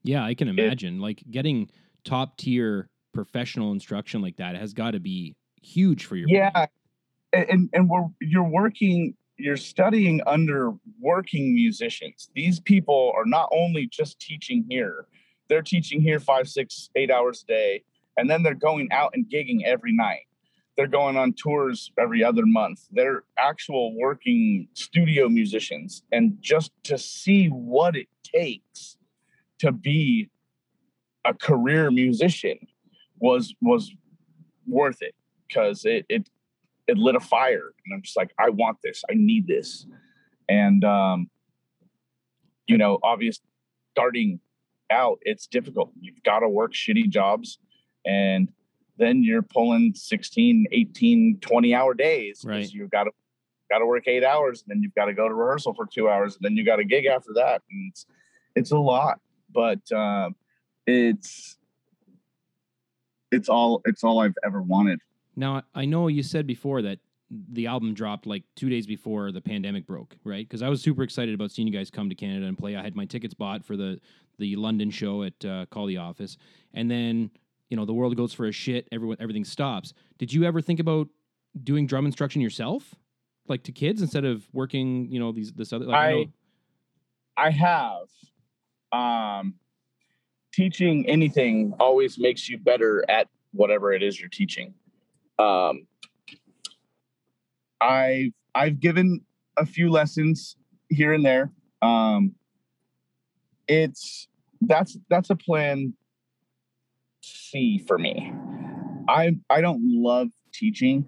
Yeah, 0.02 0.24
I 0.24 0.34
can 0.34 0.48
imagine. 0.48 0.98
like 1.00 1.22
getting 1.30 1.70
top 2.04 2.36
tier 2.38 2.88
professional 3.12 3.72
instruction 3.72 4.20
like 4.22 4.36
that 4.36 4.56
has 4.56 4.72
got 4.74 4.92
to 4.92 5.00
be 5.00 5.34
huge 5.62 6.04
for 6.04 6.16
your 6.16 6.28
yeah 6.28 6.66
and 7.32 7.46
and- 7.50 7.70
and 7.72 7.88
we're 7.90 8.06
you're 8.20 8.44
working 8.48 9.14
you're 9.38 9.56
studying 9.56 10.20
under 10.26 10.72
working 11.00 11.54
musicians 11.54 12.28
these 12.34 12.60
people 12.60 13.12
are 13.16 13.24
not 13.24 13.48
only 13.52 13.86
just 13.90 14.20
teaching 14.20 14.64
here 14.68 15.06
they're 15.48 15.62
teaching 15.62 16.00
here 16.00 16.20
five 16.20 16.46
six 16.46 16.90
eight 16.94 17.10
hours 17.10 17.42
a 17.42 17.46
day 17.52 17.82
and 18.18 18.28
then 18.30 18.42
they're 18.42 18.54
going 18.54 18.86
out 18.92 19.10
and 19.14 19.26
gigging 19.32 19.64
every 19.64 19.92
night 19.92 20.25
they're 20.76 20.86
going 20.86 21.16
on 21.16 21.32
tours 21.32 21.90
every 21.98 22.22
other 22.22 22.44
month. 22.44 22.80
They're 22.90 23.24
actual 23.38 23.96
working 23.98 24.68
studio 24.74 25.28
musicians 25.28 26.02
and 26.12 26.36
just 26.40 26.70
to 26.84 26.98
see 26.98 27.46
what 27.48 27.96
it 27.96 28.08
takes 28.22 28.96
to 29.58 29.72
be 29.72 30.28
a 31.24 31.32
career 31.32 31.90
musician 31.90 32.58
was 33.18 33.54
was 33.62 33.90
worth 34.66 35.00
it 35.00 35.14
because 35.48 35.84
it 35.84 36.04
it 36.08 36.28
it 36.86 36.98
lit 36.98 37.16
a 37.16 37.20
fire 37.20 37.72
and 37.84 37.94
i'm 37.94 38.02
just 38.02 38.16
like 38.16 38.32
i 38.38 38.50
want 38.50 38.78
this. 38.84 39.02
I 39.10 39.14
need 39.14 39.46
this. 39.46 39.86
And 40.48 40.84
um 40.84 41.30
you 42.66 42.76
know 42.76 42.98
obviously 43.02 43.46
starting 43.92 44.40
out 44.90 45.18
it's 45.22 45.46
difficult. 45.46 45.90
You've 45.98 46.22
got 46.22 46.40
to 46.40 46.48
work 46.48 46.74
shitty 46.74 47.08
jobs 47.08 47.58
and 48.04 48.52
then 48.98 49.22
you're 49.22 49.42
pulling 49.42 49.92
16 49.94 50.66
18 50.72 51.38
20 51.40 51.74
hour 51.74 51.94
days 51.94 52.42
Right. 52.44 52.70
you've 52.70 52.90
got 52.90 53.04
to 53.04 53.10
got 53.70 53.78
to 53.78 53.86
work 53.86 54.06
eight 54.06 54.22
hours 54.24 54.62
and 54.62 54.70
then 54.76 54.82
you've 54.82 54.94
got 54.94 55.06
to 55.06 55.12
go 55.14 55.28
to 55.28 55.34
rehearsal 55.34 55.74
for 55.74 55.86
two 55.86 56.08
hours 56.08 56.36
and 56.36 56.42
then 56.44 56.56
you 56.56 56.64
got 56.64 56.78
a 56.78 56.84
gig 56.84 57.04
after 57.06 57.32
that 57.34 57.62
and 57.70 57.90
it's 57.90 58.06
it's 58.54 58.70
a 58.70 58.78
lot 58.78 59.20
but 59.52 59.80
um 59.92 60.34
it's 60.86 61.58
it's 63.32 63.48
all 63.48 63.82
it's 63.84 64.04
all 64.04 64.20
i've 64.20 64.36
ever 64.44 64.62
wanted 64.62 65.00
Now 65.34 65.62
I 65.74 65.84
know 65.84 66.08
you 66.08 66.22
said 66.22 66.46
before 66.46 66.80
that 66.82 66.98
the 67.28 67.66
album 67.66 67.92
dropped 67.92 68.24
like 68.24 68.44
two 68.54 68.68
days 68.68 68.86
before 68.86 69.32
the 69.32 69.40
pandemic 69.40 69.84
broke, 69.84 70.14
right? 70.22 70.48
Because 70.48 70.62
I 70.62 70.68
was 70.68 70.80
super 70.80 71.02
excited 71.02 71.34
about 71.34 71.50
seeing 71.50 71.66
you 71.66 71.74
guys 71.74 71.90
come 71.90 72.08
to 72.08 72.14
Canada 72.14 72.46
and 72.46 72.56
play. 72.56 72.76
I 72.76 72.82
had 72.84 72.94
my 72.94 73.04
tickets 73.04 73.34
bought 73.34 73.64
for 73.64 73.76
the 73.76 73.98
the 74.38 74.54
London 74.54 74.90
show 74.92 75.24
at 75.24 75.44
uh, 75.44 75.66
Call 75.68 75.86
the 75.86 75.96
Office, 75.96 76.36
and 76.72 76.88
then 76.88 77.32
you 77.68 77.76
know 77.76 77.84
the 77.84 77.94
world 77.94 78.16
goes 78.16 78.32
for 78.32 78.46
a 78.46 78.52
shit. 78.52 78.88
Everyone 78.92 79.16
everything 79.20 79.44
stops. 79.44 79.92
Did 80.18 80.32
you 80.32 80.44
ever 80.44 80.60
think 80.60 80.80
about 80.80 81.08
doing 81.64 81.86
drum 81.86 82.06
instruction 82.06 82.40
yourself, 82.40 82.94
like 83.48 83.62
to 83.64 83.72
kids 83.72 84.02
instead 84.02 84.24
of 84.24 84.46
working? 84.52 85.10
You 85.10 85.20
know 85.20 85.32
these 85.32 85.52
this 85.52 85.72
other. 85.72 85.86
Like, 85.86 85.96
I, 85.96 86.08
I- 86.08 86.12
know, 86.14 86.24
I 87.36 87.50
have. 87.50 88.06
Um, 88.92 89.54
teaching 90.52 91.06
anything 91.06 91.74
always 91.78 92.18
makes 92.18 92.48
you 92.48 92.56
better 92.56 93.04
at 93.10 93.28
whatever 93.52 93.92
it 93.92 94.02
is 94.02 94.18
you're 94.18 94.30
teaching. 94.30 94.72
Um, 95.38 95.86
I've 97.80 98.32
I've 98.54 98.80
given 98.80 99.20
a 99.56 99.66
few 99.66 99.90
lessons 99.90 100.56
here 100.88 101.12
and 101.12 101.24
there. 101.24 101.50
Um, 101.82 102.34
it's 103.68 104.28
that's 104.62 104.96
that's 105.10 105.30
a 105.30 105.36
plan 105.36 105.92
C 107.26 107.82
for 107.86 107.98
me. 107.98 108.32
I 109.08 109.36
I 109.50 109.60
don't 109.60 109.80
love 109.82 110.28
teaching. 110.52 111.04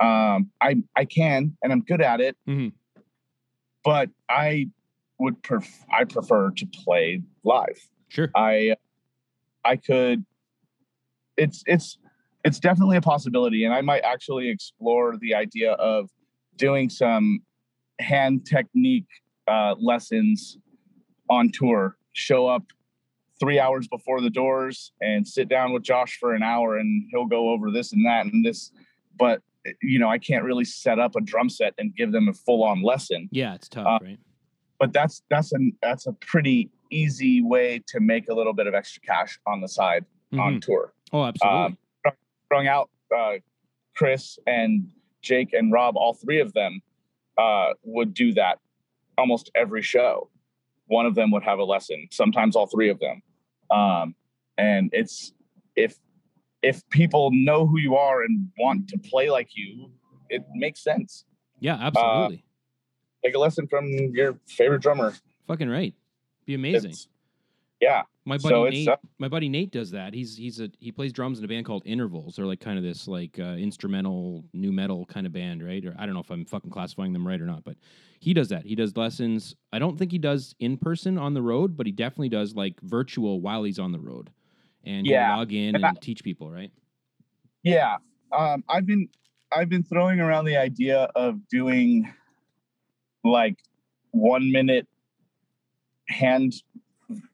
Um, 0.00 0.50
I 0.60 0.82
I 0.96 1.04
can 1.04 1.56
and 1.62 1.72
I'm 1.72 1.82
good 1.82 2.00
at 2.00 2.20
it, 2.20 2.36
Mhm. 2.48 2.72
but 3.84 4.10
I 4.28 4.68
would 5.18 5.42
pref- 5.42 5.84
I 5.92 6.04
prefer 6.04 6.50
to 6.50 6.66
play 6.66 7.22
live. 7.44 7.78
sure. 8.08 8.30
I 8.34 8.76
I 9.64 9.76
could 9.76 10.24
it's 11.36 11.62
it's 11.66 11.98
it's 12.44 12.58
definitely 12.58 12.96
a 12.96 13.00
possibility 13.00 13.64
and 13.64 13.72
I 13.72 13.80
might 13.80 14.02
actually 14.02 14.48
explore 14.48 15.16
the 15.16 15.34
idea 15.34 15.72
of 15.74 16.10
doing 16.56 16.90
some 16.90 17.40
hand 18.00 18.44
technique 18.44 19.06
uh, 19.46 19.76
lessons 19.78 20.58
on 21.30 21.50
tour. 21.52 21.96
Show 22.12 22.46
up 22.48 22.64
3 23.42 23.58
hours 23.58 23.88
before 23.88 24.20
the 24.20 24.30
doors 24.30 24.92
and 25.00 25.26
sit 25.26 25.48
down 25.48 25.72
with 25.72 25.82
Josh 25.82 26.16
for 26.20 26.32
an 26.32 26.44
hour 26.44 26.76
and 26.78 27.08
he'll 27.10 27.26
go 27.26 27.48
over 27.50 27.72
this 27.72 27.92
and 27.92 28.06
that 28.06 28.24
and 28.26 28.44
this 28.44 28.70
but 29.18 29.42
you 29.82 29.98
know 29.98 30.08
I 30.08 30.18
can't 30.18 30.44
really 30.44 30.64
set 30.64 31.00
up 31.00 31.16
a 31.16 31.20
drum 31.20 31.48
set 31.50 31.74
and 31.76 31.94
give 31.94 32.12
them 32.12 32.28
a 32.28 32.32
full 32.32 32.62
on 32.62 32.82
lesson 32.82 33.28
yeah, 33.32 33.54
it's 33.54 33.68
tough, 33.68 33.86
uh, 33.86 33.98
right? 34.04 34.18
but 34.78 34.92
that's 34.92 35.22
that's 35.28 35.52
an 35.52 35.72
that's 35.82 36.06
a 36.06 36.12
pretty 36.12 36.70
easy 36.90 37.42
way 37.42 37.82
to 37.88 37.98
make 37.98 38.28
a 38.28 38.34
little 38.34 38.52
bit 38.52 38.66
of 38.68 38.74
extra 38.74 39.02
cash 39.02 39.40
on 39.46 39.60
the 39.60 39.68
side 39.68 40.04
on 40.38 40.56
Mhm. 40.56 40.62
tour. 40.62 40.92
Oh, 41.12 41.24
absolutely. 41.24 41.76
Throwing 42.48 42.68
out 42.68 42.90
uh, 43.16 43.32
Chris 43.96 44.38
and 44.46 44.88
Jake 45.20 45.52
and 45.52 45.72
Rob, 45.72 45.96
all 45.96 46.14
three 46.14 46.40
of 46.40 46.52
them 46.52 46.80
uh, 47.38 47.70
would 47.82 48.14
do 48.14 48.32
that 48.34 48.58
almost 49.18 49.50
every 49.54 49.82
show. 49.82 50.28
One 50.86 51.06
of 51.06 51.14
them 51.14 51.30
would 51.30 51.42
have 51.44 51.58
a 51.58 51.64
lesson, 51.64 52.08
sometimes 52.10 52.56
all 52.56 52.66
three 52.66 52.90
of 52.90 52.98
them. 53.00 53.22
Um, 53.72 54.14
and 54.58 54.90
it's 54.92 55.32
if 55.76 55.96
if 56.62 56.88
people 56.90 57.30
know 57.32 57.66
who 57.66 57.78
you 57.78 57.96
are 57.96 58.22
and 58.22 58.48
want 58.58 58.88
to 58.88 58.98
play 58.98 59.30
like 59.30 59.48
you, 59.56 59.90
it 60.28 60.42
makes 60.54 60.82
sense. 60.84 61.24
yeah, 61.58 61.76
absolutely. 61.80 62.44
Take 63.24 63.34
a 63.34 63.38
lesson 63.38 63.66
from 63.66 63.86
your 64.12 64.38
favorite 64.48 64.82
drummer. 64.82 65.14
Fucking 65.46 65.68
right. 65.68 65.94
Be 66.46 66.54
amazing. 66.54 66.90
It's- 66.90 67.08
yeah. 67.80 68.02
My 68.24 68.38
buddy 68.38 68.84
So 68.84 68.90
Nate, 68.90 68.98
my 69.18 69.28
buddy 69.28 69.48
Nate 69.48 69.72
does 69.72 69.90
that. 69.90 70.14
He's 70.14 70.36
he's 70.36 70.60
a 70.60 70.70
he 70.78 70.92
plays 70.92 71.12
drums 71.12 71.38
in 71.40 71.44
a 71.44 71.48
band 71.48 71.66
called 71.66 71.82
Intervals. 71.84 72.36
They're 72.36 72.46
like 72.46 72.60
kind 72.60 72.78
of 72.78 72.84
this 72.84 73.08
like 73.08 73.38
uh, 73.40 73.56
instrumental 73.58 74.44
new 74.52 74.70
metal 74.70 75.04
kind 75.06 75.26
of 75.26 75.32
band, 75.32 75.62
right? 75.64 75.84
Or 75.84 75.94
I 75.98 76.06
don't 76.06 76.14
know 76.14 76.20
if 76.20 76.30
I'm 76.30 76.44
fucking 76.44 76.70
classifying 76.70 77.12
them 77.12 77.26
right 77.26 77.40
or 77.40 77.46
not, 77.46 77.64
but 77.64 77.76
he 78.20 78.32
does 78.32 78.48
that. 78.50 78.64
He 78.64 78.76
does 78.76 78.96
lessons. 78.96 79.56
I 79.72 79.80
don't 79.80 79.98
think 79.98 80.12
he 80.12 80.18
does 80.18 80.54
in 80.60 80.76
person 80.76 81.18
on 81.18 81.34
the 81.34 81.42
road, 81.42 81.76
but 81.76 81.86
he 81.86 81.90
definitely 81.92 82.28
does 82.28 82.54
like 82.54 82.80
virtual 82.82 83.40
while 83.40 83.64
he's 83.64 83.80
on 83.80 83.90
the 83.90 83.98
road, 84.00 84.30
and 84.84 85.04
Yeah. 85.04 85.34
log 85.36 85.52
in 85.52 85.74
And 85.74 85.84
and 85.84 85.86
I- 85.86 86.00
teach 86.00 86.22
people, 86.22 86.48
right? 86.48 86.70
Yeah, 87.64 87.96
um, 88.30 88.62
I've 88.68 88.86
been 88.86 89.08
I've 89.50 89.68
been 89.68 89.82
throwing 89.82 90.20
around 90.20 90.44
the 90.44 90.56
idea 90.56 91.08
of 91.16 91.46
doing 91.48 92.08
like 93.24 93.56
one 94.12 94.50
minute 94.52 94.86
hand 96.08 96.52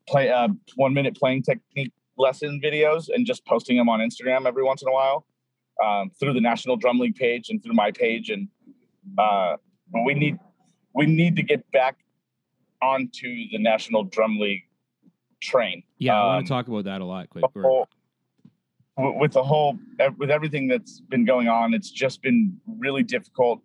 play 0.09 0.31
uh, 0.31 0.49
one 0.77 0.95
minute 0.95 1.17
playing 1.17 1.43
technique 1.43 1.93
lesson 2.17 2.61
videos 2.63 3.09
and 3.15 3.27
just 3.27 3.45
posting 3.47 3.77
them 3.77 3.89
on 3.89 4.01
Instagram 4.01 4.47
every 4.47 4.63
once 4.65 4.83
in 4.83 4.89
a 4.89 4.93
while 4.93 5.25
um, 5.85 6.11
through 6.19 6.33
the 6.33 6.41
National 6.41 6.77
Drum 6.77 6.99
League 6.99 7.15
page 7.15 7.51
and 7.51 7.63
through 7.63 7.75
my 7.75 7.91
page 7.93 8.31
and 8.31 8.49
uh, 9.19 9.57
we 10.05 10.15
need 10.15 10.39
we 10.95 11.07
need 11.07 11.37
to 11.37 11.43
get 11.43 11.71
back 11.71 11.97
onto 12.83 13.29
the 13.53 13.59
National 13.59 14.05
Drum 14.05 14.39
League 14.39 14.63
train. 15.41 15.83
Yeah, 15.99 16.17
I 16.17 16.21
Um, 16.21 16.27
want 16.35 16.47
to 16.47 16.53
talk 16.53 16.69
about 16.69 16.85
that 16.85 17.01
a 17.01 17.05
lot. 17.05 17.29
Quick. 17.31 17.45
whole- 17.55 17.89
with 19.01 19.33
the 19.33 19.43
whole 19.45 19.79
with 20.19 20.29
everything 20.29 20.67
that's 20.67 21.01
been 21.03 21.25
going 21.25 21.47
on 21.47 21.73
it's 21.73 21.89
just 21.89 22.21
been 22.21 22.59
really 22.81 23.05
difficult 23.05 23.61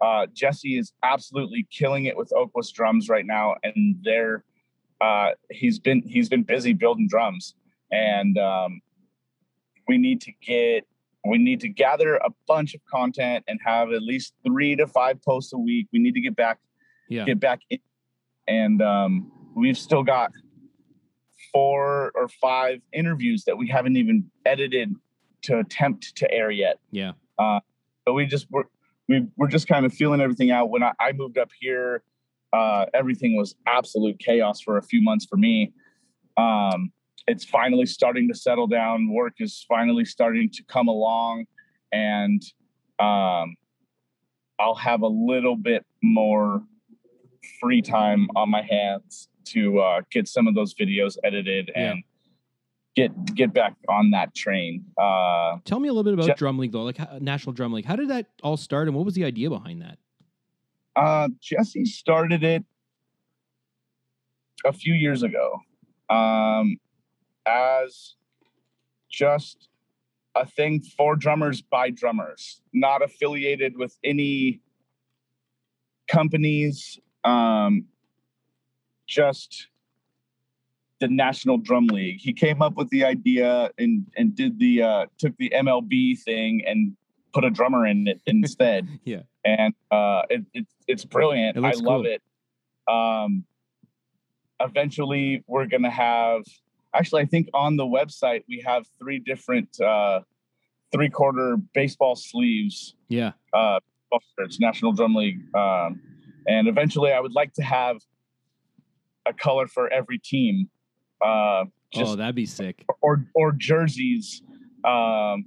uh, 0.00 0.26
jesse 0.32 0.78
is 0.78 0.92
absolutely 1.02 1.66
killing 1.72 2.04
it 2.04 2.16
with 2.16 2.30
oakwest 2.30 2.72
drums 2.72 3.08
right 3.08 3.26
now 3.26 3.56
and 3.64 3.96
they're 4.04 4.44
uh, 5.00 5.30
he's 5.50 5.78
been 5.78 6.02
he's 6.02 6.28
been 6.28 6.42
busy 6.42 6.72
building 6.72 7.08
drums. 7.08 7.54
And 7.92 8.36
um, 8.38 8.80
we 9.86 9.98
need 9.98 10.20
to 10.22 10.32
get 10.42 10.86
we 11.24 11.38
need 11.38 11.60
to 11.60 11.68
gather 11.68 12.16
a 12.16 12.30
bunch 12.46 12.74
of 12.74 12.80
content 12.86 13.44
and 13.48 13.58
have 13.64 13.92
at 13.92 14.02
least 14.02 14.34
three 14.44 14.76
to 14.76 14.86
five 14.86 15.20
posts 15.22 15.52
a 15.52 15.58
week. 15.58 15.88
We 15.92 15.98
need 15.98 16.14
to 16.14 16.20
get 16.20 16.36
back 16.36 16.58
yeah, 17.08 17.24
get 17.24 17.40
back 17.40 17.60
in. 17.70 17.78
And 18.48 18.80
um, 18.80 19.32
we've 19.56 19.78
still 19.78 20.02
got 20.02 20.32
four 21.52 22.12
or 22.14 22.28
five 22.28 22.80
interviews 22.92 23.44
that 23.44 23.56
we 23.56 23.68
haven't 23.68 23.96
even 23.96 24.30
edited 24.44 24.94
to 25.42 25.58
attempt 25.58 26.16
to 26.16 26.30
air 26.30 26.50
yet. 26.50 26.78
Yeah, 26.90 27.12
but 28.04 28.14
we 28.14 28.26
just 28.26 28.46
we're, 28.50 28.64
we, 29.08 29.26
we're 29.36 29.48
just 29.48 29.68
kind 29.68 29.84
of 29.84 29.92
feeling 29.92 30.20
everything 30.20 30.50
out. 30.50 30.70
When 30.70 30.82
i, 30.82 30.92
I 31.00 31.12
moved 31.12 31.38
up 31.38 31.50
here 31.60 32.02
uh, 32.56 32.82
everything 33.00 33.32
was 33.36 33.50
absolute 33.78 34.18
chaos 34.18 34.58
for 34.66 34.74
a 34.78 34.82
few 34.90 35.02
months 35.08 35.24
for 35.30 35.36
me 35.46 35.72
um, 36.46 36.78
it's 37.32 37.44
finally 37.44 37.86
starting 37.98 38.26
to 38.32 38.34
settle 38.46 38.68
down 38.80 38.98
work 39.20 39.34
is 39.46 39.64
finally 39.68 40.04
starting 40.04 40.48
to 40.56 40.62
come 40.74 40.88
along 40.96 41.44
and 41.92 42.40
um, 42.98 43.46
i'll 44.62 44.80
have 44.90 45.02
a 45.02 45.12
little 45.32 45.56
bit 45.70 45.82
more 46.02 46.62
free 47.60 47.82
time 47.82 48.22
on 48.40 48.48
my 48.50 48.62
hands 48.62 49.28
to 49.44 49.78
uh, 49.78 50.00
get 50.10 50.26
some 50.26 50.46
of 50.48 50.54
those 50.58 50.72
videos 50.74 51.16
edited 51.24 51.70
Yeah. 51.74 51.90
and 51.92 52.02
get 52.96 53.10
get 53.40 53.52
back 53.52 53.74
on 53.88 54.10
that 54.16 54.34
train 54.34 54.84
uh, 55.00 55.56
Tell 55.64 55.78
me 55.80 55.88
a 55.88 55.92
little 55.92 56.02
bit 56.10 56.14
about 56.14 56.26
Je- 56.26 56.34
Drum 56.42 56.58
League 56.58 56.72
though, 56.72 56.82
like 56.84 56.96
how, 56.96 57.18
National 57.20 57.52
Drum 57.52 57.72
League. 57.72 57.84
How 57.84 57.96
did 57.96 58.08
that 58.08 58.26
all 58.42 58.56
start, 58.56 58.88
and 58.88 58.96
what 58.96 59.04
was 59.04 59.14
the 59.14 59.24
idea 59.24 59.48
behind 59.50 59.82
that? 59.82 59.98
Uh, 60.96 61.28
Jesse 61.42 61.84
started 61.84 62.42
it 62.42 62.64
a 64.64 64.72
few 64.72 64.94
years 64.94 65.22
ago 65.22 65.60
um, 66.08 66.78
as 67.46 68.14
just 69.10 69.68
a 70.34 70.46
thing 70.46 70.82
for 70.96 71.14
drummers 71.16 71.60
by 71.62 71.90
drummers, 71.90 72.62
not 72.72 73.02
affiliated 73.02 73.76
with 73.76 73.96
any 74.02 74.60
companies. 76.08 76.98
Um, 77.24 77.86
just 79.06 79.68
the 81.00 81.08
National 81.08 81.58
Drum 81.58 81.86
League. 81.88 82.20
He 82.20 82.32
came 82.32 82.62
up 82.62 82.74
with 82.76 82.88
the 82.88 83.04
idea 83.04 83.70
and 83.78 84.06
and 84.16 84.34
did 84.34 84.58
the 84.58 84.82
uh, 84.82 85.06
took 85.18 85.36
the 85.36 85.50
MLB 85.54 86.18
thing 86.18 86.64
and 86.66 86.96
put 87.36 87.44
a 87.44 87.50
drummer 87.50 87.86
in 87.86 88.08
it 88.08 88.20
instead 88.26 88.88
Yeah, 89.04 89.22
and 89.44 89.74
uh, 89.90 90.22
it, 90.30 90.44
it, 90.54 90.66
it's 90.88 91.04
brilliant. 91.04 91.56
It 91.56 91.64
I 91.64 91.72
love 91.72 92.04
cool. 92.04 92.06
it. 92.06 92.22
Um, 92.88 93.44
eventually, 94.60 95.44
we're 95.46 95.66
gonna 95.66 95.90
have. 95.90 96.42
Actually, 96.94 97.22
I 97.22 97.26
think 97.26 97.48
on 97.52 97.76
the 97.76 97.84
website 97.84 98.44
we 98.48 98.62
have 98.64 98.86
three 98.98 99.18
different 99.18 99.68
uh, 99.80 100.20
three-quarter 100.92 101.58
baseball 101.74 102.16
sleeves. 102.16 102.94
yeah, 103.08 103.32
Uh, 103.52 103.80
it's 104.38 104.58
National 104.58 104.92
Drum 104.92 105.14
League, 105.14 105.40
um, 105.54 106.00
and 106.46 106.68
eventually, 106.68 107.12
I 107.12 107.20
would 107.20 107.34
like 107.34 107.52
to 107.54 107.62
have 107.62 107.98
a 109.26 109.34
color 109.34 109.66
for 109.66 109.92
every 109.92 110.18
team. 110.18 110.70
Uh, 111.20 111.64
just 111.92 112.12
oh, 112.12 112.16
that'd 112.16 112.34
be 112.34 112.46
sick. 112.46 112.84
or 113.02 113.26
or 113.34 113.52
jerseys 113.52 114.42
um, 114.84 115.46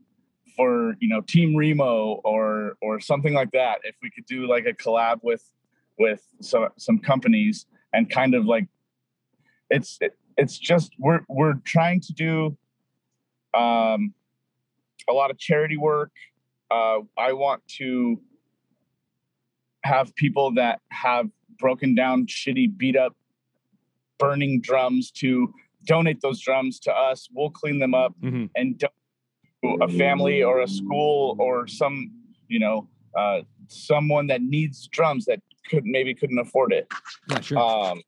for 0.56 0.96
you 1.00 1.08
know 1.10 1.22
Team 1.22 1.56
Remo 1.56 2.22
or 2.24 2.78
or 2.82 3.00
something 3.00 3.34
like 3.34 3.52
that. 3.52 3.80
If 3.84 3.96
we 4.02 4.10
could 4.10 4.26
do 4.26 4.48
like 4.48 4.66
a 4.66 4.74
collab 4.74 5.20
with 5.24 5.44
with 5.98 6.26
some 6.42 6.70
some 6.78 7.00
companies 7.00 7.66
and 7.94 8.10
kind 8.10 8.36
of 8.36 8.46
like 8.46 8.68
it's 9.70 9.98
it, 10.02 10.18
it's 10.38 10.58
just 10.58 10.94
we're 11.00 11.22
we're 11.28 11.56
trying 11.66 12.02
to 12.02 12.14
do 12.14 12.58
um 13.54 14.14
a 15.10 15.14
lot 15.14 15.32
of 15.32 15.38
charity 15.38 15.78
work. 15.78 16.12
Uh, 16.72 17.00
I 17.18 17.34
want 17.34 17.68
to 17.78 18.22
have 19.84 20.14
people 20.16 20.54
that 20.54 20.82
have 20.90 21.30
broken 21.58 21.96
down, 21.96 22.28
shitty, 22.28 22.78
beat 22.78 22.96
up, 22.96 23.16
burning 24.20 24.62
drums 24.62 25.10
to 25.12 25.52
donate 25.86 26.22
those 26.22 26.40
drums 26.40 26.80
to 26.82 26.94
us. 26.94 27.28
We'll 27.34 27.50
clean 27.50 27.80
them 27.80 27.94
up 27.94 28.14
hmm 28.22 28.46
and 28.56 28.78
donate 28.78 28.94
a 29.64 29.88
family 29.88 30.44
or 30.44 30.62
a 30.62 30.68
school 30.68 31.36
or 31.40 31.68
some, 31.68 32.12
you 32.48 32.60
know, 32.60 32.88
uh, 33.18 33.42
someone 33.68 34.28
that 34.28 34.42
needs 34.42 34.88
drums 34.88 35.26
that 35.26 35.42
could 35.70 35.86
maybe 35.86 36.14
couldn't 36.14 36.40
afford 36.40 36.74
it. 36.74 36.88
Yeah, 37.30 37.40
sure. 37.42 37.58
Um, 37.58 38.02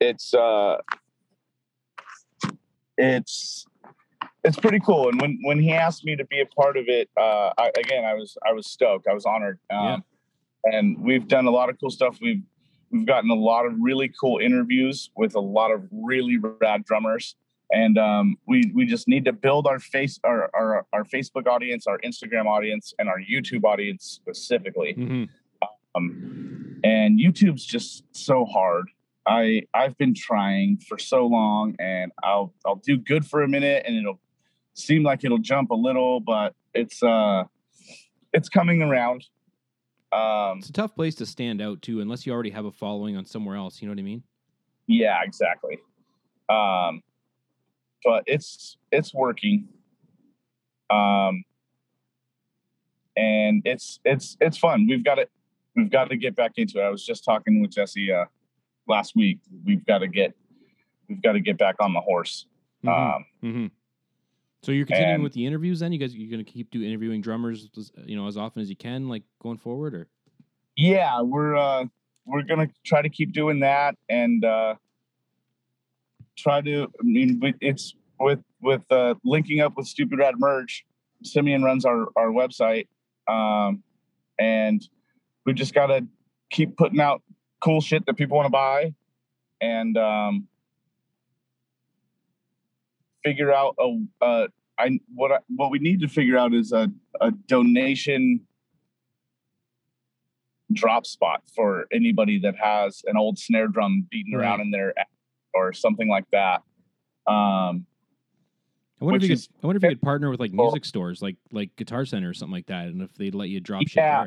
it's 0.00 0.34
uh, 0.34 0.78
it's 2.96 3.66
it's 4.44 4.58
pretty 4.58 4.80
cool. 4.80 5.08
And 5.08 5.20
when 5.20 5.38
when 5.42 5.60
he 5.60 5.72
asked 5.72 6.04
me 6.04 6.16
to 6.16 6.24
be 6.24 6.40
a 6.40 6.46
part 6.46 6.76
of 6.76 6.88
it, 6.88 7.08
uh, 7.16 7.50
I, 7.58 7.70
again, 7.76 8.04
I 8.04 8.14
was 8.14 8.36
I 8.48 8.52
was 8.52 8.66
stoked. 8.70 9.06
I 9.08 9.14
was 9.14 9.26
honored. 9.26 9.58
Um, 9.70 10.04
And 10.64 10.98
we've 11.00 11.28
done 11.28 11.46
a 11.46 11.50
lot 11.50 11.70
of 11.70 11.78
cool 11.78 11.90
stuff. 11.90 12.18
We've 12.20 12.42
we've 12.90 13.06
gotten 13.06 13.30
a 13.30 13.34
lot 13.34 13.64
of 13.64 13.74
really 13.80 14.10
cool 14.20 14.38
interviews 14.38 15.10
with 15.16 15.36
a 15.36 15.40
lot 15.40 15.70
of 15.70 15.86
really 15.92 16.36
rad 16.36 16.84
drummers. 16.84 17.36
And 17.70 17.98
um, 17.98 18.36
we 18.46 18.72
we 18.74 18.86
just 18.86 19.08
need 19.08 19.24
to 19.26 19.32
build 19.32 19.66
our 19.66 19.78
face 19.78 20.18
our, 20.24 20.50
our 20.54 20.86
our 20.92 21.04
Facebook 21.04 21.46
audience, 21.46 21.86
our 21.86 21.98
Instagram 22.00 22.46
audience, 22.46 22.94
and 22.98 23.08
our 23.08 23.20
YouTube 23.20 23.64
audience 23.64 24.04
specifically 24.04 24.94
hmm 24.94 25.24
um, 25.94 26.80
and 26.84 27.18
YouTube's 27.18 27.64
just 27.64 28.04
so 28.12 28.44
hard. 28.44 28.90
I 29.26 29.62
I've 29.74 29.96
been 29.98 30.14
trying 30.14 30.78
for 30.78 30.98
so 30.98 31.26
long, 31.26 31.76
and 31.78 32.12
I'll 32.22 32.54
I'll 32.64 32.76
do 32.76 32.96
good 32.96 33.26
for 33.26 33.42
a 33.42 33.48
minute, 33.48 33.84
and 33.86 33.96
it'll 33.96 34.20
seem 34.74 35.02
like 35.02 35.24
it'll 35.24 35.38
jump 35.38 35.70
a 35.70 35.74
little, 35.74 36.20
but 36.20 36.54
it's 36.74 37.02
uh 37.02 37.44
it's 38.32 38.48
coming 38.48 38.82
around. 38.82 39.26
Um, 40.12 40.58
It's 40.58 40.70
a 40.70 40.72
tough 40.72 40.94
place 40.94 41.14
to 41.16 41.26
stand 41.26 41.60
out 41.60 41.82
too, 41.82 42.00
unless 42.00 42.26
you 42.26 42.32
already 42.32 42.50
have 42.50 42.64
a 42.64 42.72
following 42.72 43.16
on 43.16 43.26
somewhere 43.26 43.56
else. 43.56 43.82
You 43.82 43.88
know 43.88 43.92
what 43.92 43.98
I 44.00 44.02
mean? 44.02 44.22
yeah, 44.86 45.18
exactly. 45.22 45.78
Um, 46.48 47.02
but 48.04 48.22
it's 48.26 48.76
it's 48.92 49.12
working. 49.14 49.68
Um, 50.90 51.44
and 53.16 53.62
it's 53.64 54.00
it's 54.04 54.36
it's 54.40 54.56
fun. 54.58 54.86
We've 54.88 55.04
got 55.04 55.18
it. 55.18 55.30
we've 55.76 55.90
got 55.90 56.10
to 56.10 56.16
get 56.16 56.36
back 56.36 56.52
into 56.56 56.78
it. 56.78 56.82
I 56.82 56.88
was 56.90 57.04
just 57.04 57.24
talking 57.24 57.60
with 57.60 57.70
Jesse 57.72 58.12
uh, 58.12 58.24
last 58.86 59.14
week. 59.16 59.38
We've 59.64 59.84
got 59.84 59.98
to 59.98 60.08
get 60.08 60.34
we've 61.08 61.22
got 61.22 61.32
to 61.32 61.40
get 61.40 61.58
back 61.58 61.76
on 61.80 61.92
the 61.92 62.00
horse. 62.00 62.46
Mhm. 62.84 63.16
Um, 63.16 63.24
hmm 63.40 63.66
So 64.62 64.72
you're 64.72 64.86
continuing 64.86 65.14
and- 65.16 65.22
with 65.22 65.32
the 65.32 65.44
interviews 65.46 65.80
then? 65.80 65.92
You 65.92 65.98
guys, 65.98 66.14
you're 66.14 66.30
gonna 66.30 66.44
keep 66.44 66.70
do 66.70 66.82
interviewing 66.82 67.20
drummers, 67.20 67.68
you 68.06 68.16
know, 68.16 68.26
as 68.28 68.36
often 68.36 68.62
as 68.62 68.70
you 68.70 68.76
can, 68.76 69.08
like 69.08 69.24
going 69.42 69.58
forward, 69.58 69.94
or 69.94 70.08
yeah, 70.76 71.20
we're 71.20 71.56
uh, 71.56 71.86
we're 72.24 72.42
gonna 72.42 72.68
try 72.84 73.02
to 73.02 73.08
keep 73.08 73.32
doing 73.32 73.60
that 73.60 73.96
and 74.08 74.44
uh, 74.44 74.76
try 76.38 76.60
to. 76.62 76.84
I 76.84 77.02
mean, 77.02 77.40
it's 77.60 77.94
with 78.20 78.40
with 78.62 78.82
uh, 78.90 79.14
linking 79.24 79.60
up 79.60 79.76
with 79.76 79.86
Stupid 79.86 80.18
Rad 80.18 80.34
Merch. 80.38 80.84
Simeon 81.24 81.62
runs 81.62 81.84
our 81.84 82.06
our 82.16 82.28
website, 82.28 82.86
um, 83.26 83.82
and 84.38 84.86
we 85.44 85.52
just 85.52 85.74
gotta 85.74 86.06
keep 86.50 86.76
putting 86.76 87.00
out 87.00 87.22
cool 87.60 87.80
shit 87.80 88.06
that 88.06 88.14
people 88.14 88.36
want 88.36 88.46
to 88.46 88.50
buy, 88.50 88.94
and 89.60 89.96
um, 89.98 90.46
figure 93.24 93.52
out 93.52 93.74
a. 93.80 93.96
Uh, 94.20 94.46
I 94.78 95.00
what 95.12 95.32
I, 95.32 95.38
what 95.48 95.70
we 95.70 95.80
need 95.80 96.00
to 96.00 96.08
figure 96.08 96.38
out 96.38 96.54
is 96.54 96.72
a 96.72 96.88
a 97.20 97.32
donation 97.32 98.40
drop 100.72 101.06
spot 101.06 101.42
for 101.56 101.86
anybody 101.92 102.38
that 102.38 102.54
has 102.56 103.02
an 103.06 103.16
old 103.16 103.38
snare 103.38 103.68
drum 103.68 104.06
beating 104.10 104.34
Right. 104.34 104.42
around 104.44 104.60
in 104.60 104.70
their 104.70 104.94
or 105.54 105.72
something 105.72 106.08
like 106.08 106.24
that. 106.32 106.62
Um, 107.26 107.86
I 109.00 109.04
wonder 109.04 109.16
if 109.24 109.30
you 109.30 109.36
could, 109.36 109.46
I 109.62 109.66
wonder 109.66 109.76
if 109.78 109.82
you 109.84 109.88
could 109.90 110.02
partner 110.02 110.30
with 110.30 110.40
like 110.40 110.52
music 110.52 110.84
stores, 110.84 111.22
like 111.22 111.36
like 111.52 111.74
Guitar 111.76 112.04
Center 112.04 112.30
or 112.30 112.34
something 112.34 112.52
like 112.54 112.66
that, 112.66 112.88
and 112.88 113.02
if 113.02 113.14
they'd 113.14 113.34
let 113.34 113.48
you 113.48 113.60
drop 113.60 113.82
shit 113.82 113.96
Yeah. 113.96 114.26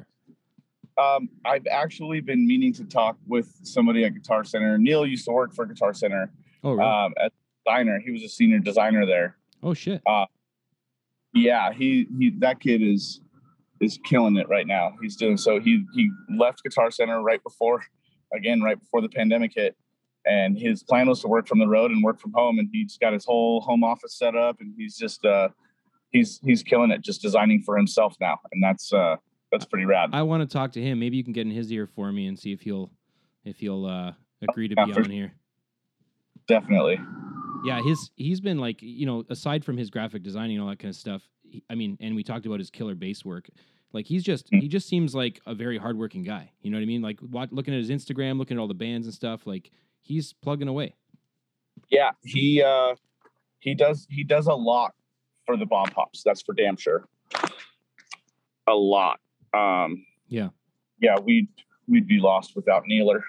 there. 0.98 1.06
um, 1.06 1.30
I've 1.46 1.68
actually 1.68 2.22
been 2.22 2.46
meaning 2.48 2.74
to 2.74 2.84
talk 2.86 3.18
with 3.28 3.54
somebody 3.64 4.06
at 4.06 4.14
Guitar 4.14 4.44
Center. 4.44 4.78
Neil 4.78 5.06
used 5.06 5.26
to 5.26 5.32
work 5.32 5.54
for 5.54 5.66
Guitar 5.66 5.94
Center 5.94 6.32
Oh, 6.64 6.74
really? 6.74 6.84
um, 6.90 7.14
as 7.20 7.32
a 7.32 7.70
designer. 7.70 8.00
He 8.00 8.12
was 8.12 8.24
a 8.24 8.30
senior 8.30 8.60
designer 8.60 9.06
there. 9.06 9.38
oh 9.64 9.74
shit. 9.74 10.02
Yeah, 11.34 11.72
he 11.72 12.08
he 12.18 12.30
that 12.40 12.60
kid 12.60 12.82
is 12.82 13.22
is 13.80 13.98
killing 14.06 14.36
it 14.38 14.48
right 14.50 14.68
now. 14.68 14.94
He's 15.02 15.16
doing 15.16 15.38
so. 15.38 15.60
He 15.60 15.86
he 15.94 16.10
left 16.30 16.62
Guitar 16.64 16.92
Center 16.92 17.22
right 17.22 17.42
before, 17.42 17.84
again, 18.34 18.62
right 18.62 18.78
before 18.80 19.02
the 19.02 19.10
pandemic 19.10 19.54
hit, 19.56 19.76
and 20.26 20.58
his 20.58 20.84
plan 20.84 21.08
was 21.08 21.22
to 21.22 21.28
work 21.28 21.48
from 21.48 21.60
the 21.60 21.68
road 21.68 21.92
and 21.92 22.04
work 22.04 22.20
from 22.20 22.32
home. 22.34 22.60
And 22.60 22.70
he's 22.72 22.98
got 22.98 23.14
his 23.14 23.26
whole 23.26 23.62
home 23.62 23.84
office 23.84 24.16
set 24.18 24.36
up, 24.36 24.58
and 24.60 24.74
he's 24.78 24.98
just 24.98 25.26
uh, 25.26 25.50
he's 26.12 26.40
he's 26.44 26.64
killing 26.64 26.92
it, 26.92 27.02
just 27.02 27.22
designing 27.22 27.62
for 27.64 27.76
himself 27.78 28.16
now, 28.22 28.40
and 28.52 28.64
that's 28.64 28.92
uh, 28.94 29.16
that's 29.52 29.66
pretty 29.66 29.86
rad. 29.86 30.10
I 30.14 30.22
want 30.24 30.48
to 30.48 30.52
talk 30.52 30.72
to 30.74 30.82
him. 30.82 31.00
Maybe 31.00 31.18
you 31.18 31.24
can 31.24 31.34
get 31.34 31.46
in 31.48 31.52
his 31.52 31.72
ear 31.72 31.88
for 31.88 32.12
me 32.12 32.28
and 32.28 32.38
see 32.38 32.52
if 32.54 32.62
he'll 32.62 32.92
if 33.44 33.58
he'll 33.58 33.86
uh, 33.86 34.14
agree 34.48 34.68
to 34.68 34.76
Yeah, 34.78 34.86
be 34.86 34.94
on 34.94 35.10
here. 35.10 35.34
Definitely. 36.48 37.00
Yeah, 37.64 37.82
his 37.82 38.12
he's 38.16 38.42
been 38.42 38.58
like 38.58 38.82
you 38.82 39.06
know 39.06 39.24
aside 39.30 39.64
from 39.64 39.78
his 39.78 39.90
graphic 39.90 40.24
designing 40.24 40.58
and 40.58 40.64
all 40.64 40.70
that 40.70 40.80
kind 40.80 40.90
of 40.90 40.96
stuff. 40.96 41.22
he- 41.44 41.64
I 41.70 41.76
mean, 41.76 41.98
and 42.00 42.16
we 42.16 42.24
talked 42.24 42.46
about 42.46 42.60
his 42.60 42.70
killer 42.70 42.96
bass 42.96 43.24
work. 43.24 43.50
Like 43.94 44.06
he's 44.06 44.24
just 44.24 44.50
Mm. 44.52 44.62
he 44.62 44.68
just 44.68 44.88
seems 44.88 45.14
like 45.14 45.42
a 45.46 45.54
very 45.54 45.78
hardworking 45.78 46.24
guy. 46.24 46.52
You 46.62 46.72
know 46.72 46.78
what 46.78 46.84
I 46.84 46.86
mean? 46.86 47.02
Like 47.02 47.20
wat 47.22 47.54
looking 47.54 47.74
at 47.74 47.78
his 47.78 47.90
Instagram, 47.90 48.38
looking 48.40 48.58
at 48.58 48.62
all 48.62 48.68
the 48.68 48.74
bands 48.74 49.06
and 49.06 49.14
stuff. 49.14 49.46
Like 49.46 49.70
he's 50.02 50.34
plugging 50.34 50.68
away. 50.68 50.96
Yeah, 51.90 52.12
he 52.24 52.62
uh, 52.62 52.96
he 53.60 53.76
does 53.76 54.08
he 54.10 54.24
does 54.24 54.48
a 54.48 54.54
lot 54.54 54.94
for 55.46 55.58
the 55.58 55.66
Bombpops. 55.66 56.24
That's 56.24 56.42
for 56.42 56.54
damn 56.54 56.78
sure. 56.78 57.08
A 58.68 58.74
lot. 58.74 59.20
Um, 59.54 60.06
Yeah. 60.28 60.50
Yeah, 61.00 61.16
we'd 61.20 61.48
we'd 61.88 62.08
be 62.08 62.20
lost 62.20 62.56
without 62.56 62.84
Neeler. 62.88 63.24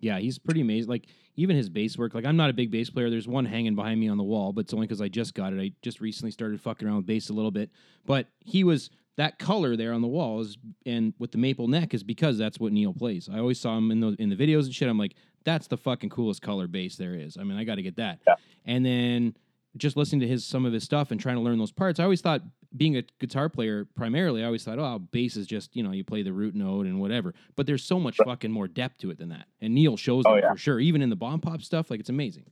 Yeah, 0.00 0.18
he's 0.18 0.38
pretty 0.38 0.60
amazing. 0.60 0.88
Like 0.90 1.06
even 1.36 1.56
his 1.56 1.68
bass 1.68 1.96
work. 1.96 2.14
Like 2.14 2.24
I'm 2.24 2.36
not 2.36 2.50
a 2.50 2.52
big 2.52 2.70
bass 2.70 2.90
player. 2.90 3.10
There's 3.10 3.26
one 3.28 3.46
hanging 3.46 3.74
behind 3.74 3.98
me 3.98 4.08
on 4.08 4.18
the 4.18 4.24
wall, 4.24 4.52
but 4.52 4.62
it's 4.62 4.74
only 4.74 4.86
because 4.86 5.00
I 5.00 5.08
just 5.08 5.34
got 5.34 5.52
it. 5.52 5.60
I 5.60 5.72
just 5.82 6.00
recently 6.00 6.30
started 6.30 6.60
fucking 6.60 6.86
around 6.86 6.98
with 6.98 7.06
bass 7.06 7.30
a 7.30 7.32
little 7.32 7.50
bit. 7.50 7.70
But 8.06 8.26
he 8.40 8.64
was 8.64 8.90
that 9.20 9.38
color 9.38 9.76
there 9.76 9.92
on 9.92 10.00
the 10.00 10.08
wall 10.08 10.40
is 10.40 10.56
and 10.86 11.12
with 11.18 11.30
the 11.30 11.36
maple 11.36 11.68
neck 11.68 11.92
is 11.92 12.02
because 12.02 12.38
that's 12.38 12.58
what 12.58 12.72
Neil 12.72 12.94
plays. 12.94 13.28
I 13.30 13.38
always 13.38 13.60
saw 13.60 13.76
him 13.76 13.90
in 13.90 14.00
the 14.00 14.16
in 14.18 14.30
the 14.30 14.36
videos 14.36 14.64
and 14.64 14.74
shit. 14.74 14.88
I'm 14.88 14.96
like, 14.98 15.14
that's 15.44 15.66
the 15.66 15.76
fucking 15.76 16.08
coolest 16.08 16.40
color 16.40 16.66
bass 16.66 16.96
there 16.96 17.14
is. 17.14 17.36
I 17.36 17.44
mean, 17.44 17.58
I 17.58 17.64
got 17.64 17.74
to 17.74 17.82
get 17.82 17.96
that. 17.96 18.20
Yeah. 18.26 18.34
And 18.64 18.84
then 18.84 19.36
just 19.76 19.94
listening 19.96 20.20
to 20.22 20.26
his 20.26 20.44
some 20.46 20.64
of 20.64 20.72
his 20.72 20.84
stuff 20.84 21.10
and 21.10 21.20
trying 21.20 21.36
to 21.36 21.42
learn 21.42 21.58
those 21.58 21.70
parts, 21.70 22.00
I 22.00 22.04
always 22.04 22.22
thought 22.22 22.40
being 22.76 22.96
a 22.96 23.02
guitar 23.18 23.48
player 23.50 23.86
primarily, 23.94 24.42
I 24.42 24.46
always 24.46 24.64
thought, 24.64 24.78
oh, 24.78 24.98
bass 24.98 25.36
is 25.36 25.46
just 25.46 25.76
you 25.76 25.82
know 25.82 25.92
you 25.92 26.02
play 26.02 26.22
the 26.22 26.32
root 26.32 26.54
note 26.54 26.86
and 26.86 26.98
whatever. 26.98 27.34
But 27.56 27.66
there's 27.66 27.84
so 27.84 28.00
much 28.00 28.16
fucking 28.24 28.50
more 28.50 28.68
depth 28.68 28.98
to 29.02 29.10
it 29.10 29.18
than 29.18 29.28
that. 29.28 29.46
And 29.60 29.74
Neil 29.74 29.96
shows 29.98 30.24
Oh, 30.26 30.34
that 30.36 30.42
yeah. 30.44 30.52
for 30.52 30.58
sure. 30.58 30.80
Even 30.80 31.02
in 31.02 31.10
the 31.10 31.16
bomb 31.16 31.40
pop 31.40 31.60
stuff, 31.62 31.90
like 31.90 32.00
it's 32.00 32.08
amazing. 32.10 32.46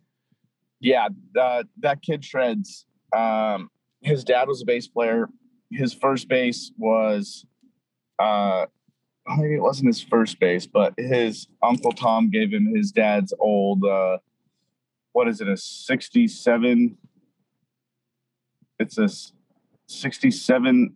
Yeah, 0.80 1.08
uh, 1.40 1.62
that 1.78 2.02
kid 2.02 2.24
shreds. 2.24 2.84
Um, 3.16 3.70
his 4.02 4.22
dad 4.22 4.46
was 4.48 4.62
a 4.62 4.64
bass 4.64 4.86
player. 4.86 5.28
His 5.70 5.92
first 5.94 6.28
bass 6.28 6.72
was, 6.78 7.44
uh, 8.18 8.66
maybe 9.36 9.54
it 9.56 9.62
wasn't 9.62 9.88
his 9.88 10.02
first 10.02 10.40
bass, 10.40 10.66
but 10.66 10.94
his 10.96 11.46
uncle 11.62 11.92
Tom 11.92 12.30
gave 12.30 12.52
him 12.52 12.74
his 12.74 12.90
dad's 12.92 13.32
old, 13.38 13.84
uh, 13.84 14.18
what 15.12 15.28
is 15.28 15.40
it, 15.40 15.48
a 15.48 15.56
67? 15.56 16.96
It's 18.78 18.98
a 18.98 19.08
67 19.88 20.94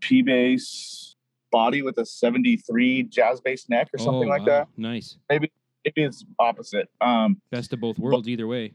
P 0.00 0.22
bass 0.22 1.14
body 1.52 1.82
with 1.82 1.98
a 1.98 2.06
73 2.06 3.02
jazz 3.04 3.40
bass 3.40 3.68
neck 3.68 3.88
or 3.92 3.98
something 3.98 4.28
Oh, 4.28 4.30
like 4.30 4.40
wow. 4.40 4.46
that. 4.46 4.68
Nice. 4.76 5.18
Maybe 5.28 5.52
maybe 5.84 6.04
it's 6.06 6.24
opposite. 6.38 6.88
Um, 7.00 7.40
Best 7.50 7.72
of 7.72 7.80
both 7.80 7.98
worlds 7.98 8.28
either 8.28 8.46
way. 8.46 8.74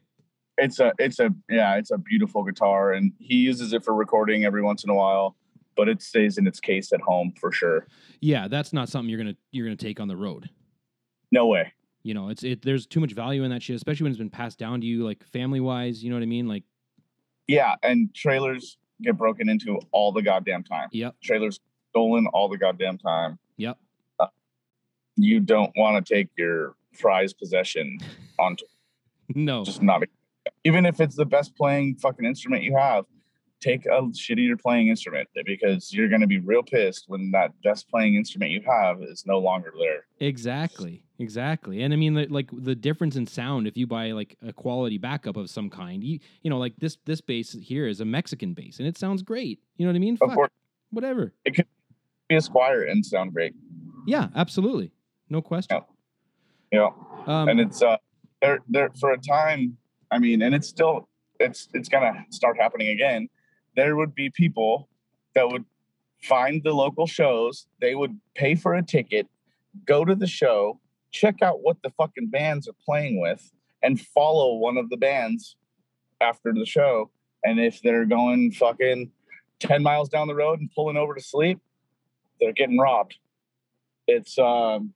It's 0.57 0.79
a 0.79 0.91
it's 0.99 1.19
a 1.19 1.29
yeah 1.49 1.75
it's 1.75 1.91
a 1.91 1.97
beautiful 1.97 2.43
guitar 2.43 2.93
and 2.93 3.11
he 3.19 3.35
uses 3.35 3.73
it 3.73 3.83
for 3.83 3.93
recording 3.93 4.45
every 4.45 4.61
once 4.61 4.83
in 4.83 4.89
a 4.89 4.93
while 4.95 5.35
but 5.75 5.89
it 5.89 6.01
stays 6.01 6.37
in 6.37 6.47
its 6.47 6.59
case 6.59 6.93
at 6.93 7.01
home 7.01 7.33
for 7.39 7.51
sure 7.51 7.87
Yeah, 8.21 8.47
that's 8.47 8.71
not 8.71 8.87
something 8.89 9.09
you're 9.09 9.17
gonna 9.19 9.35
you're 9.51 9.65
gonna 9.65 9.75
take 9.75 9.99
on 9.99 10.07
the 10.07 10.15
road. 10.15 10.49
no 11.31 11.47
way 11.47 11.73
You 12.03 12.13
know, 12.13 12.29
it's 12.29 12.43
it. 12.43 12.61
There's 12.61 12.85
too 12.87 12.99
much 12.99 13.13
value 13.13 13.43
in 13.43 13.49
that 13.51 13.61
shit, 13.63 13.75
especially 13.75 14.03
when 14.05 14.11
it's 14.11 14.19
been 14.19 14.29
passed 14.29 14.57
down 14.59 14.79
to 14.81 14.87
you, 14.87 15.03
like 15.03 15.23
family 15.25 15.59
wise. 15.59 16.03
You 16.03 16.09
know 16.11 16.15
what 16.15 16.23
I 16.23 16.27
mean? 16.27 16.47
Like, 16.47 16.63
yeah 17.47 17.75
and 17.83 18.13
trailers 18.15 18.77
get 19.01 19.17
broken 19.17 19.49
into 19.49 19.79
all 19.91 20.11
the 20.13 20.21
goddamn 20.21 20.63
time 20.63 20.87
yep, 20.91 21.15
trailers 21.21 21.59
stolen 21.91 22.25
all 22.33 22.47
the 22.47 22.57
goddamn 22.57 22.97
time 22.97 23.37
yep. 23.57 23.77
Uh, 24.19 24.27
you 25.17 25.39
don't 25.41 25.71
want 25.75 26.03
to 26.05 26.13
take 26.13 26.29
your 26.37 26.75
prized 26.97 27.37
possession 27.37 27.97
on 28.39 28.55
No, 29.35 29.63
just 29.65 29.81
not 29.81 30.01
a 30.03 30.07
even 30.65 30.85
if 30.85 30.99
it's 30.99 31.15
the 31.15 31.25
best 31.25 31.55
playing 31.55 31.95
fucking 31.95 32.25
instrument 32.25 32.63
you 32.63 32.75
have, 32.75 33.05
take 33.61 33.85
a 33.85 34.01
shittier 34.11 34.59
playing 34.59 34.89
instrument 34.89 35.29
because 35.45 35.93
you're 35.93 36.09
going 36.09 36.21
to 36.21 36.27
be 36.27 36.39
real 36.39 36.61
pissed 36.63 37.05
when 37.07 37.31
that 37.31 37.51
best 37.63 37.87
playing 37.89 38.15
instrument 38.15 38.51
you 38.51 38.61
have 38.67 39.01
is 39.01 39.23
no 39.25 39.39
longer 39.39 39.71
there. 39.79 40.05
Exactly. 40.19 41.03
Exactly. 41.19 41.81
And 41.81 41.93
I 41.93 41.95
mean 41.97 42.15
the, 42.15 42.25
like 42.27 42.49
the 42.51 42.75
difference 42.75 43.15
in 43.15 43.25
sound 43.25 43.67
if 43.67 43.77
you 43.77 43.87
buy 43.87 44.11
like 44.11 44.35
a 44.45 44.51
quality 44.51 44.97
backup 44.97 45.37
of 45.37 45.49
some 45.49 45.69
kind. 45.69 46.03
You, 46.03 46.19
you 46.41 46.49
know, 46.49 46.57
like 46.57 46.73
this 46.77 46.97
this 47.05 47.21
bass 47.21 47.53
here 47.53 47.87
is 47.87 48.01
a 48.01 48.05
Mexican 48.05 48.53
bass 48.53 48.79
and 48.79 48.87
it 48.87 48.97
sounds 48.97 49.21
great. 49.23 49.61
You 49.77 49.85
know 49.85 49.91
what 49.91 49.95
I 49.95 49.99
mean? 49.99 50.15
Of 50.15 50.27
Fuck, 50.27 50.35
course, 50.35 50.51
whatever. 50.89 51.33
it 51.45 51.55
could 51.55 51.67
be 52.27 52.35
a 52.35 52.39
Squier 52.39 52.89
and 52.91 53.05
sound 53.05 53.33
great. 53.33 53.53
Yeah, 54.05 54.27
absolutely. 54.35 54.91
No 55.29 55.41
question. 55.41 55.79
Yeah. 56.71 56.79
know, 56.79 57.07
Um, 57.27 57.47
and 57.49 57.59
it's 57.61 57.81
uh 57.81 57.97
there 58.41 58.59
there 58.67 58.89
for 58.99 59.11
a 59.11 59.17
time 59.17 59.77
i 60.15 60.19
mean 60.19 60.41
and 60.41 60.55
it's 60.55 60.67
still 60.67 61.07
it's 61.39 61.67
it's 61.73 61.89
gonna 61.89 62.25
start 62.29 62.57
happening 62.59 62.89
again. 62.89 63.29
There 63.75 63.95
would 63.95 64.15
be 64.15 64.29
people 64.29 64.87
that 65.33 65.49
would 65.49 65.65
find 66.21 66.63
the 66.63 66.71
local 66.73 67.07
shows. 67.07 67.67
They 67.81 67.95
would 67.95 68.17
pay 68.35 68.55
for 68.55 68.75
a 68.75 68.83
ticket 68.83 69.27
go 69.85 70.05
to 70.05 70.15
the 70.15 70.27
show 70.27 70.79
check 71.11 71.41
out 71.41 71.59
what 71.61 71.77
the 71.83 71.89
fucking 71.91 72.29
bands 72.29 72.67
are 72.67 72.75
playing 72.85 73.19
with 73.19 73.51
and 73.83 73.99
follow 73.99 74.55
one 74.55 74.77
of 74.77 74.89
the 74.89 74.97
bands 74.97 75.55
after 76.19 76.53
the 76.53 76.65
show. 76.65 77.09
And 77.43 77.59
if 77.59 77.81
they're 77.81 78.05
going 78.05 78.51
fucking 78.51 79.11
10 79.59 79.83
miles 79.83 80.09
down 80.09 80.27
the 80.27 80.35
road 80.35 80.59
and 80.59 80.69
pulling 80.73 80.97
over 80.97 81.13
to 81.13 81.21
sleep 81.21 81.59
they're 82.39 82.53
getting 82.53 82.77
robbed. 82.77 83.15
It's 84.07 84.37
um 84.37 84.93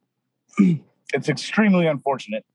it's 1.14 1.30
extremely 1.30 1.88
unfortunate 1.88 2.46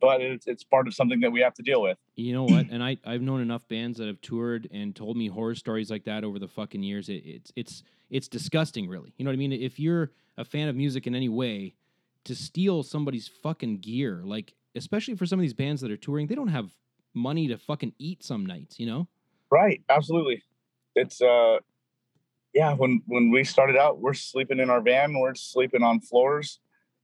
but 0.00 0.20
it's, 0.20 0.48
it's 0.48 0.64
part 0.64 0.88
of 0.88 0.94
something 0.94 1.20
that 1.20 1.30
we 1.30 1.40
have 1.40 1.54
to 1.54 1.62
deal 1.62 1.80
with. 1.80 1.96
You 2.14 2.34
know 2.34 2.44
what? 2.44 2.66
And 2.70 2.82
I 2.82 2.98
I've 3.04 3.22
known 3.22 3.40
enough 3.40 3.66
bands 3.68 3.98
that 3.98 4.06
have 4.06 4.20
toured 4.20 4.68
and 4.70 4.94
told 4.94 5.16
me 5.16 5.28
horror 5.28 5.54
stories 5.54 5.90
like 5.90 6.04
that 6.04 6.24
over 6.24 6.38
the 6.38 6.48
fucking 6.48 6.82
years. 6.82 7.08
It, 7.08 7.22
it's 7.24 7.52
it's 7.56 7.82
it's 8.10 8.28
disgusting, 8.28 8.88
really. 8.88 9.14
You 9.16 9.24
know 9.24 9.30
what 9.30 9.34
I 9.34 9.38
mean? 9.38 9.52
If 9.52 9.80
you're 9.80 10.10
a 10.36 10.44
fan 10.44 10.68
of 10.68 10.76
music 10.76 11.06
in 11.06 11.14
any 11.14 11.28
way, 11.28 11.74
to 12.24 12.34
steal 12.34 12.82
somebody's 12.82 13.28
fucking 13.28 13.78
gear, 13.78 14.22
like 14.24 14.54
especially 14.74 15.14
for 15.14 15.26
some 15.26 15.38
of 15.38 15.42
these 15.42 15.54
bands 15.54 15.80
that 15.80 15.90
are 15.90 15.96
touring, 15.96 16.26
they 16.26 16.34
don't 16.34 16.48
have 16.48 16.70
money 17.14 17.48
to 17.48 17.56
fucking 17.56 17.94
eat 17.98 18.22
some 18.22 18.44
nights. 18.44 18.78
You 18.78 18.86
know? 18.86 19.08
Right, 19.50 19.82
absolutely. 19.88 20.42
It's 20.94 21.22
uh, 21.22 21.58
yeah. 22.52 22.74
When 22.74 23.02
when 23.06 23.30
we 23.30 23.44
started 23.44 23.76
out, 23.76 24.00
we're 24.00 24.14
sleeping 24.14 24.60
in 24.60 24.68
our 24.68 24.82
van. 24.82 25.18
We're 25.18 25.34
sleeping 25.34 25.82
on 25.82 26.00
floors. 26.00 26.60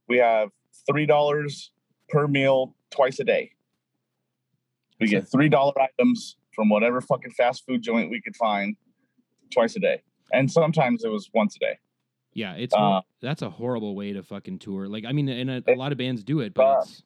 We 0.07 0.17
have 0.17 0.49
three 0.87 1.07
dollars 1.07 1.71
per 2.09 2.27
meal 2.27 2.75
twice 2.91 3.19
a 3.19 3.23
day. 3.23 3.51
We 4.99 5.07
get 5.07 5.27
three 5.31 5.49
dollar 5.49 5.73
items 5.79 6.35
from 6.53 6.69
whatever 6.69 6.99
fucking 7.01 7.31
fast 7.31 7.65
food 7.65 7.81
joint 7.81 8.09
we 8.09 8.21
could 8.21 8.35
find 8.35 8.75
twice 9.53 9.75
a 9.75 9.79
day, 9.79 10.01
and 10.33 10.51
sometimes 10.51 11.03
it 11.03 11.09
was 11.09 11.29
once 11.33 11.55
a 11.55 11.59
day. 11.59 11.79
Yeah, 12.33 12.53
it's 12.53 12.75
Uh, 12.75 13.01
that's 13.21 13.41
a 13.41 13.49
horrible 13.49 13.95
way 13.95 14.13
to 14.13 14.21
fucking 14.23 14.59
tour. 14.59 14.87
Like 14.87 15.05
I 15.05 15.11
mean, 15.13 15.29
and 15.29 15.49
a, 15.49 15.63
a 15.67 15.75
lot 15.75 15.91
of 15.91 15.97
bands 15.97 16.23
do 16.23 16.41
it, 16.41 16.53
but 16.53 16.63
uh, 16.63 16.79
it's 16.81 17.03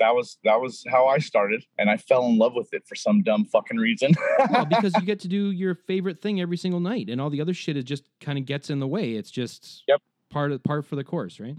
That 0.00 0.14
was 0.14 0.38
that 0.44 0.60
was 0.60 0.84
how 0.88 1.06
I 1.06 1.18
started, 1.18 1.64
and 1.78 1.88
I 1.88 1.96
fell 1.96 2.26
in 2.26 2.36
love 2.36 2.52
with 2.54 2.74
it 2.74 2.82
for 2.86 2.96
some 2.96 3.22
dumb 3.22 3.44
fucking 3.44 3.76
reason. 3.76 4.12
well, 4.50 4.64
because 4.64 4.96
you 4.96 5.02
get 5.02 5.20
to 5.20 5.28
do 5.28 5.52
your 5.52 5.76
favorite 5.76 6.20
thing 6.20 6.40
every 6.40 6.56
single 6.56 6.80
night, 6.80 7.08
and 7.08 7.20
all 7.20 7.30
the 7.30 7.40
other 7.40 7.54
shit 7.54 7.76
is 7.76 7.84
just 7.84 8.08
kind 8.20 8.38
of 8.38 8.44
gets 8.44 8.70
in 8.70 8.80
the 8.80 8.88
way. 8.88 9.12
It's 9.12 9.30
just 9.30 9.84
Yep. 9.86 10.00
part 10.30 10.50
of 10.52 10.62
part 10.64 10.84
for 10.84 10.96
the 10.96 11.04
course, 11.04 11.38
right? 11.38 11.56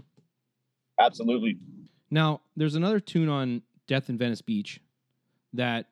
Absolutely. 1.00 1.58
Now, 2.10 2.40
there's 2.56 2.74
another 2.74 3.00
tune 3.00 3.28
on 3.28 3.62
Death 3.86 4.08
in 4.08 4.18
Venice 4.18 4.42
Beach 4.42 4.80
that 5.52 5.86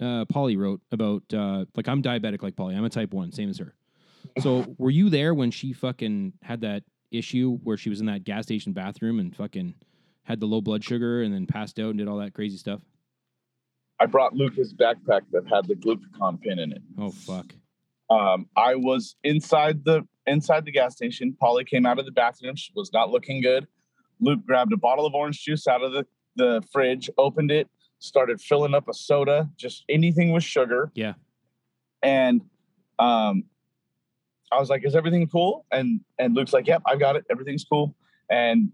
uh, 0.00 0.24
Poli 0.26 0.56
wrote 0.56 0.80
about. 0.90 1.22
Uh, 1.32 1.64
like, 1.76 1.88
I'm 1.88 2.02
diabetic, 2.02 2.42
like 2.42 2.56
Poli. 2.56 2.74
I'm 2.74 2.84
a 2.84 2.90
type 2.90 3.12
one, 3.12 3.32
same 3.32 3.50
as 3.50 3.58
her. 3.58 3.74
So, 4.40 4.74
were 4.78 4.90
you 4.90 5.10
there 5.10 5.34
when 5.34 5.50
she 5.50 5.72
fucking 5.72 6.34
had 6.42 6.60
that 6.62 6.84
issue 7.10 7.58
where 7.62 7.76
she 7.76 7.90
was 7.90 8.00
in 8.00 8.06
that 8.06 8.24
gas 8.24 8.44
station 8.44 8.72
bathroom 8.72 9.20
and 9.20 9.34
fucking 9.36 9.74
had 10.24 10.40
the 10.40 10.46
low 10.46 10.60
blood 10.60 10.82
sugar 10.84 11.22
and 11.22 11.34
then 11.34 11.46
passed 11.46 11.78
out 11.78 11.90
and 11.90 11.98
did 11.98 12.08
all 12.08 12.18
that 12.18 12.32
crazy 12.34 12.56
stuff? 12.56 12.80
I 14.00 14.06
brought 14.06 14.34
Luke 14.34 14.54
his 14.54 14.74
backpack 14.74 15.22
that 15.32 15.44
had 15.48 15.66
the 15.66 15.74
glucagon 15.74 16.40
pin 16.40 16.58
in 16.58 16.72
it. 16.72 16.82
Oh, 16.98 17.10
fuck. 17.10 17.54
um, 18.10 18.48
I 18.56 18.74
was 18.74 19.16
inside 19.22 19.84
the 19.84 20.02
inside 20.26 20.64
the 20.64 20.72
gas 20.72 20.94
station. 20.96 21.36
Polly 21.38 21.64
came 21.64 21.86
out 21.86 21.98
of 21.98 22.04
the 22.04 22.12
bathroom. 22.12 22.56
She 22.56 22.72
was 22.74 22.92
not 22.92 23.10
looking 23.10 23.40
good. 23.40 23.66
Luke 24.20 24.44
grabbed 24.46 24.72
a 24.72 24.76
bottle 24.76 25.06
of 25.06 25.14
orange 25.14 25.42
juice 25.42 25.66
out 25.66 25.82
of 25.82 25.92
the, 25.92 26.06
the 26.36 26.62
fridge, 26.72 27.10
opened 27.18 27.50
it, 27.50 27.68
started 27.98 28.40
filling 28.40 28.74
up 28.74 28.88
a 28.88 28.94
soda, 28.94 29.48
just 29.56 29.84
anything 29.88 30.32
with 30.32 30.44
sugar. 30.44 30.90
Yeah. 30.94 31.14
And 32.02 32.42
um, 32.98 33.44
I 34.50 34.58
was 34.58 34.68
like, 34.68 34.84
"Is 34.84 34.94
everything 34.96 35.26
cool?" 35.28 35.66
And 35.70 36.00
and 36.18 36.34
Luke's 36.34 36.52
like, 36.52 36.66
"Yep, 36.66 36.82
I 36.86 36.96
got 36.96 37.16
it. 37.16 37.24
Everything's 37.30 37.64
cool." 37.64 37.94
And 38.30 38.72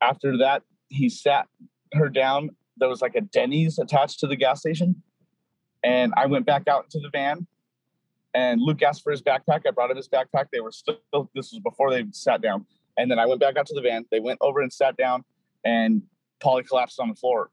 after 0.00 0.36
that, 0.38 0.62
he 0.88 1.08
sat 1.08 1.46
her 1.92 2.08
down. 2.08 2.50
There 2.76 2.88
was 2.88 3.00
like 3.00 3.14
a 3.14 3.20
Denny's 3.20 3.78
attached 3.78 4.20
to 4.20 4.26
the 4.26 4.36
gas 4.36 4.60
station, 4.60 5.02
and 5.84 6.12
I 6.16 6.26
went 6.26 6.46
back 6.46 6.66
out 6.66 6.84
into 6.84 6.98
the 6.98 7.10
van 7.10 7.46
and 8.34 8.60
Luke 8.60 8.82
asked 8.82 9.02
for 9.02 9.12
his 9.12 9.22
backpack. 9.22 9.60
I 9.66 9.70
brought 9.70 9.90
him 9.90 9.96
his 9.96 10.08
backpack. 10.08 10.46
They 10.52 10.60
were 10.60 10.72
still, 10.72 10.98
this 11.12 11.52
was 11.52 11.60
before 11.62 11.90
they 11.90 12.04
sat 12.10 12.42
down. 12.42 12.66
And 12.98 13.10
then 13.10 13.18
I 13.18 13.26
went 13.26 13.40
back 13.40 13.56
out 13.56 13.66
to 13.66 13.74
the 13.74 13.80
van. 13.80 14.04
They 14.10 14.20
went 14.20 14.38
over 14.40 14.60
and 14.60 14.72
sat 14.72 14.96
down, 14.96 15.24
and 15.64 16.02
Poli 16.44 16.62
collapsed 16.62 17.00
on 17.00 17.08
the 17.08 17.14
floor 17.14 17.50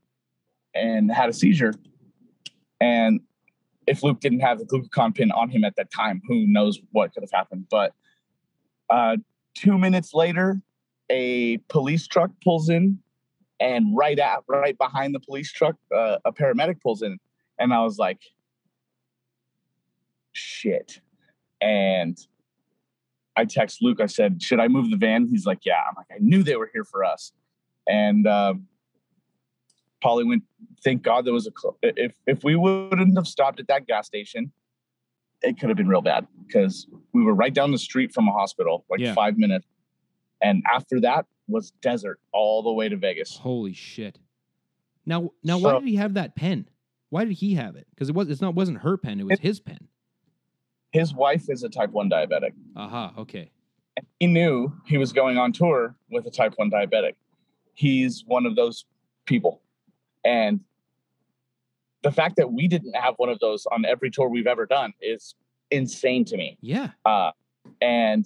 and 0.76 1.10
had 1.10 1.30
a 1.30 1.34
seizure. 1.34 1.74
And 2.82 3.22
if 3.88 4.04
Luke 4.04 4.20
didn't 4.20 4.42
have 4.42 4.60
the 4.60 4.66
glucagon 4.66 5.16
pin 5.16 5.32
on 5.32 5.50
him 5.50 5.64
at 5.64 5.78
that 5.78 5.92
time, 5.92 6.22
who 6.28 6.46
knows 6.46 6.78
what 6.92 7.14
could 7.14 7.24
have 7.24 7.32
happened. 7.32 7.68
But 7.72 7.94
uh, 8.90 9.16
two 9.56 9.78
minutes 9.78 10.14
later, 10.14 10.62
a 11.10 11.58
police 11.70 12.06
truck 12.06 12.32
pulls 12.44 12.68
in, 12.68 13.00
and 13.62 13.96
right 13.96 14.20
at 14.20 14.40
right 14.48 14.78
behind 14.78 15.16
the 15.16 15.22
police 15.22 15.52
truck, 15.54 15.76
uh, 15.96 16.18
a 16.26 16.34
paramedic 16.34 16.82
pulls 16.82 17.02
in, 17.02 17.18
and 17.60 17.74
I 17.74 17.84
was 17.84 17.98
like, 17.98 18.20
shit. 20.34 21.00
And 21.62 22.18
I 23.38 23.46
text 23.46 23.82
Luke, 23.82 24.02
I 24.02 24.08
said, 24.08 24.44
should 24.44 24.60
I 24.60 24.68
move 24.68 24.90
the 24.92 24.98
van? 24.98 25.30
He's 25.30 25.46
like, 25.46 25.60
yeah. 25.64 25.82
I'm 25.88 25.94
like, 25.96 26.08
I 26.14 26.18
knew 26.20 26.44
they 26.44 26.58
were 26.58 26.70
here 26.74 26.84
for 26.84 27.06
us. 27.06 27.32
And 27.88 28.28
um, 28.28 28.68
Poli 30.02 30.24
went, 30.24 30.44
thank 30.84 31.04
God 31.04 31.26
there 31.26 31.34
was 31.34 31.48
a, 31.48 31.52
if, 31.84 32.14
if 32.28 32.44
we 32.44 32.56
wouldn't 32.56 33.16
have 33.16 33.28
stopped 33.28 33.60
at 33.60 33.68
that 33.68 33.88
gas 33.88 34.08
station, 34.08 34.52
it 35.42 35.60
could 35.60 35.70
have 35.70 35.78
been 35.78 35.88
real 35.88 36.02
bad 36.02 36.28
because 36.46 36.88
we 37.14 37.24
were 37.24 37.34
right 37.34 37.54
down 37.54 37.72
the 37.72 37.78
street 37.78 38.12
from 38.14 38.28
a 38.28 38.32
hospital, 38.32 38.86
like 38.90 39.00
Yeah. 39.00 39.14
five 39.14 39.38
minutes. 39.38 39.66
And 40.42 40.64
after 40.72 41.00
that 41.02 41.26
was 41.48 41.72
desert 41.82 42.20
all 42.32 42.64
the 42.64 42.72
way 42.72 42.90
to 42.90 42.98
Vegas. 42.98 43.38
Holy 43.38 43.74
shit. 43.74 44.20
Now, 45.06 45.32
now, 45.44 45.58
why 45.58 45.74
did 45.80 45.88
he 45.88 45.96
have 45.96 46.16
that 46.16 46.36
pen? 46.36 46.68
Why 47.10 47.26
did 47.26 47.34
he 47.34 47.56
have 47.56 47.76
it? 47.76 47.88
Because 47.90 48.10
it 48.10 48.16
was 48.16 48.30
it's 48.30 48.42
not 48.42 48.54
wasn't 48.56 48.80
her 48.80 48.98
pen; 48.98 49.20
it 49.20 49.26
was 49.26 49.40
his 49.40 49.60
pen. 49.60 49.88
His 50.92 51.14
wife 51.14 51.50
is 51.50 51.64
a 51.64 51.70
type 51.70 51.90
1 51.92 52.10
diabetic. 52.10 52.52
Aha. 52.76 53.14
Okay. 53.18 53.52
he 54.20 54.28
knew 54.28 54.72
he 54.86 54.98
was 54.98 55.12
going 55.12 55.38
on 55.38 55.52
tour 55.52 55.96
with 56.10 56.26
a 56.28 56.32
type 56.32 56.54
1 56.58 56.70
diabetic. 56.70 57.16
He's 57.74 58.24
one 58.28 58.46
of 58.46 58.56
those 58.56 58.86
people. 59.26 59.62
And 60.24 60.62
the 62.04 62.12
fact 62.12 62.36
that 62.38 62.52
we 62.52 62.68
didn't 62.68 62.94
have 62.94 63.16
one 63.18 63.30
of 63.30 63.40
those 63.40 63.66
on 63.68 63.86
every 63.86 64.10
tour 64.10 64.28
we've 64.30 64.48
ever 64.48 64.66
done 64.66 64.94
is 65.02 65.36
insane 65.70 66.26
to 66.26 66.38
me. 66.38 66.58
Yeah. 66.62 66.90
Uh, 67.06 67.32
and 67.82 68.26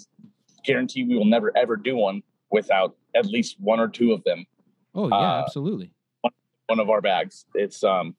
guarantee 0.63 1.03
we 1.03 1.15
will 1.15 1.25
never 1.25 1.51
ever 1.55 1.75
do 1.75 1.95
one 1.95 2.23
without 2.51 2.95
at 3.15 3.25
least 3.25 3.57
one 3.59 3.79
or 3.79 3.87
two 3.87 4.11
of 4.13 4.23
them 4.23 4.45
Oh 4.95 5.09
yeah. 5.09 5.15
Uh, 5.15 5.41
absolutely. 5.41 5.91
one 6.67 6.79
of 6.79 6.89
our 6.89 7.01
bags. 7.01 7.45
It's 7.53 7.83
um 7.83 8.15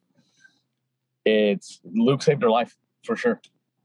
it's 1.25 1.81
Luke 1.85 2.23
saved 2.23 2.43
her 2.43 2.51
life 2.51 2.77
for 3.05 3.17
sure. 3.17 3.41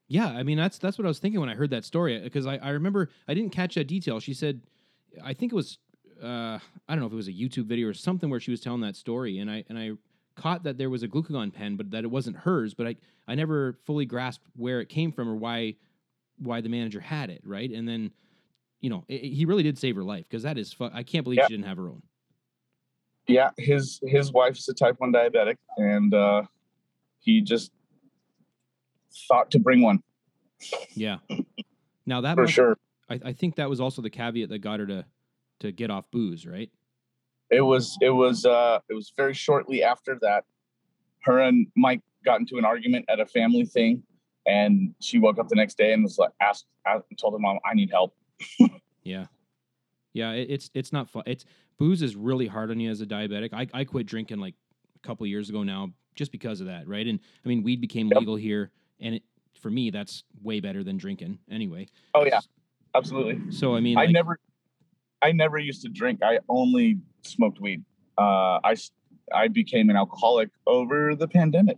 Yeah. 0.07 0.27
I 0.27 0.43
mean, 0.43 0.57
that's 0.57 0.77
that's 0.77 0.97
what 0.97 1.05
I 1.05 1.07
was 1.07 1.19
thinking 1.19 1.39
when 1.39 1.49
I 1.49 1.55
heard 1.55 1.71
that 1.71 1.85
story 1.85 2.19
because 2.19 2.45
I, 2.45 2.57
I 2.57 2.69
remember 2.69 3.09
I 3.27 3.33
didn't 3.33 3.51
catch 3.51 3.75
that 3.75 3.87
detail. 3.87 4.19
She 4.19 4.33
said, 4.33 4.61
I 5.23 5.33
think 5.33 5.53
it 5.53 5.55
was 5.55 5.79
uh, 6.21 6.59
I 6.87 6.93
don't 6.95 6.99
know 6.99 7.07
if 7.07 7.13
it 7.13 7.15
was 7.15 7.27
a 7.27 7.33
YouTube 7.33 7.65
video 7.65 7.87
or 7.87 7.93
something 7.93 8.29
where 8.29 8.39
she 8.39 8.51
was 8.51 8.61
telling 8.61 8.81
that 8.81 8.95
story, 8.95 9.39
and 9.39 9.49
I 9.49 9.63
and 9.69 9.77
I 9.77 9.91
caught 10.35 10.63
that 10.63 10.77
there 10.77 10.89
was 10.89 11.03
a 11.03 11.07
glucagon 11.07 11.53
pen, 11.53 11.75
but 11.75 11.91
that 11.91 12.03
it 12.03 12.11
wasn't 12.11 12.37
hers. 12.37 12.73
But 12.73 12.87
I 12.87 12.95
I 13.27 13.35
never 13.35 13.77
fully 13.85 14.05
grasped 14.05 14.45
where 14.55 14.81
it 14.81 14.89
came 14.89 15.11
from 15.11 15.27
or 15.29 15.35
why 15.35 15.75
why 16.39 16.61
the 16.61 16.69
manager 16.69 16.99
had 16.99 17.29
it, 17.29 17.41
right? 17.45 17.69
And 17.71 17.87
then 17.87 18.11
you 18.79 18.89
know 18.89 19.03
it, 19.07 19.15
it- 19.23 19.33
he 19.33 19.45
really 19.45 19.63
did 19.63 19.77
save 19.77 19.95
her 19.95 20.03
life 20.03 20.25
because 20.29 20.43
that 20.43 20.57
is 20.57 20.73
fu- 20.73 20.89
I 20.93 21.03
can't 21.03 21.23
believe 21.23 21.37
Yeah. 21.39 21.47
she 21.47 21.53
didn't 21.53 21.67
have 21.67 21.77
her 21.77 21.87
own. 21.89 22.01
Yeah, 23.27 23.51
his 23.57 23.99
his 24.03 24.31
wife's 24.33 24.67
a 24.69 24.73
type 24.73 24.95
1 24.99 25.13
diabetic 25.13 25.55
and 25.77 26.13
uh 26.13 26.43
he 27.19 27.41
just 27.41 27.71
thought 29.27 29.51
to 29.51 29.59
bring 29.59 29.81
one 29.81 29.99
Yeah. 30.95 31.17
Now 32.05 32.21
that 32.21 32.35
for 32.35 32.41
must, 32.43 32.53
sure. 32.53 32.77
I, 33.09 33.19
I 33.25 33.33
think 33.33 33.55
that 33.55 33.69
was 33.69 33.79
also 33.79 34.01
the 34.01 34.09
caveat 34.09 34.49
that 34.49 34.59
got 34.59 34.79
her 34.79 34.87
to 34.87 35.05
to 35.61 35.71
get 35.71 35.89
off 35.89 36.09
booze, 36.11 36.45
right? 36.45 36.69
It 37.49 37.61
was 37.61 37.97
it 38.01 38.11
was 38.11 38.45
uh 38.45 38.79
it 38.89 38.93
was 38.93 39.11
very 39.15 39.33
shortly 39.33 39.83
after 39.83 40.17
that 40.21 40.45
her 41.23 41.39
and 41.39 41.67
Mike 41.75 42.01
got 42.25 42.39
into 42.39 42.57
an 42.57 42.65
argument 42.65 43.05
at 43.09 43.19
a 43.19 43.25
family 43.25 43.65
thing, 43.65 44.03
and 44.45 44.93
she 44.99 45.19
woke 45.19 45.39
up 45.39 45.47
the 45.47 45.55
next 45.55 45.77
day 45.77 45.93
and 45.93 46.03
was 46.03 46.17
like, 46.17 46.31
asked, 46.41 46.65
asked 46.85 47.05
told 47.19 47.33
her 47.33 47.39
mom, 47.39 47.59
"I 47.65 47.73
need 47.73 47.89
help." 47.89 48.15
Yeah. 49.03 49.25
Yeah, 50.13 50.33
it, 50.33 50.51
it's 50.51 50.69
it's 50.75 50.93
not 50.93 51.09
fun. 51.09 51.23
It's 51.25 51.43
booze 51.79 52.03
is 52.03 52.15
really 52.15 52.45
hard 52.45 52.69
on 52.69 52.79
you 52.79 52.91
as 52.91 53.01
a 53.01 53.05
diabetic. 53.07 53.51
I, 53.51 53.65
I 53.73 53.83
quit 53.83 54.05
drinking 54.05 54.37
like 54.37 54.53
a 54.95 54.99
couple 54.99 55.25
years 55.25 55.49
ago 55.49 55.63
now 55.63 55.89
just 56.13 56.31
because 56.31 56.61
of 56.61 56.67
that, 56.67 56.87
right? 56.87 57.07
And 57.07 57.19
I 57.43 57.47
mean, 57.47 57.63
weed 57.63 57.81
became 57.81 58.09
Yep. 58.09 58.19
legal 58.19 58.35
here, 58.35 58.69
and 58.99 59.15
it, 59.15 59.23
for 59.59 59.71
me, 59.71 59.89
that's 59.89 60.23
way 60.43 60.59
better 60.59 60.83
than 60.83 60.97
drinking 60.97 61.39
anyway. 61.49 61.87
Oh 62.13 62.25
yeah, 62.25 62.41
absolutely. 62.93 63.51
So 63.51 63.75
I 63.75 63.79
mean, 63.79 63.97
I 63.97 64.03
like, 64.03 64.13
never, 64.13 64.37
I 65.21 65.31
never 65.31 65.57
used 65.57 65.81
to 65.83 65.89
drink. 65.89 66.21
I 66.23 66.39
only 66.49 66.99
smoked 67.23 67.59
weed. 67.59 67.83
Uh, 68.17 68.59
I 68.63 68.75
I 69.33 69.47
became 69.47 69.89
an 69.89 69.95
alcoholic 69.95 70.49
over 70.67 71.15
the 71.15 71.27
pandemic, 71.27 71.77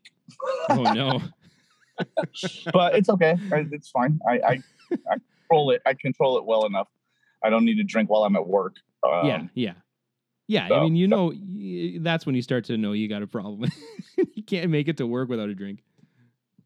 oh 0.69 0.81
no, 0.93 1.21
but 2.73 2.95
it's 2.95 3.09
okay. 3.09 3.35
It's 3.51 3.89
fine. 3.89 4.19
I, 4.27 4.33
I 4.33 4.63
I 5.09 5.17
control 5.39 5.71
it. 5.71 5.81
I 5.85 5.93
control 5.93 6.37
it 6.37 6.45
well 6.45 6.65
enough. 6.65 6.87
I 7.43 7.49
don't 7.49 7.65
need 7.65 7.75
to 7.75 7.83
drink 7.83 8.09
while 8.09 8.23
I'm 8.23 8.35
at 8.35 8.47
work. 8.47 8.75
Um, 9.07 9.27
yeah, 9.27 9.43
yeah, 9.53 9.73
yeah. 10.47 10.73
I 10.73 10.81
mean, 10.81 10.95
you 10.95 11.07
know, 11.07 11.33
that's 12.01 12.25
when 12.25 12.35
you 12.35 12.41
start 12.41 12.65
to 12.65 12.77
know 12.77 12.93
you 12.93 13.07
got 13.07 13.21
a 13.21 13.27
problem. 13.27 13.69
you 14.33 14.43
can't 14.43 14.69
make 14.69 14.87
it 14.87 14.97
to 14.97 15.05
work 15.07 15.29
without 15.29 15.49
a 15.49 15.53
drink. 15.53 15.83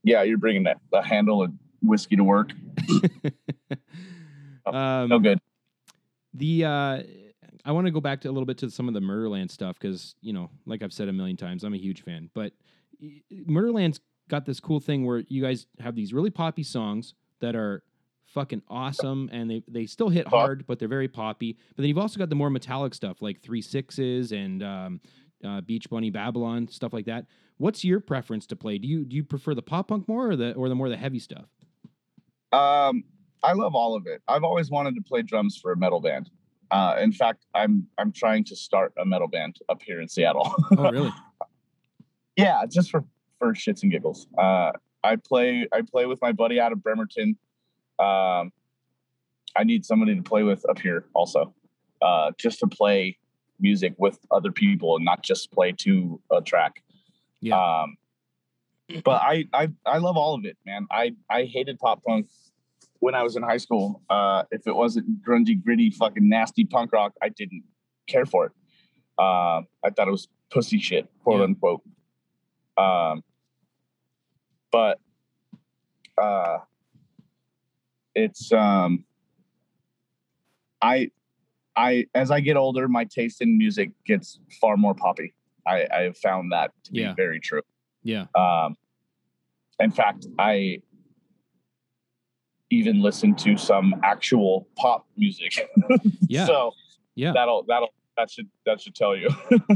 yeah. 0.03 0.23
You're 0.23 0.37
bringing 0.37 0.63
that 0.63 0.77
a 0.93 1.03
handle 1.05 1.43
of 1.43 1.51
whiskey 1.81 2.15
to 2.15 2.23
work. 2.23 2.51
um, 4.65 5.09
No 5.09 5.19
good. 5.19 5.39
The 6.33 6.65
uh 6.65 7.03
I 7.65 7.71
want 7.71 7.85
to 7.85 7.91
go 7.91 8.01
back 8.01 8.21
to 8.21 8.29
a 8.29 8.31
little 8.31 8.45
bit 8.45 8.57
to 8.59 8.69
some 8.69 8.87
of 8.87 8.93
the 8.93 9.01
Murderland 9.01 9.51
stuff 9.51 9.77
because 9.79 10.15
you 10.21 10.33
know, 10.33 10.49
like 10.65 10.83
I've 10.83 10.93
said 10.93 11.09
a 11.09 11.13
million 11.13 11.37
times, 11.37 11.63
I'm 11.63 11.73
a 11.73 11.77
huge 11.77 12.03
fan. 12.03 12.29
But 12.33 12.53
Murderland's 13.31 13.99
got 14.29 14.45
this 14.45 14.59
cool 14.59 14.79
thing 14.79 15.05
where 15.05 15.23
you 15.27 15.41
guys 15.41 15.65
have 15.79 15.95
these 15.95 16.13
really 16.13 16.29
poppy 16.29 16.63
songs 16.63 17.13
that 17.39 17.55
are 17.55 17.83
fucking 18.25 18.61
awesome 18.67 19.29
and 19.31 19.49
they 19.49 19.63
they 19.67 19.85
still 19.85 20.09
hit 20.09 20.27
hard, 20.27 20.65
but 20.67 20.79
they're 20.79 20.87
very 20.87 21.07
poppy. 21.07 21.57
But 21.75 21.81
then 21.81 21.87
you've 21.87 21.97
also 21.97 22.19
got 22.19 22.29
the 22.29 22.35
more 22.35 22.49
metallic 22.49 22.93
stuff 22.93 23.21
like 23.21 23.41
Three 23.41 23.61
Sixes 23.61 24.31
and 24.31 24.63
um, 24.63 25.01
uh, 25.43 25.61
Beach 25.61 25.89
Bunny 25.89 26.09
Babylon 26.09 26.67
stuff 26.67 26.93
like 26.93 27.05
that. 27.05 27.25
What's 27.57 27.83
your 27.83 27.99
preference 27.99 28.45
to 28.47 28.55
play? 28.55 28.77
Do 28.77 28.87
you 28.87 29.05
do 29.05 29.15
you 29.15 29.23
prefer 29.23 29.55
the 29.55 29.61
pop 29.61 29.87
punk 29.87 30.07
more 30.07 30.31
or 30.31 30.35
the 30.35 30.53
or 30.53 30.69
the 30.69 30.75
more 30.75 30.89
the 30.89 30.97
heavy 30.97 31.19
stuff? 31.19 31.45
Um, 32.51 33.03
I 33.43 33.53
love 33.53 33.75
all 33.75 33.95
of 33.95 34.07
it. 34.07 34.21
I've 34.27 34.43
always 34.43 34.69
wanted 34.69 34.95
to 34.95 35.01
play 35.01 35.21
drums 35.21 35.57
for 35.57 35.71
a 35.71 35.77
metal 35.77 35.99
band. 35.99 36.29
Uh, 36.71 36.95
in 36.99 37.11
fact, 37.11 37.45
I'm 37.53 37.87
I'm 37.97 38.11
trying 38.11 38.43
to 38.45 38.55
start 38.55 38.93
a 38.97 39.05
metal 39.05 39.27
band 39.27 39.57
up 39.69 39.81
here 39.81 40.01
in 40.01 40.07
Seattle. 40.07 40.53
Oh, 40.77 40.91
really? 40.91 41.13
yeah, 42.35 42.65
just 42.69 42.91
for 42.91 43.03
for 43.39 43.53
shits 43.53 43.83
and 43.83 43.91
giggles. 43.91 44.27
Uh, 44.37 44.71
I 45.03 45.15
play 45.15 45.67
I 45.71 45.81
play 45.81 46.05
with 46.05 46.21
my 46.21 46.31
buddy 46.31 46.59
out 46.59 46.71
of 46.71 46.83
Bremerton. 46.83 47.37
Um, 47.99 48.51
I 49.55 49.63
need 49.63 49.85
somebody 49.85 50.15
to 50.15 50.21
play 50.21 50.43
with 50.43 50.67
up 50.69 50.79
here 50.79 51.05
also, 51.13 51.53
uh, 52.01 52.31
just 52.37 52.59
to 52.59 52.67
play 52.67 53.17
music 53.59 53.95
with 53.97 54.19
other 54.29 54.51
people 54.51 54.95
and 54.95 55.05
not 55.05 55.23
just 55.23 55.51
play 55.51 55.71
to 55.71 56.21
a 56.31 56.41
track. 56.41 56.83
Yeah. 57.41 57.57
Um, 57.57 57.97
but 59.03 59.21
I, 59.21 59.45
I 59.53 59.69
I 59.85 59.97
love 59.97 60.17
all 60.17 60.35
of 60.35 60.45
it, 60.45 60.57
man. 60.65 60.87
I 60.91 61.15
I 61.29 61.43
hated 61.43 61.79
pop 61.79 62.03
punk 62.03 62.27
when 62.99 63.15
I 63.15 63.23
was 63.23 63.35
in 63.35 63.43
high 63.43 63.57
school. 63.57 64.01
Uh, 64.09 64.43
if 64.51 64.67
it 64.67 64.75
wasn't 64.75 65.23
grungy, 65.25 65.61
gritty, 65.61 65.89
fucking 65.91 66.27
nasty 66.27 66.65
punk 66.65 66.91
rock, 66.93 67.13
I 67.21 67.29
didn't 67.29 67.63
care 68.07 68.25
for 68.25 68.45
it. 68.47 68.51
Uh, 69.17 69.61
I 69.83 69.89
thought 69.95 70.07
it 70.07 70.11
was 70.11 70.27
pussy 70.51 70.79
shit, 70.79 71.09
quote 71.23 71.39
Yeah. 71.39 71.43
unquote. 71.45 71.81
Um, 72.77 73.23
but 74.71 74.99
uh, 76.21 76.59
it's 78.13 78.51
um, 78.51 79.05
I 80.81 81.11
I 81.75 82.05
as 82.13 82.31
I 82.31 82.39
get 82.39 82.57
older, 82.57 82.87
my 82.87 83.05
taste 83.05 83.41
in 83.41 83.57
music 83.57 83.91
gets 84.05 84.39
far 84.61 84.77
more 84.77 84.93
poppy. 84.93 85.33
I 85.65 85.87
I 85.91 86.01
have 86.03 86.17
found 86.17 86.51
that 86.51 86.71
to 86.85 86.91
be 86.91 86.99
Yeah. 87.01 87.13
very 87.15 87.39
true. 87.39 87.61
Yeah. 88.03 88.25
Um, 88.35 88.75
in 89.79 89.91
fact, 89.91 90.25
I 90.39 90.81
even 92.69 93.01
listen 93.01 93.33
to 93.35 93.57
some 93.57 93.93
actual 94.03 94.67
pop 94.75 95.05
music. 95.17 95.69
Yeah. 96.29 96.45
so 96.45 96.71
Yeah. 97.15 97.31
that'll 97.33 97.63
that'll 97.67 97.93
that 98.17 98.29
should 98.29 98.47
that 98.65 98.81
should 98.81 98.95
tell 98.95 99.15
you. 99.15 99.29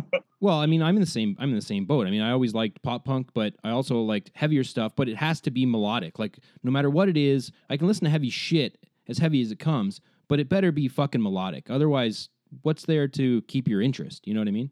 Well, 0.44 0.58
I 0.58 0.66
mean, 0.66 0.82
I'm 0.82 0.96
in 0.96 1.02
the 1.02 1.06
same 1.08 1.36
I'm 1.40 1.50
in 1.50 1.56
the 1.56 1.62
same 1.62 1.86
boat. 1.86 2.08
I 2.08 2.10
mean, 2.10 2.22
I 2.24 2.32
always 2.32 2.56
liked 2.56 2.82
pop 2.82 3.06
punk, 3.06 3.30
but 3.36 3.54
I 3.64 3.70
also 3.70 4.02
liked 4.02 4.32
heavier 4.34 4.64
stuff, 4.64 4.94
but 4.96 5.08
it 5.08 5.16
has 5.18 5.40
to 5.42 5.52
be 5.52 5.68
melodic. 5.68 6.18
Like 6.18 6.40
no 6.64 6.72
matter 6.72 6.90
what 6.90 7.10
it 7.10 7.16
is, 7.16 7.52
I 7.70 7.78
can 7.78 7.86
listen 7.88 8.06
to 8.06 8.10
heavy 8.10 8.32
shit 8.32 8.80
as 9.08 9.20
heavy 9.20 9.40
as 9.44 9.52
it 9.52 9.60
comes, 9.60 10.02
but 10.28 10.40
it 10.40 10.50
better 10.50 10.72
be 10.72 10.88
fucking 10.88 11.22
melodic. 11.22 11.70
Otherwise, 11.70 12.30
what's 12.64 12.86
there 12.88 13.08
to 13.10 13.44
keep 13.44 13.68
your 13.68 13.84
interest? 13.84 14.28
You 14.28 14.34
know 14.34 14.42
what 14.42 14.48
I 14.48 14.52
mean? 14.52 14.72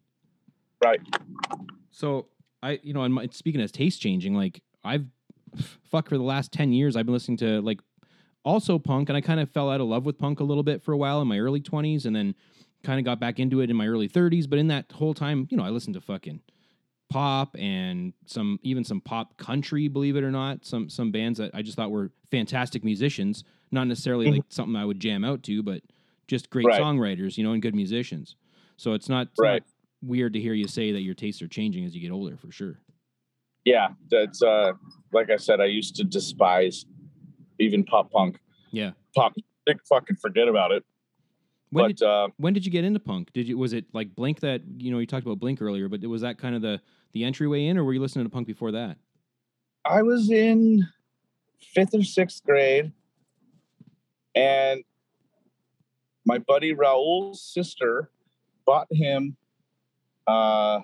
right. 0.83 1.01
So, 1.91 2.27
I 2.63 2.79
you 2.81 2.93
know, 2.93 3.03
and 3.03 3.31
speaking 3.33 3.61
as 3.61 3.71
taste 3.71 4.01
changing, 4.01 4.33
like 4.33 4.63
I've 4.83 5.05
fuck 5.85 6.09
for 6.09 6.17
the 6.17 6.23
last 6.23 6.51
10 6.51 6.73
years 6.73 6.95
I've 6.95 7.05
been 7.05 7.13
listening 7.13 7.37
to 7.37 7.61
like 7.61 7.79
also 8.49 8.79
punk 8.79 9.09
and 9.09 9.17
I 9.17 9.21
kind 9.21 9.39
of 9.39 9.49
fell 9.49 9.69
out 9.69 9.79
of 9.79 9.87
love 9.87 10.05
with 10.05 10.17
punk 10.17 10.39
a 10.39 10.43
little 10.43 10.63
bit 10.63 10.81
for 10.81 10.91
a 10.93 10.97
while 10.97 11.21
in 11.21 11.27
my 11.27 11.39
early 11.39 11.61
20s 11.61 12.05
and 12.05 12.15
then 12.15 12.35
kind 12.83 12.99
of 12.99 13.05
got 13.05 13.19
back 13.19 13.39
into 13.39 13.61
it 13.61 13.69
in 13.69 13.75
my 13.75 13.87
early 13.87 14.07
30s, 14.09 14.49
but 14.49 14.57
in 14.57 14.67
that 14.67 14.91
whole 14.91 15.13
time, 15.13 15.47
you 15.51 15.57
know, 15.57 15.63
I 15.63 15.69
listened 15.69 15.93
to 15.95 16.01
fucking 16.01 16.41
pop 17.09 17.55
and 17.59 18.13
some 18.25 18.59
even 18.63 18.83
some 18.83 19.01
pop 19.01 19.37
country, 19.37 19.87
believe 19.87 20.15
it 20.15 20.23
or 20.23 20.31
not, 20.31 20.65
some 20.65 20.89
some 20.89 21.11
bands 21.11 21.39
that 21.39 21.51
I 21.53 21.61
just 21.61 21.75
thought 21.75 21.91
were 21.91 22.11
fantastic 22.31 22.83
musicians, 22.83 23.43
not 23.71 23.87
necessarily 23.87 24.25
Mhm. 24.25 24.31
like 24.31 24.43
something 24.49 24.75
I 24.75 24.85
would 24.85 24.99
jam 24.99 25.23
out 25.23 25.43
to, 25.43 25.63
but 25.63 25.81
just 26.27 26.49
great 26.49 26.65
Right. 26.67 26.81
songwriters, 26.81 27.37
you 27.37 27.43
know, 27.43 27.53
and 27.53 27.61
good 27.61 27.75
musicians. 27.75 28.35
So 28.77 28.93
it's 28.93 29.09
not, 29.09 29.27
it's 29.27 29.41
not 29.41 29.63
weird 30.01 30.33
to 30.33 30.39
hear 30.39 30.53
you 30.53 30.67
say 30.67 30.91
that 30.93 31.01
your 31.01 31.15
tastes 31.15 31.41
are 31.41 31.47
changing 31.47 31.83
as 31.85 31.95
you 31.95 32.01
get 32.01 32.11
older 32.11 32.37
for 32.37 32.51
sure. 32.51 32.79
Yeah, 33.65 33.89
that's 34.09 34.41
uh 34.41 34.73
like 35.11 35.29
I 35.31 35.37
said, 35.37 35.59
I 35.59 35.65
used 35.65 35.95
to 35.95 36.03
despise 36.03 36.85
even 37.59 37.83
pop 37.83 38.11
punk. 38.11 38.39
Yeah. 38.71 38.91
Pop 39.15 39.33
fucking 39.87 40.15
forget 40.15 40.47
about 40.47 40.71
it. 40.71 40.83
When 41.71 41.85
but 41.85 41.97
did, 41.97 42.07
uh 42.07 42.29
when 42.37 42.53
did 42.53 42.65
you 42.65 42.71
get 42.71 42.83
into 42.83 42.99
punk? 42.99 43.31
Did 43.33 43.47
you 43.47 43.57
was 43.57 43.73
it 43.73 43.85
like 43.93 44.15
Blink 44.15 44.39
that 44.39 44.61
you 44.77 44.91
know 44.91 44.99
you 44.99 45.05
talked 45.05 45.25
about 45.25 45.39
Blink 45.39 45.61
earlier, 45.61 45.87
but 45.87 46.01
was 46.01 46.21
that 46.21 46.39
kind 46.39 46.55
of 46.55 46.61
the 46.61 46.81
the 47.13 47.23
entryway 47.23 47.65
in, 47.65 47.77
or 47.77 47.83
were 47.83 47.93
you 47.93 48.01
listening 48.01 48.25
to 48.25 48.29
punk 48.29 48.47
before 48.47 48.71
that? 48.71 48.97
I 49.85 50.01
was 50.01 50.31
in 50.31 50.87
fifth 51.61 51.93
or 51.93 52.03
sixth 52.03 52.43
grade, 52.43 52.91
and 54.33 54.83
my 56.25 56.39
buddy 56.39 56.73
Raul's 56.73 57.41
sister 57.41 58.09
bought 58.65 58.87
him 58.91 59.35
uh, 60.27 60.81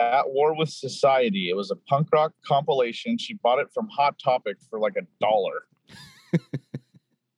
At 0.00 0.30
War 0.30 0.56
with 0.56 0.70
Society. 0.70 1.48
It 1.50 1.56
was 1.56 1.70
a 1.70 1.76
punk 1.76 2.08
rock 2.12 2.32
compilation. 2.46 3.18
She 3.18 3.34
bought 3.34 3.58
it 3.58 3.68
from 3.72 3.88
Hot 3.88 4.18
Topic 4.22 4.56
for 4.68 4.78
like 4.78 4.96
a 4.96 5.06
dollar. 5.20 5.66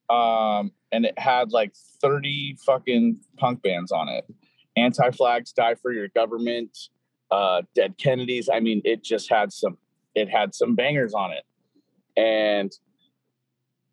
um, 0.11 0.73
and 0.93 1.05
it 1.05 1.19
had 1.19 1.53
like 1.53 1.75
30 2.03 2.57
fucking 2.65 3.21
punk 3.37 3.63
bands 3.63 3.93
on 3.93 4.09
it. 4.09 4.25
Anti 4.77 5.11
Flags, 5.11 5.53
Die 5.53 5.75
for 5.77 5.93
Your 5.93 6.09
Government, 6.09 6.77
uh, 7.31 7.63
Dead 7.75 7.97
Kennedys. 7.99 8.49
I 8.53 8.61
mean, 8.61 8.83
it 8.85 9.03
just 9.03 9.31
had 9.31 9.53
some 9.53 9.79
it 10.15 10.31
had 10.31 10.55
some 10.55 10.75
bangers 10.75 11.13
on 11.13 11.33
it. 11.33 11.45
And 12.19 12.73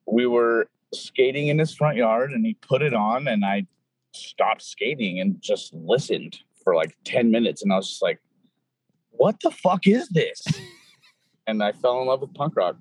we 0.07 0.25
were 0.25 0.69
skating 0.93 1.47
in 1.47 1.59
his 1.59 1.75
front 1.75 1.97
yard 1.97 2.31
and 2.31 2.45
he 2.45 2.53
put 2.55 2.81
it 2.81 2.93
on 2.93 3.27
and 3.27 3.43
I 3.43 3.67
stopped 4.13 4.61
skating 4.61 5.19
and 5.19 5.41
just 5.41 5.73
listened 5.73 6.39
for 6.63 6.75
like 6.75 6.95
10 7.03 7.29
minutes 7.29 7.61
and 7.61 7.73
I 7.73 7.77
was 7.77 7.89
just 7.89 8.01
like, 8.01 8.19
what 9.13 9.39
the 9.41 9.51
fuck 9.51 9.87
is 9.87 10.07
this? 10.09 10.41
and 11.47 11.63
I 11.63 11.71
fell 11.71 12.01
in 12.01 12.07
love 12.07 12.21
with 12.21 12.33
punk 12.33 12.55
rock. 12.55 12.75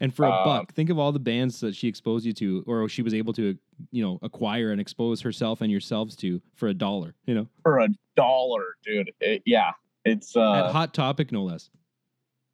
And 0.00 0.12
for 0.12 0.24
a 0.26 0.30
Um, 0.32 0.44
buck, 0.44 0.72
think 0.74 0.90
of 0.90 0.98
all 0.98 1.12
the 1.12 1.20
bands 1.20 1.60
that 1.60 1.76
she 1.76 1.86
exposed 1.86 2.26
you 2.26 2.32
to, 2.34 2.64
or 2.66 2.88
she 2.88 3.02
was 3.02 3.14
able 3.14 3.32
to, 3.34 3.56
you 3.92 4.02
know, 4.02 4.18
acquire 4.22 4.72
and 4.72 4.80
expose 4.80 5.20
herself 5.20 5.60
and 5.60 5.70
yourselves 5.70 6.16
to 6.16 6.42
for 6.56 6.66
a 6.68 6.74
dollar. 6.74 7.14
You 7.26 7.34
know, 7.36 7.48
For 7.62 7.78
a 7.80 7.88
dollar, 8.16 8.64
dude. 8.84 9.12
It- 9.20 9.42
yeah. 9.46 9.70
It's 10.04 10.36
uh 10.36 10.54
at 10.54 10.72
Hot 10.72 10.92
Topic, 10.92 11.30
no 11.30 11.44
less. 11.44 11.70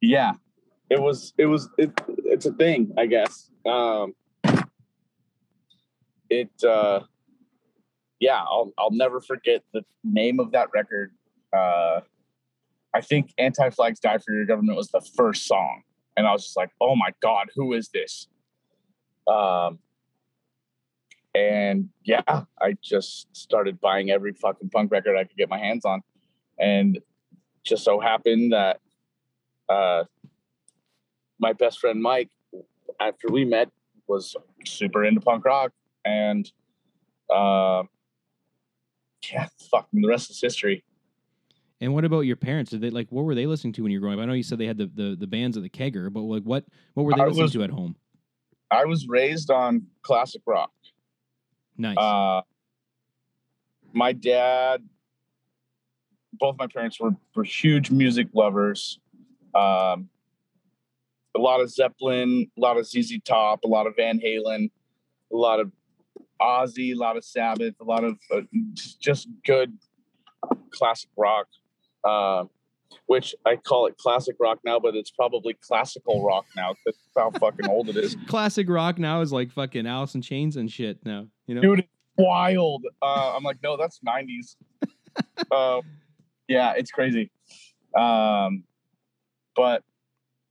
yeah 0.01 0.33
it 0.91 0.99
was 1.01 1.33
it 1.37 1.45
was 1.47 1.67
it, 1.77 1.91
it's 2.25 2.45
a 2.47 2.53
thing 2.53 2.91
i 2.97 3.05
guess 3.05 3.51
um 3.67 4.13
it 6.29 6.49
uh 6.63 6.99
yeah 8.19 8.37
i'll 8.43 8.71
i'll 8.77 8.91
never 8.91 9.19
forget 9.21 9.61
the 9.73 9.83
name 10.03 10.39
of 10.39 10.51
that 10.51 10.67
record 10.73 11.11
uh 11.53 11.99
i 12.93 13.01
think 13.01 13.33
anti-flags 13.37 13.99
die 13.99 14.17
for 14.17 14.33
your 14.33 14.45
government 14.45 14.77
was 14.77 14.89
the 14.89 15.01
first 15.15 15.45
song. 15.45 15.83
And 16.17 16.27
i 16.27 16.31
was 16.31 16.43
just 16.43 16.57
like 16.57 16.71
oh 16.81 16.95
my 16.95 17.11
god 17.21 17.47
who 17.55 17.73
is 17.73 17.89
this? 17.89 18.27
Um 19.27 19.79
and 21.35 21.89
yeah 22.03 22.43
i 22.59 22.75
just 22.83 23.27
started 23.35 23.79
buying 23.79 24.09
every 24.09 24.33
fucking 24.33 24.69
punk 24.69 24.91
record 24.91 25.15
i 25.15 25.23
could 25.23 25.37
get 25.37 25.49
my 25.49 25.59
hands 25.59 25.85
on. 25.85 26.01
And 26.57 26.99
just 27.63 27.83
so 27.83 27.99
happened 27.99 28.51
that 28.51 28.79
uh, 29.69 30.03
my 31.39 31.53
best 31.53 31.79
friend 31.79 32.01
Mike, 32.01 32.29
after 32.99 33.27
we 33.29 33.45
met, 33.45 33.69
was 34.07 34.35
super 34.65 35.05
into 35.05 35.21
punk 35.21 35.45
rock, 35.45 35.71
and 36.03 36.51
uh, 37.33 37.83
yeah, 39.31 39.47
fucking 39.69 40.01
the 40.01 40.07
rest 40.07 40.31
is 40.31 40.41
history. 40.41 40.83
And 41.81 41.93
what 41.93 42.03
about 42.05 42.21
your 42.21 42.35
parents? 42.35 42.71
Did 42.71 42.81
they 42.81 42.89
like 42.89 43.07
what 43.09 43.23
were 43.23 43.35
they 43.35 43.45
listening 43.45 43.73
to 43.73 43.83
when 43.83 43.91
you 43.91 43.99
were 43.99 44.05
growing 44.07 44.19
up? 44.19 44.23
I 44.23 44.25
know 44.25 44.33
you 44.33 44.43
said 44.43 44.57
they 44.57 44.65
had 44.67 44.77
the 44.77 44.87
the, 44.93 45.15
the 45.19 45.27
bands 45.27 45.55
at 45.57 45.63
the 45.63 45.69
kegger, 45.69 46.11
but 46.11 46.21
like 46.21 46.43
what 46.43 46.65
what 46.93 47.03
were 47.05 47.13
they 47.13 47.21
I 47.21 47.25
listening 47.27 47.43
was- 47.43 47.53
to 47.53 47.63
at 47.63 47.69
home? 47.69 47.95
I 48.71 48.85
was 48.85 49.07
raised 49.07 49.49
on 49.49 49.87
classic 50.03 50.41
rock. 50.45 50.71
Nice. 51.75 51.97
Uh, 51.97 52.41
my 53.93 54.11
dad, 54.13 54.83
both 56.33 56.55
my 56.59 56.67
parents 56.67 56.99
were, 56.99 57.15
were 57.35 57.43
huge 57.43 57.89
music 57.89 58.27
lovers. 58.35 58.99
Um, 59.55 60.09
a 61.35 61.39
lot 61.39 61.61
of 61.61 61.71
Zeppelin, 61.71 62.51
a 62.55 62.61
lot 62.61 62.77
of 62.77 62.85
ZZ 62.85 63.13
Top, 63.25 63.63
a 63.63 63.67
lot 63.67 63.87
of 63.87 63.95
Van 63.95 64.19
Halen, 64.19 64.69
a 65.33 65.35
lot 65.35 65.59
of 65.59 65.71
Ozzy, 66.39 66.91
a 66.93 66.95
lot 66.95 67.17
of 67.17 67.25
Sabbath, 67.25 67.73
a 67.81 67.83
lot 67.83 68.03
of 68.03 68.19
uh, 68.31 68.41
just- 68.73 69.01
just 69.01 69.27
good 69.45 69.75
classic 70.69 71.09
rock. 71.17 71.47
Uh, 72.09 72.45
which 73.05 73.35
I 73.45 73.55
call 73.55 73.85
it 73.87 73.97
classic 73.97 74.35
rock 74.39 74.59
now, 74.63 74.79
but 74.79 74.95
it's 74.95 75.11
probably 75.11 75.55
classical 75.55 76.23
rock 76.23 76.45
now. 76.55 76.75
That's 76.85 76.97
how 77.15 77.31
fucking 77.31 77.67
old 77.67 77.89
it 77.89 77.97
is. 77.97 78.15
Classic 78.27 78.67
rock 78.69 78.97
now 78.97 79.21
is 79.21 79.31
like 79.31 79.51
fucking 79.51 79.85
Alice 79.85 80.15
in 80.15 80.21
Chains 80.21 80.57
and 80.57 80.71
shit 80.71 81.03
now. 81.05 81.27
You 81.47 81.55
know? 81.55 81.61
dude 81.61 81.79
it's 81.79 81.87
wild 82.17 82.85
uh 83.01 83.33
i'm 83.35 83.43
like 83.43 83.57
no 83.63 83.77
that's 83.77 83.99
90s 84.05 84.55
um 85.51 85.81
yeah 86.47 86.73
it's 86.75 86.91
crazy 86.91 87.31
um 87.97 88.63
but 89.55 89.83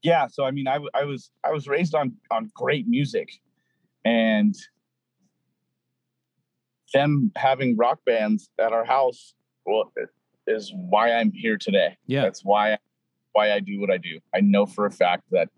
yeah 0.01 0.27
so 0.27 0.43
i 0.43 0.51
mean 0.51 0.67
I, 0.67 0.79
I 0.93 1.03
was 1.03 1.31
i 1.45 1.51
was 1.51 1.67
raised 1.67 1.93
on 1.93 2.13
on 2.31 2.51
great 2.55 2.87
music 2.87 3.29
and 4.03 4.55
them 6.93 7.31
having 7.35 7.77
rock 7.77 7.99
bands 8.05 8.49
at 8.59 8.73
our 8.73 8.83
house 8.83 9.35
well 9.65 9.91
is 10.49 10.71
why 10.75 11.11
i'm 11.13 11.31
here 11.31 11.57
today 11.57 11.97
Yeah. 12.07 12.23
that's 12.23 12.43
why 12.43 12.77
why 13.33 13.51
i 13.53 13.59
do 13.59 13.79
what 13.79 13.89
i 13.91 13.97
do 13.97 14.19
i 14.33 14.39
know 14.41 14.65
for 14.65 14.85
a 14.85 14.91
fact 14.91 15.23
that 15.31 15.49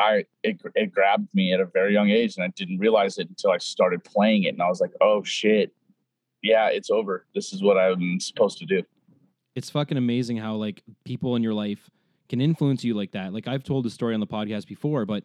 I 0.00 0.26
it, 0.44 0.60
it 0.76 0.92
grabbed 0.92 1.28
me 1.34 1.52
at 1.52 1.58
a 1.58 1.66
very 1.66 1.92
young 1.92 2.08
age, 2.08 2.36
and 2.36 2.44
I 2.44 2.52
didn't 2.54 2.78
realize 2.78 3.18
it 3.18 3.28
until 3.28 3.50
I 3.50 3.58
started 3.58 4.04
playing 4.04 4.44
it, 4.44 4.50
and 4.54 4.62
I 4.62 4.68
was 4.68 4.80
like, 4.80 4.92
"Oh 5.00 5.24
shit, 5.24 5.74
yeah, 6.40 6.68
it's 6.68 6.88
over. 6.88 7.26
This 7.34 7.52
is 7.52 7.64
what 7.64 7.76
I'm 7.76 8.20
supposed 8.20 8.58
to 8.58 8.64
do." 8.64 8.84
it's 9.56 9.70
fucking 9.70 9.98
amazing 9.98 10.36
how 10.36 10.54
like 10.54 10.84
people 11.04 11.34
in 11.34 11.42
your 11.42 11.52
life 11.52 11.90
can 12.28 12.40
influence 12.40 12.84
you 12.84 12.94
like 12.94 13.10
that. 13.10 13.32
Like 13.32 13.48
I've 13.48 13.64
told 13.64 13.84
the 13.84 13.90
story 13.90 14.14
on 14.14 14.20
the 14.20 14.26
podcast 14.28 14.68
before, 14.68 15.04
but 15.04 15.24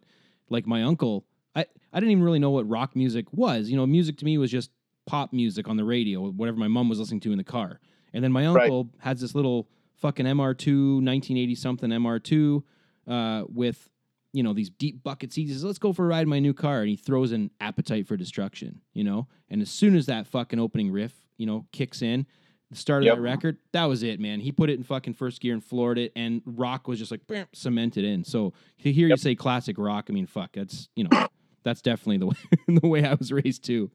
like 0.49 0.65
my 0.65 0.81
uncle, 0.81 1.23
I 1.55 1.67
I 1.93 1.99
didn't 1.99 2.09
even 2.13 2.23
really 2.23 2.39
know 2.39 2.49
what 2.49 2.67
rock 2.67 2.95
music 2.95 3.27
was. 3.31 3.69
You 3.69 3.77
know, 3.77 3.85
music 3.85 4.17
to 4.17 4.25
me 4.25 4.39
was 4.39 4.49
just 4.49 4.71
pop 5.05 5.31
music 5.33 5.67
on 5.67 5.77
the 5.77 5.83
radio, 5.83 6.31
whatever 6.31 6.57
my 6.57 6.67
mom 6.67 6.89
was 6.89 6.97
listening 6.97 7.19
to 7.19 7.31
in 7.31 7.37
the 7.37 7.43
car. 7.43 7.79
And 8.13 8.23
then 8.23 8.31
my 8.31 8.47
Right. 8.47 8.63
uncle 8.63 8.89
has 8.99 9.19
this 9.21 9.33
little 9.35 9.67
fucking 9.95 10.25
MR2 10.25 11.01
1980 11.01 11.55
something 11.55 11.89
MR2 11.91 12.63
uh, 13.07 13.43
with 13.49 13.89
you 14.31 14.41
know 14.41 14.53
these 14.53 14.69
deep 14.69 15.03
bucket 15.03 15.31
seats. 15.31 15.49
He 15.49 15.53
says, 15.53 15.63
"Let's 15.63 15.77
go 15.77 15.93
for 15.93 16.05
a 16.05 16.07
ride 16.07 16.21
in 16.23 16.29
my 16.29 16.39
new 16.39 16.53
car," 16.53 16.79
and 16.81 16.89
he 16.89 16.95
throws 16.95 17.31
an 17.31 17.51
Appetite 17.59 18.07
for 18.07 18.17
Destruction. 18.17 18.81
You 18.93 19.03
know, 19.03 19.27
and 19.49 19.61
as 19.61 19.69
soon 19.69 19.95
as 19.95 20.07
that 20.07 20.25
fucking 20.27 20.59
opening 20.59 20.91
riff, 20.91 21.13
you 21.37 21.45
know, 21.45 21.67
kicks 21.71 22.01
in, 22.01 22.25
the 22.71 22.75
start 22.75 23.03
of 23.03 23.05
Yep. 23.07 23.15
that 23.17 23.21
record, 23.21 23.57
that 23.73 23.85
was 23.85 24.01
it, 24.01 24.19
man. 24.19 24.39
He 24.39 24.51
put 24.51 24.71
it 24.71 24.73
in 24.77 24.83
fucking 24.83 25.13
first 25.13 25.39
gear 25.39 25.53
and 25.53 25.63
floored 25.63 25.99
it, 25.99 26.11
and 26.15 26.41
rock 26.45 26.87
was 26.87 26.97
just 26.97 27.11
like 27.11 27.27
bam, 27.27 27.45
cemented 27.53 28.03
in. 28.05 28.23
So 28.23 28.53
to 28.81 28.91
hear 28.91 29.07
you 29.07 29.17
say 29.17 29.35
classic 29.35 29.77
rock, 29.77 30.07
I 30.09 30.13
mean, 30.13 30.25
fuck, 30.25 30.53
that's 30.53 30.89
you 30.95 31.03
know, 31.03 31.27
that's 31.61 31.83
definitely 31.83 32.17
the 32.17 32.25
way 32.27 32.79
the 32.81 32.87
way 32.87 33.05
I 33.05 33.13
was 33.13 33.31
raised 33.31 33.63
too. 33.63 33.91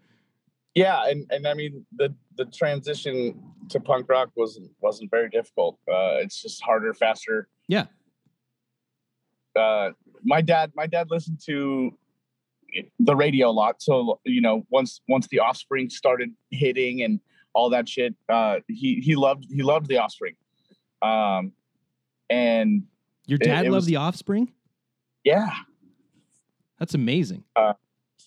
Yeah, 0.74 1.04
and 1.08 1.26
and 1.30 1.46
I 1.46 1.54
mean 1.54 1.84
the 1.96 2.14
the 2.36 2.44
transition 2.46 3.40
to 3.70 3.80
punk 3.80 4.08
rock 4.08 4.30
wasn't 4.36 4.70
wasn't 4.80 5.10
very 5.10 5.28
difficult. 5.28 5.78
Uh, 5.88 6.18
it's 6.22 6.40
just 6.40 6.62
harder, 6.62 6.94
faster. 6.94 7.48
Yeah. 7.68 7.86
Uh, 9.56 9.90
my 10.22 10.40
dad, 10.40 10.72
my 10.76 10.86
dad 10.86 11.08
listened 11.10 11.40
to 11.46 11.90
the 13.00 13.16
radio 13.16 13.48
a 13.48 13.50
lot. 13.50 13.82
So 13.82 14.20
you 14.24 14.40
know, 14.40 14.66
once 14.70 15.00
once 15.08 15.26
the 15.28 15.40
Offspring 15.40 15.90
started 15.90 16.30
hitting 16.50 17.02
and 17.02 17.18
all 17.54 17.70
that 17.70 17.88
shit, 17.88 18.14
uh, 18.28 18.60
he 18.68 19.00
he 19.00 19.16
loved 19.16 19.46
he 19.50 19.62
loved 19.62 19.86
the 19.88 19.98
Offspring. 19.98 20.36
Um, 21.02 21.52
and 22.30 22.84
Your 23.26 23.38
It- 23.40 23.44
dad 23.44 23.66
it 23.66 23.70
loved 23.70 23.74
was- 23.76 23.86
the 23.86 23.96
Offspring. 23.96 24.52
yeah, 25.24 25.50
That's 26.78 26.94
amazing. 26.94 27.44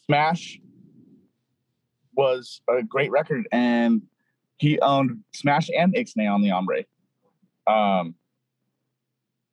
Smash 0.06 0.60
was 2.16 2.62
a 2.70 2.84
great 2.84 3.12
record, 3.12 3.48
and 3.52 4.02
he 4.58 4.80
owned 4.80 5.24
Smash 5.34 5.70
and 5.76 5.94
Ixnay 5.96 6.32
on 6.32 6.42
the 6.42 6.50
Hombre. 6.50 6.84
Um, 7.68 8.16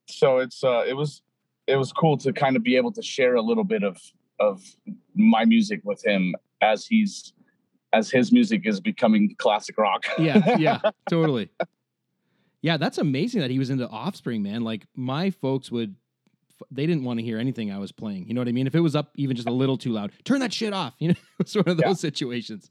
so 0.07 0.39
it's 0.39 0.65
uh, 0.65 0.85
it 0.87 0.95
was 0.95 1.23
it 1.67 1.77
was 1.77 1.93
cool 1.93 2.17
to 2.19 2.33
kind 2.33 2.57
of 2.57 2.63
be 2.63 2.77
able 2.77 2.93
to 2.93 3.03
share 3.03 3.35
a 3.35 3.43
little 3.43 3.65
bit 3.65 3.83
of 3.83 3.99
of 4.41 4.63
my 5.15 5.45
music 5.45 5.81
with 5.85 6.05
him 6.05 6.35
as 6.61 6.87
he's 6.87 7.33
as 7.93 8.11
his 8.11 8.33
music 8.33 8.63
is 8.65 8.81
becoming 8.81 9.35
classic 9.39 9.79
rock. 9.79 10.05
Yeah, 10.19 10.59
yeah, 10.59 10.79
totally. 11.11 11.51
Yeah, 12.61 12.77
that's 12.77 12.99
amazing 12.99 13.41
that 13.41 13.51
he 13.51 13.59
was 13.59 13.71
into 13.71 13.89
Offspring, 13.89 14.43
man. 14.43 14.63
Like 14.63 14.87
my 14.95 15.31
folks 15.31 15.71
would, 15.71 15.95
they 16.71 16.87
didn't 16.87 17.05
want 17.05 17.19
to 17.21 17.25
hear 17.25 17.39
anything 17.39 17.71
I 17.73 17.79
was 17.79 17.93
playing. 17.93 18.27
You 18.29 18.35
know 18.35 18.41
what 18.41 18.49
I 18.49 18.53
mean? 18.53 18.67
If 18.67 18.75
it 18.75 18.81
was 18.81 18.97
up 18.97 19.13
even 19.17 19.37
just 19.37 19.49
a 19.49 19.53
little 19.53 19.77
too 19.77 19.93
loud, 19.93 20.13
turn 20.25 20.41
that 20.41 20.53
shit 20.53 20.73
off. 20.73 20.95
You 21.01 21.09
know, 21.09 21.15
one 21.55 21.69
of 21.69 21.77
those 21.77 21.85
Yeah. 21.87 21.93
situations. 21.95 22.71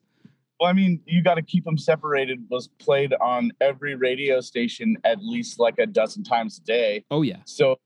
Well, 0.60 0.70
I 0.70 0.74
mean, 0.74 1.02
you 1.06 1.22
got 1.24 1.36
to 1.36 1.44
keep 1.44 1.64
them 1.66 1.78
separated. 1.78 2.44
Was 2.50 2.68
played 2.80 3.14
on 3.22 3.52
every 3.62 3.96
radio 3.96 4.42
station 4.42 4.98
at 5.04 5.20
least 5.24 5.60
like 5.60 5.78
a 5.78 5.86
dozen 5.86 6.24
times 6.24 6.58
a 6.58 6.62
day. 6.62 7.06
Oh 7.12 7.22
yeah, 7.22 7.38
So 7.46 7.78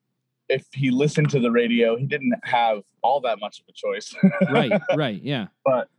if 0.48 0.66
he 0.74 0.90
listened 0.92 1.30
to 1.32 1.40
the 1.40 1.52
radio, 1.52 1.98
he 1.98 2.06
didn't 2.06 2.34
have 2.44 2.80
all 3.02 3.20
that 3.22 3.40
much 3.40 3.60
of 3.60 3.66
a 3.70 3.74
choice. 3.74 4.16
right, 4.52 4.82
right, 4.96 5.22
yeah. 5.22 5.48
but 5.66 5.90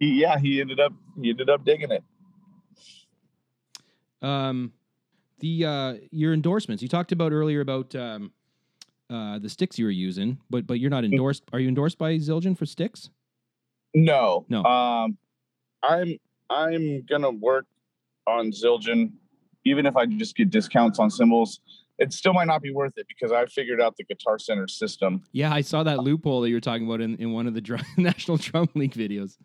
he, 0.00 0.20
yeah, 0.20 0.38
he 0.38 0.60
ended 0.60 0.80
up 0.80 0.92
he 1.22 1.30
ended 1.30 1.48
up 1.48 1.64
digging 1.64 1.90
it. 1.92 2.02
Um, 4.22 4.72
the 5.40 5.64
uh, 5.64 5.94
your 6.10 6.32
endorsements 6.32 6.82
you 6.82 6.88
talked 6.88 7.12
about 7.12 7.32
earlier 7.32 7.60
about 7.60 7.94
um, 7.94 8.32
uh, 9.10 9.38
the 9.38 9.48
sticks 9.48 9.78
you 9.78 9.84
were 9.84 9.90
using, 9.90 10.38
but 10.50 10.66
but 10.66 10.80
you're 10.80 10.90
not 10.90 11.04
endorsed. 11.04 11.44
Are 11.52 11.60
you 11.60 11.68
endorsed 11.68 11.98
by 11.98 12.16
Zildjian 12.16 12.56
for 12.56 12.66
sticks? 12.66 13.10
No, 13.94 14.44
No. 14.48 14.64
Um, 14.64 15.16
I'm 15.82 16.18
I'm 16.50 17.04
gonna 17.08 17.30
work 17.30 17.66
on 18.26 18.50
Zildjian, 18.50 19.12
even 19.64 19.86
if 19.86 19.96
I 19.96 20.06
just 20.06 20.36
get 20.36 20.50
discounts 20.50 20.98
on 20.98 21.10
cymbals. 21.10 21.60
It 21.98 22.12
still 22.12 22.34
might 22.34 22.46
not 22.46 22.60
be 22.60 22.70
worth 22.70 22.92
it 22.98 23.06
because 23.08 23.32
I 23.32 23.46
figured 23.46 23.80
out 23.80 23.96
the 23.96 24.04
Guitar 24.04 24.38
Center 24.38 24.68
system. 24.68 25.22
Yeah, 25.32 25.50
I 25.50 25.62
saw 25.62 25.82
that 25.82 26.00
loophole 26.00 26.42
that 26.42 26.50
you 26.50 26.54
were 26.54 26.60
talking 26.60 26.86
about 26.86 27.00
in, 27.00 27.16
in 27.16 27.32
one 27.32 27.46
of 27.46 27.54
the 27.54 27.62
drum, 27.62 27.80
National 27.96 28.36
Drum 28.36 28.68
League 28.74 28.92
videos. 28.92 29.38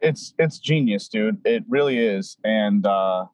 It's 0.00 0.34
it's 0.38 0.58
genius, 0.58 1.08
dude. 1.08 1.40
It 1.46 1.64
really 1.66 1.98
is, 1.98 2.36
and 2.44 2.84
uh, 2.86 3.24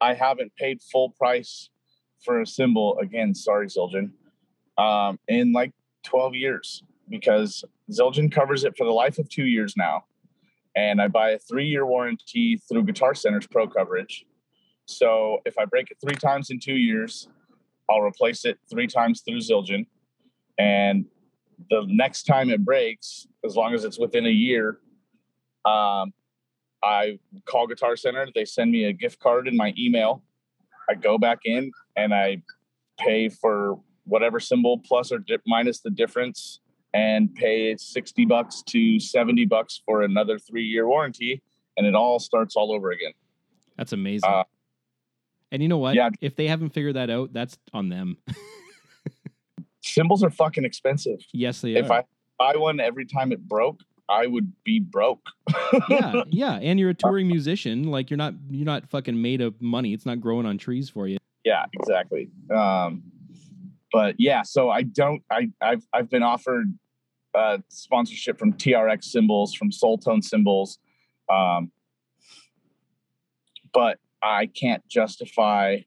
I 0.00 0.14
haven't 0.14 0.52
paid 0.56 0.80
full 0.80 1.10
price 1.10 1.68
for 2.24 2.40
a 2.40 2.46
cymbal 2.46 2.98
again. 2.98 3.34
Sorry, 3.34 3.66
Zildjian. 3.66 4.10
Um, 4.78 5.18
in 5.28 5.52
like 5.52 5.72
12 6.04 6.34
years 6.34 6.82
because 7.08 7.64
Zildjian 7.90 8.32
covers 8.32 8.64
it 8.64 8.76
for 8.76 8.84
the 8.84 8.92
life 8.92 9.18
of 9.18 9.28
two 9.28 9.44
years 9.44 9.74
now. 9.76 10.04
And 10.74 11.00
I 11.00 11.08
buy 11.08 11.30
a 11.30 11.38
three 11.38 11.66
year 11.66 11.86
warranty 11.86 12.60
through 12.68 12.84
Guitar 12.84 13.14
Center's 13.14 13.46
pro 13.46 13.66
coverage. 13.66 14.26
So 14.86 15.38
if 15.44 15.58
I 15.58 15.64
break 15.64 15.90
it 15.90 15.98
three 16.00 16.16
times 16.16 16.50
in 16.50 16.60
two 16.60 16.74
years, 16.74 17.28
I'll 17.88 18.02
replace 18.02 18.44
it 18.44 18.58
three 18.70 18.86
times 18.86 19.22
through 19.22 19.38
Zildjian. 19.38 19.86
And 20.58 21.06
the 21.70 21.84
next 21.88 22.24
time 22.24 22.50
it 22.50 22.64
breaks, 22.64 23.26
as 23.44 23.56
long 23.56 23.74
as 23.74 23.84
it's 23.84 23.98
within 23.98 24.26
a 24.26 24.30
year, 24.30 24.78
um, 25.64 26.12
I 26.82 27.18
call 27.46 27.66
Guitar 27.66 27.96
Center. 27.96 28.28
They 28.34 28.44
send 28.44 28.70
me 28.70 28.84
a 28.84 28.92
gift 28.92 29.18
card 29.18 29.48
in 29.48 29.56
my 29.56 29.72
email. 29.78 30.22
I 30.88 30.94
go 30.94 31.18
back 31.18 31.40
in 31.44 31.72
and 31.96 32.14
I 32.14 32.42
pay 32.98 33.28
for 33.28 33.80
whatever 34.06 34.40
cymbal 34.40 34.78
plus 34.78 35.12
or 35.12 35.18
di- 35.18 35.36
minus 35.46 35.80
the 35.80 35.90
difference 35.90 36.60
and 36.94 37.34
pay 37.34 37.76
60 37.76 38.24
bucks 38.24 38.62
to 38.66 38.98
70 38.98 39.44
bucks 39.46 39.82
for 39.84 40.02
another 40.02 40.38
three 40.38 40.64
year 40.64 40.86
warranty. 40.88 41.42
And 41.76 41.86
it 41.86 41.94
all 41.94 42.18
starts 42.18 42.56
all 42.56 42.72
over 42.72 42.90
again. 42.90 43.12
That's 43.76 43.92
amazing. 43.92 44.30
Uh, 44.30 44.44
and 45.52 45.62
you 45.62 45.68
know 45.68 45.78
what? 45.78 45.94
yeah. 45.94 46.08
If 46.20 46.36
they 46.36 46.48
haven't 46.48 46.70
figured 46.70 46.96
that 46.96 47.10
out, 47.10 47.32
that's 47.32 47.58
on 47.74 47.88
them. 47.90 48.16
Cymbals 49.82 50.22
are 50.24 50.30
fucking 50.30 50.64
expensive. 50.64 51.18
yes, 51.32 51.60
they 51.60 51.74
If 51.74 51.90
are. 51.90 51.98
I 52.00 52.52
buy 52.52 52.58
one 52.58 52.80
every 52.80 53.06
time 53.06 53.30
it 53.32 53.46
broke, 53.46 53.80
I 54.08 54.26
would 54.26 54.52
be 54.64 54.80
broke. 54.80 55.24
yeah, 55.88 56.22
yeah. 56.28 56.54
And 56.60 56.78
you're 56.80 56.90
a 56.90 56.94
touring 56.94 57.28
musician. 57.28 57.84
Like 57.90 58.10
you're 58.10 58.16
not 58.16 58.34
you're 58.50 58.64
not 58.66 58.88
fucking 58.90 59.20
made 59.20 59.40
of 59.40 59.60
money. 59.60 59.92
It's 59.92 60.06
not 60.06 60.20
growing 60.20 60.46
on 60.46 60.58
trees 60.58 60.90
for 60.90 61.06
you. 61.06 61.18
yeah, 61.44 61.64
exactly. 61.72 62.28
Um, 62.54 63.02
but 63.92 64.16
yeah, 64.18 64.42
so 64.42 64.70
I 64.70 64.82
don't. 64.82 65.22
I 65.30 65.50
I've 65.60 65.86
I've 65.92 66.10
been 66.10 66.22
offered 66.22 66.76
uh, 67.34 67.58
sponsorship 67.68 68.38
from 68.38 68.52
TRX 68.54 69.04
Cymbals, 69.04 69.54
from 69.54 69.70
Soul 69.72 69.98
Tone 69.98 70.22
Cymbals, 70.22 70.78
um, 71.32 71.70
but 73.72 73.98
I 74.22 74.46
can't 74.46 74.86
justify 74.88 75.78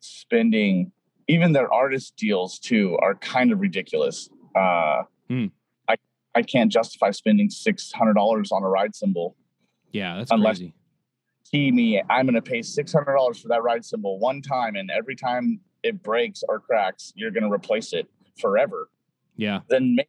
spending. 0.00 0.92
Even 1.28 1.52
their 1.52 1.72
artist 1.72 2.16
deals 2.16 2.58
too 2.58 2.98
are 3.00 3.14
kind 3.14 3.52
of 3.52 3.60
ridiculous. 3.60 4.28
Uh, 4.56 5.02
Hmm. 5.28 5.46
I 5.88 5.94
I 6.34 6.42
can't 6.42 6.72
justify 6.72 7.12
spending 7.12 7.50
six 7.50 7.92
hundred 7.92 8.14
dollars 8.14 8.50
on 8.50 8.64
a 8.64 8.68
ride 8.68 8.96
cymbal 8.96 9.36
Yeah, 9.92 10.16
that's 10.16 10.32
Unless- 10.32 10.58
crazy. 10.58 10.74
key 11.52 11.70
me, 11.70 12.02
I'm 12.10 12.26
going 12.26 12.34
to 12.34 12.42
pay 12.42 12.62
six 12.62 12.92
hundred 12.92 13.14
dollars 13.14 13.38
for 13.40 13.46
that 13.48 13.62
ride 13.62 13.84
cymbal 13.84 14.18
one 14.18 14.42
time, 14.42 14.74
and 14.74 14.90
every 14.90 15.14
time 15.14 15.60
it 15.82 16.02
breaks 16.02 16.42
or 16.48 16.60
cracks, 16.60 17.12
you're 17.16 17.30
going 17.30 17.44
to 17.44 17.52
replace 17.52 17.92
it 17.92 18.08
forever. 18.40 18.88
Yeah. 19.36 19.60
Then 19.68 19.96
may- 19.96 20.08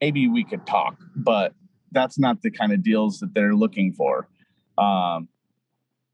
maybe 0.00 0.28
we 0.28 0.44
could 0.44 0.66
talk, 0.66 0.96
but 1.16 1.54
that's 1.92 2.18
not 2.18 2.42
the 2.42 2.50
kind 2.50 2.72
of 2.72 2.82
deals 2.82 3.18
that 3.20 3.34
they're 3.34 3.54
looking 3.54 3.92
for. 3.92 4.28
Um, 4.76 5.28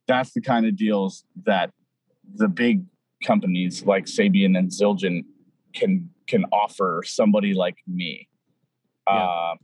that's 0.07 0.33
the 0.33 0.41
kind 0.41 0.67
of 0.67 0.77
deals 0.77 1.25
that 1.45 1.71
the 2.35 2.49
big 2.49 2.85
companies 3.23 3.85
like 3.85 4.07
Sabian 4.07 4.57
and 4.57 4.71
Zildjian 4.71 5.25
can 5.75 6.11
can 6.27 6.45
offer 6.53 7.03
somebody 7.05 7.55
like 7.55 7.77
me. 7.87 8.29
Yeah. 9.07 9.51
Um, 9.51 9.59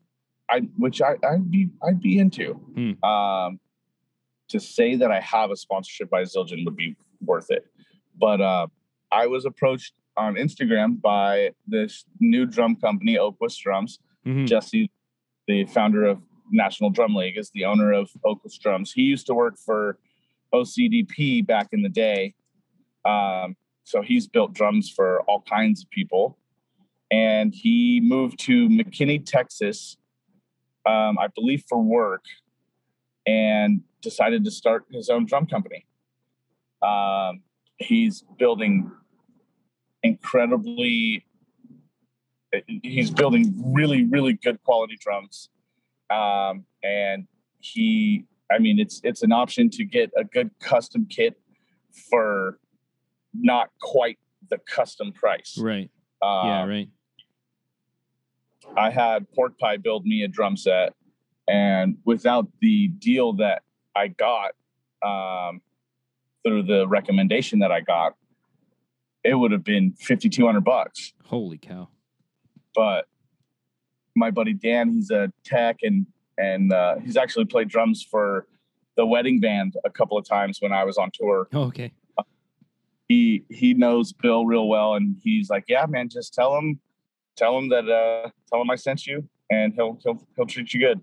I 0.50 0.60
which 0.76 1.00
I 1.00 1.16
I'd 1.26 1.50
be 1.50 1.68
I'd 1.82 2.00
be 2.00 2.18
into. 2.18 2.54
Hmm. 2.54 3.04
Um, 3.04 3.60
to 4.48 4.58
say 4.58 4.96
that 4.96 5.12
I 5.12 5.20
have 5.20 5.50
a 5.50 5.56
sponsorship 5.56 6.10
by 6.10 6.22
Zildjian 6.22 6.64
would 6.64 6.76
be 6.76 6.96
worth 7.20 7.50
it. 7.50 7.64
But 8.18 8.40
uh, 8.40 8.66
I 9.12 9.26
was 9.26 9.44
approached 9.44 9.94
on 10.16 10.34
Instagram 10.34 11.00
by 11.00 11.50
this 11.66 12.04
new 12.20 12.46
drum 12.46 12.76
company, 12.76 13.16
Oakwest 13.16 13.58
Drums. 13.58 13.98
Mhm. 14.26 14.46
Jesse, 14.46 14.90
the 15.46 15.64
founder 15.64 16.04
of 16.04 16.22
National 16.50 16.90
Drum 16.90 17.14
League, 17.14 17.38
is 17.38 17.50
the 17.50 17.64
owner 17.64 17.92
of 17.92 18.10
Oakwest 18.24 18.60
Drums. 18.60 18.92
He 18.92 19.02
used 19.02 19.26
to 19.26 19.34
work 19.34 19.56
for 19.58 19.98
OCDP 20.52 21.42
back 21.42 21.68
in 21.72 21.82
the 21.82 21.88
day. 21.88 22.34
Um, 23.04 23.56
so 23.84 24.02
he's 24.02 24.26
built 24.28 24.52
drums 24.52 24.90
for 24.90 25.22
all 25.22 25.42
kinds 25.42 25.82
of 25.82 25.90
people. 25.90 26.38
And 27.10 27.54
he 27.54 28.00
moved 28.00 28.38
to 28.40 28.68
McKinney, 28.68 29.24
Texas, 29.24 29.96
um, 30.86 31.18
I 31.18 31.28
believe 31.28 31.64
for 31.68 31.82
work, 31.82 32.24
and 33.26 33.82
decided 34.00 34.44
to 34.44 34.50
start 34.50 34.84
his 34.92 35.08
own 35.08 35.26
drum 35.26 35.46
company. 35.46 35.86
Um, 36.82 37.42
he's 37.78 38.22
building 38.38 38.90
incredibly 40.02 41.24
he's 42.82 43.10
building 43.10 43.54
really 43.72 44.04
really 44.06 44.32
good 44.32 44.62
quality 44.64 44.96
drums 45.00 45.50
um, 46.10 46.64
and 46.82 47.26
he 47.60 48.24
i 48.50 48.58
mean 48.58 48.78
it's 48.78 49.00
it's 49.04 49.22
an 49.22 49.30
option 49.32 49.70
to 49.70 49.84
get 49.84 50.10
a 50.16 50.24
good 50.24 50.50
custom 50.60 51.06
kit 51.08 51.38
for 52.08 52.58
not 53.34 53.70
quite 53.80 54.18
the 54.48 54.58
custom 54.58 55.12
price 55.12 55.56
Right. 55.58 55.90
um, 56.22 56.46
Yeah, 56.48 56.64
right. 56.66 56.88
I 58.76 58.90
had 58.90 59.30
Pork 59.32 59.58
Pie 59.58 59.78
build 59.78 60.04
me 60.04 60.22
a 60.22 60.28
drum 60.28 60.56
set, 60.56 60.94
and 61.48 61.96
without 62.04 62.46
the 62.60 62.88
deal 62.88 63.32
that 63.34 63.62
I 63.96 64.08
got 64.08 64.52
um, 65.02 65.60
through 66.44 66.64
the 66.64 66.86
recommendation 66.86 67.58
that 67.60 67.72
I 67.72 67.80
got, 67.80 68.14
it 69.24 69.34
would 69.34 69.52
have 69.52 69.64
been 69.64 69.92
fifty 69.98 70.28
two 70.28 70.46
hundred 70.46 70.64
bucks. 70.64 71.12
Holy 71.24 71.58
cow. 71.58 71.88
But 72.74 73.06
my 74.16 74.30
buddy 74.30 74.54
Dan, 74.54 74.90
he's 74.90 75.10
a 75.10 75.32
tech, 75.44 75.78
and 75.82 76.06
and 76.38 76.72
uh, 76.72 76.96
he's 76.96 77.16
actually 77.16 77.44
played 77.44 77.68
drums 77.68 78.06
for 78.08 78.46
the 78.96 79.06
wedding 79.06 79.40
band 79.40 79.76
a 79.84 79.90
couple 79.90 80.18
of 80.18 80.26
times 80.26 80.58
when 80.60 80.72
I 80.72 80.84
was 80.84 80.98
on 80.98 81.10
tour. 81.12 81.48
Oh, 81.52 81.64
okay. 81.64 81.92
He 83.08 83.44
he 83.50 83.74
knows 83.74 84.12
Bill 84.12 84.46
real 84.46 84.68
well, 84.68 84.94
and 84.94 85.16
he's 85.22 85.50
like, 85.50 85.64
"Yeah, 85.66 85.84
man, 85.88 86.08
just 86.08 86.32
tell 86.32 86.56
him, 86.56 86.78
tell 87.36 87.58
him 87.58 87.68
that, 87.70 87.88
uh, 87.88 88.30
tell 88.48 88.62
him 88.62 88.70
I 88.70 88.76
sent 88.76 89.04
you, 89.04 89.28
and 89.50 89.74
he'll 89.74 89.98
he'll 90.04 90.24
he'll 90.36 90.46
treat 90.46 90.72
you 90.72 90.80
good." 90.80 91.02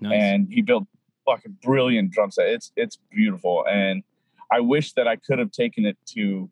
Nice. 0.00 0.12
and 0.12 0.46
he 0.48 0.62
built 0.62 0.86
fucking 1.26 1.56
brilliant 1.60 2.12
drum 2.12 2.30
set. 2.30 2.46
It's 2.48 2.70
it's 2.76 2.98
beautiful, 3.10 3.66
and 3.68 4.04
I 4.52 4.60
wish 4.60 4.92
that 4.92 5.08
I 5.08 5.16
could 5.16 5.40
have 5.40 5.50
taken 5.50 5.84
it 5.84 5.98
to 6.14 6.48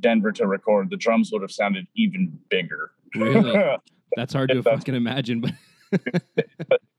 Denver 0.00 0.32
to 0.32 0.46
record. 0.46 0.90
The 0.90 0.96
drums 0.96 1.30
would 1.32 1.42
have 1.42 1.50
sounded 1.52 1.86
even 1.94 2.38
bigger. 2.48 2.92
Really? 3.14 3.52
That's 4.16 4.32
hard 4.32 4.50
to 4.50 4.62
that's- 4.62 4.78
fucking 4.80 4.94
imagine, 4.94 5.40
but 5.40 5.52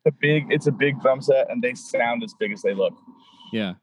a 0.05 0.11
big, 0.19 0.45
it's 0.49 0.67
a 0.67 0.71
big 0.71 0.99
drum 1.01 1.21
set, 1.21 1.49
and 1.49 1.61
they 1.61 1.73
sound 1.73 2.23
as 2.23 2.33
big 2.39 2.53
as 2.53 2.61
they 2.61 2.73
look. 2.73 2.93
yeah. 3.51 3.73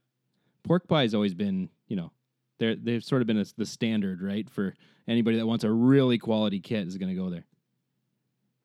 Pork 0.64 0.88
pie 0.88 1.02
has 1.02 1.14
always 1.14 1.34
been, 1.34 1.68
you 1.88 1.96
know, 1.96 2.10
they're 2.58 2.74
they've 2.74 3.04
sort 3.04 3.22
of 3.22 3.26
been 3.26 3.38
a, 3.38 3.44
the 3.56 3.64
standard, 3.64 4.20
right? 4.20 4.48
For 4.50 4.74
anybody 5.06 5.38
that 5.38 5.46
wants 5.46 5.64
a 5.64 5.70
really 5.70 6.18
quality 6.18 6.60
kit 6.60 6.86
is 6.86 6.96
going 6.98 7.08
to 7.08 7.14
go 7.14 7.30
there. 7.30 7.46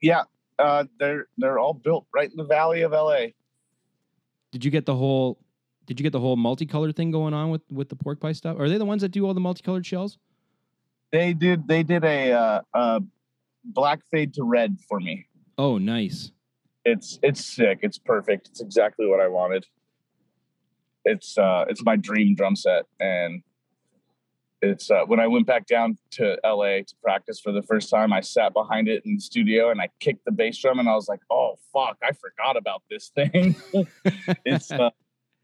Yeah, 0.02 0.24
uh, 0.60 0.86
they're 1.00 1.28
they're 1.38 1.60
all 1.60 1.74
built 1.74 2.08
right 2.14 2.30
in 2.30 2.36
the 2.36 2.44
valley 2.46 2.82
of 2.82 2.92
LA. 2.92 3.28
Did 4.52 4.66
you 4.66 4.72
get 4.72 4.86
the 4.86 4.96
whole 4.96 5.40
did 5.86 6.00
you 6.00 6.04
get 6.04 6.12
the 6.12 6.20
whole 6.20 6.36
multicolored 6.36 6.96
thing 6.96 7.12
going 7.12 7.34
on 7.34 7.50
with 7.50 7.62
with 7.70 7.90
the 7.90 7.96
pork 7.96 8.20
pie 8.20 8.34
stuff? 8.34 8.60
Are 8.60 8.68
they 8.68 8.78
the 8.78 8.86
ones 8.86 9.02
that 9.02 9.10
do 9.10 9.26
all 9.26 9.34
the 9.34 9.40
multicolored 9.40 9.86
shells? 9.86 10.18
They 11.14 11.34
did 11.34 11.68
they 11.68 11.84
did 11.84 12.04
a 12.04 12.32
uh, 12.32 12.62
uh, 12.74 13.00
black 13.64 14.00
fade 14.12 14.34
to 14.34 14.44
red 14.44 14.80
for 14.90 15.00
me. 15.00 15.28
Oh, 15.60 15.78
nice. 15.78 16.32
It's 16.84 17.20
it's 17.22 17.46
sick. 17.46 17.80
It's 17.84 18.00
perfect. 18.00 18.48
It's 18.50 18.62
exactly 18.62 19.06
what 19.06 19.22
I 19.22 19.28
wanted. 19.28 19.68
It's 21.06 21.38
uh 21.38 21.66
it's 21.70 21.84
my 21.84 21.96
dream 21.98 22.34
drum 22.34 22.56
set 22.56 22.88
and 23.00 23.44
it's 24.64 24.90
uh, 24.90 25.02
when 25.06 25.20
I 25.20 25.28
went 25.28 25.46
back 25.46 25.68
down 25.68 25.98
to 26.12 26.38
LA 26.44 26.78
to 26.78 26.96
practice 27.04 27.40
for 27.40 27.52
the 27.52 27.62
first 27.62 27.90
time, 27.90 28.14
I 28.14 28.22
sat 28.22 28.54
behind 28.54 28.88
it 28.88 29.04
in 29.06 29.16
the 29.16 29.22
studio 29.22 29.70
and 29.70 29.82
I 29.82 29.90
kicked 30.00 30.24
the 30.24 30.32
bass 30.32 30.58
drum 30.58 30.80
and 30.80 30.88
I 30.88 30.96
was 30.96 31.10
like, 31.10 31.20
"Oh 31.30 31.60
fuck, 31.74 31.98
I 32.02 32.14
forgot 32.14 32.56
about 32.56 32.82
this 32.90 33.12
thing." 33.14 33.56
it's 34.46 34.72
uh, 34.72 34.90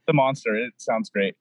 the 0.08 0.14
monster. 0.14 0.56
It 0.56 0.74
sounds 0.78 1.10
great. 1.10 1.36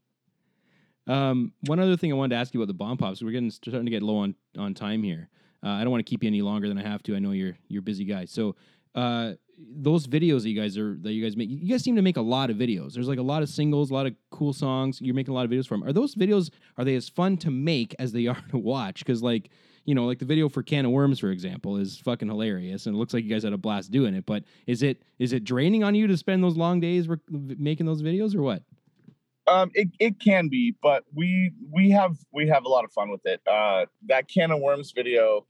Um, 1.09 1.53
one 1.63 1.81
other 1.81 1.97
thing 1.97 2.13
I 2.13 2.15
wanted 2.15 2.35
to 2.35 2.41
ask 2.41 2.55
you 2.55 2.63
about 2.63 2.77
the 2.77 2.85
Bombpops. 2.85 3.23
We're 3.23 3.33
getting 3.33 3.51
starting 3.51 3.87
to 3.87 3.91
get 3.91 4.03
low 4.03 4.19
on 4.19 4.35
on 4.57 4.75
time 4.75 5.03
here. 5.03 5.29
Uh, 5.65 5.71
I 5.71 5.81
don't 5.81 5.91
want 5.91 6.05
to 6.05 6.09
keep 6.09 6.23
you 6.23 6.29
any 6.29 6.43
longer 6.43 6.69
than 6.69 6.79
I 6.79 6.83
have 6.83 7.03
to. 7.05 7.17
I 7.17 7.19
know 7.19 7.33
you're 7.33 7.57
you're 7.69 7.83
busy 7.83 8.05
guy. 8.05 8.27
So 8.27 8.55
uh, 8.95 9.33
those 9.59 10.07
videos 10.07 10.43
that 10.43 10.51
you 10.51 10.61
guys 10.61 10.79
are 10.79 10.97
that 11.03 11.13
you 11.13 11.25
guys 11.25 11.37
make, 11.37 11.49
you 11.49 11.69
guys 11.69 11.83
seem 11.83 11.97
to 11.97 12.03
make 12.03 12.17
a 12.17 12.23
lot 12.23 12.51
of 12.51 12.57
videos. 12.57 12.93
There's 12.93 13.09
like 13.09 13.19
a 13.19 13.23
lot 13.23 13.43
of 13.43 13.49
singles, 13.49 13.91
a 13.91 13.95
lot 13.95 14.07
of 14.07 14.15
cool 14.31 14.53
songs. 14.53 15.01
You're 15.01 15.15
making 15.15 15.33
a 15.33 15.35
lot 15.35 15.45
of 15.45 15.51
videos 15.51 15.67
for 15.67 15.77
them. 15.77 15.85
Are 15.85 15.93
those 15.93 16.15
videos 16.15 16.51
are 16.77 16.85
they 16.85 16.95
as 16.95 17.09
fun 17.09 17.37
to 17.39 17.51
make 17.51 17.95
as 17.99 18.13
they 18.13 18.27
are 18.29 18.43
to 18.51 18.59
watch? 18.59 19.01
Because 19.01 19.23
like 19.23 19.51
you 19.85 19.95
know, 19.95 20.05
like 20.05 20.19
the 20.19 20.27
video 20.27 20.51
for 20.51 20.63
Can 20.63 20.85
of 20.85 20.91
Worms, 20.91 21.19
for 21.19 21.31
example, 21.31 21.79
is 21.79 21.99
fucking 22.01 22.29
hilarious, 22.29 22.85
and 22.85 22.95
it 22.95 22.99
looks 22.99 23.15
like 23.15 23.25
you 23.25 23.31
guys 23.31 23.43
had 23.43 23.55
a 23.55 23.59
blast 23.59 23.91
doing 23.91 24.15
it. 24.15 24.27
But 24.27 24.45
is 24.67 24.83
it 24.83 25.03
is 25.19 25.33
it 25.33 25.45
draining 25.45 25.83
on 25.83 25.95
you 25.95 26.07
to 26.09 26.17
spend 26.17 26.45
those 26.45 26.59
long 26.59 26.79
days 26.79 27.09
rec- 27.09 27.21
making 27.31 27.87
those 27.87 28.03
videos, 28.03 28.35
or 28.35 28.43
what? 28.43 28.63
Um, 29.49 29.71
it, 29.73 29.89
it 29.99 30.21
can 30.21 30.49
be, 30.49 30.75
but 30.83 31.05
we 31.15 31.53
we 31.73 31.91
have 31.91 32.17
we 32.33 32.47
have 32.49 32.65
a 32.65 32.69
lot 32.69 32.85
of 32.85 32.93
fun 32.93 33.11
with 33.11 33.25
it. 33.25 33.41
Uh, 33.51 33.87
that 34.07 34.29
can 34.29 34.51
of 34.51 34.61
worms 34.61 34.93
video, 34.95 35.47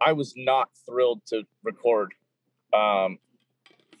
I 0.00 0.12
was 0.12 0.34
not 0.36 0.70
thrilled 0.84 1.22
to 1.26 1.44
record, 1.62 2.14
um, 2.72 3.18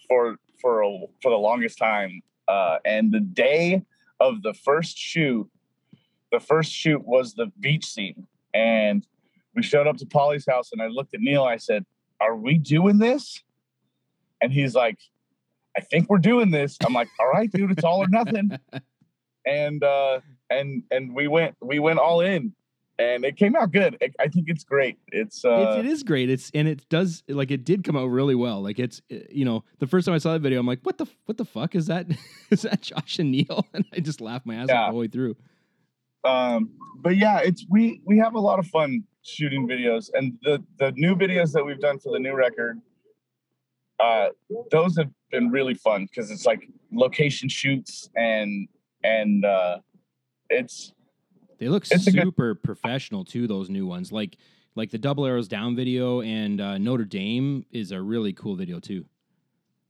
for 0.08 0.36
for 0.60 0.82
a, 0.82 0.98
for 1.22 1.30
the 1.30 1.36
longest 1.36 1.78
time. 1.78 2.20
Uh, 2.48 2.78
and 2.84 3.12
the 3.12 3.20
day 3.20 3.82
of 4.18 4.42
the 4.42 4.54
first 4.54 4.98
shoot, 4.98 5.48
the 6.32 6.40
first 6.40 6.72
shoot 6.72 7.06
was 7.06 7.34
the 7.34 7.46
beach 7.60 7.86
scene, 7.86 8.26
and 8.54 9.06
we 9.54 9.62
showed 9.62 9.86
up 9.86 9.98
to 9.98 10.06
Poli's 10.06 10.46
house, 10.46 10.70
and 10.72 10.82
I 10.82 10.88
looked 10.88 11.14
at 11.14 11.20
Neil. 11.20 11.44
I 11.44 11.58
said, 11.58 11.86
"Are 12.20 12.34
we 12.34 12.58
doing 12.58 12.98
this?" 12.98 13.40
And 14.42 14.52
he's 14.52 14.74
like, 14.74 14.98
"I 15.76 15.80
think 15.80 16.08
we're 16.08 16.18
doing 16.18 16.50
this." 16.50 16.76
I'm 16.84 16.92
like, 16.92 17.08
"All 17.20 17.28
right, 17.28 17.50
dude, 17.52 17.70
it's 17.70 17.84
all 17.84 18.02
or 18.02 18.08
nothing." 18.08 18.50
and 19.48 19.82
uh 19.82 20.20
and 20.50 20.82
and 20.90 21.14
we 21.14 21.26
went 21.28 21.54
we 21.60 21.78
went 21.78 21.98
all 21.98 22.20
in 22.20 22.52
and 22.98 23.24
it 23.24 23.36
came 23.36 23.54
out 23.56 23.70
good 23.72 23.96
i, 24.02 24.08
I 24.24 24.28
think 24.28 24.46
it's 24.48 24.64
great 24.64 24.98
it's 25.20 25.44
uh 25.44 25.66
it's, 25.68 25.76
it 25.76 25.86
is 25.86 26.02
great. 26.02 26.28
It's 26.30 26.50
and 26.54 26.66
it 26.68 26.88
does 26.88 27.22
like 27.28 27.50
it 27.50 27.64
did 27.64 27.84
come 27.84 27.96
out 27.96 28.06
really 28.06 28.34
well. 28.34 28.60
Like 28.62 28.78
it's 28.78 29.00
uh, 29.10 29.16
you 29.30 29.44
know 29.44 29.64
the 29.78 29.86
first 29.86 30.04
time 30.06 30.14
I 30.14 30.18
saw 30.18 30.32
that 30.34 30.40
video, 30.40 30.58
I'm 30.60 30.66
like, 30.66 30.80
what 30.82 30.98
the 30.98 31.06
what 31.26 31.36
the 31.38 31.44
fuck 31.44 31.74
is 31.74 31.86
that? 31.86 32.06
is 32.50 32.62
that 32.62 32.82
Josh 32.82 33.18
and 33.18 33.30
Neil? 33.30 33.64
And 33.74 33.84
I 33.92 34.00
just 34.00 34.20
laughed 34.20 34.46
my 34.46 34.56
ass 34.56 34.68
Yeah. 34.68 34.82
off 34.86 34.92
the 34.92 34.98
way 34.98 35.08
through. 35.08 35.36
um 36.24 36.70
but 37.04 37.16
yeah 37.16 37.38
it's 37.48 37.64
we 37.70 38.00
we 38.04 38.18
have 38.18 38.34
a 38.34 38.40
lot 38.48 38.58
of 38.58 38.66
fun 38.66 39.04
shooting 39.22 39.68
videos 39.68 40.10
and 40.14 40.36
the 40.42 40.54
the 40.80 40.90
new 40.96 41.14
videos 41.14 41.52
that 41.52 41.64
we've 41.64 41.80
done 41.88 41.98
for 42.00 42.10
the 42.12 42.18
new 42.26 42.34
record 42.34 42.80
uh 44.00 44.28
those 44.70 44.96
have 44.96 45.10
been 45.30 45.50
really 45.50 45.74
fun 45.74 46.06
because 46.06 46.30
it's 46.30 46.46
like 46.46 46.68
location 46.92 47.48
shoots 47.48 48.10
and 48.16 48.68
and 49.02 49.44
uh 49.44 49.78
it's 50.50 50.92
They 51.58 51.68
look 51.68 51.84
It's 51.90 52.06
a 52.06 52.10
good- 52.10 52.22
super 52.22 52.54
professional 52.54 53.24
too. 53.24 53.46
Those 53.46 53.68
new 53.70 53.86
ones, 53.86 54.12
like 54.12 54.36
like 54.76 54.90
the 54.90 54.98
Double 54.98 55.26
Arrows 55.26 55.48
Down 55.48 55.74
video 55.74 56.20
and 56.22 56.60
uh, 56.60 56.78
Notre 56.78 57.04
Dame 57.04 57.64
is 57.72 57.90
a 57.92 58.00
really 58.00 58.32
cool 58.32 58.54
video 58.54 58.78
too. 58.80 59.04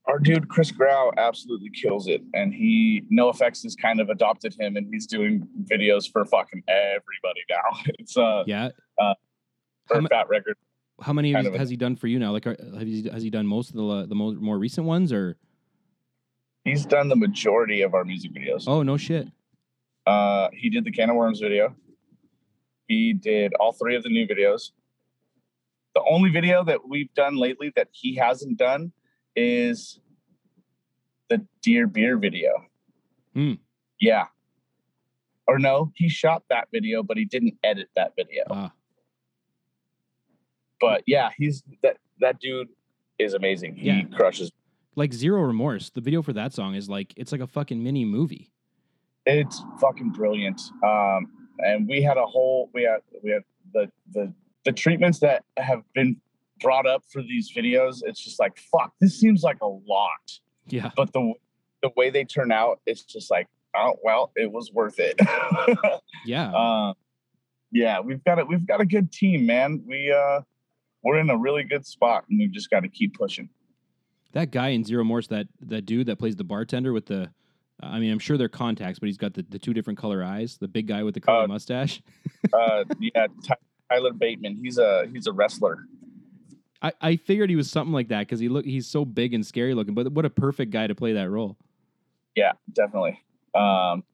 Our 0.06 0.18
dude 0.18 0.48
Chris 0.48 0.70
Grau 0.70 1.12
absolutely 1.18 1.68
kills 1.70 2.08
it, 2.08 2.22
and 2.32 2.54
he 2.54 3.02
NOFX 3.12 3.62
has 3.64 3.76
kind 3.76 4.00
of 4.00 4.08
adopted 4.08 4.56
him, 4.58 4.76
and 4.76 4.86
he's 4.90 5.06
doing 5.06 5.46
videos 5.70 6.10
for 6.10 6.24
fucking 6.24 6.62
everybody 6.68 7.40
now. 7.50 7.92
It's 7.98 8.16
uh 8.16 8.44
Yeah. 8.46 8.70
Uh, 8.98 9.12
for 9.86 10.00
ma- 10.00 10.08
Fat 10.08 10.28
Record. 10.30 10.56
how 11.02 11.12
many 11.12 11.32
of 11.32 11.34
kind 11.36 11.46
his- 11.48 11.54
a- 11.54 11.58
has 11.58 11.68
he 11.70 11.76
done 11.76 11.94
for 11.96 12.06
you 12.06 12.18
now? 12.18 12.32
Like, 12.32 12.46
are, 12.46 12.56
have 12.78 12.86
he, 12.88 13.08
has 13.10 13.22
he 13.22 13.28
done 13.30 13.46
most 13.46 13.68
of 13.70 13.76
the 13.76 14.06
the 14.06 14.14
mo- 14.14 14.34
more 14.34 14.58
recent 14.58 14.86
ones 14.86 15.12
or? 15.12 15.36
He's 16.68 16.84
done 16.84 17.08
the 17.08 17.16
majority 17.16 17.80
of 17.80 17.94
our 17.94 18.04
music 18.04 18.32
videos. 18.32 18.64
Oh 18.66 18.82
no 18.82 18.98
shit. 18.98 19.26
Uh, 20.06 20.48
he 20.52 20.68
did 20.68 20.84
the 20.84 20.90
Can 20.92 21.08
of 21.08 21.16
Worms 21.16 21.40
video. 21.40 21.74
He 22.86 23.14
did 23.14 23.54
all 23.54 23.72
three 23.72 23.96
of 23.96 24.02
the 24.02 24.10
new 24.10 24.26
videos. 24.26 24.72
The 25.94 26.02
only 26.08 26.30
video 26.30 26.62
that 26.64 26.86
we've 26.86 27.12
done 27.14 27.36
lately 27.36 27.72
that 27.74 27.88
he 27.92 28.16
hasn't 28.16 28.58
done 28.58 28.92
is 29.34 29.98
the 31.30 31.46
Dear 31.62 31.86
Beer 31.86 32.18
video. 32.18 32.50
Hmm. 33.34 33.54
Yeah. 33.98 34.26
Or 35.46 35.58
no, 35.58 35.90
he 35.94 36.10
shot 36.10 36.42
that 36.50 36.68
video, 36.70 37.02
but 37.02 37.16
he 37.16 37.24
didn't 37.24 37.54
edit 37.64 37.88
that 37.96 38.12
video. 38.14 38.44
Ah, 38.50 38.72
But 40.80 41.02
yeah, 41.06 41.30
he's 41.38 41.62
that 41.82 41.96
that 42.20 42.40
dude 42.40 42.68
is 43.18 43.32
amazing. 43.32 43.76
He 43.76 43.88
Yeah. 43.88 44.02
crushes. 44.14 44.52
Like 44.96 45.12
Zero 45.12 45.42
Remorse. 45.42 45.90
The 45.90 46.00
video 46.00 46.22
for 46.22 46.32
that 46.32 46.52
song 46.52 46.74
is 46.74 46.88
like 46.88 47.12
it's 47.16 47.32
like 47.32 47.40
a 47.40 47.46
fucking 47.46 47.82
mini 47.82 48.04
movie. 48.04 48.50
It's 49.26 49.62
fucking 49.80 50.10
brilliant. 50.10 50.60
Um, 50.84 51.26
and 51.58 51.86
we 51.88 52.02
had 52.02 52.16
a 52.16 52.26
whole 52.26 52.70
we 52.72 52.82
had 52.84 53.00
we 53.22 53.30
had 53.30 53.42
the 53.72 53.90
the 54.12 54.32
the 54.64 54.72
treatments 54.72 55.18
that 55.20 55.44
have 55.56 55.82
been 55.94 56.16
brought 56.60 56.86
up 56.86 57.04
for 57.10 57.22
these 57.22 57.52
videos. 57.54 58.02
It's 58.04 58.22
just 58.22 58.40
like 58.40 58.58
fuck. 58.58 58.92
This 59.00 59.18
seems 59.18 59.42
like 59.42 59.58
a 59.62 59.66
lot, 59.66 60.40
Yeah. 60.68 60.90
but 60.96 61.12
the 61.12 61.32
the 61.82 61.90
way 61.96 62.10
they 62.10 62.24
turn 62.24 62.50
out, 62.50 62.80
it's 62.86 63.02
just 63.02 63.30
like 63.30 63.46
oh 63.76 63.94
well, 64.02 64.32
it 64.36 64.50
was 64.50 64.72
worth 64.72 64.98
it. 64.98 65.18
Yeah. 66.26 66.50
um, 66.52 66.94
yeah, 67.70 68.00
we've 68.00 68.22
got 68.24 68.38
it. 68.38 68.48
We've 68.48 68.66
got 68.66 68.80
a 68.80 68.86
good 68.86 69.12
team, 69.12 69.46
man. 69.46 69.82
We 69.86 70.10
uh, 70.12 70.40
we're 71.02 71.18
in 71.18 71.30
a 71.30 71.36
really 71.36 71.64
good 71.64 71.86
spot, 71.86 72.24
and 72.28 72.38
we've 72.38 72.50
just 72.50 72.70
got 72.70 72.80
to 72.80 72.88
keep 72.88 73.14
pushing. 73.16 73.48
That 74.32 74.50
guy 74.50 74.68
in 74.68 74.84
Zero 74.84 74.98
Remorse, 74.98 75.26
that 75.28 75.48
that 75.62 75.82
dude 75.86 76.06
that 76.06 76.16
plays 76.18 76.36
the 76.36 76.44
bartender 76.44 76.92
with 76.92 77.06
the, 77.06 77.30
I 77.80 77.98
mean, 77.98 78.12
I'm 78.12 78.18
sure 78.18 78.36
they're 78.36 78.48
contacts, 78.48 78.98
but 78.98 79.06
he's 79.06 79.16
got 79.16 79.34
the, 79.34 79.44
the 79.48 79.58
two 79.58 79.72
different 79.72 79.98
color 79.98 80.22
eyes. 80.22 80.58
The 80.58 80.68
big 80.68 80.86
guy 80.86 81.02
with 81.02 81.14
the 81.14 81.20
curly 81.20 81.44
Uh, 81.44 81.46
mustache. 81.48 82.02
Uh, 82.52 82.84
yeah, 83.00 83.26
Tyler 83.90 84.12
Bateman. 84.12 84.56
He's 84.56 84.78
a 84.78 85.06
he's 85.12 85.26
a 85.26 85.32
wrestler. 85.32 85.78
I, 86.80 86.92
I 87.00 87.16
figured 87.16 87.50
he 87.50 87.56
was 87.56 87.70
something 87.70 87.92
like 87.92 88.08
that 88.08 88.20
because 88.20 88.38
he 88.38 88.48
look 88.48 88.64
he's 88.64 88.86
so 88.86 89.04
big 89.04 89.34
and 89.34 89.44
scary 89.44 89.74
looking. 89.74 89.94
But 89.94 90.12
what 90.12 90.24
a 90.24 90.30
perfect 90.30 90.70
guy 90.70 90.86
to 90.86 90.94
play 90.94 91.14
that 91.14 91.30
role. 91.30 91.56
Yeah, 92.36 92.52
definitely. 92.72 93.20
Um, 93.54 94.04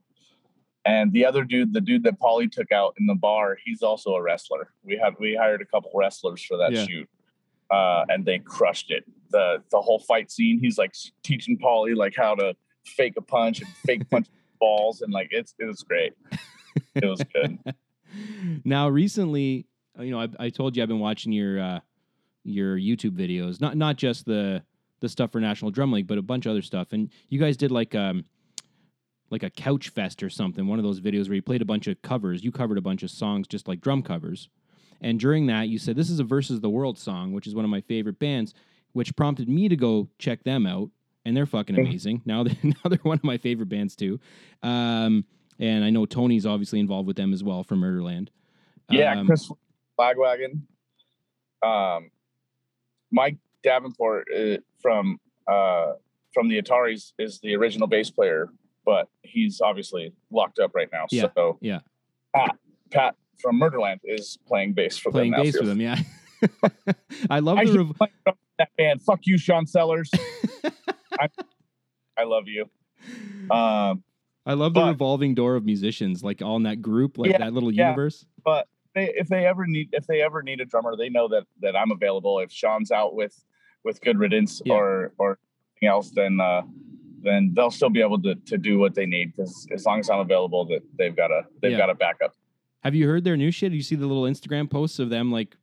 and 0.86 1.12
the 1.12 1.27
other 1.27 1.45
dude, 1.45 1.73
the 1.73 1.81
dude 1.81 2.05
that 2.05 2.19
Poli 2.19 2.49
took 2.49 2.70
out 2.70 2.95
in 2.99 3.07
the 3.07 3.15
bar, 3.15 3.57
he's 3.65 3.82
also 3.82 4.15
a 4.15 4.23
wrestler. 4.23 4.70
We 4.85 4.97
had 4.97 5.15
we 5.19 5.35
hired 5.35 5.61
a 5.61 5.65
couple 5.66 5.91
wrestlers 5.95 6.43
for 6.43 6.57
that 6.59 6.73
Yeah. 6.73 6.85
shoot, 6.86 7.09
uh, 7.70 8.05
and 8.09 8.24
they 8.24 8.39
crushed 8.39 8.91
it. 8.91 9.05
the 9.31 9.62
The 9.70 9.81
whole 9.81 9.99
fight 9.99 10.31
scene, 10.31 10.59
he's 10.61 10.78
like 10.78 10.95
teaching 11.23 11.59
Poli 11.59 11.95
like 11.95 12.15
how 12.16 12.35
to 12.35 12.55
fake 12.85 13.15
a 13.16 13.23
punch 13.23 13.61
and 13.61 13.69
fake 13.69 14.09
punch 14.11 14.27
balls, 14.61 15.01
and 15.01 15.12
like 15.12 15.28
it's 15.31 15.55
it 15.59 15.65
was 15.65 15.82
great. 15.82 16.12
It 16.95 17.07
was 17.07 17.23
good. 17.32 17.59
now 18.65 18.89
recently, 18.89 19.66
uh, 19.99 20.03
you 20.03 20.11
know, 20.11 20.20
I, 20.20 20.28
I 20.39 20.51
told 20.51 20.77
you 20.77 20.82
I've 20.82 20.89
been 20.89 21.01
watching 21.01 21.32
your 21.32 21.61
uh, 21.61 21.81
your 22.45 22.77
YouTube 22.77 23.16
videos, 23.16 23.61
not 23.61 23.77
not 23.77 23.97
just 23.97 24.27
the 24.27 24.62
the 25.01 25.09
stuff 25.09 25.32
for 25.32 25.41
National 25.41 25.70
Drum 25.70 25.93
League, 25.93 26.07
but 26.07 26.19
a 26.19 26.23
bunch 26.23 26.47
of 26.47 26.51
other 26.51 26.62
stuff. 26.62 26.93
And 26.93 27.11
you 27.28 27.39
guys 27.39 27.57
did 27.57 27.70
like 27.70 27.95
um 27.95 28.24
like 29.31 29.43
a 29.43 29.51
couch 29.51 29.89
fest 29.89 30.23
or 30.23 30.31
something, 30.31 30.66
one 30.66 30.78
of 30.78 30.85
those 30.85 31.01
videos 31.01 31.28
where 31.28 31.35
you 31.35 31.43
played 31.43 31.62
a 31.62 31.65
bunch 31.65 31.86
of 31.86 32.01
covers. 32.03 32.45
You 32.45 32.53
covered 32.53 32.78
a 32.78 32.82
bunch 32.82 33.03
of 33.03 33.11
songs, 33.11 33.49
just 33.49 33.66
like 33.66 33.81
drum 33.81 34.03
covers. 34.03 34.49
And 35.01 35.19
during 35.21 35.47
that, 35.47 35.69
you 35.69 35.79
said 35.79 35.97
this 35.97 36.11
is 36.11 36.19
a 36.21 36.25
versus 36.25 36.61
the 36.61 36.71
world 36.71 36.99
song, 36.99 37.33
which 37.33 37.47
is 37.47 37.55
one 37.55 37.65
of 37.65 37.71
my 37.71 37.81
favorite 37.83 38.19
bands, 38.19 38.55
which 38.93 39.15
prompted 39.16 39.49
me 39.49 39.69
to 39.69 39.77
go 39.77 40.09
check 40.19 40.43
them 40.45 40.66
out. 40.66 40.91
And 41.27 41.37
they're 41.37 41.47
fucking 41.47 41.75
Mhm. 41.77 41.87
amazing. 41.87 42.23
Now, 42.27 42.43
they, 42.45 42.57
now 42.62 42.75
they're 42.89 42.99
one 43.03 43.16
of 43.19 43.25
my 43.25 43.39
favorite 43.39 43.69
bands 43.69 43.97
too. 43.97 44.21
Um, 44.62 45.25
and 45.59 45.85
I 45.85 45.91
know 45.91 46.05
Tony's 46.07 46.45
obviously 46.47 46.81
involved 46.81 47.07
with 47.07 47.16
them 47.16 47.33
as 47.33 47.43
well 47.45 47.62
from 47.65 47.81
Murderland. 47.81 48.29
Yeah, 48.91 49.19
Um, 49.19 49.27
Chris 49.27 49.51
Flagwagon. 49.99 50.62
Um, 51.62 52.11
Mike 53.11 53.37
Davenport 53.62 54.27
uh, 54.37 54.57
from 54.83 55.19
uh, 55.47 55.93
from 56.33 56.49
the 56.49 56.61
Ataris 56.61 57.12
is 57.19 57.39
the 57.41 57.55
original 57.55 57.87
bass 57.87 58.11
player, 58.11 58.49
but 58.85 59.09
he's 59.23 59.61
obviously 59.61 60.12
locked 60.31 60.59
up 60.59 60.75
right 60.75 60.89
now. 60.93 61.07
Yeah, 61.11 61.27
so 61.35 61.59
yeah. 61.61 61.81
Pat, 62.35 62.57
Pat 62.91 63.16
from 63.40 63.59
Murderland 63.61 64.01
is 64.05 64.39
playing 64.47 64.73
bass 64.74 64.97
for 64.98 65.11
playing 65.11 65.31
them. 65.32 65.39
now, 65.40 65.44
bass 65.44 65.56
for 65.56 65.66
them. 65.66 65.81
Yeah, 65.81 65.98
I 67.31 67.39
love 67.40 67.59
I 67.59 67.65
the. 67.65 67.78
Rev- 67.85 67.97
play 67.97 68.09
drum 68.24 68.36
in 68.36 68.55
that 68.59 68.70
band. 68.77 69.02
Fuck 69.02 69.20
you, 69.24 69.39
Sean 69.39 69.66
Sellers. 69.66 70.11
I, 71.19 71.28
I 72.19 72.24
love 72.24 72.44
you. 72.48 72.69
Um, 73.51 74.02
I 74.47 74.52
love 74.55 74.74
the 74.74 74.85
revolving 74.85 75.35
door 75.35 75.56
of 75.56 75.65
musicians, 75.65 76.23
like 76.23 76.43
all 76.43 76.56
in 76.56 76.65
that 76.65 76.82
group, 76.82 77.19
like 77.19 77.31
Yeah, 77.31 77.39
that 77.39 77.52
little 77.55 77.73
yeah. 77.73 77.89
universe. 77.90 78.27
but 78.44 78.66
they, 78.94 79.12
if 79.16 79.28
they 79.28 79.47
ever 79.47 79.66
need 79.66 79.89
if 79.93 80.06
they 80.06 80.20
ever 80.23 80.43
need 80.43 80.61
a 80.61 80.65
drummer, 80.65 80.97
they 80.97 81.09
know 81.09 81.28
that 81.28 81.44
that 81.61 81.77
I'm 81.77 81.90
available. 81.90 82.39
If 82.40 82.52
Sean's 82.52 82.90
out 82.90 83.15
with 83.15 83.43
with 83.85 84.01
Good 84.01 84.19
Riddance 84.19 84.61
Yeah. 84.65 84.74
or 84.74 85.12
or 85.19 85.39
anything 85.77 85.89
else, 85.89 86.11
then 86.11 86.40
uh, 86.40 86.62
then 87.23 87.52
they'll 87.55 87.70
still 87.70 87.90
be 87.90 88.01
able 88.02 88.20
to 88.23 88.35
to 88.35 88.59
do 88.59 88.78
what 88.78 88.94
they 88.94 89.06
need 89.06 89.32
because 89.35 89.66
as 89.73 89.85
long 89.86 89.98
as 90.01 90.11
I'm 90.11 90.20
available, 90.20 90.65
that 90.66 90.82
they've 90.98 91.16
got 91.16 91.31
a 91.31 91.43
they've 91.62 91.77
got 91.77 91.90
a 91.90 91.94
backup. 91.94 92.35
Have 92.85 92.94
you 92.94 93.09
heard 93.09 93.24
their 93.24 93.36
new 93.36 93.51
shit? 93.51 93.70
Do 93.70 93.77
you 93.77 93.82
see 93.82 93.97
the 93.97 94.06
little 94.06 94.24
Instagram 94.24 94.70
posts 94.70 94.98
of 94.98 95.09
them 95.09 95.32
like 95.32 95.56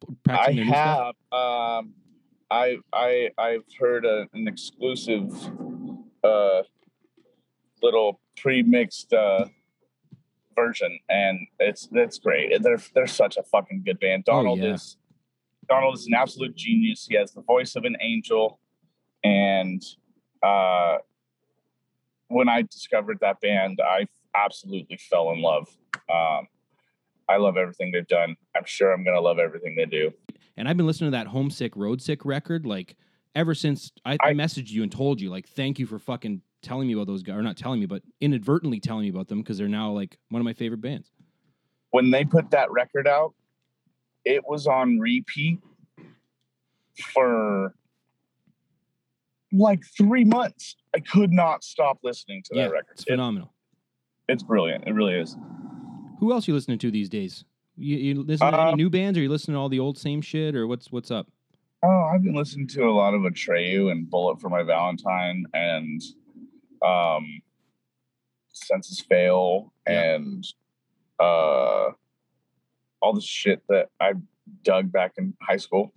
p- 0.00 0.08
I 0.12 0.14
practicing 0.24 0.56
their 0.56 0.64
new 0.64 0.70
stuff? 0.72 1.14
have 1.32 1.38
um, 1.40 1.94
I 2.50 2.76
I 2.92 3.30
I've 3.38 3.64
heard 3.78 4.04
a, 4.04 4.26
an 4.34 4.48
exclusive 4.48 5.32
uh 6.24 6.62
little 7.82 8.20
pre-mixed 8.36 9.12
uh 9.12 9.44
version 10.56 10.98
and 11.10 11.38
it's 11.58 11.88
it's 11.92 12.18
great 12.18 12.50
they're 12.62 12.78
they're 12.94 13.06
such 13.06 13.36
a 13.36 13.42
fucking 13.42 13.82
good 13.84 13.98
band 14.00 14.24
Oh, 14.28 14.36
donald 14.36 14.60
yeah. 14.60 14.72
is 14.74 14.96
donald 15.68 15.96
is 15.98 16.06
an 16.06 16.14
absolute 16.14 16.54
genius 16.56 17.06
he 17.10 17.16
has 17.16 17.32
the 17.32 17.42
voice 17.42 17.76
of 17.76 17.84
an 17.84 17.96
angel 18.00 18.58
and 19.22 19.82
uh 20.42 20.96
when 22.28 22.48
i 22.48 22.62
discovered 22.62 23.18
that 23.20 23.40
band 23.42 23.80
i 23.84 24.06
absolutely 24.34 24.96
fell 24.96 25.30
in 25.32 25.42
love 25.42 25.68
um 26.08 26.46
i 27.28 27.36
love 27.36 27.56
everything 27.56 27.90
they've 27.92 28.08
done 28.08 28.36
i'm 28.56 28.64
sure 28.64 28.92
i'm 28.92 29.04
gonna 29.04 29.20
love 29.20 29.38
everything 29.38 29.74
they 29.76 29.86
do 29.86 30.12
And 30.56 30.68
I've 30.68 30.76
been 30.76 30.86
listening 30.86 31.10
to 31.10 31.16
that 31.18 31.26
Homesick 31.26 31.74
roadsick 31.74 32.20
record 32.24 32.64
like 32.66 32.96
ever 33.34 33.54
since 33.54 33.90
I, 34.04 34.12
I, 34.14 34.28
I- 34.30 34.34
messaged 34.34 34.70
you 34.70 34.82
and 34.82 34.92
told 34.92 35.20
you 35.20 35.30
like 35.30 35.48
thank 35.48 35.78
you 35.78 35.86
for 35.86 35.98
fucking 35.98 36.42
telling 36.62 36.86
me 36.88 36.94
about 36.94 37.06
those 37.08 37.22
guys 37.22 37.36
or 37.36 37.42
not 37.42 37.56
telling 37.56 37.80
me 37.80 37.86
but 37.86 38.02
inadvertently 38.20 38.80
telling 38.80 39.02
me 39.02 39.08
about 39.10 39.28
them 39.28 39.40
because 39.40 39.58
they're 39.58 39.68
now 39.68 39.90
like 39.90 40.16
one 40.30 40.40
of 40.40 40.44
my 40.44 40.52
favorite 40.52 40.80
bands. 40.80 41.10
when 41.90 42.10
they 42.10 42.24
put 42.24 42.50
that 42.50 42.70
record 42.70 43.06
out, 43.08 43.34
it 44.24 44.42
was 44.48 44.66
on 44.66 44.98
repeat 44.98 45.58
for 47.12 47.74
like 49.52 49.80
three 49.96 50.24
months. 50.24 50.76
I 50.94 51.00
could 51.00 51.32
not 51.32 51.62
stop 51.64 51.98
listening 52.02 52.42
to 52.46 52.56
yeah, 52.56 52.64
that 52.64 52.72
record. 52.72 52.92
it's 52.92 53.02
It- 53.02 53.10
phenomenal. 53.10 53.52
it's 54.28 54.42
brilliant. 54.42 54.84
It 54.86 54.92
really 54.92 55.14
is. 55.14 55.36
Who 56.24 56.32
else 56.32 56.48
you 56.48 56.54
listening 56.54 56.78
to 56.78 56.90
these 56.90 57.10
days? 57.10 57.44
You, 57.76 57.98
you 57.98 58.22
listen 58.22 58.50
to 58.50 58.58
any 58.58 58.70
Um, 58.72 58.76
new 58.78 58.88
bands 58.88 59.18
or 59.18 59.20
you 59.20 59.28
listening 59.28 59.56
to 59.56 59.58
all 59.58 59.68
the 59.68 59.78
old 59.78 59.98
same 59.98 60.22
shit 60.22 60.56
or 60.56 60.66
what's 60.66 60.90
what's 60.90 61.10
up? 61.10 61.26
Oh, 61.82 62.04
I've 62.10 62.22
been 62.22 62.32
listening 62.34 62.66
to 62.68 62.84
a 62.84 62.92
lot 62.94 63.12
of 63.12 63.20
Atreyu 63.20 63.92
and 63.92 64.08
Bullet 64.08 64.40
for 64.40 64.48
My 64.48 64.62
Valentine 64.62 65.44
and 65.52 66.00
um 66.82 67.42
Senses 68.54 69.00
Fail 69.00 69.70
Yeah. 69.86 70.14
and 70.14 70.46
uh 71.20 71.90
all 73.02 73.12
the 73.12 73.20
shit 73.20 73.62
that 73.68 73.90
I 74.00 74.14
dug 74.62 74.90
back 74.90 75.12
in 75.18 75.34
high 75.42 75.58
school. 75.58 75.92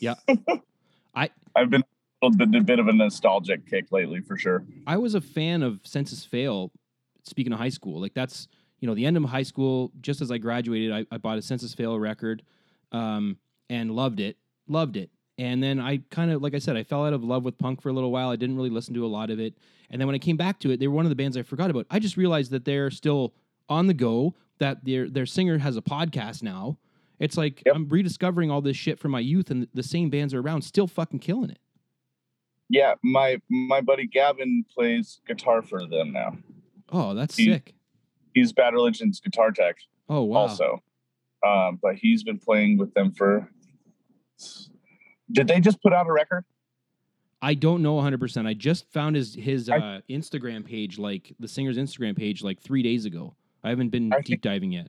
Yeah. 0.00 0.14
I- 1.14 1.30
I've 1.54 1.70
been 1.70 1.84
a 2.20 2.30
bit, 2.30 2.52
a 2.52 2.64
bit 2.64 2.80
of 2.80 2.88
a 2.88 2.92
nostalgic 2.92 3.64
kick 3.70 3.92
lately 3.92 4.22
for 4.22 4.36
sure. 4.36 4.64
I 4.88 4.96
was 4.96 5.14
a 5.14 5.20
fan 5.20 5.62
of 5.62 5.78
Senses 5.84 6.24
Fail. 6.24 6.72
Speaking 7.22 7.52
of 7.52 7.60
high 7.60 7.68
school, 7.68 8.00
like 8.00 8.14
that's 8.14 8.48
you 8.80 8.86
know 8.88 8.94
the 8.94 9.06
end 9.06 9.16
of 9.16 9.24
high 9.24 9.42
school. 9.42 9.92
Just 10.00 10.20
as 10.20 10.30
I 10.30 10.38
graduated, 10.38 10.92
I, 10.92 11.06
I 11.14 11.18
bought 11.18 11.38
a 11.38 11.42
Senses 11.42 11.74
Fail 11.74 11.98
record, 11.98 12.42
um, 12.92 13.36
and 13.70 13.90
loved 13.90 14.20
it, 14.20 14.36
loved 14.66 14.96
it. 14.96 15.10
And 15.36 15.62
then 15.62 15.78
I 15.78 15.98
kind 16.10 16.32
of, 16.32 16.42
like 16.42 16.54
I 16.54 16.58
said, 16.58 16.76
I 16.76 16.82
fell 16.82 17.06
out 17.06 17.12
of 17.12 17.22
love 17.22 17.44
with 17.44 17.56
punk 17.58 17.80
for 17.80 17.90
a 17.90 17.92
little 17.92 18.10
while. 18.10 18.28
I 18.30 18.36
didn't 18.36 18.56
really 18.56 18.70
listen 18.70 18.92
to 18.94 19.04
a 19.04 19.08
lot 19.08 19.30
of 19.30 19.38
it. 19.38 19.56
And 19.88 20.00
then 20.00 20.08
when 20.08 20.16
I 20.16 20.18
came 20.18 20.36
back 20.36 20.58
to 20.60 20.70
it, 20.72 20.80
they 20.80 20.88
were 20.88 20.94
one 20.96 21.04
of 21.04 21.10
the 21.10 21.14
bands 21.16 21.36
I 21.36 21.42
forgot 21.42 21.70
about. 21.70 21.86
I 21.90 22.00
just 22.00 22.16
realized 22.16 22.50
that 22.50 22.64
they're 22.64 22.90
still 22.90 23.34
on 23.68 23.86
the 23.86 23.94
go, 23.94 24.34
that 24.58 24.84
their 24.84 25.08
their 25.08 25.26
singer 25.26 25.58
has 25.58 25.76
a 25.76 25.80
podcast 25.82 26.42
now. 26.42 26.76
It's 27.20 27.36
like 27.36 27.62
Yep. 27.66 27.74
I'm 27.76 27.88
rediscovering 27.88 28.50
all 28.50 28.60
this 28.60 28.76
shit 28.76 28.98
from 28.98 29.12
my 29.12 29.20
youth, 29.20 29.50
and 29.50 29.68
the 29.74 29.82
same 29.84 30.10
bands 30.10 30.34
are 30.34 30.40
around, 30.40 30.62
still 30.62 30.86
fucking 30.88 31.20
killing 31.20 31.50
it. 31.50 31.58
Yeah, 32.68 32.94
my 33.02 33.40
my 33.48 33.80
buddy 33.80 34.06
Gavin 34.06 34.64
plays 34.74 35.20
guitar 35.26 35.62
for 35.62 35.86
them 35.86 36.12
now. 36.12 36.36
Oh, 36.90 37.14
that's 37.14 37.36
He- 37.36 37.44
sick. 37.46 37.74
He's 38.34 38.52
Bad 38.52 38.74
Religion's 38.74 39.20
guitar 39.20 39.50
tech 39.50 39.76
Oh 40.08 40.22
wow. 40.22 40.38
also. 40.40 40.82
Um, 41.46 41.78
but 41.80 41.94
he's 41.96 42.22
been 42.24 42.38
playing 42.38 42.78
with 42.78 42.92
them 42.94 43.12
for. 43.12 43.48
Did 45.30 45.48
they 45.48 45.60
just 45.60 45.80
put 45.82 45.92
out 45.92 46.06
a 46.06 46.12
record? 46.12 46.44
I 47.40 47.54
don't 47.54 47.82
know 47.82 47.96
100%. 47.96 48.46
I 48.46 48.54
just 48.54 48.90
found 48.92 49.14
his 49.16 49.34
his 49.34 49.68
I- 49.68 49.76
uh, 49.76 50.00
Instagram 50.10 50.64
page, 50.64 50.98
like 50.98 51.32
the 51.38 51.46
singer's 51.48 51.76
Instagram 51.78 52.16
page, 52.16 52.42
like 52.42 52.60
three 52.60 52.82
days 52.82 53.04
ago. 53.04 53.34
I 53.62 53.70
haven't 53.70 53.90
been 53.90 54.12
I 54.12 54.20
deep 54.20 54.42
diving 54.42 54.72
yet. 54.72 54.88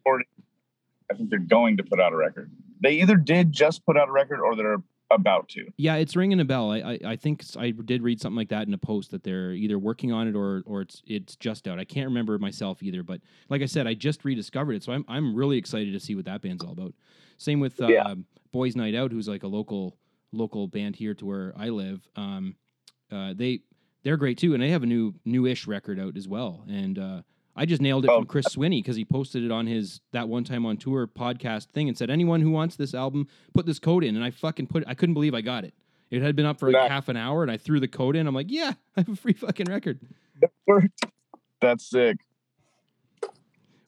I 1.12 1.16
think 1.16 1.30
they're 1.30 1.40
going 1.40 1.78
to 1.78 1.84
put 1.84 2.00
out 2.00 2.14
a 2.14 2.16
record. 2.16 2.52
They 2.82 2.94
either 3.02 3.16
did 3.18 3.52
just 3.52 3.86
put 3.86 3.98
out 3.98 4.10
a 4.10 4.12
record 4.12 4.40
or 4.42 4.56
they're 4.56 4.82
about 5.12 5.50
to. 5.50 5.66
Yeah, 5.78 5.96
it's 5.96 6.16
ringing 6.16 6.40
a 6.40 6.46
bell. 6.46 6.72
I, 6.72 6.78
I 6.78 7.00
I 7.12 7.16
think 7.16 7.44
I 7.58 7.72
did 7.72 8.04
read 8.04 8.22
something 8.22 8.38
like 8.38 8.50
that 8.50 8.68
in 8.68 8.74
a 8.74 8.78
post 8.78 9.12
that 9.12 9.24
they're 9.24 9.52
either 9.52 9.80
working 9.80 10.12
on 10.12 10.28
it 10.28 10.36
or 10.36 10.64
or 10.66 10.82
it's 10.82 11.02
it's 11.08 11.36
just 11.36 11.68
out. 11.68 11.80
I 11.80 11.86
can't 11.86 12.08
remember 12.08 12.38
myself 12.40 12.84
either, 12.84 13.04
but 13.04 13.22
like 13.50 13.62
I 13.62 13.66
said, 13.66 13.88
I 13.88 13.94
just 13.94 14.24
rediscovered 14.26 14.76
it, 14.76 14.84
so 14.84 14.94
I'm 14.94 15.06
I'm 15.08 15.36
really 15.36 15.58
excited 15.58 15.94
to 15.94 16.00
see 16.00 16.16
what 16.16 16.26
that 16.26 16.42
band's 16.42 16.64
all 16.64 16.74
about. 16.74 16.94
Same 17.38 17.60
with 17.60 17.80
uh, 17.82 17.88
Yeah. 17.88 18.16
Boys 18.52 18.76
Night 18.76 18.96
Out, 18.96 19.12
who's 19.12 19.28
like 19.28 19.44
a 19.44 19.48
local 19.48 19.98
local 20.32 20.68
band 20.68 20.96
here 20.96 21.14
to 21.16 21.26
where 21.26 21.54
I 21.58 21.70
live. 21.70 22.08
Um, 22.16 22.56
uh, 23.12 23.34
they 23.36 23.62
they're 24.04 24.18
great 24.18 24.38
too, 24.38 24.54
and 24.54 24.62
they 24.62 24.70
have 24.70 24.84
a 24.84 24.88
new 24.88 25.16
newish 25.26 25.68
record 25.68 26.00
out 26.00 26.16
as 26.18 26.28
well. 26.28 26.64
And 26.70 26.98
uh, 27.00 27.22
I 27.60 27.66
just 27.66 27.82
nailed 27.82 28.06
it 28.06 28.10
Oh. 28.10 28.20
from 28.20 28.26
Chris 28.26 28.46
Swinney 28.56 28.82
because 28.82 28.96
he 28.96 29.04
posted 29.04 29.44
it 29.44 29.52
on 29.52 29.68
his 29.68 30.00
that 30.14 30.30
one 30.30 30.44
time 30.46 30.66
on 30.66 30.78
tour 30.78 31.06
podcast 31.08 31.68
thing 31.68 31.90
and 31.90 31.98
said 31.98 32.10
anyone 32.10 32.42
who 32.42 32.52
wants 32.52 32.76
this 32.78 32.94
album 32.94 33.28
put 33.54 33.66
this 33.66 33.80
code 33.80 34.04
in, 34.04 34.16
and 34.16 34.24
I 34.24 34.32
fucking 34.32 34.68
put 34.68 34.84
I 34.88 34.94
couldn't 34.94 35.14
believe 35.14 35.34
I 35.34 35.42
got 35.42 35.66
it. 35.66 35.74
It 36.10 36.22
had 36.22 36.36
been 36.36 36.46
up 36.46 36.58
for 36.60 36.72
like 36.72 36.82
Nice. 36.84 36.90
half 36.90 37.10
an 37.10 37.18
hour, 37.18 37.44
and 37.44 37.52
I 37.52 37.58
threw 37.58 37.80
the 37.80 37.88
code 37.88 38.16
in. 38.16 38.26
I'm 38.28 38.34
like, 38.34 38.50
yeah, 38.50 38.74
I 38.98 39.02
have 39.02 39.10
a 39.10 39.16
free 39.16 39.34
fucking 39.34 39.68
record. 39.68 40.00
That's 41.62 41.84
sick. 41.90 42.18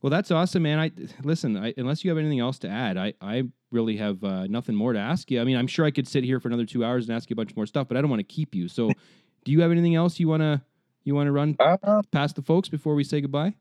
Well, 0.01 0.09
that's 0.09 0.31
awesome, 0.31 0.63
man. 0.63 0.79
I 0.79 0.91
listen. 1.23 1.55
I, 1.55 1.73
unless 1.77 2.03
you 2.03 2.09
have 2.09 2.17
anything 2.17 2.39
else 2.39 2.57
to 2.59 2.67
add, 2.67 2.97
I 2.97 3.13
I 3.21 3.43
really 3.71 3.97
have 3.97 4.23
uh, 4.23 4.47
nothing 4.47 4.75
more 4.75 4.93
to 4.93 4.99
ask 4.99 5.29
you. 5.29 5.39
I 5.39 5.43
mean, 5.43 5.55
I'm 5.55 5.67
sure 5.67 5.85
I 5.85 5.91
could 5.91 6.07
sit 6.07 6.23
here 6.23 6.39
for 6.39 6.47
another 6.47 6.65
two 6.65 6.83
hours 6.83 7.07
and 7.07 7.15
ask 7.15 7.29
you 7.29 7.35
a 7.35 7.37
bunch 7.37 7.55
more 7.55 7.67
stuff, 7.67 7.87
but 7.87 7.95
I 7.97 8.01
don't 8.01 8.09
want 8.09 8.19
to 8.19 8.23
keep 8.35 8.55
you. 8.55 8.67
So, 8.67 8.91
do 9.45 9.51
you 9.51 9.61
have 9.61 9.69
anything 9.71 9.93
else 9.95 10.19
you 10.19 10.27
wanna 10.27 10.63
you 11.03 11.15
wanna 11.15 11.31
run 11.31 11.55
Uh, 11.59 12.01
past 12.11 12.35
the 12.35 12.41
folks 12.41 12.69
before 12.69 12.95
we 12.95 13.03
say 13.03 13.21
goodbye? 13.21 13.53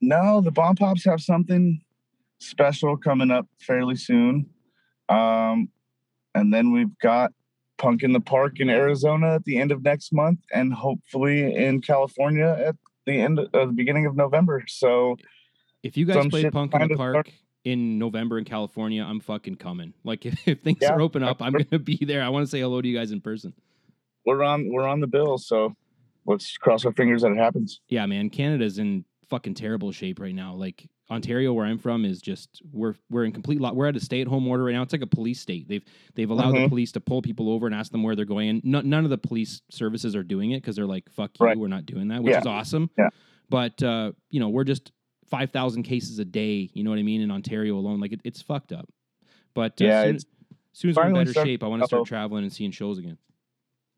no, 0.00 0.40
the 0.40 0.52
Bombpops 0.52 1.04
have 1.04 1.20
something 1.20 1.80
special 2.38 2.96
coming 2.96 3.30
up 3.30 3.46
fairly 3.60 3.96
soon. 3.96 4.46
Um, 5.08 5.68
and 6.34 6.52
then 6.54 6.72
we've 6.72 6.96
got 7.00 7.32
Punk 7.76 8.02
in 8.02 8.12
the 8.12 8.20
Park 8.20 8.60
in 8.60 8.70
Arizona 8.70 9.34
at 9.34 9.44
the 9.44 9.58
end 9.58 9.72
of 9.72 9.82
next 9.82 10.12
month, 10.12 10.38
and 10.52 10.72
hopefully 10.72 11.54
in 11.54 11.80
California 11.82 12.46
at 12.66 12.76
the 13.06 13.20
end 13.20 13.38
of 13.38 13.50
the 13.52 13.66
beginning 13.74 14.06
of 14.06 14.16
November. 14.16 14.64
So 14.68 15.16
If 15.82 15.96
you 15.96 16.06
guys 16.06 16.26
play 16.28 16.48
Punk 16.50 16.72
in 16.74 16.88
the 16.88 16.94
start- 16.94 17.14
Park 17.14 17.32
in 17.64 17.98
November 17.98 18.38
in 18.38 18.44
California, 18.44 19.04
I'm 19.04 19.20
fucking 19.20 19.56
coming. 19.56 19.92
Like 20.04 20.24
if, 20.24 20.34
if 20.48 20.60
things 20.60 20.78
Yeah. 20.80 20.92
are 20.94 21.00
open 21.00 21.22
up, 21.22 21.42
I'm 21.42 21.52
gonna 21.52 21.78
be 21.78 21.96
there. 21.96 22.22
I 22.22 22.28
want 22.30 22.44
to 22.44 22.50
say 22.50 22.60
hello 22.60 22.80
to 22.80 22.88
you 22.88 22.96
guys 22.96 23.12
in 23.12 23.20
person. 23.20 23.52
We're 24.26 24.42
on 24.42 24.70
we're 24.72 24.86
on 24.86 25.00
the 25.00 25.06
bill. 25.06 25.38
So 25.38 25.74
let's 26.26 26.56
cross 26.58 26.84
our 26.84 26.92
fingers 26.92 27.22
that 27.22 27.32
it 27.32 27.38
happens. 27.38 27.80
Yeah, 27.88 28.06
man, 28.06 28.30
Canada's 28.30 28.78
in 28.78 29.04
fucking 29.28 29.54
terrible 29.54 29.92
shape 29.92 30.18
right 30.20 30.34
now. 30.34 30.54
Like 30.54 30.88
Ontario, 31.10 31.52
where 31.52 31.66
I'm 31.66 31.78
from, 31.78 32.04
is 32.04 32.20
just 32.20 32.62
we're 32.72 32.94
we're 33.10 33.24
in 33.24 33.32
complete 33.32 33.60
lot. 33.60 33.74
We're 33.76 33.86
at 33.88 33.96
a 33.96 34.00
stay 34.00 34.20
at 34.20 34.28
home 34.28 34.46
order 34.46 34.64
right 34.64 34.72
now. 34.72 34.82
It's 34.82 34.92
like 34.92 35.02
a 35.02 35.06
police 35.06 35.40
state. 35.40 35.68
They've 35.68 35.84
they've 36.14 36.30
allowed 36.30 36.52
the 36.52 36.58
Mhm. 36.58 36.68
police 36.68 36.92
to 36.92 37.00
pull 37.00 37.22
people 37.22 37.50
over 37.50 37.66
and 37.66 37.74
ask 37.74 37.90
them 37.92 38.02
where 38.02 38.14
they're 38.14 38.24
going. 38.24 38.48
And 38.48 38.64
no, 38.64 38.80
none 38.80 39.04
of 39.04 39.10
the 39.10 39.18
police 39.18 39.62
services 39.70 40.14
are 40.14 40.22
doing 40.22 40.52
it 40.52 40.58
because 40.62 40.76
they're 40.76 40.86
like, 40.86 41.10
"Fuck 41.10 41.32
you, 41.40 41.46
Right. 41.46 41.58
we're 41.58 41.68
not 41.68 41.86
doing 41.86 42.08
that," 42.08 42.22
which 42.22 42.32
Yeah. 42.32 42.40
is 42.40 42.46
awesome. 42.46 42.90
Yeah. 42.98 43.08
But 43.48 43.82
uh, 43.82 44.12
you 44.30 44.38
know, 44.40 44.48
we're 44.50 44.64
just 44.64 44.92
five 45.26 45.50
thousand 45.50 45.82
cases 45.84 46.18
a 46.20 46.24
day. 46.24 46.70
You 46.74 46.84
know 46.84 46.90
what 46.90 46.98
I 46.98 47.02
mean 47.02 47.20
in 47.22 47.30
Ontario 47.30 47.76
alone. 47.76 47.98
Like 48.00 48.12
it, 48.12 48.20
it's 48.24 48.40
fucked 48.42 48.72
up. 48.72 48.88
But 49.54 49.80
uh, 49.82 49.84
Yeah, 49.86 50.04
soon, 50.04 50.14
as 50.16 50.26
soon 50.72 50.90
as 50.90 50.96
we're 50.96 51.06
in 51.08 51.14
better 51.14 51.30
starting 51.32 51.52
shape, 51.54 51.64
I 51.64 51.66
want 51.66 51.82
to 51.82 51.86
start 51.86 52.06
traveling 52.06 52.44
and 52.44 52.52
seeing 52.52 52.70
shows 52.70 52.98
again. 52.98 53.18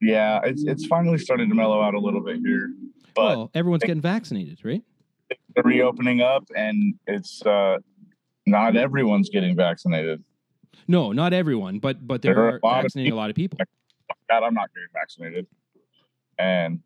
Yeah, 0.03 0.41
it's 0.45 0.65
it's 0.65 0.85
finally 0.87 1.17
starting 1.19 1.49
to 1.49 1.55
mellow 1.55 1.81
out 1.81 1.95
a 1.95 2.01
little 2.01 2.21
bit 2.23 2.41
here. 2.45 2.71
But 3.15 3.25
well, 3.37 3.51
everyone's 3.55 3.83
getting 3.85 4.03
vaccinated, 4.03 4.59
right? 4.65 4.83
they're 5.55 5.65
reopening 5.65 6.21
up 6.21 6.45
and 6.55 6.95
it's 7.07 7.41
uh 7.47 7.79
not 8.47 8.77
everyone's 8.77 9.31
getting 9.31 9.55
vaccinated. 9.57 10.23
No, 10.89 11.13
not 11.13 11.33
everyone, 11.33 11.79
but 11.79 12.07
but 12.07 12.21
there 12.23 12.35
There 12.35 12.45
are 12.45 12.53
are 12.55 12.57
a 12.57 12.83
vaccinating 12.83 13.13
a 13.13 13.17
lot 13.17 13.31
of 13.31 13.37
people. 13.37 13.59
God, 14.29 14.43
I'm 14.43 14.55
not 14.55 14.71
getting 14.75 14.89
vaccinated. 14.93 15.47
And 16.39 16.81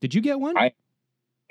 Did 0.00 0.14
you 0.14 0.20
get 0.20 0.38
one? 0.38 0.56
I- 0.56 0.72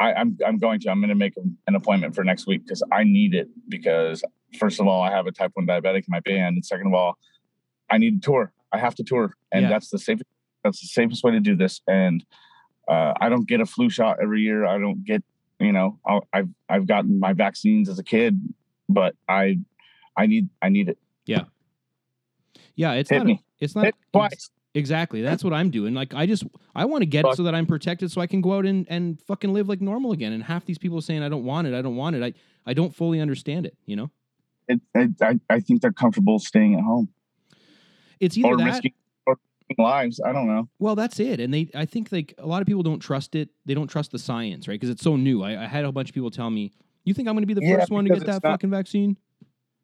I, 0.01 0.13
I'm 0.13 0.37
I'm 0.47 0.57
going 0.59 0.79
to. 0.79 0.89
I'm 0.89 1.01
going 1.01 1.09
to 1.09 1.15
make 1.15 1.35
an 1.35 1.57
an 1.67 1.75
appointment 1.75 2.15
for 2.15 2.23
next 2.23 2.47
week 2.47 2.63
because 2.63 2.81
I 2.89 3.03
need 3.03 3.35
it. 3.35 3.49
Because 3.67 4.23
first 4.57 4.79
of 4.79 4.87
all, 4.87 5.01
I 5.01 5.11
have 5.11 5.27
a 5.27 5.31
type 5.33 5.51
one 5.55 5.67
diabetic 5.67 5.97
in 5.97 6.03
my 6.07 6.21
band, 6.21 6.55
and 6.55 6.65
second 6.65 6.87
of 6.87 6.93
all, 6.93 7.17
I 7.91 7.97
need 7.97 8.21
to 8.21 8.25
tour. 8.25 8.53
I 8.71 8.77
have 8.77 8.95
to 8.95 9.03
tour, 9.03 9.33
and 9.51 9.63
Yeah. 9.63 9.67
that's 9.69 9.89
the 9.89 9.99
safest. 9.99 10.23
That's 10.63 10.81
the 10.81 10.87
safest 10.87 11.23
way 11.23 11.31
to 11.31 11.39
do 11.39 11.55
this. 11.55 11.81
And 11.87 12.23
uh, 12.87 13.13
I 13.19 13.29
don't 13.29 13.47
get 13.47 13.61
a 13.61 13.65
flu 13.65 13.89
shot 13.89 14.17
every 14.21 14.41
year. 14.41 14.65
I 14.65 14.77
don't 14.77 15.03
get. 15.05 15.23
You 15.59 15.73
know, 15.73 15.99
I'll, 16.07 16.25
I've 16.31 16.47
I've 16.69 16.87
gotten 16.87 17.19
my 17.19 17.33
vaccines 17.33 17.89
as 17.89 17.99
a 17.99 18.03
kid, 18.03 18.39
but 18.87 19.15
I 19.27 19.59
I 20.15 20.25
need 20.25 20.47
I 20.61 20.69
need 20.69 20.87
it. 20.87 20.97
yeah, 21.25 21.43
Yeah, 22.75 22.93
it's 22.93 23.09
Hit 23.09 23.25
not. 23.25 23.37
It's 23.59 23.75
not 23.75 23.85
Hit 23.85 23.95
twice. 24.13 24.49
exactly. 24.73 25.21
That's 25.21 25.43
what 25.43 25.51
I'm 25.53 25.69
doing. 25.69 25.93
Like 25.93 26.13
I 26.13 26.25
just 26.25 26.45
I 26.75 26.85
want 26.85 27.01
to 27.01 27.05
get 27.05 27.25
it 27.25 27.35
so 27.35 27.43
that 27.43 27.53
I'm 27.55 27.65
protected, 27.65 28.09
so 28.09 28.21
I 28.21 28.27
can 28.27 28.39
go 28.39 28.53
out 28.53 28.65
and 28.65 28.87
and 28.89 29.21
fucking 29.23 29.51
live 29.51 29.67
like 29.67 29.81
normal 29.81 30.13
again. 30.13 30.31
And 30.31 30.41
half 30.43 30.65
these 30.65 30.77
people 30.77 31.01
saying 31.01 31.23
I 31.23 31.27
don't 31.29 31.43
want 31.43 31.67
it, 31.67 31.73
I 31.73 31.81
don't 31.81 31.97
want 31.97 32.15
it. 32.15 32.23
I 32.23 32.33
I 32.65 32.73
don't 32.73 32.95
fully 32.95 33.19
understand 33.19 33.65
it. 33.65 33.75
You 33.85 33.97
know, 33.97 34.11
It, 34.69 34.79
it, 34.95 35.11
I 35.21 35.39
I 35.49 35.59
think 35.59 35.81
they're 35.81 35.91
comfortable 35.91 36.39
staying 36.39 36.75
at 36.75 36.83
home 36.83 37.09
it's 38.21 38.37
either 38.37 38.47
or 38.47 38.57
that. 38.57 38.65
risking 38.65 38.93
lives. 39.77 40.19
I 40.25 40.33
don't 40.33 40.47
know. 40.47 40.67
Well, 40.79 40.95
that's 40.95 41.19
it. 41.19 41.39
And 41.39 41.53
they, 41.53 41.69
I 41.75 41.85
think 41.85 42.11
like 42.11 42.33
a 42.37 42.47
lot 42.47 42.61
of 42.61 42.67
people 42.67 42.83
don't 42.83 42.99
trust 42.99 43.35
it. 43.35 43.49
They 43.65 43.73
don't 43.73 43.87
trust 43.87 44.11
the 44.11 44.19
science, 44.19 44.67
right? 44.67 44.75
Because 44.75 44.89
it's 44.89 45.03
so 45.03 45.15
new. 45.15 45.43
I, 45.43 45.63
I 45.63 45.67
had 45.67 45.85
a 45.85 45.91
bunch 45.91 46.09
of 46.09 46.15
people 46.15 46.31
tell 46.31 46.49
me, 46.49 46.71
"You 47.05 47.13
think 47.13 47.27
I'm 47.27 47.35
going 47.35 47.43
to 47.43 47.47
be 47.47 47.53
the 47.53 47.61
Yeah, 47.63 47.77
first 47.79 47.91
one 47.91 48.05
to 48.05 48.09
get 48.13 48.25
that 48.25 48.43
not- 48.43 48.53
fucking 48.53 48.69
vaccine?" 48.71 49.17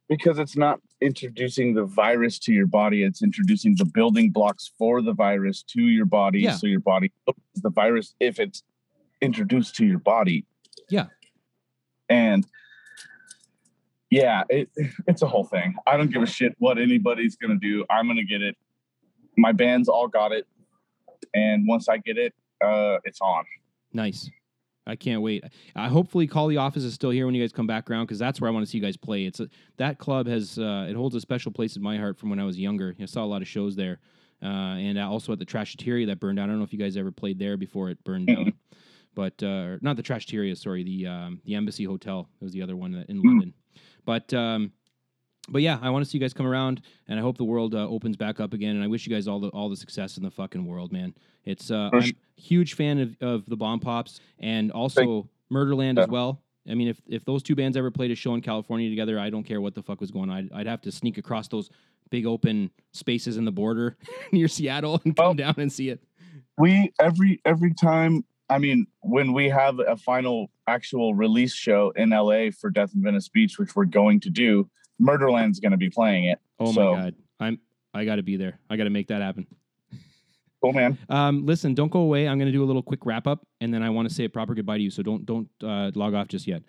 because 0.08 0.38
it's 0.38 0.56
not 0.56 0.80
introducing 1.02 1.74
the 1.74 1.84
virus 1.84 2.38
to 2.38 2.54
your 2.54 2.68
body 2.68 3.02
it's 3.02 3.24
introducing 3.24 3.74
the 3.76 3.86
building 3.86 4.30
blocks 4.30 4.72
for 4.78 5.02
the 5.02 5.12
virus 5.14 5.64
to 5.64 5.82
your 5.82 6.06
body 6.06 6.42
Yeah. 6.42 6.52
so 6.52 6.68
your 6.68 6.80
body 6.80 7.12
the 7.56 7.72
virus 7.72 8.14
if 8.20 8.40
it's 8.40 8.62
introduced 9.20 9.74
to 9.78 9.86
your 9.88 9.98
body 9.98 10.46
Yeah. 10.92 11.08
and 12.08 12.46
yeah 14.12 14.44
it, 14.50 14.70
it's 15.08 15.24
a 15.24 15.28
whole 15.28 15.44
thing 15.46 15.74
i 15.88 15.98
don't 15.98 16.12
give 16.14 16.22
a 16.22 16.28
shit 16.28 16.54
what 16.60 16.78
anybody's 16.78 17.36
gonna 17.36 17.58
do 17.58 17.84
i'm 17.90 18.06
gonna 18.08 18.24
get 18.24 18.44
it 18.44 18.56
my 19.38 19.52
band's 19.52 19.88
all 19.90 20.08
got 20.08 20.32
it 20.32 20.46
and 21.34 21.68
once 21.68 21.88
i 21.90 21.98
get 21.98 22.18
it 22.18 22.34
uh 22.64 22.98
it's 23.04 23.22
on 23.22 23.44
Nice. 23.94 24.30
I 24.88 24.96
can't 24.98 25.22
wait. 25.22 25.44
I 25.76 25.88
hopefully 25.88 26.28
call 26.28 26.48
the 26.50 26.58
office 26.58 26.84
is 26.84 26.94
still 26.94 27.10
here 27.10 27.26
when 27.26 27.34
you 27.34 27.42
guys 27.42 27.54
come 27.54 27.66
back 27.66 27.90
around 27.90 28.06
because 28.06 28.20
that's 28.20 28.40
where 28.42 28.50
I 28.50 28.54
want 28.54 28.66
to 28.66 28.70
see 28.70 28.78
you 28.78 28.84
guys 28.84 28.98
play. 28.98 29.26
It's 29.26 29.40
a, 29.40 29.48
that 29.78 29.98
club 30.00 30.28
has 30.28 30.60
uh, 30.60 30.86
it 30.90 30.96
holds 30.98 31.16
a 31.16 31.22
special 31.22 31.52
place 31.52 31.76
in 31.78 31.82
my 31.82 31.98
heart 31.98 32.20
from 32.20 32.30
when 32.30 32.40
I 32.40 32.44
was 32.44 32.60
younger. 32.60 32.94
I 33.02 33.06
saw 33.06 33.24
a 33.24 33.26
lot 33.26 33.42
of 33.42 33.48
shows 33.48 33.76
there, 33.78 34.00
uh, 34.44 34.48
and 34.78 35.00
also 35.00 35.32
at 35.32 35.40
the 35.40 35.46
Trashateria 35.46 36.06
that 36.08 36.20
burned 36.20 36.36
down. 36.38 36.50
I 36.50 36.52
don't 36.52 36.60
know 36.60 36.66
if 36.66 36.74
you 36.74 36.78
guys 36.78 36.98
ever 36.98 37.10
played 37.10 37.40
there 37.40 37.56
before 37.58 37.90
it 37.90 38.04
burned 38.04 38.28
down, 38.28 38.54
but 39.16 39.42
uh, 39.42 39.78
not 39.82 39.96
the 39.96 40.04
Trashateria. 40.04 40.56
Sorry, 40.56 40.84
the 40.84 41.08
um, 41.08 41.42
the 41.46 41.56
Embassy 41.56 41.86
Hotel 41.86 42.28
was 42.42 42.52
the 42.52 42.62
other 42.62 42.76
one 42.76 42.92
that- 42.92 43.10
in 43.10 43.22
Mm. 43.22 43.26
London. 43.26 43.54
But 44.06 44.32
um, 44.36 44.72
but 45.50 45.62
yeah, 45.62 45.78
I 45.82 45.90
want 45.90 46.04
to 46.04 46.10
see 46.10 46.18
you 46.18 46.22
guys 46.24 46.34
come 46.34 46.48
around, 46.48 46.82
and 47.08 47.20
I 47.20 47.22
hope 47.22 47.38
the 47.38 47.44
world 47.44 47.76
uh, 47.76 47.88
opens 47.88 48.18
back 48.18 48.40
up 48.40 48.54
again. 48.54 48.76
And 48.76 48.84
I 48.84 48.88
wish 48.88 49.06
you 49.06 49.14
guys 49.14 49.28
all 49.28 49.40
the 49.40 49.50
all 49.50 49.70
the 49.70 49.76
success 49.76 50.18
in 50.18 50.24
the 50.24 50.32
fucking 50.32 50.66
world, 50.66 50.92
man. 50.92 51.14
It's 51.44 51.70
uh, 51.72 51.90
I'm 51.94 52.00
a 52.04 52.14
huge 52.42 52.74
fan 52.74 53.00
of, 53.00 53.16
of 53.22 53.46
the 53.48 53.58
Bombpops 53.58 54.20
and 54.40 54.72
also 54.72 55.30
Murderland 55.52 56.00
as 56.00 56.08
well. 56.08 56.42
I 56.68 56.74
mean, 56.74 56.88
if 56.88 57.00
if 57.08 57.24
those 57.26 57.44
two 57.44 57.56
bands 57.56 57.78
ever 57.78 57.92
played 57.92 58.10
a 58.12 58.16
show 58.16 58.34
in 58.34 58.42
California 58.42 58.90
together, 58.90 59.20
I 59.20 59.30
don't 59.30 59.44
care 59.44 59.62
what 59.62 59.76
the 59.76 59.84
fuck 59.84 60.02
was 60.02 60.10
going 60.12 60.30
on. 60.32 60.50
I'd, 60.52 60.62
I'd 60.62 60.68
have 60.68 60.82
to 60.82 60.92
sneak 60.92 61.18
across 61.20 61.48
those 61.48 61.70
big 62.10 62.26
open 62.26 62.72
spaces 62.94 63.38
in 63.38 63.46
the 63.46 63.52
border 63.52 63.98
near 64.32 64.48
Seattle 64.48 65.00
and 65.06 65.16
come 65.16 65.26
Well- 65.26 65.34
down 65.36 65.56
and 65.58 65.72
see 65.72 65.90
it. 65.90 66.02
we 66.58 66.92
every 67.00 67.42
every 67.46 67.74
time 67.74 68.24
i 68.50 68.58
mean 68.60 68.86
when 69.02 69.34
we 69.34 69.50
have 69.50 69.80
a 69.80 69.98
final 69.98 70.52
actual 70.68 71.16
release 71.16 71.54
show 71.54 71.90
in 71.96 72.12
la 72.12 72.50
for 72.52 72.70
death 72.70 72.92
in 72.94 73.02
venice 73.02 73.28
beach 73.28 73.58
which 73.58 73.76
we're 73.76 73.86
going 73.86 74.20
to 74.20 74.30
do 74.30 74.70
murderland's 75.00 75.60
going 75.60 75.72
to 75.72 75.78
be 75.78 75.90
playing 75.90 76.26
it 76.26 76.40
Oh 76.60 76.72
So- 76.72 76.94
my 76.96 77.02
god, 77.02 77.16
I'm 77.40 77.60
I 77.94 78.04
got 78.06 78.16
to 78.18 78.24
be 78.24 78.36
there. 78.36 78.60
I 78.70 78.76
got 78.76 78.84
to 78.86 78.90
make 78.90 79.08
that 79.08 79.22
happen. 79.22 79.48
Cool, 80.62 80.74
man. 80.74 80.98
Um, 81.10 81.46
listen, 81.46 81.74
don't 81.74 81.92
go 81.92 82.00
away. 82.00 82.28
I'm 82.28 82.38
going 82.38 82.48
to 82.48 82.52
do 82.52 82.62
a 82.62 82.66
little 82.66 82.82
quick 82.84 83.06
wrap 83.06 83.26
up, 83.26 83.46
and 83.62 83.74
then 83.74 83.82
I 83.84 83.90
want 83.90 84.10
to 84.10 84.14
say 84.14 84.26
a 84.26 84.30
proper 84.30 84.54
goodbye 84.54 84.78
to 84.78 84.84
you. 84.84 84.90
So 84.90 85.02
don't 85.04 85.26
don't 85.26 85.48
uh, 85.64 85.92
log 85.96 86.14
off 86.14 86.28
just 86.28 86.46
yet. 86.48 86.64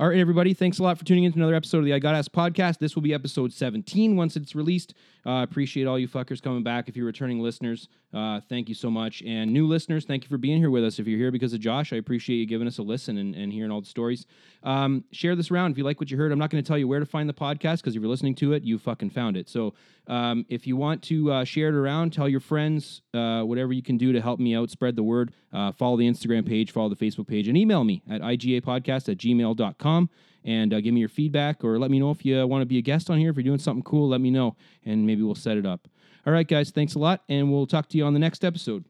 All 0.00 0.08
right, 0.08 0.18
everybody. 0.18 0.54
Thanks 0.54 0.78
a 0.78 0.82
lot 0.82 0.96
for 0.96 1.04
tuning 1.04 1.24
in 1.24 1.32
to 1.32 1.38
another 1.38 1.54
episode 1.54 1.80
of 1.80 1.84
the 1.84 1.92
I 1.92 1.98
Got 1.98 2.14
Ask 2.14 2.32
podcast. 2.32 2.78
This 2.78 2.94
will 2.94 3.02
be 3.02 3.12
episode 3.12 3.52
17 3.52 4.16
once 4.16 4.34
it's 4.34 4.54
released. 4.54 4.94
Uh, 5.26 5.42
appreciate 5.42 5.86
all 5.86 5.98
you 5.98 6.08
fuckers 6.08 6.40
coming 6.40 6.62
back. 6.62 6.88
If 6.88 6.96
you're 6.96 7.04
returning 7.04 7.40
listeners, 7.40 7.86
uh, 8.14 8.40
thank 8.48 8.70
you 8.70 8.74
so 8.74 8.90
much. 8.90 9.22
And 9.26 9.52
new 9.52 9.66
listeners, 9.66 10.06
thank 10.06 10.24
you 10.24 10.30
for 10.30 10.38
being 10.38 10.56
here 10.56 10.70
with 10.70 10.84
us. 10.84 10.98
If 10.98 11.06
you're 11.06 11.18
here 11.18 11.30
because 11.30 11.52
of 11.52 11.60
Josh, 11.60 11.92
I 11.92 11.96
appreciate 11.96 12.36
you 12.36 12.46
giving 12.46 12.66
us 12.66 12.78
a 12.78 12.82
listen 12.82 13.18
and, 13.18 13.34
and 13.34 13.52
hearing 13.52 13.70
all 13.70 13.82
the 13.82 13.86
stories. 13.86 14.24
Um, 14.62 15.04
share 15.12 15.36
this 15.36 15.50
around 15.50 15.72
if 15.72 15.76
you 15.78 15.84
like 15.84 16.00
what 16.00 16.10
you 16.10 16.16
heard. 16.16 16.32
I'm 16.32 16.38
not 16.38 16.48
going 16.48 16.64
to 16.64 16.66
tell 16.66 16.78
you 16.78 16.88
where 16.88 17.00
to 17.00 17.04
find 17.04 17.28
the 17.28 17.34
podcast 17.34 17.82
because 17.82 17.94
if 17.94 18.00
you're 18.00 18.10
listening 18.10 18.34
to 18.36 18.54
it, 18.54 18.62
you 18.62 18.78
fucking 18.78 19.10
found 19.10 19.36
it. 19.36 19.50
So 19.50 19.74
um, 20.06 20.46
if 20.48 20.66
you 20.66 20.76
want 20.76 21.02
to 21.04 21.30
uh, 21.30 21.44
share 21.44 21.68
it 21.68 21.74
around, 21.74 22.14
tell 22.14 22.28
your 22.28 22.40
friends, 22.40 23.02
uh, 23.12 23.42
whatever 23.42 23.74
you 23.74 23.82
can 23.82 23.98
do 23.98 24.12
to 24.14 24.20
help 24.22 24.40
me 24.40 24.54
out, 24.54 24.70
spread 24.70 24.96
the 24.96 25.02
word. 25.02 25.34
Uh, 25.52 25.72
follow 25.72 25.96
the 25.96 26.08
Instagram 26.08 26.46
page, 26.46 26.70
follow 26.70 26.88
the 26.88 26.96
Facebook 26.96 27.26
page, 27.26 27.48
and 27.48 27.56
email 27.56 27.82
me 27.82 28.02
at 28.08 28.20
igapodcast 28.20 29.08
at 29.08 29.18
gmail.com 29.90 30.10
and 30.44 30.72
uh, 30.72 30.80
give 30.80 30.94
me 30.94 31.00
your 31.00 31.08
feedback 31.08 31.62
or 31.64 31.78
let 31.78 31.90
me 31.90 31.98
know 31.98 32.10
if 32.10 32.24
you 32.24 32.46
want 32.46 32.62
to 32.62 32.66
be 32.66 32.78
a 32.78 32.82
guest 32.82 33.10
on 33.10 33.18
here. 33.18 33.30
If 33.30 33.36
you're 33.36 33.44
doing 33.44 33.58
something 33.58 33.82
cool, 33.82 34.08
let 34.08 34.20
me 34.20 34.30
know 34.30 34.56
and 34.84 35.06
maybe 35.06 35.22
we'll 35.22 35.34
set 35.34 35.56
it 35.56 35.66
up. 35.66 35.88
All 36.26 36.32
right, 36.32 36.46
guys, 36.46 36.70
thanks 36.70 36.94
a 36.94 36.98
lot, 36.98 37.22
and 37.28 37.50
we'll 37.50 37.66
talk 37.66 37.88
to 37.88 37.98
you 37.98 38.04
on 38.04 38.12
the 38.12 38.18
next 38.18 38.44
episode. 38.44 38.84